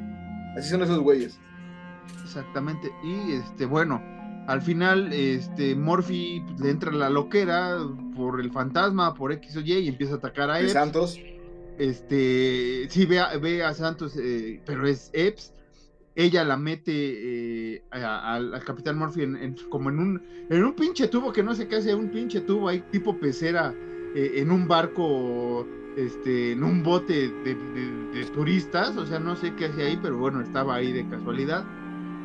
Así 0.55 0.69
son 0.69 0.83
esos 0.83 0.99
güeyes. 0.99 1.39
Exactamente. 2.23 2.91
Y 3.03 3.33
este, 3.33 3.65
bueno, 3.65 4.01
al 4.47 4.61
final, 4.61 5.11
este, 5.13 5.75
Morphy 5.75 6.43
pues, 6.45 6.59
le 6.59 6.69
entra 6.71 6.91
la 6.91 7.09
loquera 7.09 7.77
por 8.15 8.39
el 8.39 8.51
fantasma, 8.51 9.13
por 9.13 9.31
X 9.31 9.57
o 9.57 9.61
Y, 9.61 9.73
y 9.73 9.87
empieza 9.87 10.15
a 10.15 10.17
atacar 10.17 10.49
a 10.49 10.59
Epps. 10.59 10.73
Santos. 10.73 11.19
Este, 11.77 12.87
sí, 12.89 13.05
ve 13.05 13.19
a, 13.19 13.37
ve 13.37 13.63
a 13.63 13.73
Santos, 13.73 14.15
eh, 14.17 14.61
pero 14.65 14.87
es 14.87 15.09
Epps 15.13 15.51
ella 16.15 16.45
la 16.45 16.55
mete 16.55 17.73
eh, 17.75 17.83
al 17.91 18.63
Capitán 18.63 18.97
Murphy 18.97 19.27
como 19.69 19.89
en 19.89 19.99
un, 19.99 20.23
en 20.49 20.63
un 20.63 20.73
pinche 20.73 21.09
tubo 21.09 21.33
que 21.33 21.43
no 21.43 21.53
sé 21.53 21.67
qué 21.67 21.75
hace, 21.75 21.93
un 21.93 22.09
pinche 22.09 22.41
tubo 22.41 22.69
ahí 22.69 22.81
tipo 22.91 23.19
pecera 23.19 23.73
eh, 24.15 24.33
en 24.35 24.49
un 24.49 24.67
barco, 24.67 25.67
este, 25.97 26.53
en 26.53 26.63
un 26.63 26.83
bote 26.83 27.27
de, 27.43 28.25
turistas, 28.33 28.95
o 28.97 29.05
sea, 29.05 29.19
no 29.19 29.35
sé 29.35 29.53
qué 29.55 29.65
hacía 29.65 29.85
ahí, 29.85 29.99
pero 30.01 30.17
bueno, 30.17 30.41
estaba 30.41 30.75
ahí 30.75 30.91
de 30.91 31.07
casualidad. 31.07 31.65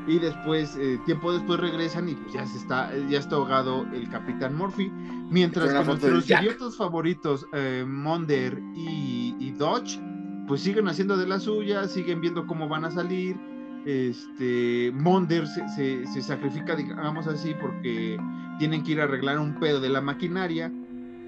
Y 0.07 0.19
después, 0.19 0.77
eh, 0.77 0.99
tiempo 1.05 1.33
después 1.33 1.61
regresan 1.61 2.09
y 2.09 2.15
pues 2.15 2.33
ya 2.33 2.47
se 2.47 2.59
está, 2.59 2.91
ya 3.09 3.19
está 3.19 3.37
ahogado 3.37 3.87
el 3.93 4.09
Capitán 4.09 4.57
Murphy, 4.57 4.91
mientras 5.31 5.73
que 5.73 5.85
nuestros 5.85 6.31
idiotas 6.31 6.77
favoritos, 6.77 7.47
Monder 7.87 8.61
y, 8.75 9.37
y 9.39 9.51
Dodge, 9.53 10.01
pues 10.49 10.63
siguen 10.63 10.89
haciendo 10.89 11.17
de 11.17 11.27
la 11.27 11.39
suya, 11.39 11.87
siguen 11.87 12.21
viendo 12.21 12.47
cómo 12.47 12.69
van 12.69 12.85
a 12.85 12.91
salir, 12.91 13.37
este 13.85 14.93
Monder 14.95 15.47
se, 15.47 16.07
se, 16.07 16.23
sacrifica, 16.23 16.77
digamos 16.77 17.27
así, 17.27 17.55
porque 17.61 18.19
tienen 18.59 18.83
que 18.83 18.93
ir 18.93 19.01
a 19.01 19.05
arreglar 19.05 19.39
un 19.39 19.59
pedo 19.59 19.81
de 19.81 19.89
la 19.89 20.01
maquinaria, 20.01 20.73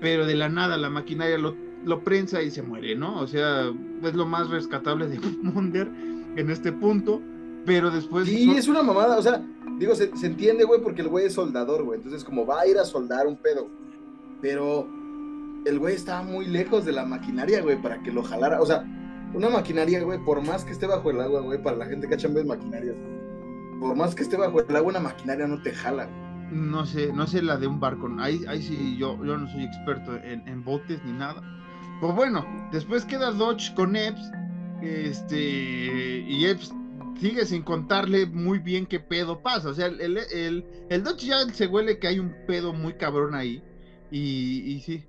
pero 0.01 0.27
de 0.27 0.35
la 0.35 0.49
nada 0.49 0.77
la 0.77 0.91
maquinaria 0.91 1.39
lo, 1.39 1.57
lo 1.85 2.03
prensa 2.03 2.43
y 2.43 2.51
se 2.51 2.63
muere, 2.63 2.95
¿no? 2.95 3.19
O 3.21 3.27
sea, 3.27 3.73
es 4.03 4.15
lo 4.15 4.27
más 4.27 4.51
rescatable 4.51 5.09
de 5.09 5.19
Monder 5.43 5.91
en 6.37 6.51
este 6.51 6.73
punto, 6.73 7.23
pero 7.65 7.91
después... 7.91 8.29
Sí, 8.29 8.51
es 8.57 8.69
una 8.69 8.83
mamada, 8.83 9.19
o 9.19 9.23
sea, 9.23 9.43
digo, 9.79 9.95
se, 9.95 10.17
se 10.17 10.27
entiende, 10.27 10.65
güey, 10.65 10.81
porque 10.81 11.03
el 11.03 11.09
güey 11.09 11.27
es 11.27 11.35
soldador, 11.35 11.85
güey, 11.85 11.99
entonces 11.99 12.25
como 12.25 12.47
va 12.47 12.61
a 12.61 12.67
ir 12.67 12.79
a 12.79 12.85
soldar 12.85 13.27
un 13.27 13.37
pedo, 13.37 13.69
pero 14.41 14.89
el 15.65 15.79
güey 15.79 15.95
estaba 15.95 16.23
muy 16.23 16.47
lejos 16.47 16.85
de 16.85 16.93
la 16.93 17.05
maquinaria, 17.05 17.63
güey, 17.63 17.81
para 17.81 18.03
que 18.03 18.11
lo 18.11 18.23
jalara, 18.23 18.61
o 18.61 18.67
sea, 18.67 18.85
una 19.35 19.49
maquinaria, 19.49 20.03
güey, 20.03 20.19
por 20.19 20.45
más 20.45 20.65
que 20.65 20.73
esté 20.73 20.87
bajo 20.87 21.11
el 21.11 21.21
agua, 21.21 21.41
güey, 21.41 21.63
para 21.63 21.77
la 21.77 21.87
gente 21.87 22.09
que 22.09 22.17
chamba 22.17 22.45
maquinarias, 22.45 22.97
por 23.81 23.97
más 23.97 24.15
que 24.15 24.23
esté 24.23 24.37
bajo 24.37 24.61
el 24.61 24.77
agua, 24.77 24.91
una 24.91 25.01
maquinaria 25.01 25.47
no 25.47 25.61
te 25.63 25.73
jala, 25.73 26.09
No 26.51 26.85
sé, 26.85 27.13
no 27.13 27.27
sé 27.27 27.43
la 27.43 27.57
de 27.57 27.67
un 27.67 27.81
barco. 27.81 28.11
Ahí, 28.19 28.45
ahí 28.47 28.63
sí, 28.63 28.97
yo, 28.99 29.17
yo 29.25 29.37
no 29.39 29.49
soy 29.49 29.65
experto 29.65 30.15
en, 30.23 30.63
botes 30.63 31.03
ni 31.05 31.13
nada. 31.13 31.43
Pues 32.01 32.15
bueno, 32.15 32.45
después 32.71 33.05
queda 33.05 33.33
Dodge 33.33 33.75
con 33.75 33.97
Epps. 33.97 34.31
Este, 34.83 36.25
y 36.29 36.45
Epps 36.47 36.75
sigue 37.21 37.47
sin 37.47 37.63
contarle 37.63 38.27
muy 38.27 38.59
bien 38.59 38.87
qué 38.87 39.01
pedo 39.01 39.43
pasa. 39.43 39.71
O 39.71 39.75
sea, 39.75 39.87
el, 39.87 40.01
el, 40.01 40.65
el, 40.89 41.05
Dodge 41.05 41.27
ya 41.27 41.49
se 41.53 41.67
huele 41.67 41.99
que 41.99 42.09
hay 42.09 42.19
un 42.19 42.35
pedo 42.47 42.73
muy 42.73 42.95
cabrón 42.95 43.35
ahí. 43.35 43.63
Y, 44.11 44.73
y 44.73 44.81
sí, 44.81 45.05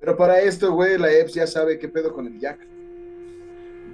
pero 0.00 0.16
para 0.16 0.40
esto, 0.40 0.72
güey, 0.72 0.98
la 0.98 1.10
EPS 1.10 1.34
ya 1.34 1.46
sabe 1.46 1.78
qué 1.78 1.88
pedo 1.88 2.12
con 2.12 2.26
el 2.26 2.38
Jack. 2.38 2.60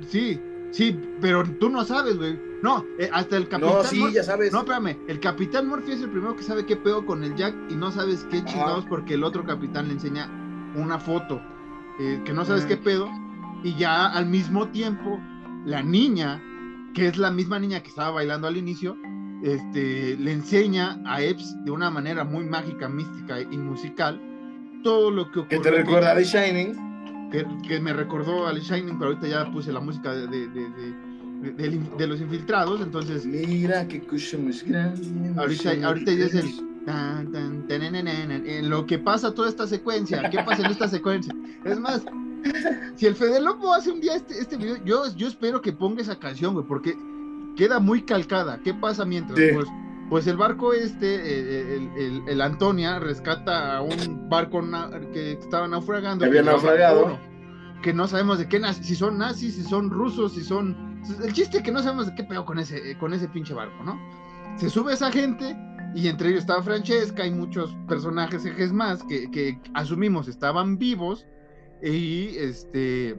Sí, 0.09 0.41
sí, 0.71 0.99
pero 1.21 1.45
tú 1.59 1.71
no 1.71 1.85
sabes, 1.85 2.19
güey. 2.19 2.39
No, 2.63 2.85
eh, 2.99 3.09
hasta 3.13 3.37
el 3.37 3.49
capitán. 3.49 3.77
No, 3.77 3.85
sí, 3.85 4.13
ya 4.13 4.23
sabes. 4.23 4.53
No, 4.53 4.61
espérame. 4.61 4.99
El 5.09 5.21
capitán 5.21 5.69
Murphy 5.69 5.93
es 5.93 6.03
el 6.03 6.11
primero 6.11 6.37
que 6.37 6.43
sabe 6.43 6.67
qué 6.67 6.77
pedo 6.77 7.07
con 7.07 7.25
el 7.25 7.35
Jack 7.35 7.55
y 7.71 7.77
no 7.77 7.91
sabes 7.91 8.27
qué 8.31 8.45
chingados 8.45 8.85
porque 8.87 9.15
el 9.15 9.25
otro 9.25 9.45
capitán 9.45 9.89
le 9.89 9.95
enseña 9.95 10.29
una 10.77 10.99
foto 10.99 11.41
eh, 12.01 12.21
que 12.25 12.33
no 12.33 12.45
sabes 12.45 12.67
qué 12.67 12.77
pedo. 12.77 13.09
Y 13.65 13.77
ya 13.77 14.07
al 14.07 14.27
mismo 14.27 14.69
tiempo, 14.69 15.21
la 15.65 15.83
niña, 15.83 16.43
que 16.95 17.09
es 17.09 17.17
la 17.17 17.31
misma 17.31 17.59
niña 17.59 17.81
que 17.83 17.89
estaba 17.89 18.11
bailando 18.11 18.49
al 18.49 18.57
inicio, 18.57 18.97
este, 19.43 20.17
le 20.17 20.33
enseña 20.33 21.01
a 21.05 21.21
Epps 21.23 21.65
de 21.65 21.71
una 21.71 21.91
manera 21.91 22.25
muy 22.25 22.45
mágica, 22.45 22.89
mística 22.89 23.41
y 23.41 23.59
musical 23.59 24.21
todo 24.83 25.11
lo 25.11 25.31
que 25.31 25.41
ocurrió. 25.41 25.63
Que 25.63 25.71
te 25.71 25.77
recuerda 25.77 26.13
a 26.13 26.17
The 26.17 26.25
Shining. 26.25 26.93
Que, 27.67 27.81
me 27.81 27.93
recordó 27.93 28.47
a 28.47 28.55
The 28.55 28.61
Shining, 28.61 28.99
pero 28.99 29.13
ahorita 29.13 29.27
ya 29.27 29.51
puse 29.51 29.73
la 29.73 29.81
música 29.81 30.15
de, 30.15 30.27
de, 30.29 32.07
los 32.07 32.21
infiltrados, 32.21 32.81
entonces... 32.83 33.25
Mira 33.25 33.89
qué 33.89 34.03
cosa 34.03 34.39
más 34.39 34.63
grande. 34.63 35.33
Ahorita, 35.37 35.71
ahorita 35.83 36.13
ya 36.13 36.27
es 36.27 36.35
el... 36.35 36.51
En 38.47 38.69
lo 38.69 38.87
que 38.87 38.99
pasa 38.99 39.33
toda 39.35 39.49
esta 39.49 39.67
secuencia, 39.67 40.29
¿qué 40.31 40.43
pasa 40.43 40.65
en 40.65 40.73
esta 40.73 40.89
secuencia? 40.89 41.35
Es 41.65 41.79
más, 41.81 42.05
si 42.97 43.07
el 43.07 43.15
Fede 43.15 43.41
Lobo 43.41 43.75
hace 43.75 43.91
un 43.91 44.01
día 44.01 44.15
este, 44.17 44.39
este 44.39 44.57
video, 44.57 44.77
yo, 44.85 45.15
yo 45.17 45.29
espero 45.29 45.61
que 45.61 45.73
ponga 45.73 46.03
esa 46.03 46.19
canción, 46.19 46.55
güey, 46.55 46.67
porque 46.67 46.97
queda 47.57 47.79
muy 47.79 48.03
calcada. 48.03 48.61
¿Qué 48.63 48.75
pasa 48.75 49.05
mientras? 49.05 49.39
Pues, 49.55 49.67
pues 50.09 50.27
el 50.27 50.37
barco 50.37 50.73
este, 50.73 51.15
eh, 51.15 51.91
eh, 51.97 52.23
el, 52.27 52.41
Antonia, 52.41 52.99
rescata 52.99 53.79
a 53.79 53.83
un 53.83 54.29
barco 54.29 54.63
que 55.13 55.33
estaba 55.33 55.67
naufragando. 55.69 56.25
Que 56.25 56.29
había 56.29 56.43
naufragado. 56.43 57.19
que 57.83 57.93
no 57.93 58.07
sabemos 58.07 58.39
de 58.39 58.49
qué 58.49 58.61
si 58.83 58.95
son 58.95 59.19
nazis, 59.19 59.55
si 59.55 59.63
son 59.63 59.91
rusos, 59.91 60.35
si 60.35 60.43
son. 60.43 61.01
El 61.25 61.33
chiste 61.33 61.59
es 61.59 61.63
que 61.63 61.73
no 61.73 61.83
sabemos 61.83 62.07
de 62.07 62.15
qué 62.15 62.25
peor 62.25 62.45
con 62.45 62.59
ese, 62.59 62.91
eh, 62.91 62.99
con 62.99 63.13
ese 63.13 63.29
pinche 63.29 63.55
barco, 63.55 63.83
¿no? 63.85 63.99
Se 64.57 64.69
sube 64.69 64.93
esa 64.93 65.11
gente 65.11 65.57
y 65.95 66.09
entre 66.09 66.29
ellos 66.29 66.41
estaba 66.41 66.63
Francesca 66.63 67.27
y 67.27 67.31
muchos 67.31 67.75
personajes 67.89 68.45
ejes 68.45 68.73
más 68.73 69.03
que, 69.05 69.31
que 69.31 69.59
asumimos 69.75 70.29
estaban 70.29 70.79
vivos 70.79 71.27
y 71.83 72.37
este 72.39 73.17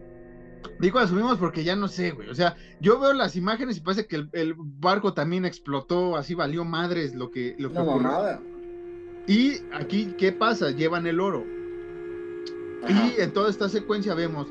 Digo 0.80 1.00
asumimos 1.00 1.38
porque 1.38 1.64
ya 1.64 1.76
no 1.76 1.88
sé, 1.88 2.12
güey. 2.12 2.30
O 2.30 2.36
sea, 2.36 2.56
yo 2.80 3.00
veo 3.00 3.14
las 3.14 3.36
imágenes 3.36 3.78
y 3.78 3.82
parece 3.82 4.08
que 4.08 4.26
el, 4.32 4.56
barco 4.58 5.14
también 5.14 5.46
explotó, 5.46 6.16
así 6.16 6.34
valió 6.34 6.66
madres 6.66 7.16
lo 7.16 7.32
que, 7.32 7.56
lo 7.60 7.70
que 7.72 7.80
no, 7.80 8.00
nada. 8.00 8.42
Y 9.28 9.58
aquí, 9.74 10.14
¿qué 10.18 10.32
pasa? 10.32 10.72
Llevan 10.72 11.08
el 11.08 11.20
oro. 11.20 11.46
Y 12.88 13.22
en 13.22 13.32
toda 13.32 13.50
esta 13.50 13.70
secuencia 13.70 14.14
vemos 14.14 14.48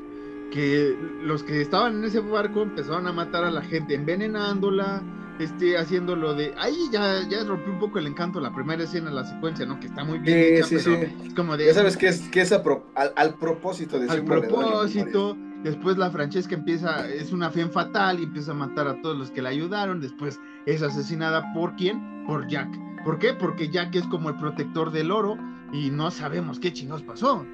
que 0.51 0.95
los 1.23 1.43
que 1.43 1.61
estaban 1.61 1.97
en 1.97 2.03
ese 2.05 2.19
barco 2.19 2.63
empezaron 2.63 3.07
a 3.07 3.11
matar 3.11 3.43
a 3.43 3.51
la 3.51 3.61
gente, 3.61 3.93
envenenándola, 3.93 5.03
este, 5.39 5.77
haciendo 5.77 6.15
lo 6.15 6.33
de. 6.33 6.53
Ahí 6.57 6.75
ya, 6.91 7.27
ya 7.27 7.43
rompió 7.43 7.73
un 7.73 7.79
poco 7.79 7.99
el 7.99 8.07
encanto 8.07 8.39
la 8.39 8.53
primera 8.53 8.83
escena, 8.83 9.11
la 9.11 9.25
secuencia, 9.25 9.65
¿no? 9.65 9.79
Que 9.79 9.87
está 9.87 10.03
muy 10.03 10.19
bien. 10.19 10.63
Sí, 10.63 10.79
sí, 10.79 10.95
sí. 11.23 11.33
como 11.35 11.57
de. 11.57 11.67
Ya 11.67 11.73
sabes 11.73 11.97
que 11.97 12.07
es, 12.07 12.21
que 12.29 12.41
es 12.41 12.51
al, 12.51 13.35
propósito 13.35 13.99
de 13.99 14.09
Al 14.09 14.23
propósito. 14.23 15.37
Después 15.63 15.97
la 15.97 16.11
Francesca 16.11 16.55
empieza, 16.55 17.07
es 17.07 17.31
una 17.31 17.49
fe 17.49 17.65
fatal 17.67 18.19
y 18.19 18.23
empieza 18.23 18.51
a 18.51 18.55
matar 18.55 18.85
a 18.85 19.01
todos 19.01 19.17
los 19.17 19.31
que 19.31 19.41
la 19.41 19.49
ayudaron. 19.49 20.01
Después 20.01 20.39
es 20.65 20.81
asesinada 20.81 21.53
por 21.53 21.75
quién? 21.77 22.25
Por 22.27 22.47
Jack. 22.47 22.67
¿Por 23.05 23.17
qué? 23.17 23.33
Porque 23.33 23.69
Jack 23.69 23.95
es 23.95 24.05
como 24.07 24.29
el 24.29 24.35
protector 24.35 24.91
del 24.91 25.09
oro 25.09 25.37
y 25.71 25.89
no 25.89 26.11
sabemos 26.11 26.59
qué 26.59 26.73
chingados 26.73 27.03
pasó. 27.03 27.45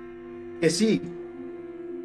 Que 0.59 0.71
sí, 0.71 1.01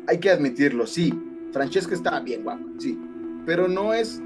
hay 0.06 0.20
que 0.20 0.30
admitirlo, 0.30 0.86
sí. 0.86 1.18
Francesca 1.52 1.94
estaba 1.94 2.20
bien 2.20 2.42
guapa, 2.42 2.64
sí. 2.78 2.98
Pero 3.46 3.68
no 3.68 3.94
es. 3.94 4.20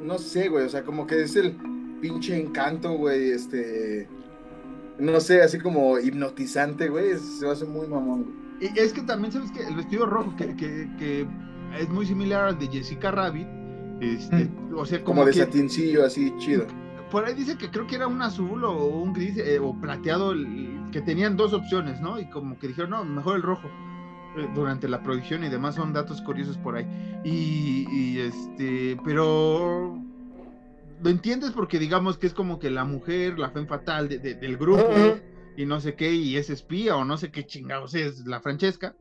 No 0.00 0.18
sé, 0.18 0.48
güey. 0.48 0.64
O 0.64 0.68
sea, 0.68 0.82
como 0.82 1.06
que 1.06 1.22
es 1.22 1.36
el 1.36 1.56
pinche 2.00 2.40
encanto, 2.40 2.92
güey. 2.92 3.30
Este. 3.30 4.08
No 4.98 5.20
sé, 5.20 5.42
así 5.42 5.58
como 5.58 5.98
hipnotizante, 5.98 6.88
güey. 6.88 7.16
Se 7.18 7.48
hace 7.48 7.64
muy 7.64 7.86
mamón, 7.86 8.24
güey. 8.24 8.72
Y 8.74 8.78
es 8.78 8.92
que 8.92 9.02
también, 9.02 9.32
¿sabes 9.32 9.50
que 9.52 9.66
El 9.66 9.76
vestido 9.76 10.04
rojo, 10.06 10.36
que, 10.36 10.54
que, 10.54 11.26
es 11.78 11.88
muy 11.88 12.04
similar 12.04 12.44
al 12.44 12.58
de 12.58 12.66
Jessica 12.68 13.10
Rabbit. 13.10 13.48
Este, 14.00 14.44
mm. 14.46 14.76
o 14.76 14.84
sea, 14.84 15.02
como, 15.02 15.24
de 15.24 15.32
satincillo, 15.32 16.04
así 16.04 16.32
chido 16.38 16.66
por 17.10 17.24
ahí 17.24 17.34
dice 17.34 17.58
que 17.58 17.70
creo 17.70 17.86
que 17.86 17.96
era 17.96 18.06
un 18.06 18.22
azul 18.22 18.64
o 18.64 18.86
un 18.86 19.12
gris 19.12 19.36
eh, 19.36 19.58
o 19.58 19.74
plateado, 19.74 20.32
que 20.92 21.00
tenían 21.02 21.36
dos 21.36 21.52
opciones, 21.52 22.00
¿no? 22.00 22.20
Y 22.20 22.30
como 22.30 22.56
que 22.56 22.68
dijeron, 22.68 22.90
no, 22.90 23.04
mejor 23.04 23.36
el 23.36 23.42
rojo 23.42 23.68
durante 24.54 24.88
la 24.88 25.02
producción 25.02 25.44
y 25.44 25.48
demás 25.48 25.74
son 25.74 25.92
datos 25.92 26.20
curiosos 26.22 26.56
por 26.58 26.76
ahí. 26.76 26.86
Y, 27.24 28.18
este, 28.18 28.96
pero 29.04 29.98
lo 31.02 31.10
entiendes 31.10 31.50
porque 31.50 31.78
digamos 31.78 32.18
que 32.18 32.26
es 32.26 32.34
como 32.34 32.58
que 32.58 32.70
la 32.70 32.84
mujer, 32.84 33.38
la 33.38 33.50
fe 33.50 33.64
fatal 33.66 34.08
del 34.08 34.56
grupo 34.56 35.18
y 35.56 35.66
no 35.66 35.80
sé 35.80 35.94
qué, 35.94 36.12
y 36.12 36.36
es 36.36 36.50
espía 36.50 36.96
o 36.96 37.04
no 37.04 37.16
sé 37.16 37.30
qué 37.30 37.44
chingados 37.44 37.94
es 37.94 38.26
la 38.26 38.40
Francesca. 38.40 38.94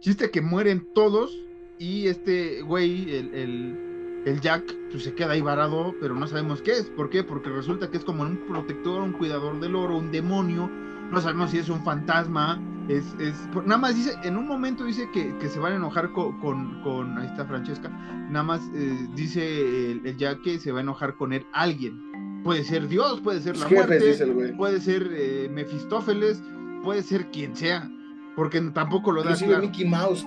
Chiste 0.00 0.30
que 0.30 0.40
mueren 0.40 0.92
todos 0.94 1.36
y 1.78 2.08
este 2.08 2.62
güey, 2.62 3.14
el 3.14 3.92
el 4.24 4.40
Jack 4.40 4.74
pues, 4.90 5.04
se 5.04 5.14
queda 5.14 5.32
ahí 5.32 5.40
varado, 5.40 5.94
pero 6.00 6.14
no 6.14 6.26
sabemos 6.26 6.62
qué 6.62 6.72
es. 6.72 6.84
¿Por 6.84 7.10
qué? 7.10 7.24
Porque 7.24 7.50
resulta 7.50 7.90
que 7.90 7.98
es 7.98 8.04
como 8.04 8.22
un 8.22 8.46
protector, 8.46 9.02
un 9.02 9.12
cuidador 9.12 9.58
del 9.60 9.74
oro, 9.74 9.96
un 9.96 10.12
demonio. 10.12 10.70
No 11.12 11.20
sabemos 11.20 11.50
si 11.50 11.58
es 11.58 11.68
un 11.68 11.82
fantasma. 11.84 12.60
Es, 12.88 13.14
es 13.20 13.34
nada 13.64 13.78
más 13.78 13.94
dice, 13.94 14.14
en 14.24 14.36
un 14.36 14.48
momento 14.48 14.84
dice 14.84 15.08
que, 15.12 15.48
se 15.48 15.58
van 15.60 15.74
a 15.74 15.76
enojar 15.76 16.10
con, 16.12 16.40
con, 16.82 17.18
ahí 17.18 17.26
está 17.26 17.44
Francesca. 17.44 17.88
Nada 18.30 18.42
más 18.42 18.60
eh, 18.74 19.08
dice 19.14 19.92
el, 19.92 20.16
Jack 20.16 20.42
que 20.42 20.58
se 20.58 20.72
va 20.72 20.78
a 20.78 20.82
enojar 20.82 21.14
con 21.14 21.32
él 21.32 21.46
alguien. 21.52 22.40
Puede 22.42 22.64
ser 22.64 22.88
Dios, 22.88 23.20
puede 23.20 23.40
ser 23.40 23.56
la 23.56 23.68
muerte, 23.68 24.54
puede 24.56 24.80
ser 24.80 25.08
eh, 25.12 25.48
Mefistófeles, 25.52 26.42
puede 26.82 27.02
ser 27.02 27.30
quien 27.30 27.54
sea. 27.54 27.88
Porque 28.34 28.60
tampoco 28.72 29.12
lo 29.12 29.22
da 29.22 29.36
claro. 29.36 29.60
Mickey 29.60 29.86
Mouse 29.86 30.26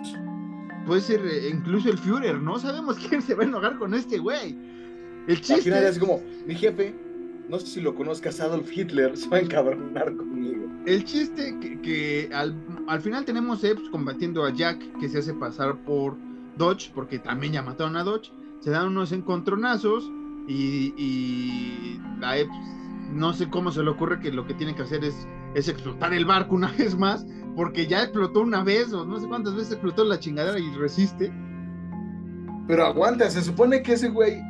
puede 0.86 1.02
ser 1.02 1.26
eh, 1.26 1.50
incluso 1.50 1.90
el 1.90 1.98
Führer, 1.98 2.40
no 2.42 2.60
sabemos 2.60 2.98
quién 3.10 3.22
se 3.22 3.36
va 3.36 3.44
a 3.44 3.48
enojar 3.48 3.78
con 3.78 3.94
este 3.94 4.18
güey. 4.18 4.58
El 5.28 5.38
chiste. 5.38 5.56
Al 5.56 5.62
final 5.62 5.84
es 5.84 6.00
como, 6.00 6.22
mi 6.46 6.56
jefe, 6.56 6.94
no 7.50 7.60
sé 7.60 7.68
si 7.68 7.82
lo 7.82 7.96
conozcas, 7.96 8.40
Adolf 8.40 8.72
Hitler, 8.76 9.18
se 9.18 9.28
va 9.28 9.38
a 9.38 9.40
encabronar 9.42 10.16
conmigo. 10.16 10.65
El 10.86 11.04
chiste 11.04 11.58
que, 11.82 12.30
al, 12.34 13.02
final 13.02 13.26
tenemos 13.26 13.64
Epps 13.64 13.90
combatiendo 13.90 14.46
a 14.46 14.52
Jack, 14.52 15.00
que 15.00 15.10
se 15.10 15.20
hace 15.20 15.34
pasar 15.34 15.84
por 15.84 16.16
Dodge, 16.58 16.92
porque 16.94 17.20
también 17.20 17.54
ya 17.54 17.64
mataron 17.64 17.96
a 17.96 18.04
Dodge. 18.04 18.32
Se 18.60 18.70
dan 18.70 18.88
unos 18.88 19.12
encontronazos 19.12 20.12
y, 20.48 20.94
y 20.98 22.02
a 22.22 22.38
Epps 22.38 22.56
no 23.12 23.34
sé 23.34 23.50
cómo 23.50 23.72
se 23.72 23.84
le 23.84 23.90
ocurre 23.90 24.20
que 24.20 24.32
lo 24.32 24.46
que 24.46 24.54
tiene 24.54 24.76
que 24.76 24.84
hacer 24.84 25.04
es, 25.04 25.28
es 25.54 25.68
explotar 25.68 26.14
el 26.14 26.26
barco 26.26 26.56
una 26.56 26.72
vez 26.78 26.98
más 26.98 27.26
porque 27.56 27.88
ya 27.88 28.04
explotó 28.04 28.42
una 28.42 28.64
vez 28.64 28.92
o 28.94 29.06
no 29.06 29.20
sé 29.20 29.28
cuántas 29.28 29.56
veces 29.56 29.74
explotó 29.74 30.04
la 30.04 30.20
chingadera 30.20 30.60
y 30.60 30.70
resiste. 30.76 31.32
Pero 32.68 32.86
aguanta, 32.86 33.30
se 33.30 33.42
supone 33.42 33.82
que 33.82 33.94
ese 33.94 34.10
güey, 34.10 34.42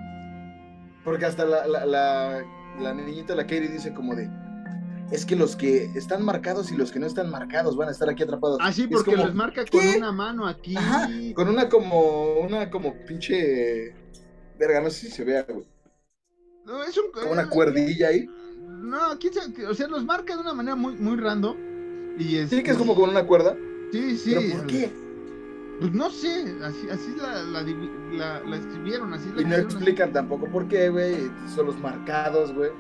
porque 1.04 1.26
hasta 1.26 1.46
la, 1.46 1.68
la, 1.68 2.44
la, 2.80 2.94
niñita, 2.94 3.36
la 3.36 3.44
Katie, 3.44 3.68
dice 3.68 3.94
como 3.94 4.16
de, 4.16 4.30
es 5.12 5.26
que 5.26 5.36
los 5.36 5.56
que 5.56 5.86
están 5.96 6.24
marcados 6.24 6.72
y 6.72 6.76
los 6.76 6.92
que 6.92 7.00
no 7.00 7.08
están 7.08 7.30
marcados 7.30 7.76
van 7.78 7.90
a 7.90 7.92
estar 7.92 8.10
aquí 8.10 8.24
atrapados. 8.24 8.58
Ah, 8.62 8.72
sí, 8.72 8.88
porque 8.88 9.16
los 9.16 9.34
marca 9.34 9.66
con 9.66 9.86
una 9.86 10.12
mano 10.12 10.48
aquí. 10.48 10.76
con 11.36 11.48
una 11.48 11.70
como, 11.70 12.40
una 12.40 12.70
como 12.70 12.96
pinche, 13.06 13.94
verga, 14.58 14.82
no 14.82 14.90
sé 14.90 15.08
si 15.08 15.12
se 15.12 15.24
vea, 15.24 15.44
güey. 15.44 15.66
No, 16.66 16.84
es 16.84 16.98
un... 16.98 17.12
Como 17.12 17.32
una 17.32 17.44
eh, 17.44 17.50
cuerdilla 17.50 18.08
ahí. 18.08 18.28
No, 18.60 19.20
quién 19.20 19.34
sabe, 19.34 19.68
o 19.68 19.74
sea, 19.76 19.88
los 19.88 20.04
marca 20.04 20.36
de 20.36 20.42
una 20.42 20.54
manera 20.54 20.76
muy, 20.76 20.96
muy 20.96 21.16
random 21.18 21.56
sí, 22.18 22.64
que 22.64 22.72
es 22.72 22.78
como 22.78 22.96
con 22.96 23.10
una 23.10 23.26
cuerda. 23.26 23.56
Sí, 23.92 24.18
sí. 24.18 24.36
¿Pero 24.36 24.58
por 24.58 24.68
qué? 24.68 24.92
Pues 25.80 25.94
no 25.94 26.10
sé, 26.10 26.56
así, 26.64 26.90
así 26.90 27.16
la, 27.18 27.44
la, 27.44 28.42
la, 28.44 28.56
escribieron, 28.56 29.14
así 29.14 29.30
Y 29.38 29.44
no 29.44 29.56
explican 29.56 30.14
tampoco 30.14 30.48
por 30.48 30.68
qué, 30.68 30.90
güey. 30.90 31.30
Son 31.54 31.66
los 31.66 31.78
marcados, 31.80 32.54
güey. 32.54 32.72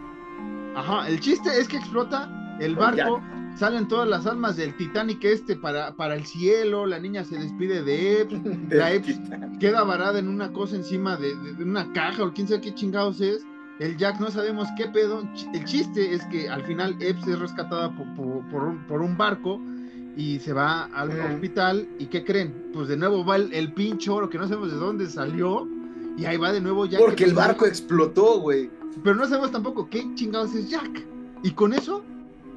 Ajá, 0.76 1.08
el 1.08 1.20
chiste 1.20 1.50
es 1.60 1.68
que 1.68 1.78
explota 1.78 2.30
el 2.60 2.76
barco, 2.76 3.22
salen 3.56 3.88
todas 3.88 4.08
las 4.08 4.26
almas 4.26 4.58
del 4.58 4.76
Titanic 4.76 5.24
este 5.24 5.56
para, 5.56 5.96
para 5.96 6.16
el 6.16 6.26
cielo, 6.26 6.86
la 6.86 7.00
niña 7.00 7.24
se 7.24 7.38
despide 7.38 7.84
de 7.84 8.22
Epps, 8.22 8.42
la 8.70 8.92
Epps 8.92 9.20
queda 9.60 9.84
varada 9.84 10.20
en 10.20 10.28
una 10.28 10.52
cosa 10.52 10.76
encima 10.76 11.18
de, 11.18 11.36
de, 11.36 11.64
una 11.64 11.92
caja 11.94 12.24
o 12.24 12.34
quién 12.34 12.48
sabe 12.48 12.62
qué 12.62 12.74
chingados 12.76 13.22
es 13.22 13.46
el 13.80 13.98
Jack 13.98 14.20
no 14.20 14.32
sabemos 14.32 14.70
qué 14.78 14.88
pedo. 14.88 15.28
El 15.54 15.66
chiste 15.66 16.14
es 16.14 16.24
que 16.26 16.50
al 16.50 16.64
final 16.64 16.96
Epps 17.00 17.28
es 17.28 17.40
rescatada 17.40 17.94
por, 18.16 19.02
un, 19.02 19.18
barco 19.18 19.60
y 20.16 20.40
se 20.40 20.54
va 20.54 20.86
al 20.94 21.12
hospital. 21.20 21.88
¿Y 22.00 22.06
qué 22.06 22.24
creen? 22.24 22.72
Pues 22.74 22.88
de 22.88 22.96
nuevo 22.96 23.26
va 23.26 23.36
el, 23.36 23.74
pincho 23.74 24.16
oro 24.16 24.30
que 24.30 24.38
no 24.38 24.48
sabemos 24.48 24.72
de 24.72 24.78
dónde 24.78 25.10
salió. 25.10 25.68
Y 26.18 26.24
ahí 26.26 26.38
va 26.38 26.54
de 26.54 26.62
nuevo 26.62 26.86
Jack. 26.86 27.02
Porque 27.02 27.26
el 27.26 27.34
barco 27.34 27.66
explotó, 27.66 28.40
güey. 28.40 28.70
Pero 29.04 29.16
no 29.16 29.26
sabemos 29.28 29.52
tampoco 29.52 29.90
qué 29.90 30.06
chingados 30.16 30.54
es 30.56 30.70
Jack. 30.70 31.06
Y 31.44 31.52
con 31.52 31.74
eso, 31.74 32.04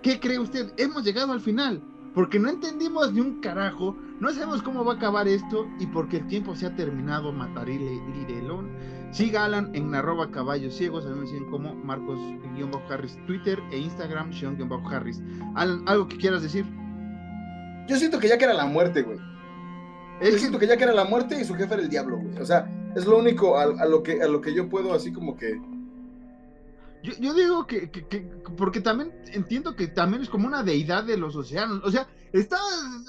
¿qué 0.02 0.20
cree 0.20 0.38
usted? 0.38 0.72
Hemos 0.76 1.04
llegado 1.04 1.32
al 1.32 1.40
final. 1.40 1.82
Porque 2.14 2.38
no 2.38 2.48
entendimos 2.48 3.12
ni 3.12 3.20
un 3.20 3.40
carajo. 3.40 3.96
No 4.20 4.30
sabemos 4.30 4.62
cómo 4.62 4.84
va 4.84 4.94
a 4.94 4.96
acabar 4.96 5.28
esto. 5.28 5.66
Y 5.78 5.86
porque 5.86 6.18
el 6.18 6.26
tiempo 6.28 6.54
se 6.54 6.66
ha 6.66 6.74
terminado. 6.74 7.32
Matarile 7.32 8.00
Lirelón 8.14 8.68
Siga 9.10 9.46
Alan 9.46 9.70
en 9.74 9.94
arroba 9.94 10.30
caballos 10.30 10.74
ciegos, 10.74 11.06
a 11.06 11.08
mí 11.08 11.20
me 11.20 11.26
siguen 11.26 11.50
como 11.50 11.74
Marcos-Harris 11.74 13.18
Twitter 13.26 13.58
e 13.70 13.78
Instagram 13.78 14.32
Sean-Harris. 14.32 15.22
Alan, 15.54 15.82
¿algo 15.86 16.08
que 16.08 16.18
quieras 16.18 16.42
decir? 16.42 16.66
Yo 17.88 17.96
siento 17.96 18.18
que 18.18 18.28
ya 18.28 18.36
que 18.36 18.44
era 18.44 18.52
la 18.52 18.66
muerte, 18.66 19.02
güey. 19.02 19.18
Yo 20.20 20.38
siento 20.38 20.58
que 20.58 20.66
ya 20.66 20.76
que 20.76 20.84
era 20.84 20.92
la 20.92 21.04
muerte 21.04 21.40
y 21.40 21.44
su 21.44 21.54
jefe 21.54 21.74
era 21.74 21.82
el 21.82 21.88
diablo, 21.88 22.18
güey. 22.18 22.36
O 22.38 22.44
sea, 22.44 22.70
es 22.94 23.06
lo 23.06 23.18
único 23.18 23.56
a, 23.56 23.86
lo, 23.86 24.02
que, 24.02 24.20
a 24.20 24.28
lo 24.28 24.42
que 24.42 24.52
yo 24.52 24.68
puedo 24.68 24.92
así 24.92 25.10
como 25.10 25.36
que... 25.36 25.58
Yo, 27.02 27.32
digo 27.32 27.66
que, 27.66 27.90
porque 28.56 28.80
también 28.80 29.12
entiendo 29.32 29.76
que 29.76 29.86
también 29.86 30.22
es 30.22 30.28
como 30.28 30.46
una 30.46 30.62
deidad 30.62 31.04
de 31.04 31.16
los 31.16 31.36
océanos. 31.36 31.80
O 31.84 31.90
sea, 31.90 32.08
está, 32.32 32.58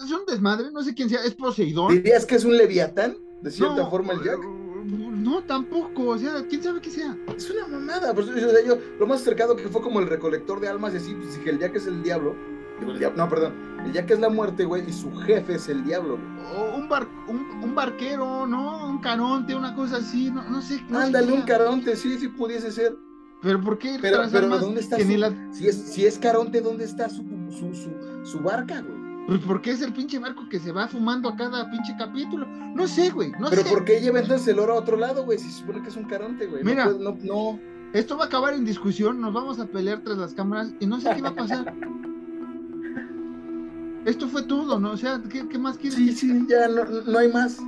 es 0.03 0.11
un 0.11 0.25
desmadre, 0.27 0.71
no 0.71 0.83
sé 0.83 0.93
quién 0.93 1.09
sea, 1.09 1.23
es 1.23 1.33
Poseidón. 1.33 1.93
¿Dirías 1.93 2.25
que 2.25 2.35
es 2.35 2.45
un 2.45 2.55
leviatán? 2.55 3.17
De 3.41 3.51
cierta 3.51 3.85
forma 3.87 4.13
el 4.13 4.23
Jack. 4.23 4.39
No, 4.85 5.43
tampoco, 5.43 6.09
o 6.09 6.17
sea, 6.17 6.45
quién 6.49 6.63
sabe 6.63 6.81
qué 6.81 6.89
sea. 6.89 7.17
Es 7.35 7.49
una 7.49 7.67
mamada, 7.67 8.13
por 8.13 8.23
eso 8.23 8.31
yo, 8.65 8.77
lo 8.99 9.07
más 9.07 9.21
cercano 9.21 9.55
que 9.55 9.67
fue 9.67 9.81
como 9.81 9.99
el 9.99 10.07
recolector 10.07 10.59
de 10.59 10.67
almas 10.67 10.93
y 10.93 10.97
así, 10.97 11.13
pues 11.13 11.35
dije, 11.37 11.49
el 11.49 11.59
Jack 11.59 11.75
es 11.75 11.87
el 11.87 12.01
diablo, 12.03 12.35
el 12.81 12.97
diablo, 12.97 13.17
no, 13.17 13.29
perdón, 13.29 13.53
el 13.85 13.93
Jack 13.93 14.11
es 14.11 14.19
la 14.19 14.29
muerte, 14.29 14.65
güey, 14.65 14.87
y 14.87 14.93
su 14.93 15.11
jefe 15.19 15.55
es 15.55 15.67
el 15.67 15.83
diablo. 15.83 16.17
O 16.55 16.77
un, 16.77 16.89
bar, 16.89 17.07
un, 17.27 17.75
barquero, 17.75 18.47
¿no? 18.47 18.87
Un 18.87 18.99
caronte, 18.99 19.55
una 19.55 19.75
cosa 19.75 19.97
así, 19.97 20.31
no, 20.31 20.43
no 20.49 20.61
sé. 20.61 20.81
Ándale, 20.91 21.31
un 21.31 21.41
caronte, 21.43 21.95
sí, 21.95 22.17
sí 22.17 22.27
pudiese 22.27 22.71
ser. 22.71 22.95
Pero 23.41 23.61
¿por 23.61 23.77
qué? 23.77 23.97
Pero, 24.01 24.23
pero 24.31 24.59
¿dónde 24.59 24.81
está 24.81 24.97
si, 24.97 25.67
es, 25.67 25.75
si 25.75 26.05
es 26.05 26.17
caronte, 26.17 26.61
¿dónde 26.61 26.83
está 26.83 27.09
su, 27.09 27.23
su, 27.49 27.73
su, 27.73 27.89
su 28.23 28.39
barca, 28.41 28.81
güey? 28.81 28.99
Pues 29.27 29.41
porque 29.45 29.71
es 29.71 29.81
el 29.83 29.93
pinche 29.93 30.17
barco 30.17 30.49
que 30.49 30.59
se 30.59 30.71
va 30.71 30.87
fumando 30.87 31.29
a 31.29 31.35
cada 31.35 31.69
pinche 31.69 31.93
capítulo. 31.97 32.47
No 32.47 32.87
sé, 32.87 33.11
güey. 33.11 33.31
No 33.39 33.51
Pero 33.51 33.63
¿por 33.63 33.85
qué 33.85 34.01
lleva 34.01 34.19
entonces 34.19 34.47
el 34.47 34.57
oro 34.57 34.73
a 34.73 34.77
otro 34.77 34.97
lado, 34.97 35.23
güey? 35.23 35.37
Si 35.37 35.51
se 35.51 35.59
supone 35.59 35.83
que 35.83 35.89
es 35.89 35.95
un 35.95 36.05
caronte, 36.05 36.47
güey. 36.47 36.63
Mira, 36.63 36.87
no, 36.87 37.15
no, 37.21 37.59
Esto 37.93 38.17
va 38.17 38.23
a 38.23 38.27
acabar 38.27 38.55
en 38.55 38.65
discusión, 38.65 39.21
nos 39.21 39.31
vamos 39.31 39.59
a 39.59 39.67
pelear 39.67 40.01
tras 40.03 40.17
las 40.17 40.33
cámaras 40.33 40.73
y 40.79 40.87
no 40.87 40.99
sé 40.99 41.11
qué 41.15 41.21
va 41.21 41.29
a 41.29 41.35
pasar. 41.35 41.75
Esto 44.05 44.27
fue 44.27 44.41
todo, 44.41 44.79
¿no? 44.79 44.91
O 44.91 44.97
sea, 44.97 45.21
¿qué, 45.29 45.43
más 45.59 45.77
quieres? 45.77 45.99
Sí, 45.99 46.11
sí, 46.11 46.47
ya 46.49 46.67
no, 46.67 46.83
no 46.85 47.19
hay 47.19 47.31
más. 47.31 47.59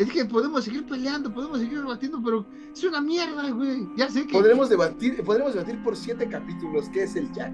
Es 0.00 0.10
que 0.10 0.24
podemos 0.24 0.64
seguir 0.64 0.86
peleando, 0.86 1.30
podemos 1.30 1.58
seguir 1.58 1.78
debatiendo, 1.78 2.22
pero 2.24 2.46
es 2.72 2.82
una 2.84 3.02
mierda, 3.02 3.50
güey. 3.50 3.86
Ya 3.98 4.08
sé 4.08 4.26
que. 4.26 4.32
Podremos 4.32 4.70
debatir, 4.70 5.22
podremos 5.22 5.52
debatir 5.52 5.82
por 5.82 5.94
siete 5.94 6.26
capítulos 6.26 6.88
qué 6.88 7.02
es 7.02 7.16
el 7.16 7.30
Jack. 7.34 7.52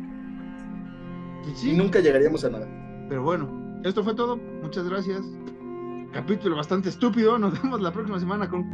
Y 1.64 1.72
nunca 1.72 1.98
llegaríamos 1.98 2.44
a 2.44 2.50
nada. 2.50 2.68
Pero 3.08 3.24
bueno, 3.24 3.80
esto 3.82 4.04
fue 4.04 4.14
todo. 4.14 4.36
Muchas 4.62 4.88
gracias. 4.88 5.22
Capítulo 6.12 6.54
bastante 6.54 6.88
estúpido. 6.88 7.36
Nos 7.36 7.60
vemos 7.60 7.80
la 7.80 7.92
próxima 7.92 8.20
semana 8.20 8.48
con 8.48 8.64